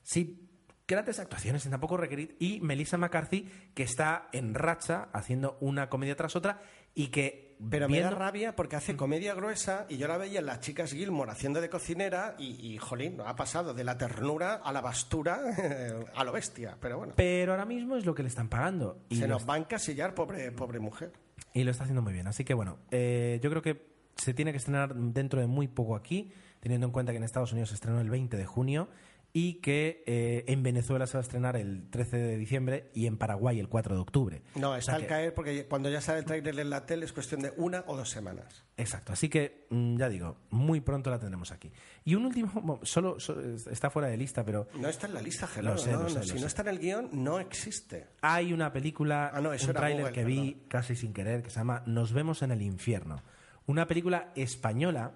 Sí, 0.03 0.49
grandes 0.87 1.19
actuaciones 1.19 1.63
sin 1.63 1.73
tampoco 1.73 1.97
requerir. 1.97 2.37
Y 2.39 2.61
Melissa 2.61 2.99
McCarthy, 2.99 3.49
que 3.75 3.83
está 3.83 4.29
en 4.33 4.55
racha 4.55 5.09
haciendo 5.13 5.59
una 5.61 5.89
comedia 5.89 6.17
tras 6.17 6.37
otra 6.37 6.63
y 6.95 7.09
que. 7.09 7.50
Pero 7.69 7.89
me 7.89 8.01
da 8.01 8.11
rabia 8.11 8.57
porque 8.57 8.77
hace 8.77 8.97
comedia 8.97 9.35
gruesa 9.35 9.85
y 9.89 9.99
yo 9.99 10.09
la 10.09 10.17
veía 10.17 10.41
en 10.41 10.47
las 10.47 10.61
chicas 10.61 10.93
Gilmore 10.93 11.31
haciendo 11.31 11.61
de 11.61 11.69
cocinera 11.69 12.35
y, 12.39 12.57
y 12.67 12.79
jolín, 12.79 13.19
ha 13.25 13.37
pasado 13.37 13.75
de 13.75 13.85
la 13.85 13.99
ternura 13.99 14.55
a 14.55 14.73
la 14.73 14.81
bastura 14.81 15.41
a 16.15 16.25
lo 16.25 16.33
bestia. 16.33 16.77
Pero 16.81 16.99
bueno, 16.99 17.13
Pero 17.17 17.53
ahora 17.53 17.67
mismo 17.67 17.97
es 17.97 18.07
lo 18.07 18.15
que 18.15 18.23
le 18.23 18.29
están 18.29 18.49
pagando. 18.49 18.99
Y, 19.09 19.17
se 19.17 19.29
nos 19.29 19.49
va 19.49 19.55
a 19.55 19.59
encasillar, 19.59 20.15
pobre, 20.15 20.53
pobre 20.53 20.81
mujer. 20.81 21.13
y 21.53 21.65
lo 21.65 21.71
está 21.71 21.85
haciendo 21.85 22.03
muy 22.03 22.13
bien. 22.13 22.27
Así 22.27 22.45
que 22.45 22.55
bueno, 22.55 22.79
eh, 22.91 23.41
yo 23.43 23.51
creo 23.51 23.63
que 23.63 23.91
se 24.17 24.33
tiene 24.33 24.53
que 24.53 24.59
estrenar 24.59 24.95
dentro 24.95 25.41
de 25.41 25.47
muy 25.47 25.69
poco 25.69 25.97
aquí, 25.97 26.33
teniendo 26.61 26.87
en 26.87 26.93
cuenta 26.93 27.13
que 27.13 27.19
en 27.19 27.25
Estados 27.25 27.53
Unidos 27.53 27.71
se 27.71 27.75
estrenó 27.75 28.01
el 28.01 28.11
20 28.11 28.37
de 28.37 28.47
junio 28.47 28.89
y 29.33 29.61
que 29.61 30.03
eh, 30.07 30.45
en 30.49 30.63
Venezuela 30.65 31.07
se 31.07 31.13
va 31.15 31.21
a 31.21 31.23
estrenar 31.23 31.57
el 31.57 31.89
13 31.89 32.17
de 32.17 32.37
diciembre 32.37 32.91
y 32.95 33.07
en 33.07 33.17
Paraguay 33.17 33.61
el 33.61 33.69
4 33.69 33.95
de 33.95 34.01
octubre. 34.01 34.43
No, 34.57 34.71
O 34.73 34.75
está 34.75 34.93
sea 34.93 34.95
al 34.97 35.03
que- 35.03 35.07
caer 35.07 35.35
porque 35.35 35.67
cuando 35.67 35.89
ya 35.89 36.01
sale 36.01 36.19
el 36.19 36.25
tráiler 36.25 36.59
en 36.59 36.69
la 36.71 36.85
tele 36.85 37.05
es 37.05 37.13
cuestión 37.13 37.41
de 37.43 37.53
una 37.57 37.85
o 37.87 37.97
dos 37.97 38.11
semanas. 38.11 38.65
Exacto, 38.77 39.13
así 39.13 39.29
que 39.29 39.67
mm, 39.71 39.97
ya 39.99 40.09
digo, 40.09 40.37
muy 40.51 40.81
pronto 40.81 41.11
la 41.11 41.19
tendremos 41.21 41.53
aquí. 41.53 41.71
Y 42.05 42.17
un 42.17 42.27
último, 42.27 42.81
solo, 42.83 43.21
solo- 43.21 43.55
está 43.71 43.89
fuera 43.91 44.09
de 44.09 44.17
lista, 44.17 44.45
pero 44.45 44.67
No 44.79 44.89
está 44.89 45.07
en 45.07 45.15
la 45.15 45.23
lista, 45.23 45.47
Gerardo. 45.47 45.77
Lo 45.77 45.79
sé, 45.79 45.93
no, 45.93 46.03
lo 46.03 46.09
sé, 46.09 46.15
no, 46.15 46.21
lo 46.21 46.27
si 46.27 46.33
sé. 46.33 46.41
no 46.41 46.47
está 46.49 46.63
en 46.63 46.69
el 46.69 46.79
guion, 46.81 47.09
no 47.13 47.39
existe. 47.39 48.09
hay 48.23 48.53
una 48.53 48.73
película, 48.73 49.31
Ah, 49.33 49.41
no, 49.41 49.51
un 49.51 49.57
tráiler 49.59 50.13
que 50.13 50.25
vi 50.25 50.65
casi 50.67 50.97
sin 50.97 51.13
querer, 51.13 51.43
que 51.45 51.51
se 51.51 51.57
llama 51.61 51.85
Nos 51.87 52.13
vemos 52.13 52.43
en 52.43 52.51
el 52.51 52.63
infierno. 52.63 53.23
Una 53.67 53.87
película 53.87 54.33
española. 54.35 55.13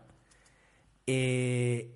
eh, 1.06 1.92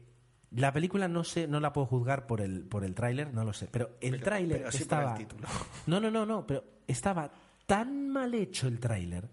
la 0.52 0.72
película 0.72 1.08
no 1.08 1.24
sé, 1.24 1.46
no 1.46 1.60
la 1.60 1.72
puedo 1.72 1.86
juzgar 1.86 2.26
por 2.26 2.40
el, 2.40 2.62
por 2.62 2.84
el 2.84 2.94
tráiler, 2.94 3.32
no 3.34 3.44
lo 3.44 3.52
sé. 3.52 3.68
Pero 3.70 3.90
el 4.00 4.12
Pero- 4.12 4.24
tráiler 4.24 4.58
pero 4.58 4.70
por 4.70 4.74
el 4.76 4.82
estaba. 4.82 5.14
título. 5.14 5.48
No, 5.86 6.00
no, 6.00 6.10
no, 6.10 6.24
no, 6.26 6.46
pero 6.46 6.64
estaba 6.86 7.30
tan 7.66 8.08
mal 8.08 8.32
hecho 8.34 8.66
el 8.68 8.80
tráiler 8.80 9.28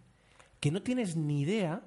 que 0.59 0.71
no 0.71 0.81
tienes 0.81 1.15
ni 1.15 1.41
idea. 1.41 1.81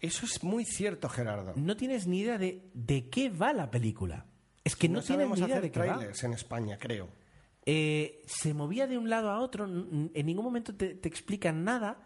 Eso 0.00 0.26
es 0.26 0.42
muy 0.42 0.64
cierto, 0.64 1.08
Gerardo. 1.08 1.52
No 1.56 1.76
tienes 1.76 2.06
ni 2.06 2.20
idea 2.20 2.36
de, 2.38 2.68
de 2.74 3.08
qué 3.08 3.30
va 3.30 3.52
la 3.52 3.70
película. 3.70 4.26
Es 4.64 4.76
que 4.76 4.88
no, 4.88 5.00
tienes 5.02 5.28
ni 5.28 5.34
idea 5.36 5.46
hacer 5.46 5.62
de 5.62 5.70
qué 5.70 5.78
va. 5.80 5.94
trailers 5.96 6.24
en 6.24 6.32
España, 6.32 6.78
creo. 6.78 7.08
Eh, 7.66 8.22
se 8.26 8.52
movía 8.52 8.86
de 8.86 8.98
un 8.98 9.08
lado 9.08 9.30
a 9.30 9.40
otro, 9.40 9.64
en 9.64 10.10
ningún 10.26 10.44
momento 10.44 10.74
te, 10.74 10.94
te 10.94 11.08
explican 11.08 11.64
nada. 11.64 11.98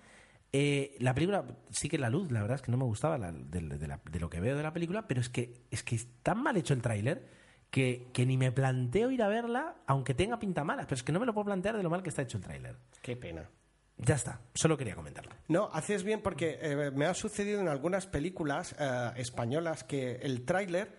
Eh, 0.52 0.96
la 1.00 1.14
película 1.14 1.44
sí 1.70 1.88
que 1.88 1.98
la 1.98 2.08
luz, 2.08 2.30
la 2.32 2.40
verdad 2.40 2.54
es 2.56 2.62
que 2.62 2.70
no 2.70 2.78
me 2.78 2.84
gustaba 2.84 3.18
la- 3.18 3.32
de, 3.32 3.60
de 3.60 3.86
la- 3.86 4.00
de 4.10 4.20
lo 4.20 4.30
que 4.30 4.40
veo 4.40 4.56
de 4.56 4.62
la 4.62 4.72
película, 4.72 5.06
pero 5.06 5.20
es 5.20 5.28
que 5.28 5.62
es 5.70 5.82
que 5.82 5.94
es 5.96 6.08
tan 6.22 6.42
mal 6.42 6.56
hecho 6.56 6.72
el 6.74 6.80
tráiler 6.82 7.28
que, 7.70 8.08
que 8.14 8.24
ni 8.24 8.38
me 8.38 8.50
planteo 8.50 9.10
ir 9.10 9.22
a 9.22 9.28
verla, 9.28 9.76
aunque 9.86 10.14
tenga 10.14 10.38
pinta 10.38 10.64
mala, 10.64 10.84
pero 10.84 10.94
es 10.94 11.02
que 11.02 11.12
no 11.12 11.20
me 11.20 11.26
lo 11.26 11.34
puedo 11.34 11.44
plantear 11.46 11.76
de 11.76 11.82
lo 11.82 11.90
mal 11.90 12.02
que 12.02 12.08
está 12.08 12.22
hecho 12.22 12.38
el 12.38 12.44
tráiler. 12.44 12.76
Qué 13.02 13.14
pena. 13.14 13.50
Ya 13.98 14.14
está, 14.14 14.40
solo 14.54 14.78
quería 14.78 14.94
comentarlo. 14.94 15.32
No, 15.48 15.68
haces 15.72 16.02
bien 16.04 16.22
porque 16.22 16.58
eh, 16.62 16.90
me 16.92 17.04
ha 17.04 17.12
sucedido 17.14 17.60
en 17.60 17.68
algunas 17.68 18.06
películas 18.06 18.74
eh, 18.78 19.10
españolas 19.16 19.84
que 19.84 20.12
el 20.22 20.46
tráiler, 20.46 20.96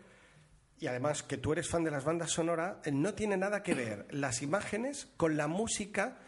y 0.78 0.86
además 0.88 1.24
que 1.24 1.38
tú 1.38 1.54
eres 1.54 1.68
fan 1.68 1.84
de 1.84 1.92
las 1.92 2.04
bandas 2.04 2.30
sonoras, 2.32 2.78
no 2.92 3.14
tiene 3.16 3.36
nada 3.38 3.64
que 3.64 3.74
ver 3.74 4.06
las 4.12 4.42
imágenes 4.44 5.08
con 5.18 5.38
la 5.38 5.48
música 5.48 6.20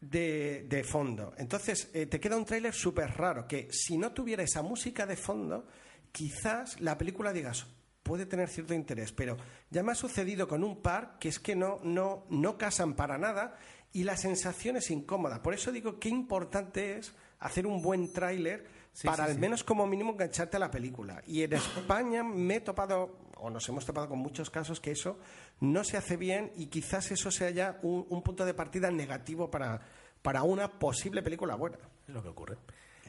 de, 0.00 0.64
de 0.68 0.84
fondo. 0.84 1.34
Entonces, 1.36 1.90
eh, 1.92 2.06
te 2.06 2.20
queda 2.20 2.36
un 2.36 2.44
tráiler 2.44 2.74
súper 2.74 3.10
raro, 3.10 3.46
que 3.46 3.68
si 3.70 3.98
no 3.98 4.12
tuviera 4.12 4.42
esa 4.42 4.62
música 4.62 5.06
de 5.06 5.16
fondo, 5.16 5.66
quizás 6.12 6.80
la 6.80 6.96
película 6.96 7.32
digas, 7.32 7.66
puede 8.02 8.26
tener 8.26 8.48
cierto 8.48 8.74
interés, 8.74 9.12
pero 9.12 9.36
ya 9.70 9.82
me 9.82 9.92
ha 9.92 9.94
sucedido 9.94 10.48
con 10.48 10.64
un 10.64 10.80
par 10.82 11.18
que 11.18 11.28
es 11.28 11.38
que 11.38 11.54
no, 11.54 11.78
no, 11.82 12.26
no 12.30 12.58
casan 12.58 12.94
para 12.94 13.18
nada 13.18 13.56
y 13.92 14.04
la 14.04 14.16
sensación 14.16 14.76
es 14.76 14.90
incómoda. 14.90 15.42
Por 15.42 15.54
eso 15.54 15.72
digo 15.72 15.98
qué 15.98 16.08
importante 16.08 16.96
es 16.96 17.14
hacer 17.38 17.66
un 17.66 17.82
buen 17.82 18.12
tráiler 18.12 18.66
para 19.04 19.24
al 19.24 19.38
menos 19.38 19.64
como 19.64 19.86
mínimo 19.86 20.12
engancharte 20.12 20.56
a 20.56 20.60
la 20.60 20.70
película. 20.70 21.22
Y 21.26 21.42
en 21.42 21.54
España 21.54 22.22
me 22.22 22.56
he 22.56 22.60
topado, 22.60 23.18
o 23.36 23.50
nos 23.50 23.68
hemos 23.68 23.84
topado 23.86 24.08
con 24.08 24.18
muchos 24.18 24.50
casos 24.50 24.80
que 24.80 24.92
eso 24.92 25.18
no 25.60 25.84
se 25.84 25.96
hace 25.96 26.16
bien 26.16 26.52
y 26.56 26.66
quizás 26.66 27.10
eso 27.10 27.30
sea 27.30 27.50
ya 27.50 27.78
un, 27.82 28.06
un 28.08 28.22
punto 28.22 28.44
de 28.44 28.54
partida 28.54 28.90
negativo 28.90 29.50
para, 29.50 29.80
para 30.22 30.42
una 30.42 30.78
posible 30.78 31.22
película 31.22 31.54
buena. 31.54 31.78
Es 32.06 32.14
lo 32.14 32.22
que 32.22 32.28
ocurre. 32.28 32.56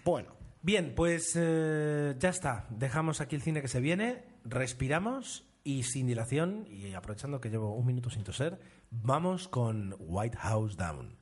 Bueno, 0.04 0.34
Bien, 0.64 0.94
pues 0.96 1.34
eh, 1.36 2.16
ya 2.20 2.30
está. 2.30 2.68
Dejamos 2.70 3.20
aquí 3.20 3.36
el 3.36 3.42
cine 3.42 3.62
que 3.62 3.68
se 3.68 3.80
viene, 3.80 4.24
respiramos 4.46 5.44
y 5.64 5.84
sin 5.84 6.06
dilación, 6.06 6.68
y 6.70 6.94
aprovechando 6.94 7.42
que 7.42 7.50
llevo 7.50 7.74
un 7.74 7.86
minuto 7.88 8.12
sin 8.12 8.24
toser, 8.24 8.60
vamos 8.92 9.48
con 9.48 9.96
White 9.98 10.38
House 10.38 10.78
Down. 10.78 11.18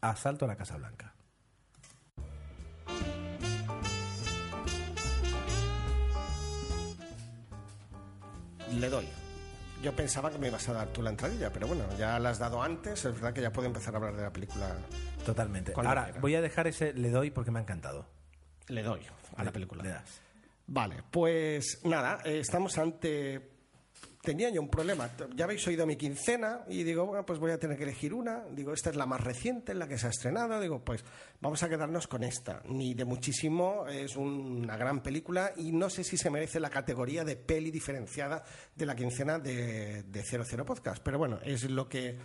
Asalto 0.00 0.44
a 0.44 0.48
la 0.48 0.56
Casa 0.56 0.76
Blanca. 0.76 1.13
Le 8.80 8.88
doy. 8.88 9.08
Yo 9.82 9.94
pensaba 9.94 10.30
que 10.30 10.38
me 10.38 10.48
ibas 10.48 10.68
a 10.68 10.72
dar 10.72 10.88
tú 10.88 11.02
la 11.02 11.10
entradilla, 11.10 11.52
pero 11.52 11.66
bueno, 11.66 11.84
ya 11.98 12.18
la 12.18 12.30
has 12.30 12.38
dado 12.38 12.62
antes, 12.62 13.04
es 13.04 13.14
verdad 13.14 13.32
que 13.34 13.42
ya 13.42 13.52
puedo 13.52 13.66
empezar 13.66 13.94
a 13.94 13.98
hablar 13.98 14.16
de 14.16 14.22
la 14.22 14.32
película. 14.32 14.76
Totalmente. 15.26 15.72
Ahora, 15.76 16.12
voy 16.20 16.34
a 16.34 16.40
dejar 16.40 16.66
ese 16.66 16.94
le 16.94 17.10
doy 17.10 17.30
porque 17.30 17.50
me 17.50 17.58
ha 17.58 17.62
encantado. 17.62 18.06
Le 18.68 18.82
doy 18.82 19.02
a 19.36 19.44
la 19.44 19.52
película. 19.52 19.82
Le 19.82 19.90
das. 19.90 20.20
Vale, 20.66 21.02
pues 21.10 21.80
nada, 21.84 22.20
eh, 22.24 22.38
estamos 22.38 22.78
ante... 22.78 23.53
Tenía 24.24 24.48
yo 24.48 24.62
un 24.62 24.70
problema. 24.70 25.10
Ya 25.36 25.44
habéis 25.44 25.66
oído 25.66 25.86
mi 25.86 25.96
quincena 25.96 26.64
y 26.66 26.82
digo, 26.82 27.04
bueno, 27.04 27.26
pues 27.26 27.38
voy 27.38 27.50
a 27.50 27.58
tener 27.58 27.76
que 27.76 27.82
elegir 27.82 28.14
una. 28.14 28.42
Digo, 28.52 28.72
esta 28.72 28.88
es 28.88 28.96
la 28.96 29.04
más 29.04 29.20
reciente, 29.20 29.74
la 29.74 29.86
que 29.86 29.98
se 29.98 30.06
ha 30.06 30.10
estrenado. 30.10 30.58
Digo, 30.60 30.82
pues 30.82 31.04
vamos 31.42 31.62
a 31.62 31.68
quedarnos 31.68 32.06
con 32.06 32.24
esta. 32.24 32.62
Ni 32.66 32.94
de 32.94 33.04
muchísimo, 33.04 33.86
es 33.86 34.16
una 34.16 34.78
gran 34.78 35.02
película 35.02 35.52
y 35.56 35.72
no 35.72 35.90
sé 35.90 36.04
si 36.04 36.16
se 36.16 36.30
merece 36.30 36.58
la 36.58 36.70
categoría 36.70 37.22
de 37.22 37.36
peli 37.36 37.70
diferenciada 37.70 38.42
de 38.74 38.86
la 38.86 38.96
quincena 38.96 39.38
de, 39.38 40.04
de 40.04 40.22
00 40.22 40.64
Podcast. 40.64 41.02
Pero 41.02 41.18
bueno, 41.18 41.38
es 41.44 41.68
lo 41.70 41.86
que 41.86 42.16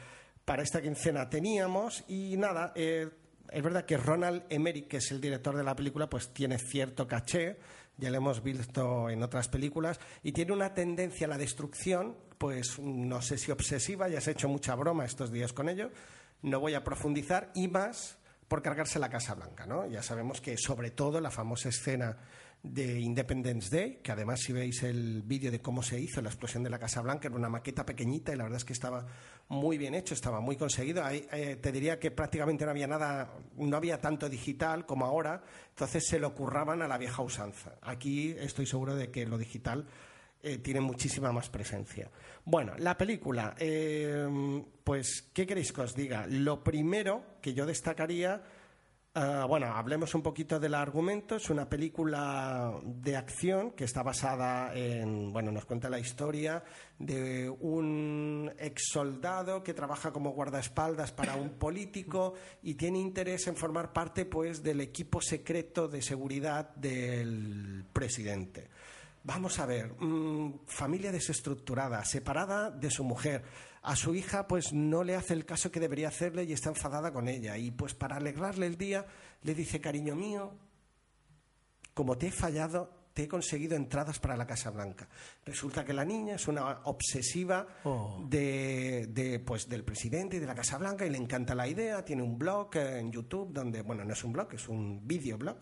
para 0.46 0.64
esta 0.64 0.82
quincena 0.82 1.30
teníamos 1.30 2.06
y 2.08 2.38
nada, 2.38 2.72
eh, 2.76 3.10
es 3.52 3.64
verdad 3.64 3.86
que 3.86 3.98
Ronald 3.98 4.44
Emmerich, 4.50 4.88
que 4.88 4.98
es 4.98 5.12
el 5.12 5.20
director 5.20 5.56
de 5.56 5.64
la 5.64 5.76
película, 5.76 6.10
pues 6.10 6.34
tiene 6.34 6.58
cierto 6.58 7.08
caché, 7.08 7.58
ya 8.00 8.10
lo 8.10 8.18
hemos 8.18 8.42
visto 8.42 9.10
en 9.10 9.22
otras 9.24 9.48
películas, 9.48 10.00
y 10.24 10.32
tiene 10.32 10.54
una 10.54 10.74
tendencia 10.74 11.28
a 11.28 11.30
la 11.30 11.38
destrucción, 11.38 12.16
pues 12.38 12.80
no 12.80 13.22
sé 13.22 13.38
si 13.38 13.52
obsesiva, 13.52 14.08
ya 14.08 14.22
se 14.22 14.32
ha 14.32 14.34
hecho 14.34 14.50
mucha 14.50 14.76
broma 14.76 15.06
estos 15.06 15.32
días 15.32 15.54
con 15.54 15.70
ello, 15.70 15.92
no 16.42 16.60
voy 16.60 16.74
a 16.74 16.84
profundizar, 16.84 17.52
y 17.54 17.68
más 17.68 18.18
por 18.48 18.64
cargarse 18.64 18.98
la 18.98 19.10
Casa 19.10 19.36
Blanca, 19.36 19.66
¿no? 19.66 19.88
Ya 19.88 20.02
sabemos 20.02 20.42
que 20.42 20.58
sobre 20.58 20.90
todo 20.92 21.22
la 21.22 21.30
famosa 21.30 21.70
escena 21.70 22.18
de 22.64 23.00
Independence 23.00 23.70
Day, 23.74 24.00
que 24.04 24.12
además 24.12 24.42
si 24.42 24.52
veis 24.52 24.84
el 24.84 25.22
vídeo 25.22 25.52
de 25.52 25.62
cómo 25.62 25.82
se 25.84 26.00
hizo 26.00 26.22
la 26.22 26.30
explosión 26.30 26.64
de 26.64 26.70
la 26.70 26.80
Casa 26.80 27.02
Blanca, 27.02 27.28
era 27.28 27.38
una 27.38 27.48
maqueta 27.48 27.86
pequeñita 27.86 28.34
y 28.34 28.36
la 28.36 28.44
verdad 28.44 28.58
es 28.58 28.66
que 28.66 28.74
estaba 28.74 29.06
muy 29.50 29.78
bien 29.80 29.96
hecho, 29.96 30.14
estaba 30.14 30.40
muy 30.40 30.56
conseguido. 30.56 31.04
Eh, 31.10 31.58
te 31.62 31.72
diría 31.72 32.00
que 32.00 32.12
prácticamente 32.12 32.66
no 32.66 32.72
había 32.72 32.88
nada, 32.88 33.34
no 33.58 33.78
había 33.78 34.00
tanto 34.00 34.30
digital 34.30 34.86
como 34.86 35.06
ahora, 35.06 35.42
entonces 35.70 36.08
se 36.08 36.20
lo 36.20 36.34
curraban 36.34 36.82
a 36.82 36.88
la 36.88 36.98
vieja 36.98 37.22
usanza. 37.22 37.76
Aquí 37.82 38.36
estoy 38.40 38.68
seguro 38.68 38.96
de 38.96 39.10
que 39.10 39.26
lo 39.26 39.38
digital 39.38 39.86
eh, 40.42 40.60
tiene 40.60 40.82
muchísima 40.82 41.32
más 41.32 41.50
presencia. 41.50 42.10
Bueno, 42.46 42.74
la 42.78 42.96
película, 42.96 43.56
eh, 43.58 44.64
pues, 44.84 45.30
¿qué 45.34 45.46
queréis 45.48 45.74
que 45.74 45.82
os 45.82 45.96
diga? 45.96 46.28
Lo 46.28 46.64
primero 46.64 47.40
que 47.42 47.54
yo 47.54 47.66
destacaría 47.66 48.42
Uh, 49.20 49.46
bueno, 49.50 49.66
hablemos 49.76 50.16
un 50.16 50.22
poquito 50.22 50.62
del 50.62 50.74
argumento. 50.74 51.36
Es 51.36 51.50
una 51.50 51.68
película 51.68 52.74
de 52.86 53.18
acción 53.18 53.72
que 53.72 53.84
está 53.84 54.02
basada 54.02 54.74
en, 54.74 55.34
bueno, 55.34 55.52
nos 55.52 55.66
cuenta 55.66 55.90
la 55.90 56.00
historia 56.00 56.64
de 56.98 57.50
un 57.50 58.50
ex 58.58 58.92
soldado 58.94 59.62
que 59.62 59.74
trabaja 59.74 60.14
como 60.14 60.30
guardaespaldas 60.30 61.12
para 61.12 61.36
un 61.36 61.50
político 61.50 62.36
y 62.64 62.76
tiene 62.76 63.00
interés 63.00 63.48
en 63.48 63.58
formar 63.58 63.92
parte, 63.92 64.24
pues, 64.24 64.64
del 64.64 64.80
equipo 64.80 65.20
secreto 65.20 65.90
de 65.90 66.02
seguridad 66.02 66.74
del 66.76 67.84
presidente. 67.92 68.70
Vamos 69.26 69.60
a 69.60 69.66
ver, 69.66 69.96
mmm, 70.00 70.60
familia 70.66 71.12
desestructurada, 71.12 72.06
separada 72.06 72.72
de 72.72 72.90
su 72.90 73.04
mujer 73.04 73.44
a 73.82 73.96
su 73.96 74.16
hija 74.16 74.48
pues 74.48 74.74
no 74.74 75.04
le 75.04 75.16
hace 75.16 75.34
el 75.34 75.46
caso 75.46 75.72
que 75.72 75.80
debería 75.80 76.10
hacerle 76.10 76.44
y 76.44 76.54
está 76.54 76.70
enfadada 76.70 77.12
con 77.12 77.28
ella. 77.28 77.58
Y 77.58 77.72
pues 77.72 77.94
para 77.94 78.18
alegrarle 78.18 78.66
el 78.68 78.78
día 78.78 79.06
le 79.44 79.56
dice, 79.56 79.80
cariño 79.80 80.16
mío, 80.16 80.54
como 81.94 82.18
te 82.18 82.28
he 82.28 82.32
fallado, 82.32 83.00
te 83.14 83.24
he 83.24 83.28
conseguido 83.28 83.76
entradas 83.76 84.20
para 84.20 84.38
la 84.38 84.46
Casa 84.46 84.70
Blanca. 84.70 85.08
Resulta 85.46 85.84
que 85.84 85.94
la 85.94 86.06
niña 86.06 86.36
es 86.36 86.48
una 86.48 86.82
obsesiva 86.86 87.68
oh. 87.84 88.26
de, 88.28 89.08
de, 89.08 89.40
pues, 89.40 89.68
del 89.68 89.84
presidente 89.84 90.38
y 90.38 90.40
de 90.40 90.46
la 90.46 90.56
Casa 90.56 90.78
Blanca 90.78 91.06
y 91.06 91.10
le 91.10 91.18
encanta 91.18 91.56
la 91.56 91.68
idea. 91.68 92.06
Tiene 92.06 92.24
un 92.24 92.38
blog 92.38 92.76
en 92.76 93.12
YouTube 93.12 93.52
donde, 93.52 93.82
bueno, 93.82 94.06
no 94.06 94.14
es 94.14 94.24
un 94.24 94.32
blog, 94.32 94.54
es 94.54 94.70
un 94.70 95.06
videoblog, 95.06 95.58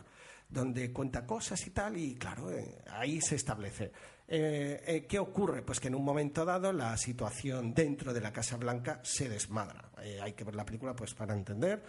donde 0.49 0.91
cuenta 0.91 1.25
cosas 1.25 1.65
y 1.67 1.71
tal, 1.71 1.97
y 1.97 2.15
claro, 2.15 2.51
eh, 2.51 2.79
ahí 2.91 3.19
se 3.21 3.35
establece. 3.35 3.91
Eh, 4.27 4.83
eh, 4.85 5.05
¿Qué 5.07 5.19
ocurre? 5.19 5.61
Pues 5.61 5.79
que 5.79 5.87
en 5.87 5.95
un 5.95 6.03
momento 6.03 6.45
dado 6.45 6.73
la 6.73 6.95
situación 6.97 7.73
dentro 7.73 8.13
de 8.13 8.21
la 8.21 8.31
Casa 8.31 8.57
Blanca 8.57 8.99
se 9.03 9.29
desmadra. 9.29 9.91
Hay 10.21 10.33
que 10.33 10.43
ver 10.43 10.55
la 10.55 10.65
película 10.65 10.95
pues 10.95 11.13
para 11.13 11.33
entender. 11.33 11.83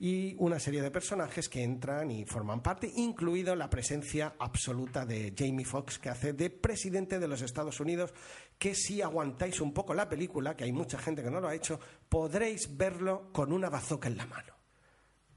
Y 0.00 0.34
una 0.38 0.58
serie 0.58 0.82
de 0.82 0.90
personajes 0.90 1.48
que 1.48 1.62
entran 1.62 2.10
y 2.10 2.24
forman 2.24 2.60
parte, 2.60 2.90
incluido 2.96 3.54
la 3.54 3.70
presencia 3.70 4.34
absoluta 4.40 5.06
de 5.06 5.32
Jamie 5.36 5.64
Foxx, 5.64 6.00
que 6.00 6.08
hace 6.08 6.32
de 6.32 6.50
presidente 6.50 7.20
de 7.20 7.28
los 7.28 7.42
Estados 7.42 7.78
Unidos, 7.78 8.12
que 8.58 8.74
si 8.74 9.02
aguantáis 9.02 9.60
un 9.60 9.72
poco 9.72 9.94
la 9.94 10.08
película, 10.08 10.56
que 10.56 10.64
hay 10.64 10.72
mucha 10.72 10.98
gente 10.98 11.22
que 11.22 11.30
no 11.30 11.40
lo 11.40 11.46
ha 11.46 11.54
hecho, 11.54 11.78
podréis 12.08 12.76
verlo 12.76 13.30
con 13.32 13.52
una 13.52 13.70
bazooka 13.70 14.08
en 14.08 14.16
la 14.16 14.26
mano. 14.26 14.53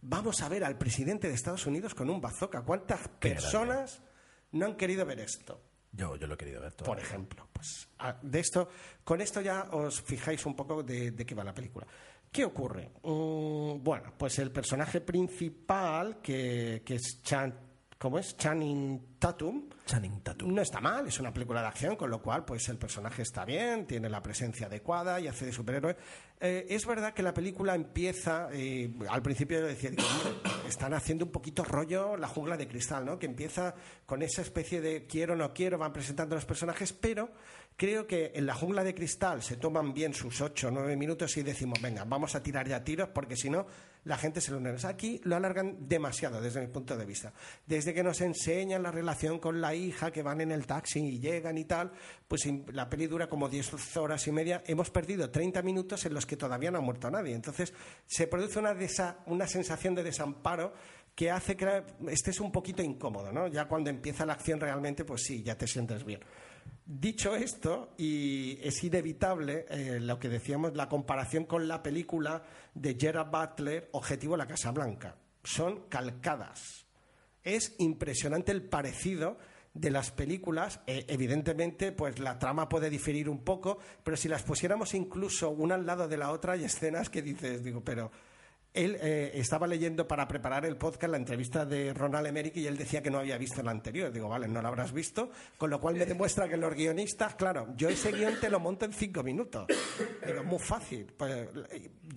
Vamos 0.02 0.42
a 0.42 0.50
ver 0.50 0.64
al 0.64 0.78
presidente 0.78 1.28
de 1.28 1.34
Estados 1.34 1.66
Unidos 1.66 1.94
con 1.94 2.10
un 2.10 2.22
bazooka. 2.22 2.62
¿Cuántas 2.62 3.08
personas 3.08 4.02
no 4.52 4.66
han 4.66 4.76
querido 4.76 5.06
ver 5.06 5.20
esto? 5.20 5.62
Yo, 5.92 6.16
yo 6.16 6.28
lo 6.28 6.36
he 6.36 6.38
querido 6.38 6.62
ver 6.62 6.74
todo. 6.74 6.86
Por 6.86 7.00
ejemplo, 7.00 7.48
pues 7.52 7.88
ah, 8.00 8.18
de 8.22 8.40
esto, 8.40 8.70
con 9.04 9.22
esto 9.22 9.42
ya 9.42 9.70
os 9.72 10.02
fijáis 10.02 10.46
un 10.46 10.56
poco 10.56 10.84
de, 10.84 11.12
de 11.12 11.26
qué 11.26 11.34
va 11.34 11.44
la 11.44 11.54
película. 11.54 11.88
¿Qué 12.32 12.46
ocurre? 12.46 12.92
Mm, 13.04 13.82
bueno, 13.82 14.14
pues 14.18 14.38
el 14.40 14.52
personaje 14.52 15.02
principal, 15.02 16.22
que, 16.22 16.84
que 16.86 16.96
es 16.96 17.22
Chan, 17.24 17.67
¿cómo 17.98 18.20
es? 18.20 18.38
Channing 18.38 19.18
Tatum. 19.20 19.70
Channing 19.86 20.22
Tatum. 20.22 20.54
No 20.54 20.62
está 20.62 20.80
mal, 20.80 21.08
es 21.08 21.20
una 21.20 21.34
película 21.34 21.62
de 21.62 21.68
acción, 21.68 21.96
con 21.96 22.10
lo 22.10 22.22
cual 22.22 22.46
pues 22.46 22.68
el 22.70 22.78
personaje 22.78 23.22
está 23.22 23.46
bien, 23.46 23.88
tiene 23.88 24.10
la 24.10 24.22
presencia 24.22 24.68
adecuada 24.68 25.20
y 25.20 25.28
hace 25.28 25.46
de 25.46 25.52
superhéroe. 25.52 25.96
Eh, 26.40 26.68
es 26.70 26.86
verdad 26.86 27.14
que 27.14 27.24
la 27.24 27.34
película 27.34 27.74
empieza, 27.74 28.50
eh, 28.52 28.94
al 29.10 29.22
principio 29.22 29.60
yo 29.60 29.66
decía, 29.66 29.90
digo, 29.90 30.08
están 30.68 30.94
haciendo 30.94 31.26
un 31.26 31.32
poquito 31.32 31.64
rollo 31.64 32.16
la 32.16 32.28
jungla 32.28 32.58
de 32.58 32.68
cristal, 32.68 33.06
¿no? 33.06 33.18
Que 33.18 33.26
empieza 33.26 33.74
con 34.06 34.22
esa 34.22 34.42
especie 34.42 34.80
de 34.82 35.08
quiero, 35.08 35.36
no 35.36 35.54
quiero, 35.54 35.78
van 35.78 35.94
presentando 35.94 36.36
los 36.36 36.46
personajes, 36.46 36.94
pero 36.94 37.32
creo 37.76 38.06
que 38.06 38.32
en 38.36 38.46
la 38.46 38.54
jungla 38.54 38.84
de 38.84 38.94
cristal 38.94 39.42
se 39.42 39.58
toman 39.58 39.94
bien 39.94 40.14
sus 40.14 40.42
ocho 40.42 40.68
o 40.68 40.72
nueve 40.72 40.96
minutos 40.96 41.36
y 41.38 41.44
decimos, 41.44 41.82
venga, 41.82 42.04
vamos 42.04 42.36
a 42.36 42.44
tirar 42.44 42.68
ya 42.68 42.84
tiros 42.84 43.10
porque 43.10 43.36
si 43.36 43.50
no 43.50 43.66
la 44.08 44.18
gente 44.18 44.42
se 44.42 44.52
lo 44.52 44.60
nerviosa. 44.60 44.90
Aquí 44.90 45.20
lo 45.24 45.36
alargan 45.36 45.88
demasiado 45.88 46.42
desde 46.42 46.62
mi 46.62 46.68
punto 46.68 46.96
de 46.96 47.06
vista. 47.06 47.34
Desde 47.66 47.94
que 47.94 48.04
nos 48.04 48.22
enseñan 48.22 48.82
la 48.82 48.92
relación 48.92 49.38
con 49.40 49.60
la 49.60 49.76
hija, 49.76 50.12
que 50.12 50.24
van 50.24 50.42
en 50.42 50.52
el 50.52 50.66
taxi 50.66 51.00
y 51.00 51.20
llegan 51.20 51.58
y 51.58 51.66
tal, 51.66 51.92
pues 52.28 52.48
la 52.72 52.90
peli 52.90 53.08
dura 53.08 53.28
como 53.28 53.50
10 53.50 53.98
horas 53.98 54.26
y 54.28 54.32
media. 54.32 54.64
Hemos 54.66 54.90
perdido 54.90 55.30
30 55.30 55.62
minutos 55.62 56.06
en 56.06 56.14
los 56.14 56.26
que 56.26 56.38
todavía 56.38 56.72
no 56.72 56.80
ha 56.80 56.82
muerto 56.82 57.12
nadie. 57.12 57.36
Entonces 57.36 57.74
se 58.06 58.28
produce 58.28 58.60
una, 58.60 58.76
una 59.26 59.48
sensación 59.48 59.94
de 59.94 60.04
desamparo 60.04 60.74
que 61.14 61.32
hace 61.32 61.58
que 61.58 61.84
estés 62.10 62.40
un 62.40 62.52
poquito 62.52 62.82
incómodo, 62.84 63.32
¿no? 63.32 63.48
Ya 63.48 63.66
cuando 63.68 63.90
empieza 63.90 64.26
la 64.26 64.34
acción 64.34 64.60
realmente, 64.60 65.04
pues 65.04 65.24
sí, 65.24 65.44
ya 65.44 65.58
te 65.58 65.68
sientes 65.68 66.06
bien. 66.06 66.22
Dicho 66.86 67.36
esto, 67.36 67.94
y 67.98 68.60
es 68.62 68.82
inevitable 68.84 69.66
eh, 69.70 70.00
lo 70.00 70.20
que 70.20 70.30
decíamos, 70.30 70.76
la 70.76 70.88
comparación 70.88 71.44
con 71.44 71.68
la 71.68 71.84
película 71.84 72.44
de 72.74 72.96
Gerard 72.98 73.30
Butler, 73.30 73.90
Objetivo 73.92 74.38
la 74.38 74.48
Casa 74.48 74.72
Blanca. 74.72 75.18
Son 75.44 75.90
calcadas. 75.90 76.86
Es 77.44 77.76
impresionante 77.80 78.54
el 78.54 78.64
parecido 78.64 79.38
de 79.74 79.92
las 79.92 80.12
películas. 80.12 80.80
Eh, 80.88 81.06
evidentemente, 81.10 81.92
pues 81.92 82.20
la 82.20 82.40
trama 82.40 82.70
puede 82.70 82.90
diferir 82.90 83.30
un 83.30 83.44
poco, 83.44 83.80
pero 84.04 84.18
si 84.18 84.28
las 84.28 84.44
pusiéramos 84.44 84.94
incluso 84.94 85.50
una 85.50 85.76
al 85.76 85.86
lado 85.86 86.08
de 86.08 86.18
la 86.18 86.32
otra, 86.32 86.54
hay 86.54 86.64
escenas 86.64 87.10
que 87.10 87.22
dices, 87.22 87.64
digo, 87.64 87.84
pero 87.84 88.12
él 88.78 88.98
eh, 89.02 89.32
estaba 89.34 89.66
leyendo 89.66 90.08
para 90.08 90.28
preparar 90.28 90.66
el 90.66 90.78
podcast 90.78 91.12
la 91.12 91.18
entrevista 91.18 91.66
de 91.66 91.94
Ronald 91.94 92.28
Emmerich 92.28 92.56
y 92.58 92.68
él 92.68 92.78
decía 92.78 93.02
que 93.02 93.10
no 93.10 93.20
había 93.20 93.38
visto 93.38 93.64
la 93.64 93.72
anterior. 93.72 94.12
Digo, 94.12 94.30
vale, 94.30 94.48
no 94.48 94.62
la 94.62 94.70
habrás 94.70 94.94
visto, 94.94 95.32
con 95.58 95.70
lo 95.70 95.80
cual 95.80 95.96
me 95.96 96.06
demuestra 96.06 96.48
que 96.48 96.58
los 96.58 96.74
guionistas, 96.74 97.36
claro, 97.36 97.68
yo 97.76 97.90
ese 97.90 98.12
guion 98.12 98.40
te 98.40 98.50
lo 98.50 98.60
monto 98.60 98.86
en 98.86 98.94
cinco 98.94 99.24
minutos. 99.24 99.66
Digo, 100.26 100.44
muy 100.44 100.60
fácil. 100.60 101.12
Pues, 101.18 101.50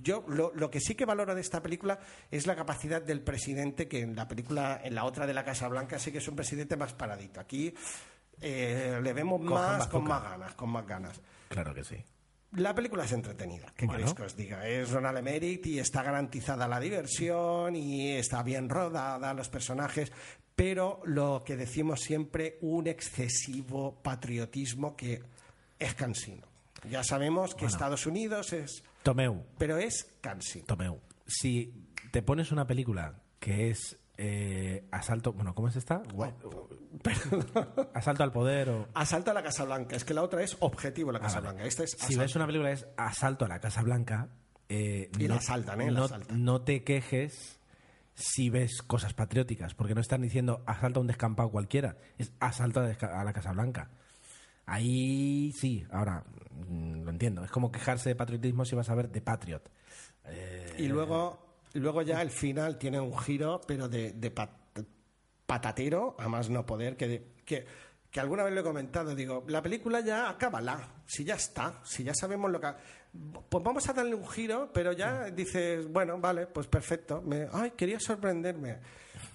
yo 0.03 0.25
lo, 0.29 0.71
que 0.71 0.81
sí 0.81 0.95
que 0.95 1.05
valoro 1.05 1.35
de 1.35 1.41
esta 1.41 1.63
película 1.63 1.99
es 2.31 2.47
la 2.47 2.55
capacidad 2.55 3.01
del 3.01 3.23
presidente, 3.23 3.89
que 3.89 4.01
en 4.01 4.15
la 4.15 4.29
película, 4.29 4.81
en 4.85 4.95
la 4.95 5.05
otra 5.05 5.27
de 5.27 5.35
la 5.35 5.45
Casa 5.45 5.67
Blanca, 5.69 5.99
sí 5.99 6.13
que 6.13 6.19
es 6.19 6.29
un 6.29 6.37
presidente 6.37 6.77
más 6.77 6.93
paradito. 6.93 7.41
Aquí 7.41 7.73
eh, 8.41 9.01
le 9.03 9.13
vemos 9.13 9.41
más, 9.41 9.89
con 9.89 10.05
más 10.05 10.23
ganas, 10.23 10.55
con 10.55 10.71
más 10.71 10.87
ganas. 10.87 11.21
Claro 11.49 11.75
que 11.75 11.85
sí. 11.85 11.97
La 12.53 12.75
película 12.75 13.05
es 13.05 13.13
entretenida, 13.13 13.73
¿qué 13.77 13.87
queréis 13.87 14.13
que 14.13 14.23
os 14.23 14.37
diga? 14.37 14.67
Es 14.67 14.91
Ronald 14.91 15.19
Emmerich 15.19 15.65
y 15.67 15.79
está 15.79 16.03
garantizada 16.03 16.67
la 16.67 16.81
diversión 16.81 17.77
y 17.77 18.11
está 18.13 18.43
bien 18.43 18.69
rodada, 18.69 19.33
los 19.35 19.49
personajes, 19.49 20.11
pero 20.57 21.01
lo 21.05 21.45
que 21.45 21.57
decimos 21.57 22.01
siempre, 22.01 22.59
un 22.61 22.89
excesivo 22.89 24.03
patriotismo 24.03 24.97
que 24.97 25.23
es 25.79 25.95
cansino. 25.95 26.47
Ya 26.91 27.05
sabemos 27.05 27.55
que 27.55 27.67
Estados 27.67 28.07
Unidos 28.07 28.53
es... 28.53 28.83
Tomeu. 29.05 29.45
Pero 29.57 29.79
es 29.79 30.09
cansino. 30.21 30.67
Tomeu. 30.67 30.99
Si 31.27 31.73
te 32.11 32.23
pones 32.23 32.51
una 32.51 32.67
película 32.67 33.23
que 33.39 33.71
es 33.71 33.97
eh, 34.23 34.85
asalto, 34.91 35.33
bueno, 35.33 35.55
¿cómo 35.55 35.69
es 35.69 35.77
esta? 35.77 36.03
asalto 37.95 38.23
al 38.23 38.31
poder 38.31 38.69
o... 38.69 38.87
Asalto 38.93 39.31
a 39.31 39.35
la 39.35 39.43
Casa 39.43 39.65
Blanca. 39.65 39.97
Es 39.97 40.05
que 40.05 40.13
la 40.13 40.23
otra 40.23 40.43
es 40.43 40.59
objetivo 40.61 41.09
a 41.09 41.15
la 41.15 41.21
ah, 41.21 41.23
Casa 41.23 41.41
Blanca. 41.41 41.65
Esta 41.65 41.85
es 41.85 41.93
si 41.93 42.17
ves 42.17 42.37
una 42.37 42.45
película 42.45 42.71
es 42.71 42.87
asalto 42.99 43.47
a 43.47 43.49
la 43.49 43.61
Casa 43.61 43.81
Blanca... 43.81 44.29
Eh, 44.69 45.11
y 45.19 45.23
no, 45.23 45.31
la 45.31 45.37
asaltan, 45.37 45.81
¿eh? 45.81 45.91
no, 46.31 46.61
te 46.61 46.85
quejes 46.85 47.59
si 48.15 48.51
ves 48.51 48.83
cosas 48.83 49.15
patrióticas, 49.15 49.75
porque 49.75 49.95
no 49.95 50.01
están 50.01 50.21
diciendo 50.21 50.63
asalto 50.67 51.01
a 51.01 51.03
un 51.03 51.07
descampado 51.07 51.51
cualquiera, 51.51 51.97
es 52.19 52.33
asalto 52.39 52.81
a 52.81 53.25
la 53.25 53.33
Casa 53.33 53.53
Blanca. 53.53 53.91
Ahí 54.67 55.51
sí, 55.53 55.85
ahora 55.91 56.25
mm, 56.69 57.03
lo 57.03 57.11
entiendo. 57.11 57.43
Es 57.43 57.51
como 57.51 57.73
quejarse 57.73 58.11
de 58.11 58.17
patriotismo 58.17 58.67
si 58.67 58.77
vas 58.77 58.91
a 58.91 58.95
ver 58.95 59.09
The 59.09 59.23
Patriot. 59.23 59.69
y 60.79 60.87
luego 60.89 61.50
luego 61.75 62.03
ya 62.03 62.21
el 62.23 62.31
final 62.31 62.79
tiene 62.79 63.01
un 63.01 63.17
giro, 63.19 63.61
pero 63.67 63.89
de, 63.89 64.33
patatero, 65.47 66.17
a 66.19 66.29
más 66.29 66.49
no 66.51 66.65
poder, 66.67 66.97
que, 66.97 67.35
que, 67.45 67.67
que, 68.11 68.21
alguna 68.21 68.45
vez 68.45 68.55
lo 68.55 68.61
he 68.61 68.65
comentado, 68.65 69.15
digo, 69.15 69.45
la 69.49 69.63
película 69.63 70.01
ya 70.01 70.29
acábala, 70.29 71.03
si 71.07 71.25
ya 71.25 71.35
está, 71.35 71.81
si 71.85 72.05
ya 72.05 72.15
sabemos 72.15 72.51
lo 72.51 72.61
que... 72.61 72.69
Pues 73.49 73.65
vamos 73.65 73.89
a 73.89 73.93
darle 73.93 74.15
un 74.15 74.29
giro, 74.29 74.71
pero 74.73 74.93
ya 74.93 75.25
dices, 75.31 75.91
bueno, 75.91 76.19
vale, 76.19 76.47
pues 76.47 76.69
perfecto, 76.69 77.21
me, 77.23 77.49
ay, 77.53 77.73
quería 77.73 77.99
sorprenderme. 77.99 78.79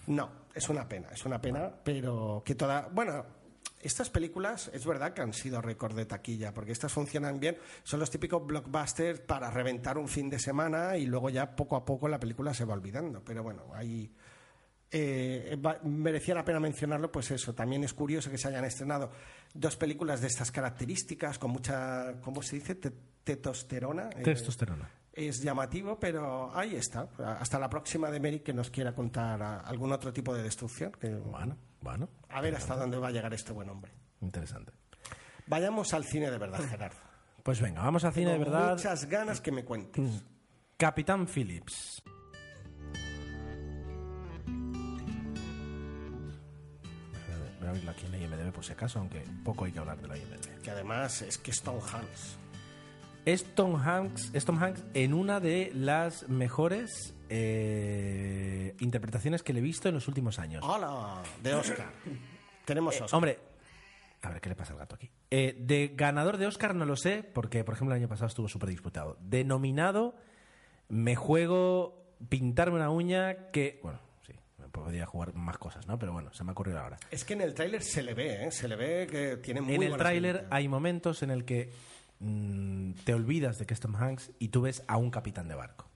No, 0.07 0.45
es 0.53 0.69
una 0.69 0.87
pena, 0.87 1.09
es 1.11 1.25
una 1.25 1.41
pena, 1.41 1.69
pero 1.83 2.41
que 2.45 2.55
toda... 2.55 2.87
Bueno, 2.91 3.25
estas 3.87 4.09
películas 4.09 4.69
es 4.73 4.85
verdad 4.85 5.13
que 5.13 5.21
han 5.21 5.33
sido 5.33 5.61
récord 5.61 5.95
de 5.95 6.05
taquilla, 6.05 6.53
porque 6.53 6.71
estas 6.71 6.91
funcionan 6.91 7.39
bien. 7.39 7.57
Son 7.83 7.99
los 7.99 8.09
típicos 8.09 8.45
blockbusters 8.45 9.19
para 9.21 9.49
reventar 9.51 9.97
un 9.97 10.07
fin 10.07 10.29
de 10.29 10.39
semana 10.39 10.97
y 10.97 11.05
luego 11.05 11.29
ya 11.29 11.55
poco 11.55 11.75
a 11.75 11.85
poco 11.85 12.07
la 12.07 12.19
película 12.19 12.53
se 12.53 12.65
va 12.65 12.73
olvidando. 12.73 13.23
Pero 13.23 13.43
bueno, 13.43 13.63
ahí 13.73 14.11
eh, 14.91 15.57
va- 15.63 15.79
merecía 15.83 16.35
la 16.35 16.45
pena 16.45 16.59
mencionarlo, 16.59 17.11
pues 17.11 17.31
eso. 17.31 17.53
También 17.53 17.83
es 17.83 17.93
curioso 17.93 18.29
que 18.29 18.37
se 18.37 18.47
hayan 18.47 18.65
estrenado 18.65 19.11
dos 19.53 19.75
películas 19.75 20.21
de 20.21 20.27
estas 20.27 20.51
características 20.51 21.37
con 21.39 21.51
mucha, 21.51 22.19
¿cómo 22.21 22.41
se 22.41 22.57
dice? 22.57 22.75
Te- 22.75 22.91
testosterona. 23.23 24.09
Eh, 24.15 24.21
Testosterona. 24.23 24.89
es 25.11 25.41
llamativo, 25.41 25.99
pero 25.99 26.55
ahí 26.55 26.75
está. 26.75 27.09
Hasta 27.39 27.57
la 27.57 27.69
próxima 27.69 28.11
de 28.11 28.19
Mary 28.19 28.39
que 28.41 28.53
nos 28.53 28.69
quiera 28.69 28.93
contar 28.93 29.41
ah, 29.41 29.59
algún 29.61 29.91
otro 29.91 30.13
tipo 30.13 30.33
de 30.33 30.43
destrucción. 30.43 30.91
que- 30.91 31.09
Bueno, 31.15 31.57
bueno. 31.85 32.09
a 32.29 32.41
ver 32.41 32.55
hasta 32.55 32.75
dónde 32.75 32.97
va 32.97 33.09
a 33.09 33.11
llegar 33.11 33.33
este 33.33 33.53
buen 33.53 33.69
hombre. 33.69 33.93
Interesante. 34.19 34.73
Vayamos 35.47 35.93
al 35.93 36.03
cine 36.03 36.31
de 36.31 36.37
verdad, 36.39 36.59
Gerardo. 36.67 36.97
Pues 37.43 37.61
venga, 37.61 37.83
vamos 37.83 38.03
al 38.03 38.11
cine 38.11 38.31
de 38.31 38.39
verdad. 38.39 38.71
Muchas 38.71 39.05
ganas 39.05 39.39
que 39.39 39.51
me 39.51 39.63
cuentes. 39.63 40.23
Capitán 40.77 41.27
Phillips. 41.27 42.01
Voy 47.59 47.67
a 47.67 47.69
abrirlo 47.69 47.91
aquí 47.91 48.05
en 48.07 48.11
la 48.11 48.17
IMDB 48.17 48.51
por 48.51 48.65
si 48.65 48.73
acaso, 48.73 48.99
aunque 48.99 49.23
poco 49.43 49.65
hay 49.65 49.71
que 49.71 49.79
hablar 49.79 50.01
de 50.01 50.07
la 50.07 50.17
IMDB. 50.17 50.61
Que 50.63 50.71
además 50.71 51.21
es 51.21 51.37
que 51.37 51.51
es 51.51 51.61
Tom 51.61 51.79
Hanks. 51.79 52.39
Es 53.25 53.43
Tom 53.55 53.75
Hanks, 53.75 54.31
es 54.33 54.45
Tom 54.45 54.61
Hanks 54.61 54.83
en 54.93 55.13
una 55.13 55.39
de 55.39 55.71
las 55.73 56.29
mejores 56.29 57.15
eh, 57.29 58.75
interpretaciones 58.79 59.41
que 59.41 59.51
le 59.53 59.59
he 59.59 59.63
visto 59.63 59.89
en 59.89 59.95
los 59.95 60.07
últimos 60.07 60.37
años. 60.37 60.63
¡Hola! 60.67 61.23
De 61.41 61.55
Oscar. 61.55 61.87
Tenemos 62.65 62.95
Eh, 62.95 63.03
Oscar. 63.03 63.17
hombre, 63.17 63.39
a 64.21 64.29
ver 64.29 64.41
qué 64.41 64.49
le 64.49 64.55
pasa 64.55 64.73
al 64.73 64.79
gato 64.79 64.95
aquí. 64.95 65.09
Eh, 65.31 65.55
de 65.59 65.93
ganador 65.95 66.37
de 66.37 66.45
Oscar 66.45 66.75
no 66.75 66.85
lo 66.85 66.95
sé, 66.95 67.23
porque 67.23 67.63
por 67.63 67.73
ejemplo 67.73 67.95
el 67.95 68.01
año 68.01 68.07
pasado 68.09 68.27
estuvo 68.27 68.47
súper 68.47 68.69
disputado. 68.69 69.17
De 69.21 69.43
nominado, 69.43 70.15
me 70.87 71.15
juego 71.15 72.05
pintarme 72.29 72.75
una 72.75 72.91
uña 72.91 73.49
que. 73.51 73.79
Bueno, 73.81 73.99
sí, 74.25 74.33
me 74.59 74.69
podría 74.69 75.07
jugar 75.07 75.33
más 75.33 75.57
cosas, 75.57 75.87
¿no? 75.87 75.97
Pero 75.97 76.13
bueno, 76.13 76.31
se 76.31 76.43
me 76.43 76.51
ha 76.51 76.53
ocurrido 76.53 76.79
ahora. 76.79 76.97
Es 77.09 77.25
que 77.25 77.33
en 77.33 77.41
el 77.41 77.55
tráiler 77.55 77.81
se 77.81 78.03
le 78.03 78.13
ve, 78.13 78.45
¿eh? 78.45 78.51
Se 78.51 78.67
le 78.67 78.75
ve 78.75 79.07
que 79.09 79.37
tiene 79.37 79.61
muy 79.61 79.73
en 79.73 79.81
el 79.83 79.97
tráiler 79.97 80.45
hay 80.51 80.67
momentos 80.67 81.23
en 81.23 81.31
el 81.31 81.43
que 81.43 81.71
mm, 82.19 82.91
te 83.03 83.13
olvidas 83.13 83.57
de 83.57 83.65
que 83.65 83.73
es 83.73 83.79
Tom 83.79 83.95
Hanks 83.95 84.31
y 84.39 84.49
tú 84.49 84.61
ves 84.61 84.83
a 84.87 84.97
un 84.97 85.11
capitán 85.11 85.47
de 85.47 85.55
barco. 85.55 85.89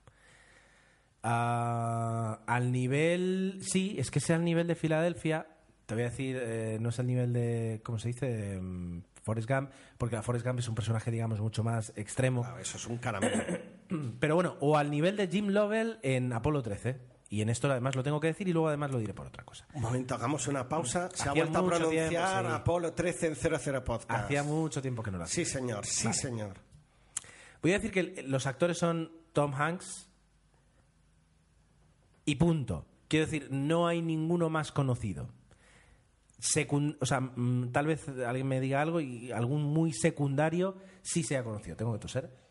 Ah, 1.22 2.40
al 2.46 2.72
nivel, 2.72 3.58
sí, 3.60 3.96
es 3.98 4.10
que 4.10 4.20
sea 4.20 4.36
al 4.36 4.44
nivel 4.44 4.66
de 4.66 4.74
Filadelfia, 4.74 5.46
te 5.86 5.94
voy 5.94 6.04
a 6.04 6.10
decir, 6.10 6.38
eh, 6.40 6.78
no 6.80 6.90
es 6.90 6.98
el 6.98 7.06
nivel 7.06 7.32
de, 7.32 7.80
¿cómo 7.84 7.98
se 7.98 8.08
dice? 8.08 8.26
De, 8.26 8.60
mm, 8.60 9.02
Forrest 9.22 9.48
Gump, 9.48 9.70
porque 9.98 10.20
Forrest 10.22 10.46
Gump 10.46 10.58
es 10.60 10.68
un 10.68 10.74
personaje, 10.74 11.10
digamos, 11.10 11.40
mucho 11.40 11.62
más 11.62 11.92
extremo. 11.96 12.44
Ah, 12.46 12.60
eso 12.60 12.76
es 12.76 12.86
un 12.86 12.98
caramelo. 12.98 13.42
Pero 14.20 14.34
bueno, 14.34 14.56
o 14.60 14.76
al 14.76 14.90
nivel 14.90 15.16
de 15.16 15.28
Jim 15.28 15.48
Lovell 15.48 15.98
en 16.02 16.32
Apolo 16.32 16.62
13. 16.62 17.09
Y 17.32 17.42
en 17.42 17.48
esto 17.48 17.70
además 17.70 17.94
lo 17.94 18.02
tengo 18.02 18.18
que 18.18 18.26
decir 18.26 18.48
y 18.48 18.52
luego 18.52 18.66
además 18.66 18.90
lo 18.90 18.98
diré 18.98 19.14
por 19.14 19.24
otra 19.28 19.44
cosa. 19.44 19.64
Un 19.74 19.82
momento, 19.82 20.16
hagamos 20.16 20.48
una 20.48 20.68
pausa. 20.68 21.08
Se 21.14 21.28
ha 21.28 21.32
vuelto 21.32 21.60
a 21.60 21.64
pronunciar 21.64 22.08
tiempo, 22.08 22.26
sí. 22.28 22.46
Apolo 22.48 22.92
13 22.92 23.26
en 23.28 23.36
00 23.36 23.84
Podcast. 23.84 24.24
Hacía 24.24 24.42
mucho 24.42 24.82
tiempo 24.82 25.00
que 25.00 25.12
no 25.12 25.18
lo 25.18 25.24
hacía. 25.24 25.44
Sí, 25.44 25.48
señor. 25.48 25.86
Sí, 25.86 26.06
Vale. 26.06 26.16
señor. 26.18 26.56
Voy 27.62 27.70
a 27.70 27.78
decir 27.78 27.92
que 27.92 28.24
los 28.24 28.48
actores 28.48 28.78
son 28.78 29.12
Tom 29.32 29.54
Hanks 29.54 30.10
y 32.24 32.34
punto. 32.34 32.86
Quiero 33.06 33.26
decir, 33.26 33.46
no 33.52 33.86
hay 33.86 34.02
ninguno 34.02 34.50
más 34.50 34.72
conocido. 34.72 35.28
O 37.00 37.06
sea, 37.06 37.20
mm, 37.20 37.70
tal 37.70 37.86
vez 37.86 38.08
alguien 38.08 38.48
me 38.48 38.60
diga 38.60 38.82
algo 38.82 39.00
y 39.00 39.30
algún 39.30 39.62
muy 39.62 39.92
secundario 39.92 40.78
sí 41.02 41.22
sea 41.22 41.44
conocido. 41.44 41.76
Tengo 41.76 41.92
que 41.92 42.00
toser. 42.00 42.49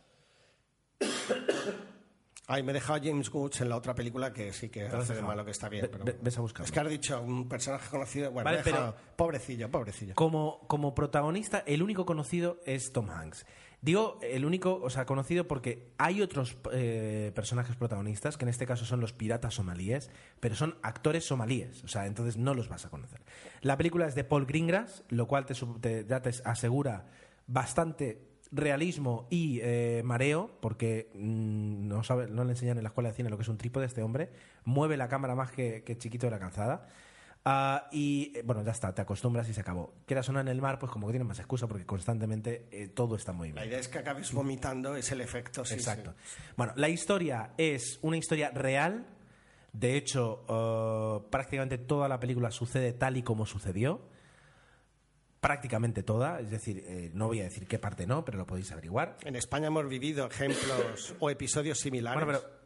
Ay, 2.51 2.63
me 2.63 2.71
he 2.71 2.73
dejado 2.73 2.99
a 2.99 3.03
James 3.03 3.31
Woods 3.31 3.61
en 3.61 3.69
la 3.69 3.77
otra 3.77 3.93
película 3.93 4.33
que 4.33 4.51
sí 4.53 4.69
que 4.69 4.87
hace 4.87 5.13
de 5.13 5.21
malo 5.21 5.45
que 5.45 5.51
está 5.51 5.69
bien. 5.69 5.87
Pero 5.91 6.03
ve- 6.03 6.17
ves 6.19 6.35
a 6.37 6.41
buscarlo. 6.41 6.65
Es 6.65 6.71
que 6.71 6.79
has 6.79 6.89
dicho 6.89 7.21
un 7.21 7.47
personaje 7.47 7.87
conocido. 7.91 8.31
Bueno, 8.31 8.45
Vale, 8.49 8.61
pero- 8.63 8.95
pobrecillo, 9.15 9.69
pobrecillo. 9.69 10.15
Como, 10.15 10.61
como 10.67 10.95
protagonista, 10.95 11.59
el 11.67 11.83
único 11.83 12.07
conocido 12.07 12.59
es 12.65 12.91
Tom 12.91 13.09
Hanks. 13.11 13.45
Digo 13.81 14.17
el 14.23 14.43
único, 14.45 14.79
o 14.81 14.89
sea, 14.89 15.05
conocido 15.05 15.47
porque 15.47 15.93
hay 15.99 16.21
otros 16.21 16.57
eh, 16.73 17.31
personajes 17.35 17.75
protagonistas, 17.77 18.35
que 18.35 18.43
en 18.45 18.49
este 18.49 18.65
caso 18.65 18.83
son 18.83 18.99
los 18.99 19.13
piratas 19.13 19.53
somalíes, 19.53 20.09
pero 20.39 20.55
son 20.55 20.75
actores 20.81 21.25
somalíes, 21.25 21.83
o 21.83 21.87
sea, 21.87 22.05
entonces 22.07 22.35
no 22.35 22.55
los 22.55 22.67
vas 22.67 22.85
a 22.85 22.89
conocer. 22.89 23.21
La 23.61 23.77
película 23.77 24.05
es 24.07 24.15
de 24.15 24.23
Paul 24.25 24.45
Greengrass, 24.47 25.03
lo 25.09 25.27
cual 25.27 25.45
te, 25.45 25.53
te- 25.79 26.05
ya 26.09 26.21
te 26.21 26.31
asegura 26.43 27.05
bastante 27.47 28.28
realismo 28.51 29.27
y 29.29 29.59
eh, 29.61 30.01
mareo, 30.03 30.49
porque 30.61 31.09
mm, 31.13 31.87
no, 31.87 32.03
sabe, 32.03 32.27
no 32.29 32.43
le 32.43 32.51
enseñan 32.51 32.77
en 32.77 32.83
la 32.83 32.89
escuela 32.89 33.09
de 33.09 33.15
cine 33.15 33.29
lo 33.29 33.37
que 33.37 33.43
es 33.43 33.49
un 33.49 33.57
trípode 33.57 33.85
este 33.85 34.01
hombre, 34.03 34.31
mueve 34.65 34.97
la 34.97 35.07
cámara 35.07 35.35
más 35.35 35.51
que, 35.51 35.83
que 35.83 35.97
chiquito 35.97 36.27
de 36.27 36.31
la 36.31 36.39
calzada. 36.39 36.87
Ah, 37.45 37.87
y 37.91 38.33
eh, 38.35 38.41
bueno, 38.43 38.63
ya 38.63 38.71
está, 38.71 38.93
te 38.93 39.01
acostumbras 39.01 39.47
y 39.49 39.53
se 39.53 39.61
acabó. 39.61 39.93
Quieras 40.05 40.25
sonar 40.25 40.41
en 40.41 40.49
el 40.49 40.61
mar, 40.61 40.77
pues 40.77 40.91
como 40.91 41.07
que 41.07 41.13
tienes 41.13 41.27
más 41.27 41.39
excusa 41.39 41.67
porque 41.67 41.85
constantemente 41.85 42.67
eh, 42.71 42.87
todo 42.89 43.15
está 43.15 43.31
muy 43.31 43.49
La 43.49 43.61
bien. 43.61 43.67
idea 43.69 43.79
es 43.79 43.87
que 43.87 43.99
acabes 43.99 44.33
vomitando, 44.33 44.95
es 44.95 45.11
el 45.11 45.21
efecto. 45.21 45.63
sí, 45.63 45.75
Exacto. 45.75 46.13
sí. 46.25 46.41
Bueno, 46.57 46.73
la 46.75 46.89
historia 46.89 47.51
es 47.57 47.97
una 48.01 48.17
historia 48.17 48.51
real. 48.51 49.05
De 49.71 49.95
hecho, 49.95 50.43
eh, 50.49 51.27
prácticamente 51.29 51.77
toda 51.77 52.09
la 52.09 52.19
película 52.19 52.51
sucede 52.51 52.91
tal 52.93 53.15
y 53.15 53.23
como 53.23 53.45
sucedió. 53.45 54.01
Prácticamente 55.39 56.03
toda, 56.03 56.41
es 56.41 56.49
decir, 56.51 56.83
eh, 56.85 57.11
no 57.13 57.27
voy 57.27 57.39
a 57.39 57.43
decir 57.43 57.65
qué 57.67 57.79
parte 57.79 58.05
no, 58.05 58.25
pero 58.25 58.37
lo 58.37 58.45
podéis 58.45 58.71
averiguar. 58.73 59.15
En 59.23 59.35
España 59.37 59.67
hemos 59.67 59.87
vivido 59.87 60.27
ejemplos 60.27 61.15
o 61.19 61.29
episodios 61.29 61.79
similares. 61.79 62.23
Bueno, 62.25 62.39
pero 62.41 62.59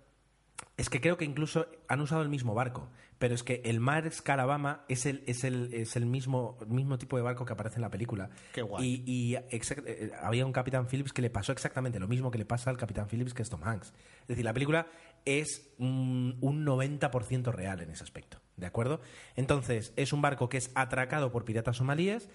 es 0.78 0.90
que 0.90 1.00
creo 1.00 1.16
que 1.18 1.26
incluso 1.26 1.68
han 1.88 2.02
usado 2.02 2.24
el 2.24 2.30
mismo 2.30 2.56
barco, 2.56 2.90
pero 3.20 3.36
es 3.36 3.44
que 3.44 3.62
el 3.66 3.80
Mars 3.80 4.24
Alabama 4.28 4.86
es 4.90 5.06
el, 5.06 5.24
es 5.28 5.44
el, 5.44 5.72
es 5.72 5.96
el 5.96 6.08
mismo, 6.08 6.58
mismo 6.68 6.98
tipo 6.98 7.16
de 7.16 7.22
barco 7.22 7.46
que 7.46 7.54
aparece 7.54 7.76
en 7.76 7.84
la 7.84 7.92
película. 7.92 8.32
Qué 8.54 8.64
guay. 8.64 9.04
Y, 9.06 9.32
y 9.34 9.36
exact- 9.56 9.84
eh, 9.86 10.12
había 10.24 10.44
un 10.46 10.52
Capitán 10.52 10.88
Phillips 10.88 11.14
que 11.14 11.22
le 11.22 11.30
pasó 11.30 11.52
exactamente 11.52 12.00
lo 12.00 12.08
mismo 12.08 12.32
que 12.32 12.40
le 12.40 12.46
pasa 12.46 12.72
al 12.72 12.78
Capitán 12.78 13.08
Phillips 13.08 13.36
que 13.36 13.44
es 13.44 13.50
Tom 13.52 13.64
Hanks. 13.64 13.94
Es 14.22 14.28
decir, 14.30 14.44
la 14.46 14.54
película 14.54 14.88
es 15.26 15.70
un, 15.78 16.38
un 16.42 16.66
90% 16.66 17.52
real 17.54 17.82
en 17.82 17.92
ese 17.92 18.04
aspecto, 18.04 18.40
¿de 18.58 18.66
acuerdo? 18.66 19.00
Entonces, 19.36 19.94
es 19.96 20.12
un 20.12 20.22
barco 20.24 20.50
que 20.50 20.58
es 20.58 20.72
atracado 20.74 21.32
por 21.32 21.46
piratas 21.46 21.78
somalíes. 21.78 22.30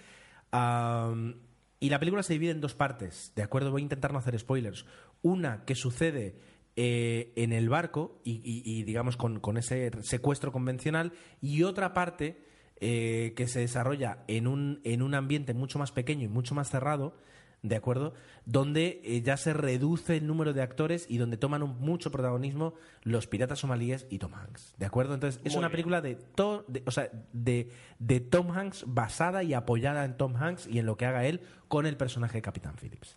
Y 0.52 1.90
la 1.90 1.98
película 1.98 2.22
se 2.22 2.32
divide 2.32 2.50
en 2.50 2.60
dos 2.60 2.74
partes, 2.74 3.32
¿de 3.36 3.42
acuerdo? 3.42 3.70
Voy 3.70 3.82
a 3.82 3.84
intentar 3.84 4.12
no 4.12 4.18
hacer 4.18 4.38
spoilers. 4.38 4.86
Una 5.22 5.64
que 5.64 5.74
sucede 5.74 6.36
eh, 6.76 7.32
en 7.36 7.52
el 7.52 7.68
barco 7.68 8.20
y, 8.22 8.84
digamos 8.84 9.16
con, 9.16 9.40
con 9.40 9.56
ese 9.56 9.90
secuestro 10.02 10.52
convencional 10.52 11.12
y 11.40 11.64
otra 11.64 11.92
parte 11.92 12.44
eh, 12.80 13.32
que 13.36 13.48
se 13.48 13.58
desarrolla 13.58 14.22
en 14.28 14.46
un, 14.46 14.80
en 14.84 15.02
un 15.02 15.14
ambiente 15.14 15.54
mucho 15.54 15.80
más 15.80 15.90
pequeño 15.90 16.26
y 16.26 16.28
mucho 16.28 16.54
más 16.54 16.70
cerrado, 16.70 17.16
¿de 17.62 17.76
acuerdo? 17.76 18.14
Donde 18.44 19.00
eh, 19.04 19.20
ya 19.22 19.36
se 19.36 19.52
reduce 19.52 20.16
el 20.16 20.26
número 20.26 20.52
de 20.52 20.62
actores 20.62 21.06
y 21.08 21.18
donde 21.18 21.36
toman 21.36 21.62
un- 21.62 21.78
mucho 21.80 22.10
protagonismo 22.10 22.74
los 23.02 23.26
piratas 23.26 23.58
somalíes 23.58 24.06
y 24.10 24.18
Tom 24.18 24.32
Hanks, 24.34 24.74
¿de 24.78 24.86
acuerdo? 24.86 25.14
Entonces 25.14 25.40
es 25.44 25.52
Muy 25.52 25.58
una 25.58 25.68
bien. 25.68 25.72
película 25.72 26.00
de, 26.00 26.14
to- 26.14 26.64
de- 26.68 26.82
o 26.86 26.90
sea, 26.90 27.10
de, 27.32 27.70
de 27.98 28.20
Tom 28.20 28.50
Hanks 28.52 28.84
basada 28.86 29.42
y 29.42 29.54
apoyada 29.54 30.04
en 30.04 30.16
Tom 30.16 30.36
Hanks 30.36 30.66
y 30.68 30.78
en 30.78 30.86
lo 30.86 30.96
que 30.96 31.06
haga 31.06 31.24
él 31.26 31.40
con 31.66 31.86
el 31.86 31.96
personaje 31.96 32.38
de 32.38 32.42
Capitán 32.42 32.74
Phillips 32.80 33.16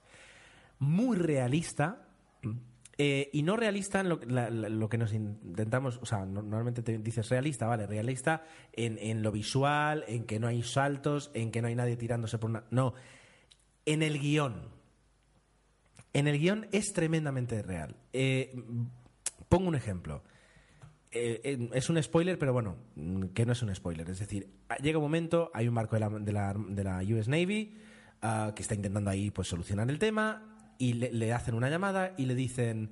muy 0.80 1.16
realista 1.18 2.08
eh, 2.98 3.30
y 3.34 3.44
no 3.44 3.56
realista 3.56 4.00
en 4.02 4.10
lo, 4.10 4.20
la- 4.28 4.50
la- 4.50 4.70
lo 4.70 4.90
que 4.90 4.98
nos 4.98 5.14
intentamos, 5.14 6.00
o 6.02 6.06
sea, 6.06 6.26
no- 6.26 6.42
normalmente 6.42 6.82
te 6.84 6.98
dices 6.98 7.30
realista, 7.30 7.66
vale, 7.68 7.88
realista 7.88 8.44
en, 8.74 8.98
en 9.00 9.24
lo 9.24 9.32
visual, 9.32 10.04
en 10.08 10.26
que 10.26 10.40
no 10.40 10.48
hay 10.48 10.62
saltos, 10.64 11.32
en 11.34 11.52
que 11.52 11.62
no 11.62 11.68
hay 11.68 11.76
nadie 11.76 11.96
tirándose 11.98 12.38
por 12.38 12.50
una... 12.50 12.64
No, 12.72 12.94
en 13.94 14.04
el 14.04 14.20
guion. 14.20 14.70
En 16.14 16.28
el 16.28 16.40
guion 16.40 16.68
es 16.72 16.94
tremendamente 16.94 17.62
real. 17.62 17.96
Eh, 18.14 18.54
pongo 19.50 19.68
un 19.68 19.76
ejemplo. 19.76 20.24
Eh, 21.12 21.70
es 21.74 21.90
un 21.90 22.02
spoiler, 22.02 22.38
pero 22.40 22.54
bueno, 22.54 22.78
mm, 22.96 23.26
que 23.28 23.46
no 23.46 23.52
es 23.54 23.62
un 23.62 23.74
spoiler. 23.74 24.10
Es 24.10 24.20
decir, 24.20 24.50
ah, 24.70 24.78
llega 24.78 24.98
un 24.98 25.04
momento, 25.04 25.52
hay 25.54 25.68
un 25.68 25.76
barco 25.76 25.96
de 25.96 26.00
la, 26.02 26.10
de 26.10 26.32
la, 26.34 26.54
de 26.54 26.84
la 26.84 26.98
US 27.16 27.28
Navy 27.28 27.78
ah, 28.22 28.54
que 28.56 28.62
está 28.62 28.76
intentando 28.76 29.10
ahí 29.10 29.32
pues 29.32 29.48
solucionar 29.48 29.90
el 29.90 30.00
tema 30.00 30.76
y 30.78 30.94
le, 30.94 31.34
hacen 31.34 31.54
una 31.54 31.70
llamada 31.70 32.14
y 32.18 32.26
le 32.26 32.34
dicen 32.36 32.92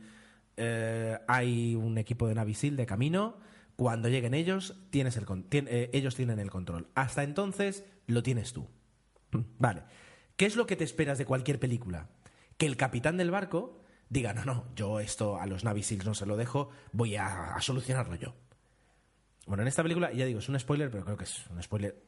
eh, 0.57 1.17
hay 1.27 1.75
un 1.75 1.97
equipo 1.97 2.27
de 2.27 2.35
Navisil 2.35 2.75
de 2.75 2.85
camino. 2.85 3.37
Cuando 3.75 4.09
lleguen 4.09 4.33
ellos, 4.33 4.75
tienes 4.89 5.15
el 5.15 5.25
tien- 5.25 5.67
ellos 5.93 6.13
tienen 6.15 6.39
el 6.39 6.51
control. 6.51 6.87
Hasta 6.95 7.23
entonces 7.23 7.85
lo 8.07 8.21
tienes 8.21 8.51
tú. 8.51 8.67
Vale. 9.57 9.83
¿Qué 10.39 10.45
es 10.45 10.55
lo 10.55 10.65
que 10.65 10.77
te 10.77 10.85
esperas 10.85 11.17
de 11.17 11.25
cualquier 11.25 11.59
película? 11.59 12.07
Que 12.57 12.65
el 12.65 12.77
capitán 12.77 13.17
del 13.17 13.29
barco 13.29 13.81
diga, 14.07 14.33
no, 14.33 14.45
no, 14.45 14.73
yo 14.73 15.01
esto 15.01 15.37
a 15.37 15.45
los 15.45 15.65
Navy 15.65 15.83
Seals 15.83 16.05
no 16.05 16.13
se 16.13 16.25
lo 16.25 16.37
dejo, 16.37 16.69
voy 16.93 17.17
a, 17.17 17.57
solucionarlo 17.59 18.15
yo. 18.15 18.35
Bueno, 19.47 19.63
en 19.63 19.67
esta 19.67 19.83
película, 19.83 20.13
ya 20.13 20.25
digo, 20.25 20.39
es 20.39 20.47
un 20.47 20.57
spoiler, 20.57 20.89
pero 20.89 21.03
creo 21.03 21.17
que 21.17 21.25
es 21.25 21.45
un 21.49 21.61
spoiler. 21.61 22.01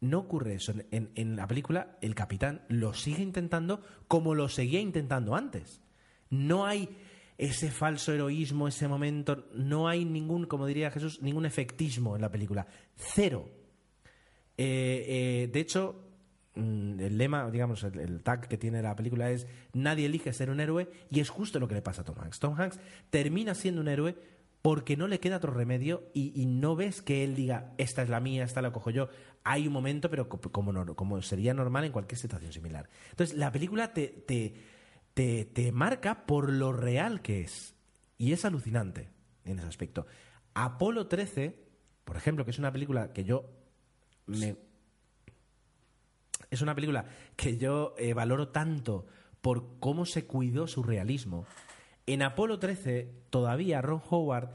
no 0.00 0.18
ocurre 0.18 0.56
eso. 0.56 0.74
En, 0.90 1.34
la 1.34 1.46
película, 1.46 1.96
el 2.02 2.14
capitán 2.14 2.66
lo 2.68 2.92
sigue 2.92 3.22
intentando 3.22 3.80
como 4.06 4.34
lo 4.34 4.50
seguía 4.50 4.80
intentando 4.80 5.34
antes. 5.34 5.80
No 6.28 6.66
hay 6.66 6.98
ese 7.38 7.70
falso 7.70 8.12
heroísmo, 8.12 8.68
ese 8.68 8.86
momento, 8.86 9.48
no 9.54 9.88
hay 9.88 10.04
ningún, 10.04 10.44
como 10.44 10.66
diría 10.66 10.90
Jesús, 10.90 11.22
ningún 11.22 11.46
efectismo 11.46 12.16
en 12.16 12.20
la 12.20 12.30
película. 12.30 12.66
Cero. 12.96 13.48
Eh, 14.58 15.06
eh, 15.08 15.50
de 15.50 15.60
hecho, 15.60 16.11
el 16.54 17.16
lema, 17.16 17.50
digamos, 17.50 17.82
el, 17.84 18.22
tag 18.22 18.46
que 18.46 18.58
tiene 18.58 18.82
la 18.82 18.94
película 18.94 19.30
es 19.30 19.46
nadie 19.72 20.06
elige 20.06 20.32
ser 20.32 20.50
un 20.50 20.60
héroe 20.60 20.90
y 21.10 21.20
es 21.20 21.30
justo 21.30 21.58
lo 21.58 21.68
que 21.68 21.74
le 21.74 21.82
pasa 21.82 22.02
a 22.02 22.04
Tom 22.04 22.16
Hanks. 22.20 22.40
Tom 22.40 22.60
Hanks 22.60 22.78
termina 23.10 23.54
siendo 23.54 23.80
un 23.80 23.88
héroe 23.88 24.16
porque 24.60 24.96
no 24.96 25.08
le 25.08 25.18
queda 25.18 25.38
otro 25.38 25.52
remedio 25.52 26.04
y, 26.14 26.46
no 26.46 26.76
ves 26.76 27.02
que 27.02 27.24
él 27.24 27.34
diga 27.34 27.72
esta 27.78 28.02
es 28.02 28.08
la 28.08 28.20
mía, 28.20 28.44
esta 28.44 28.62
la 28.62 28.72
cojo 28.72 28.90
yo. 28.90 29.08
Hay 29.44 29.66
un 29.66 29.72
momento, 29.72 30.08
pero 30.08 30.28
como 30.28 31.22
sería 31.22 31.52
normal 31.52 31.84
en 31.84 31.92
cualquier 31.92 32.18
situación 32.18 32.52
similar. 32.52 32.88
Entonces, 33.10 33.36
la 33.36 33.50
película 33.50 33.92
te, 33.92 34.06
te, 34.06 34.54
te, 35.14 35.46
te 35.46 35.72
marca 35.72 36.26
por 36.26 36.52
lo 36.52 36.72
real 36.72 37.22
que 37.22 37.40
es. 37.40 37.74
Y 38.18 38.32
es 38.32 38.44
alucinante 38.44 39.08
en 39.44 39.58
ese 39.58 39.66
aspecto. 39.66 40.06
Apolo 40.54 41.08
13, 41.08 41.58
por 42.04 42.16
ejemplo, 42.16 42.44
que 42.44 42.52
es 42.52 42.58
una 42.60 42.72
película 42.72 43.12
que 43.12 43.24
yo 43.24 43.50
me, 44.26 44.56
es 46.52 46.60
una 46.60 46.74
película 46.74 47.06
que 47.34 47.56
yo 47.56 47.94
eh, 47.98 48.12
valoro 48.14 48.48
tanto 48.48 49.06
por 49.40 49.78
cómo 49.80 50.06
se 50.06 50.26
cuidó 50.26 50.66
su 50.66 50.82
realismo. 50.82 51.46
En 52.06 52.22
Apolo 52.22 52.58
13, 52.58 53.10
todavía 53.30 53.80
Ron 53.80 54.02
Howard 54.10 54.50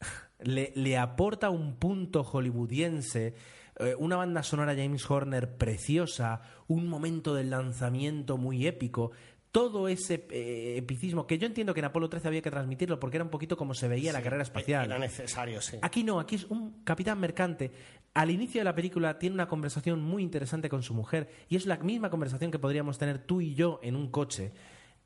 le, 0.38 0.72
le 0.74 0.96
aporta 0.96 1.50
un 1.50 1.76
punto 1.76 2.22
hollywoodiense, 2.22 3.34
eh, 3.80 3.94
una 3.98 4.16
banda 4.16 4.42
sonora 4.42 4.74
James 4.76 5.08
Horner 5.10 5.56
preciosa, 5.56 6.42
un 6.68 6.88
momento 6.88 7.34
del 7.34 7.50
lanzamiento 7.50 8.36
muy 8.36 8.66
épico. 8.66 9.10
Todo 9.50 9.88
ese 9.88 10.26
eh, 10.30 10.76
epicismo 10.76 11.26
que 11.26 11.38
yo 11.38 11.46
entiendo 11.46 11.74
que 11.74 11.80
en 11.80 11.86
Apolo 11.86 12.08
13 12.08 12.28
había 12.28 12.42
que 12.42 12.50
transmitirlo 12.50 13.00
porque 13.00 13.16
era 13.16 13.24
un 13.24 13.30
poquito 13.30 13.56
como 13.56 13.74
se 13.74 13.88
veía 13.88 14.12
la 14.12 14.22
carrera 14.22 14.42
espacial. 14.42 14.86
Era 14.86 14.98
necesario, 14.98 15.60
sí. 15.60 15.78
Aquí 15.82 16.04
no, 16.04 16.20
aquí 16.20 16.36
es 16.36 16.44
un 16.44 16.84
capitán 16.84 17.18
mercante. 17.18 17.72
Al 18.18 18.30
inicio 18.30 18.60
de 18.60 18.64
la 18.64 18.74
película 18.74 19.18
tiene 19.18 19.34
una 19.34 19.46
conversación 19.46 20.02
muy 20.02 20.22
interesante 20.22 20.68
con 20.68 20.82
su 20.82 20.92
mujer 20.94 21.28
y 21.48 21.56
es 21.56 21.66
la 21.66 21.76
misma 21.78 22.10
conversación 22.10 22.50
que 22.50 22.58
podríamos 22.58 22.98
tener 22.98 23.18
tú 23.18 23.40
y 23.40 23.54
yo 23.54 23.78
en 23.82 23.94
un 23.94 24.10
coche. 24.10 24.52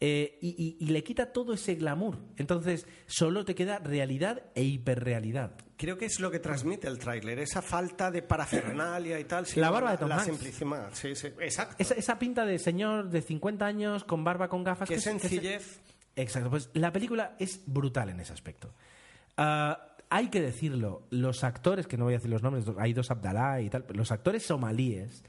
Eh, 0.04 0.38
y, 0.40 0.48
y- 0.80 0.84
y 0.84 0.88
le 0.90 1.04
quita 1.04 1.30
todo 1.32 1.52
ese 1.52 1.76
glamour. 1.76 2.18
Entonces, 2.36 2.86
solo 3.06 3.44
te 3.44 3.54
queda 3.54 3.78
realidad 3.78 4.42
e 4.56 4.64
hiperrealidad. 4.64 5.52
Creo 5.76 5.96
que 5.96 6.06
es 6.06 6.18
lo 6.18 6.30
que 6.30 6.40
transmite 6.40 6.88
el 6.88 6.98
tráiler, 6.98 7.38
esa 7.38 7.62
falta 7.62 8.10
de 8.10 8.22
parafernalia 8.22 9.20
y 9.20 9.24
tal. 9.24 9.46
La 9.56 9.70
barba 9.70 9.92
de 9.92 9.98
Tom 9.98 10.08
La 10.08 10.16
Hanks. 10.16 10.26
simplicidad, 10.26 10.90
sí, 10.92 11.14
sí, 11.14 11.28
exacto. 11.40 11.76
Esa, 11.78 11.94
esa 11.94 12.18
pinta 12.18 12.44
de 12.44 12.58
señor 12.58 13.10
de 13.10 13.22
50 13.22 13.64
años 13.64 14.02
con 14.04 14.24
barba, 14.24 14.48
con 14.48 14.64
gafas. 14.64 14.88
Qué 14.88 14.96
que 14.96 15.00
sencillez. 15.00 15.80
Exacto, 16.16 16.50
pues 16.50 16.70
la 16.74 16.92
película 16.92 17.36
es 17.38 17.60
brutal 17.66 18.08
en 18.08 18.18
ese 18.20 18.32
aspecto. 18.32 18.74
Ah, 19.36 19.91
hay 20.14 20.28
que 20.28 20.42
decirlo, 20.42 21.06
los 21.08 21.42
actores, 21.42 21.86
que 21.86 21.96
no 21.96 22.04
voy 22.04 22.12
a 22.12 22.18
decir 22.18 22.30
los 22.30 22.42
nombres, 22.42 22.66
hay 22.78 22.92
dos 22.92 23.10
Abdalá 23.10 23.62
y 23.62 23.70
tal, 23.70 23.86
los 23.94 24.12
actores 24.12 24.42
somalíes 24.44 25.24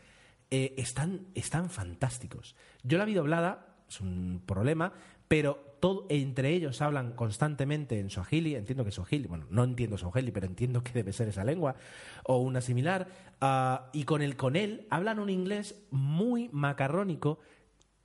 eh, 0.52 0.74
están, 0.78 1.28
están 1.36 1.70
fantásticos. 1.70 2.58
Yo 2.84 2.98
la 2.98 3.06
vi 3.06 3.14
doblada, 3.14 3.78
es 3.88 4.02
un 4.02 4.44
problema, 4.46 4.92
pero 5.30 5.78
todo, 5.80 6.06
entre 6.10 6.50
ellos 6.50 6.82
hablan 6.82 7.14
constantemente 7.14 7.98
en 7.98 8.10
Swahili, 8.10 8.56
entiendo 8.56 8.84
que 8.84 8.92
Swahili, 8.92 9.26
bueno, 9.26 9.46
no 9.50 9.64
entiendo 9.64 9.98
Swahili, 9.98 10.32
pero 10.32 10.48
entiendo 10.48 10.84
que 10.84 10.92
debe 10.92 11.14
ser 11.14 11.30
esa 11.30 11.46
lengua, 11.46 11.78
o 12.26 12.40
una 12.40 12.60
similar, 12.60 13.08
ah, 13.40 13.90
y 13.94 14.04
con 14.04 14.22
el 14.22 14.36
con 14.36 14.58
él 14.58 14.86
hablan 14.90 15.20
un 15.20 15.30
inglés 15.30 15.82
muy 15.92 16.50
macarrónico, 16.52 17.40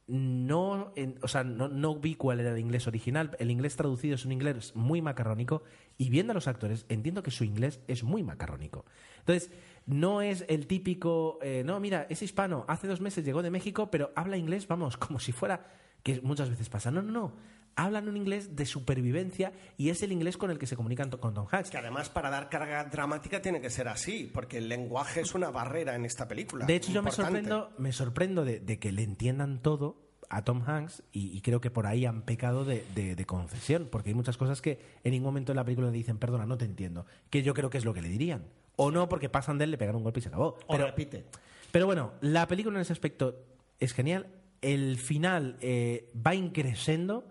no, 0.09 0.93
en- 0.97 1.19
o 1.23 1.29
sea, 1.29 1.45
no, 1.45 1.69
no 1.69 1.95
vi 1.97 2.15
cuál 2.15 2.41
era 2.41 2.51
el 2.53 2.59
inglés 2.59 2.87
original. 2.87 3.37
El 3.39 3.51
inglés 3.51 3.77
traducido 3.77 4.15
es 4.15 4.25
un 4.25 4.33
inglés 4.33 4.75
muy 4.75 5.03
macarrónico 5.03 5.63
y 5.99 6.09
viendo 6.11 6.33
a 6.33 6.35
los 6.35 6.49
actores 6.49 6.87
entiendo 6.89 7.23
que 7.23 7.31
su 7.31 7.45
inglés 7.45 7.81
es 7.89 8.03
muy 8.03 8.23
macarrónico. 8.23 8.87
Entonces, 9.21 9.51
no 9.89 10.23
es 10.23 10.45
el 10.49 10.67
típico, 10.67 11.39
eh, 11.43 11.63
no, 11.65 11.81
mira, 11.81 12.07
es 12.09 12.23
hispano, 12.23 12.65
hace 12.69 12.87
dos 12.87 13.01
meses 13.01 13.25
llegó 13.25 13.43
de 13.43 13.51
México, 13.51 13.91
pero 13.91 14.13
habla 14.15 14.37
inglés, 14.37 14.69
vamos, 14.69 14.97
como 14.99 15.19
si 15.19 15.33
fuera, 15.33 15.67
que 16.03 16.21
muchas 16.21 16.49
veces 16.51 16.69
pasa. 16.69 16.91
No, 16.91 17.03
no, 17.03 17.11
no. 17.11 17.33
Hablan 17.75 18.09
un 18.09 18.17
inglés 18.17 18.57
de 18.57 18.67
supervivencia 18.67 19.53
y 19.77 19.91
es 19.91 20.03
el 20.03 20.11
inglés 20.11 20.37
con 20.37 20.51
el 20.51 20.59
que 20.59 20.67
se 20.67 20.75
comunican 20.75 21.11
con 21.11 21.33
Tom 21.33 21.47
Hanks. 21.51 21.71
Que 21.71 21.79
además 21.79 22.09
para 22.09 22.29
dar 22.29 22.49
carga 22.49 22.83
dramática 22.85 23.41
tiene 23.41 23.61
que 23.61 23.71
ser 23.71 23.87
así, 23.87 24.29
porque 24.35 24.59
el 24.59 24.69
lenguaje 24.69 25.21
es 25.21 25.35
una 25.35 25.51
barrera 25.51 25.95
en 25.95 26.05
esta 26.05 26.27
película. 26.27 26.67
De 26.67 26.75
hecho, 26.75 26.91
yo 26.91 27.03
me 27.03 27.13
sorprendo, 27.13 27.71
me 27.79 27.93
sorprendo 27.93 28.45
de, 28.45 28.59
de 28.59 28.81
que 28.81 28.91
le 28.91 29.05
entiendan 29.05 29.63
todo 29.63 30.09
a 30.29 30.43
Tom 30.43 30.63
Hanks 30.67 31.05
y, 31.13 31.37
y 31.37 31.41
creo 31.41 31.61
que 31.61 31.71
por 31.71 31.87
ahí 31.87 32.05
han 32.05 32.23
pecado 32.23 32.65
de, 32.65 32.85
de- 32.97 33.15
de 33.15 33.25
concesión, 33.27 33.87
porque 33.91 34.11
hay 34.11 34.15
muchas 34.15 34.37
cosas 34.37 34.61
que 34.61 34.81
en 35.05 35.13
ningún 35.13 35.27
momento 35.29 35.53
en 35.53 35.57
la 35.57 35.65
película 35.65 35.87
le 35.87 35.93
dicen, 35.97 36.19
perdona, 36.19 36.47
no 36.47 36.59
te 36.59 36.65
entiendo, 36.65 37.07
que 37.31 37.43
yo 37.45 37.55
creo 37.55 37.71
que 37.71 37.79
es 37.79 37.85
lo 37.85 37.95
que 37.95 38.03
le 38.03 38.09
dirían. 38.09 38.45
O 38.81 38.91
no, 38.91 39.09
porque 39.09 39.29
pasan 39.29 39.59
de 39.59 39.65
él, 39.65 39.73
le 39.73 39.79
pegan 39.79 39.97
un 39.97 40.05
golpe 40.05 40.21
y 40.21 40.23
se 40.23 40.29
acabó. 40.29 40.57
O 40.67 40.73
Pero, 40.73 40.87
repite. 40.87 41.25
pero 41.73 41.87
bueno, 41.87 42.13
la 42.21 42.47
película 42.47 42.77
en 42.77 42.83
ese 42.83 42.93
aspecto 42.93 43.45
es 43.81 43.93
genial. 43.93 44.29
El 44.63 44.97
final 44.99 45.57
eh, 45.61 46.11
va 46.27 46.35
increciendo 46.35 47.25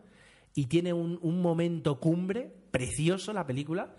y 0.53 0.65
tiene 0.65 0.91
un, 0.93 1.19
un 1.21 1.41
momento 1.41 1.99
cumbre, 1.99 2.53
precioso 2.71 3.31
la 3.33 3.45
película, 3.47 3.95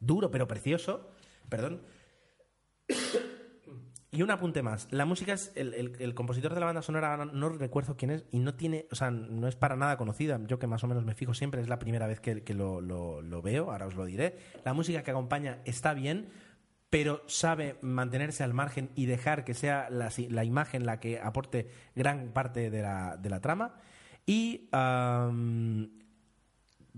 duro 0.00 0.30
pero 0.30 0.48
precioso. 0.48 1.10
Perdón. 1.48 1.82
Y 4.12 4.22
un 4.22 4.30
apunte 4.30 4.62
más. 4.62 4.88
La 4.92 5.04
música 5.04 5.34
es. 5.34 5.52
El, 5.56 5.74
el- 5.74 5.92
el 5.98 6.14
compositor 6.14 6.54
de 6.54 6.60
la 6.60 6.66
banda 6.66 6.80
sonora, 6.80 7.16
no 7.26 7.48
recuerdo 7.50 7.96
quién 7.96 8.10
es, 8.12 8.24
y 8.30 8.38
no 8.38 8.54
tiene. 8.54 8.86
O 8.90 8.94
sea, 8.94 9.10
no 9.10 9.46
es 9.48 9.56
para 9.56 9.76
nada 9.76 9.98
conocida. 9.98 10.40
Yo 10.46 10.58
que 10.58 10.66
más 10.66 10.82
o 10.84 10.86
menos 10.86 11.04
me 11.04 11.14
fijo 11.14 11.34
siempre, 11.34 11.60
es 11.60 11.68
la 11.68 11.78
primera 11.78 12.06
vez 12.06 12.20
que, 12.20 12.42
que 12.42 12.54
lo, 12.54 12.80
lo- 12.80 13.20
lo 13.20 13.42
veo, 13.42 13.70
ahora 13.72 13.86
os 13.86 13.94
lo 13.94 14.06
diré. 14.06 14.38
La 14.64 14.72
música 14.72 15.02
que 15.02 15.10
acompaña 15.10 15.58
está 15.66 15.92
bien, 15.92 16.28
pero 16.90 17.22
sabe 17.26 17.78
mantenerse 17.82 18.44
al 18.44 18.54
margen 18.54 18.90
y 18.94 19.06
dejar 19.06 19.44
que 19.44 19.54
sea 19.54 19.88
la, 19.90 20.10
la 20.30 20.44
imagen 20.44 20.86
la 20.86 21.00
que 21.00 21.18
aporte 21.20 21.68
gran 21.94 22.28
parte 22.32 22.70
de 22.70 22.82
la, 22.82 23.16
de 23.16 23.30
la 23.30 23.40
trama. 23.40 23.74
Y. 24.26 24.68
am, 24.72 25.90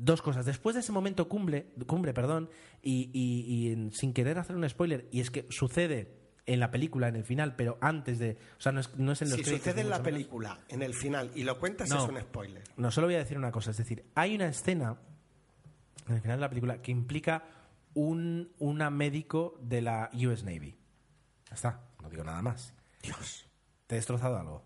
Dos 0.00 0.22
cosas. 0.22 0.46
Después 0.46 0.74
de 0.74 0.80
ese 0.80 0.92
momento 0.92 1.28
cumbre, 1.28 1.72
cumbre 1.88 2.14
perdón, 2.14 2.48
y, 2.82 3.10
y- 3.12 3.40
y 3.52 3.72
en- 3.72 3.90
sin 3.90 4.12
querer 4.12 4.38
hacer 4.38 4.54
un 4.54 4.68
spoiler, 4.68 5.08
y 5.10 5.18
es 5.18 5.32
que 5.32 5.44
sucede 5.50 6.14
en 6.46 6.60
la 6.60 6.70
película, 6.70 7.08
en 7.08 7.16
el 7.16 7.24
final, 7.24 7.56
pero 7.56 7.78
antes 7.80 8.20
de. 8.20 8.38
O 8.58 8.60
sea, 8.60 8.70
no 8.70 8.78
es, 8.78 8.96
no 8.96 9.10
es 9.10 9.22
en 9.22 9.30
los 9.30 9.38
Si 9.38 9.42
créditos, 9.42 9.64
sucede 9.66 9.80
en 9.80 9.90
la 9.90 9.96
menos. 9.98 10.04
película, 10.12 10.60
en 10.68 10.82
el 10.82 10.94
final, 10.94 11.32
y 11.34 11.42
lo 11.42 11.58
cuentas, 11.58 11.88
No. 11.90 12.04
es 12.04 12.08
un 12.10 12.20
spoiler. 12.20 12.62
No, 12.76 12.92
solo 12.92 13.08
voy 13.08 13.16
a 13.16 13.18
decir 13.18 13.36
una 13.36 13.50
cosa. 13.50 13.72
Es 13.72 13.76
decir, 13.76 14.04
hay 14.14 14.36
una 14.36 14.46
escena 14.46 14.98
en 16.08 16.14
el 16.14 16.20
final 16.20 16.36
de 16.36 16.42
la 16.42 16.48
película 16.48 16.80
que 16.80 16.92
implica 16.92 17.42
un 17.98 18.52
una 18.58 18.90
médico 18.90 19.58
de 19.60 19.82
la 19.82 20.08
US 20.14 20.44
Navy. 20.44 20.78
Ya 21.48 21.54
está, 21.54 21.80
no 22.00 22.08
digo 22.08 22.22
nada 22.22 22.40
más. 22.42 22.72
Dios. 23.02 23.44
¿Te 23.88 23.96
he 23.96 23.98
destrozado 23.98 24.38
algo? 24.38 24.64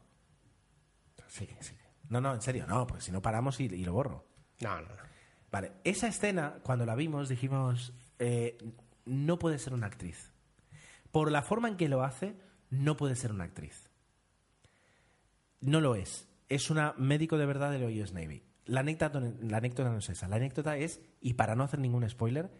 Sí, 1.28 1.48
sí. 1.60 1.74
No, 2.10 2.20
no, 2.20 2.34
en 2.34 2.42
serio, 2.42 2.66
no, 2.66 2.86
porque 2.86 3.02
si 3.02 3.10
no 3.10 3.22
paramos 3.22 3.58
y, 3.60 3.64
y 3.64 3.84
lo 3.86 3.94
borro. 3.94 4.26
No, 4.60 4.74
no, 4.82 4.88
no. 4.88 5.02
Vale, 5.50 5.72
esa 5.84 6.08
escena, 6.08 6.58
cuando 6.62 6.84
la 6.84 6.94
vimos, 6.94 7.30
dijimos, 7.30 7.94
eh, 8.18 8.58
no 9.06 9.38
puede 9.38 9.58
ser 9.58 9.72
una 9.72 9.86
actriz. 9.86 10.30
Por 11.10 11.30
la 11.30 11.40
forma 11.42 11.68
en 11.68 11.78
que 11.78 11.88
lo 11.88 12.02
hace, 12.04 12.36
no 12.68 12.98
puede 12.98 13.16
ser 13.16 13.32
una 13.32 13.44
actriz. 13.44 13.88
No 15.60 15.80
lo 15.80 15.94
es. 15.94 16.28
Es 16.50 16.68
una 16.68 16.94
médico 16.98 17.38
de 17.38 17.46
verdad 17.46 17.70
de 17.70 17.78
la 17.78 17.86
US 17.86 18.12
Navy. 18.12 18.42
La 18.66 18.80
anécdota, 18.80 19.20
la 19.20 19.56
anécdota 19.56 19.90
no 19.90 19.98
es 19.98 20.08
esa. 20.10 20.28
La 20.28 20.36
anécdota 20.36 20.76
es, 20.76 21.00
y 21.20 21.34
para 21.34 21.54
no 21.54 21.64
hacer 21.64 21.80
ningún 21.80 22.08
spoiler, 22.08 22.50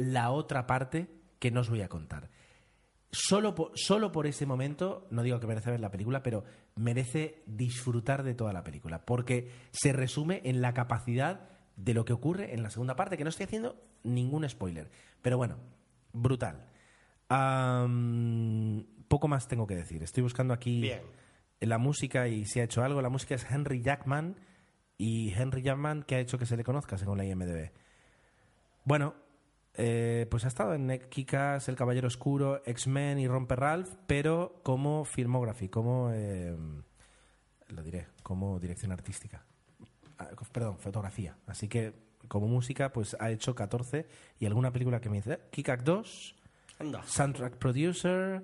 la 0.00 0.30
otra 0.30 0.66
parte 0.66 1.08
que 1.38 1.50
no 1.50 1.60
os 1.60 1.70
voy 1.70 1.82
a 1.82 1.88
contar. 1.88 2.30
Solo 3.12 3.54
por, 3.54 3.72
solo 3.74 4.12
por 4.12 4.26
ese 4.26 4.46
momento, 4.46 5.06
no 5.10 5.22
digo 5.22 5.40
que 5.40 5.46
merece 5.46 5.70
ver 5.70 5.80
la 5.80 5.90
película, 5.90 6.22
pero 6.22 6.44
merece 6.76 7.42
disfrutar 7.46 8.22
de 8.22 8.34
toda 8.34 8.52
la 8.52 8.62
película, 8.62 9.04
porque 9.04 9.50
se 9.72 9.92
resume 9.92 10.42
en 10.44 10.62
la 10.62 10.74
capacidad 10.74 11.48
de 11.76 11.94
lo 11.94 12.04
que 12.04 12.12
ocurre 12.12 12.54
en 12.54 12.62
la 12.62 12.70
segunda 12.70 12.94
parte, 12.94 13.16
que 13.16 13.24
no 13.24 13.30
estoy 13.30 13.44
haciendo 13.44 13.82
ningún 14.04 14.48
spoiler. 14.48 14.90
Pero 15.22 15.36
bueno, 15.36 15.56
brutal. 16.12 16.66
Poco 19.08 19.28
más 19.28 19.48
tengo 19.48 19.66
que 19.66 19.76
decir. 19.76 20.02
Estoy 20.02 20.22
buscando 20.22 20.54
aquí 20.54 20.80
Bien. 20.80 21.00
la 21.60 21.78
música 21.78 22.28
y 22.28 22.44
si 22.44 22.60
ha 22.60 22.64
hecho 22.64 22.82
algo. 22.82 23.02
La 23.02 23.08
música 23.08 23.34
es 23.34 23.44
Henry 23.50 23.82
Jackman 23.82 24.36
y 24.98 25.32
Henry 25.32 25.62
Jackman 25.62 26.04
que 26.04 26.16
ha 26.16 26.20
hecho 26.20 26.38
que 26.38 26.46
se 26.46 26.56
le 26.56 26.64
conozca 26.64 26.96
según 26.96 27.18
la 27.18 27.24
IMDb. 27.24 27.72
Bueno, 28.84 29.14
eh, 29.74 30.26
pues 30.30 30.44
ha 30.44 30.48
estado 30.48 30.74
en 30.74 31.00
Kikas, 31.08 31.68
El 31.68 31.76
Caballero 31.76 32.08
Oscuro, 32.08 32.62
X-Men 32.64 33.18
y 33.18 33.28
Romper 33.28 33.60
Ralph, 33.60 33.94
pero 34.06 34.60
como 34.62 35.04
filmography, 35.04 35.68
como 35.68 36.10
eh, 36.12 36.56
lo 37.68 37.82
diré, 37.82 38.08
como 38.22 38.58
dirección 38.58 38.92
artística. 38.92 39.44
Ah, 40.18 40.28
perdón, 40.52 40.78
fotografía. 40.78 41.36
Así 41.46 41.68
que 41.68 41.94
como 42.28 42.46
música, 42.46 42.92
pues 42.92 43.16
ha 43.18 43.30
hecho 43.30 43.54
14 43.54 44.06
y 44.38 44.46
alguna 44.46 44.72
película 44.72 45.00
que 45.00 45.08
me 45.08 45.16
dice, 45.16 45.40
Kikak 45.50 45.82
2, 45.82 46.36
Anda. 46.78 47.02
Soundtrack 47.04 47.56
Producer, 47.56 48.42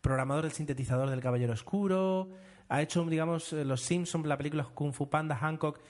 Programador 0.00 0.44
del 0.44 0.52
sintetizador 0.52 1.10
del 1.10 1.20
Caballero 1.20 1.52
Oscuro. 1.52 2.30
Ha 2.68 2.82
hecho, 2.82 3.04
digamos, 3.04 3.52
eh, 3.52 3.64
Los 3.64 3.82
Simpsons, 3.82 4.26
la 4.26 4.36
película 4.36 4.64
Kung 4.64 4.92
Fu 4.92 5.10
Panda, 5.10 5.36
Hancock. 5.36 5.80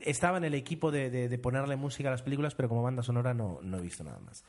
Estaba 0.00 0.38
en 0.38 0.44
el 0.44 0.54
equipo 0.54 0.90
de, 0.90 1.08
de- 1.10 1.28
de 1.28 1.38
ponerle 1.38 1.76
música 1.76 2.08
a 2.08 2.12
las 2.12 2.22
películas, 2.22 2.54
pero 2.54 2.68
como 2.68 2.82
banda 2.82 3.02
sonora 3.02 3.32
no, 3.34 3.60
no 3.62 3.78
he 3.78 3.82
visto 3.82 4.02
nada 4.04 4.18
más. 4.18 4.44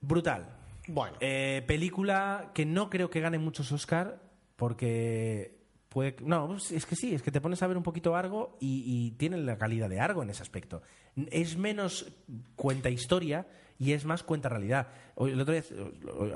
Brutal. 0.00 0.46
Bueno, 0.86 1.16
Eh, 1.20 1.62
película 1.66 2.50
que 2.54 2.66
no 2.66 2.90
creo 2.90 3.08
que 3.08 3.20
gane 3.20 3.38
muchos 3.38 3.72
Oscar 3.72 4.20
porque 4.56 5.62
puede 5.88 6.16
no 6.22 6.48
pues 6.48 6.72
es 6.72 6.84
que 6.86 6.96
sí 6.96 7.14
es 7.14 7.22
que 7.22 7.30
te 7.30 7.40
pones 7.40 7.62
a 7.62 7.66
ver 7.68 7.76
un 7.76 7.82
poquito 7.82 8.14
Argo 8.16 8.56
y, 8.60 8.82
y 8.86 9.12
tiene 9.12 9.38
la 9.38 9.56
calidad 9.56 9.88
de 9.88 10.00
Argo 10.00 10.22
en 10.22 10.30
ese 10.30 10.42
aspecto. 10.42 10.82
Es 11.30 11.56
menos 11.56 12.12
cuenta 12.56 12.90
historia 12.90 13.46
y 13.78 13.92
es 13.92 14.04
más 14.04 14.22
cuenta 14.22 14.48
realidad. 14.48 14.88
Hoy- 15.14 15.30
el 15.32 15.40
otro 15.40 15.54
día, 15.54 15.62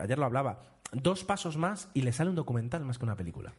ayer 0.01 0.19
lo 0.19 0.25
hablaba. 0.25 0.63
Dos 0.93 1.25
pasos 1.25 1.59
más 1.59 1.91
y 1.93 2.01
le 2.03 2.13
sale 2.13 2.31
un 2.31 2.37
documental 2.37 2.85
más 2.85 2.97
que 2.99 3.05
una 3.05 3.17
película 3.17 3.53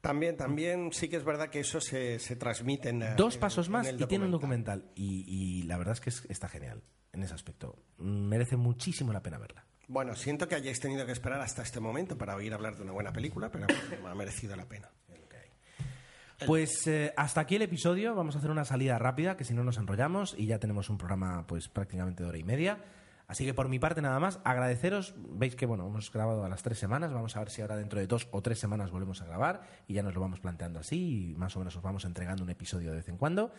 también, 0.00 0.36
también 0.36 0.92
sí 0.92 1.08
que 1.08 1.16
es 1.16 1.24
verdad 1.24 1.48
que 1.50 1.60
eso 1.60 1.80
se, 1.80 2.18
se 2.18 2.36
transmite 2.36 2.90
en. 2.90 3.02
eh, 3.02 3.14
dos 3.16 3.34
en- 3.34 3.40
pasos 3.40 3.68
más 3.68 3.90
y 3.92 4.04
tiene 4.06 4.24
un 4.26 4.30
documental 4.30 4.84
y, 4.94 5.24
y 5.26 5.62
la 5.64 5.76
verdad 5.78 5.94
es 5.94 6.00
que 6.00 6.10
es- 6.10 6.24
está 6.28 6.48
genial 6.48 6.82
en 7.12 7.22
ese 7.22 7.34
aspecto 7.34 7.76
merece 7.98 8.56
muchísimo 8.56 9.12
la 9.12 9.22
pena 9.22 9.38
verla 9.38 9.64
Bueno, 9.88 10.14
siento 10.14 10.46
que 10.46 10.54
hayáis 10.54 10.78
tenido 10.80 11.04
que 11.06 11.12
esperar 11.12 11.40
hasta 11.40 11.62
este 11.62 11.80
momento 11.80 12.16
para 12.18 12.36
oír 12.36 12.52
hablar 12.54 12.76
de 12.76 12.82
una 12.82 12.92
buena 12.92 13.12
película, 13.12 13.50
pero 13.50 13.66
ha 14.06 14.14
merecido 14.14 14.54
la 14.56 14.66
pena. 14.66 14.90
Pues 16.46 16.86
eh, 16.86 17.12
hasta 17.16 17.40
aquí 17.40 17.56
el 17.56 17.62
episodio. 17.62 18.14
Vamos 18.14 18.36
a 18.36 18.38
hacer 18.38 18.50
una 18.52 18.64
salida 18.64 18.96
rápida, 18.98 19.36
que 19.36 19.44
si 19.44 19.54
no 19.54 19.64
nos 19.64 19.76
enrollamos 19.76 20.36
y 20.38 20.46
ya 20.46 20.60
tenemos 20.60 20.88
un 20.88 20.96
programa 20.96 21.44
pues 21.48 21.68
prácticamente 21.68 22.22
de 22.22 22.28
hora 22.28 22.38
y 22.38 22.44
media. 22.44 22.78
Así 23.28 23.44
que 23.44 23.52
por 23.52 23.68
mi 23.68 23.78
parte 23.78 24.00
nada 24.00 24.18
más, 24.18 24.40
agradeceros. 24.42 25.14
Veis 25.18 25.54
que 25.54 25.66
bueno, 25.66 25.86
hemos 25.86 26.10
grabado 26.10 26.44
a 26.44 26.48
las 26.48 26.62
tres 26.62 26.78
semanas. 26.78 27.12
Vamos 27.12 27.36
a 27.36 27.40
ver 27.40 27.50
si 27.50 27.60
ahora 27.60 27.76
dentro 27.76 28.00
de 28.00 28.06
dos 28.06 28.26
o 28.30 28.40
tres 28.40 28.58
semanas 28.58 28.90
volvemos 28.90 29.20
a 29.20 29.26
grabar 29.26 29.60
y 29.86 29.92
ya 29.92 30.02
nos 30.02 30.14
lo 30.14 30.20
vamos 30.22 30.40
planteando 30.40 30.80
así 30.80 31.32
y 31.32 31.34
más 31.36 31.54
o 31.54 31.58
menos 31.58 31.76
os 31.76 31.82
vamos 31.82 32.06
entregando 32.06 32.42
un 32.42 32.50
episodio 32.50 32.90
de 32.90 32.96
vez 32.96 33.08
en 33.08 33.18
cuando. 33.18 33.52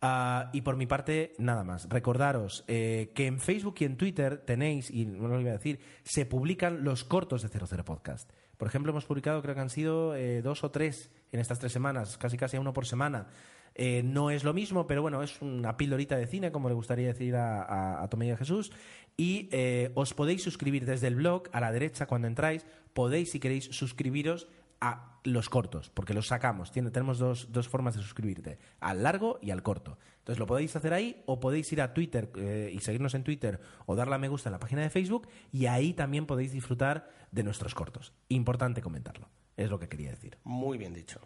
Ah, 0.00 0.50
y 0.54 0.62
por 0.62 0.76
mi 0.76 0.86
parte, 0.86 1.34
nada 1.38 1.62
más. 1.62 1.88
Recordaros 1.90 2.64
eh, 2.66 3.12
que 3.14 3.26
en 3.26 3.38
Facebook 3.38 3.76
y 3.80 3.84
en 3.84 3.98
Twitter 3.98 4.38
tenéis, 4.38 4.90
y 4.90 5.04
no 5.04 5.28
lo 5.28 5.40
iba 5.40 5.50
a 5.50 5.58
decir, 5.58 5.78
se 6.02 6.24
publican 6.24 6.82
los 6.82 7.04
cortos 7.04 7.42
de 7.42 7.48
00 7.48 7.84
Podcast. 7.84 8.32
Por 8.56 8.66
ejemplo, 8.66 8.90
hemos 8.90 9.04
publicado, 9.04 9.42
creo 9.42 9.54
que 9.54 9.60
han 9.60 9.70
sido 9.70 10.16
eh, 10.16 10.40
dos 10.40 10.64
o 10.64 10.70
tres 10.70 11.10
en 11.30 11.38
estas 11.38 11.58
tres 11.58 11.72
semanas, 11.72 12.16
casi 12.16 12.36
casi 12.38 12.56
uno 12.56 12.72
por 12.72 12.86
semana. 12.86 13.28
Eh, 13.74 14.02
no 14.04 14.30
es 14.30 14.44
lo 14.44 14.52
mismo, 14.52 14.86
pero 14.86 15.02
bueno, 15.02 15.22
es 15.22 15.40
una 15.42 15.76
pildorita 15.76 16.16
de 16.16 16.26
cine, 16.26 16.52
como 16.52 16.68
le 16.68 16.74
gustaría 16.74 17.06
decir 17.08 17.36
a, 17.36 18.02
a, 18.02 18.08
Tomé 18.08 18.26
y 18.26 18.30
a 18.30 18.36
Jesús. 18.36 18.72
Y 19.16 19.48
eh, 19.52 19.90
os 19.94 20.14
podéis 20.14 20.42
suscribir 20.42 20.84
desde 20.86 21.06
el 21.06 21.16
blog, 21.16 21.44
a 21.52 21.60
la 21.60 21.72
derecha, 21.72 22.06
cuando 22.06 22.28
entráis, 22.28 22.66
podéis, 22.92 23.30
si 23.30 23.40
queréis, 23.40 23.64
suscribiros 23.66 24.48
a 24.80 25.20
los 25.24 25.48
cortos, 25.48 25.90
porque 25.90 26.12
los 26.14 26.26
sacamos. 26.26 26.72
Tiene- 26.72 26.90
tenemos 26.90 27.18
dos, 27.18 27.52
dos 27.52 27.68
formas 27.68 27.94
de 27.94 28.02
suscribirte, 28.02 28.58
al 28.80 29.02
largo 29.04 29.38
y 29.40 29.52
al 29.52 29.62
corto. 29.62 29.96
Entonces 30.18 30.38
lo 30.40 30.46
podéis 30.46 30.74
hacer 30.76 30.92
ahí 30.92 31.22
o 31.26 31.38
podéis 31.40 31.72
ir 31.72 31.80
a 31.80 31.94
Twitter 31.94 32.30
eh, 32.36 32.70
y 32.74 32.80
seguirnos 32.80 33.14
en 33.14 33.22
Twitter 33.22 33.60
o 33.86 33.94
darle 33.94 34.16
a 34.16 34.18
me 34.18 34.28
gusta 34.28 34.48
en 34.48 34.52
la 34.54 34.58
página 34.58 34.82
de 34.82 34.90
Facebook 34.90 35.28
y 35.52 35.66
ahí 35.66 35.92
también 35.94 36.26
podéis 36.26 36.52
disfrutar 36.52 37.08
de 37.30 37.42
nuestros 37.44 37.74
cortos. 37.74 38.12
Importante 38.28 38.82
comentarlo, 38.82 39.28
es 39.56 39.70
lo 39.70 39.78
que 39.78 39.88
quería 39.88 40.10
decir. 40.10 40.38
Muy 40.44 40.78
bien 40.78 40.92
dicho. 40.94 41.20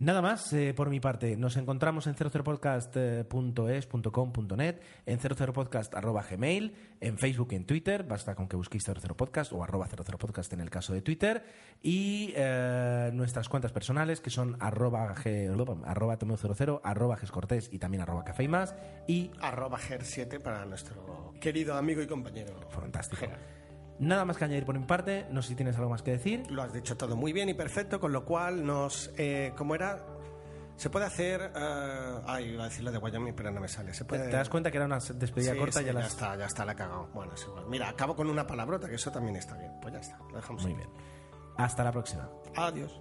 Nada 0.00 0.22
más 0.22 0.50
eh, 0.54 0.72
por 0.74 0.88
mi 0.88 0.98
parte. 0.98 1.36
Nos 1.36 1.58
encontramos 1.58 2.06
en 2.06 2.14
00podcast.es.com.net, 2.16 4.76
en 5.04 5.18
00podcast.gmail, 5.20 6.74
en 7.00 7.18
Facebook 7.18 7.48
y 7.50 7.56
en 7.56 7.66
Twitter. 7.66 8.04
Basta 8.04 8.34
con 8.34 8.48
que 8.48 8.56
busquéis 8.56 8.82
00podcast 8.84 9.52
o 9.52 9.62
arroba 9.62 9.86
00podcast 9.86 10.54
en 10.54 10.60
el 10.60 10.70
caso 10.70 10.94
de 10.94 11.02
Twitter. 11.02 11.44
Y 11.82 12.32
eh, 12.34 13.10
nuestras 13.12 13.50
cuentas 13.50 13.72
personales 13.72 14.22
que 14.22 14.30
son 14.30 14.56
arroba, 14.58 15.14
G- 15.16 15.50
arroba 15.84 16.18
tomeo00, 16.18 16.80
arroba 16.82 17.18
gescortés 17.18 17.68
y 17.70 17.78
también 17.78 18.00
arroba 18.02 18.24
café 18.24 18.44
y 18.44 18.48
más. 18.48 18.74
Y 19.06 19.30
Arroba 19.42 19.78
GER7 19.78 20.40
para 20.40 20.64
nuestro 20.64 21.34
querido 21.42 21.74
amigo 21.76 22.00
y 22.00 22.06
compañero. 22.06 22.54
fantástico. 22.70 23.26
Nada 24.00 24.24
más 24.24 24.36
que 24.38 24.44
añadir 24.44 24.64
por 24.64 24.76
mi 24.78 24.84
parte. 24.84 25.26
No 25.30 25.42
sé 25.42 25.50
si 25.50 25.54
tienes 25.54 25.76
algo 25.76 25.90
más 25.90 26.02
que 26.02 26.10
decir. 26.12 26.50
Lo 26.50 26.62
has 26.62 26.72
dicho 26.72 26.96
todo 26.96 27.16
muy 27.16 27.32
bien 27.32 27.48
y 27.48 27.54
perfecto, 27.54 28.00
con 28.00 28.12
lo 28.12 28.24
cual 28.24 28.64
nos... 28.66 29.12
Eh, 29.16 29.52
¿Cómo 29.56 29.74
era? 29.74 30.04
Se 30.76 30.88
puede 30.88 31.04
hacer... 31.04 31.52
eh, 31.54 32.20
ay, 32.26 32.46
iba 32.54 32.64
a 32.64 32.68
decir 32.68 32.82
lo 32.82 32.90
de 32.90 32.96
Wyoming, 32.98 33.34
pero 33.34 33.50
no 33.50 33.60
me 33.60 33.68
sale. 33.68 33.92
Se 33.92 34.04
¿Te, 34.04 34.08
puede... 34.08 34.24
te 34.30 34.36
das 34.36 34.48
cuenta 34.48 34.70
que 34.70 34.78
era 34.78 34.86
una 34.86 34.98
despedida 34.98 35.52
Sí, 35.52 35.58
corta? 35.58 35.78
sí, 35.80 35.84
ya 35.84 35.92
ya, 35.92 35.98
las... 36.00 36.08
está, 36.08 36.34
ya 36.36 36.46
está, 36.46 36.64
la 36.64 36.72
he 36.72 36.76
cagado. 36.76 37.08
Bueno, 37.12 37.34
es 37.34 37.42
igual. 37.44 37.66
Mira, 37.68 37.90
acabo 37.90 38.16
con 38.16 38.30
una 38.30 38.46
palabrota, 38.46 38.88
que 38.88 38.94
eso 38.94 39.10
también 39.12 39.36
está 39.36 39.56
bien. 39.58 39.72
Pues 39.82 39.92
ya 39.92 40.00
está, 40.00 40.18
lo 40.30 40.36
dejamos 40.36 40.62
Muy 40.64 40.72
bien. 40.74 40.88
Hasta 41.58 41.84
la 41.84 41.92
próxima. 41.92 42.26
Adiós. 42.56 42.98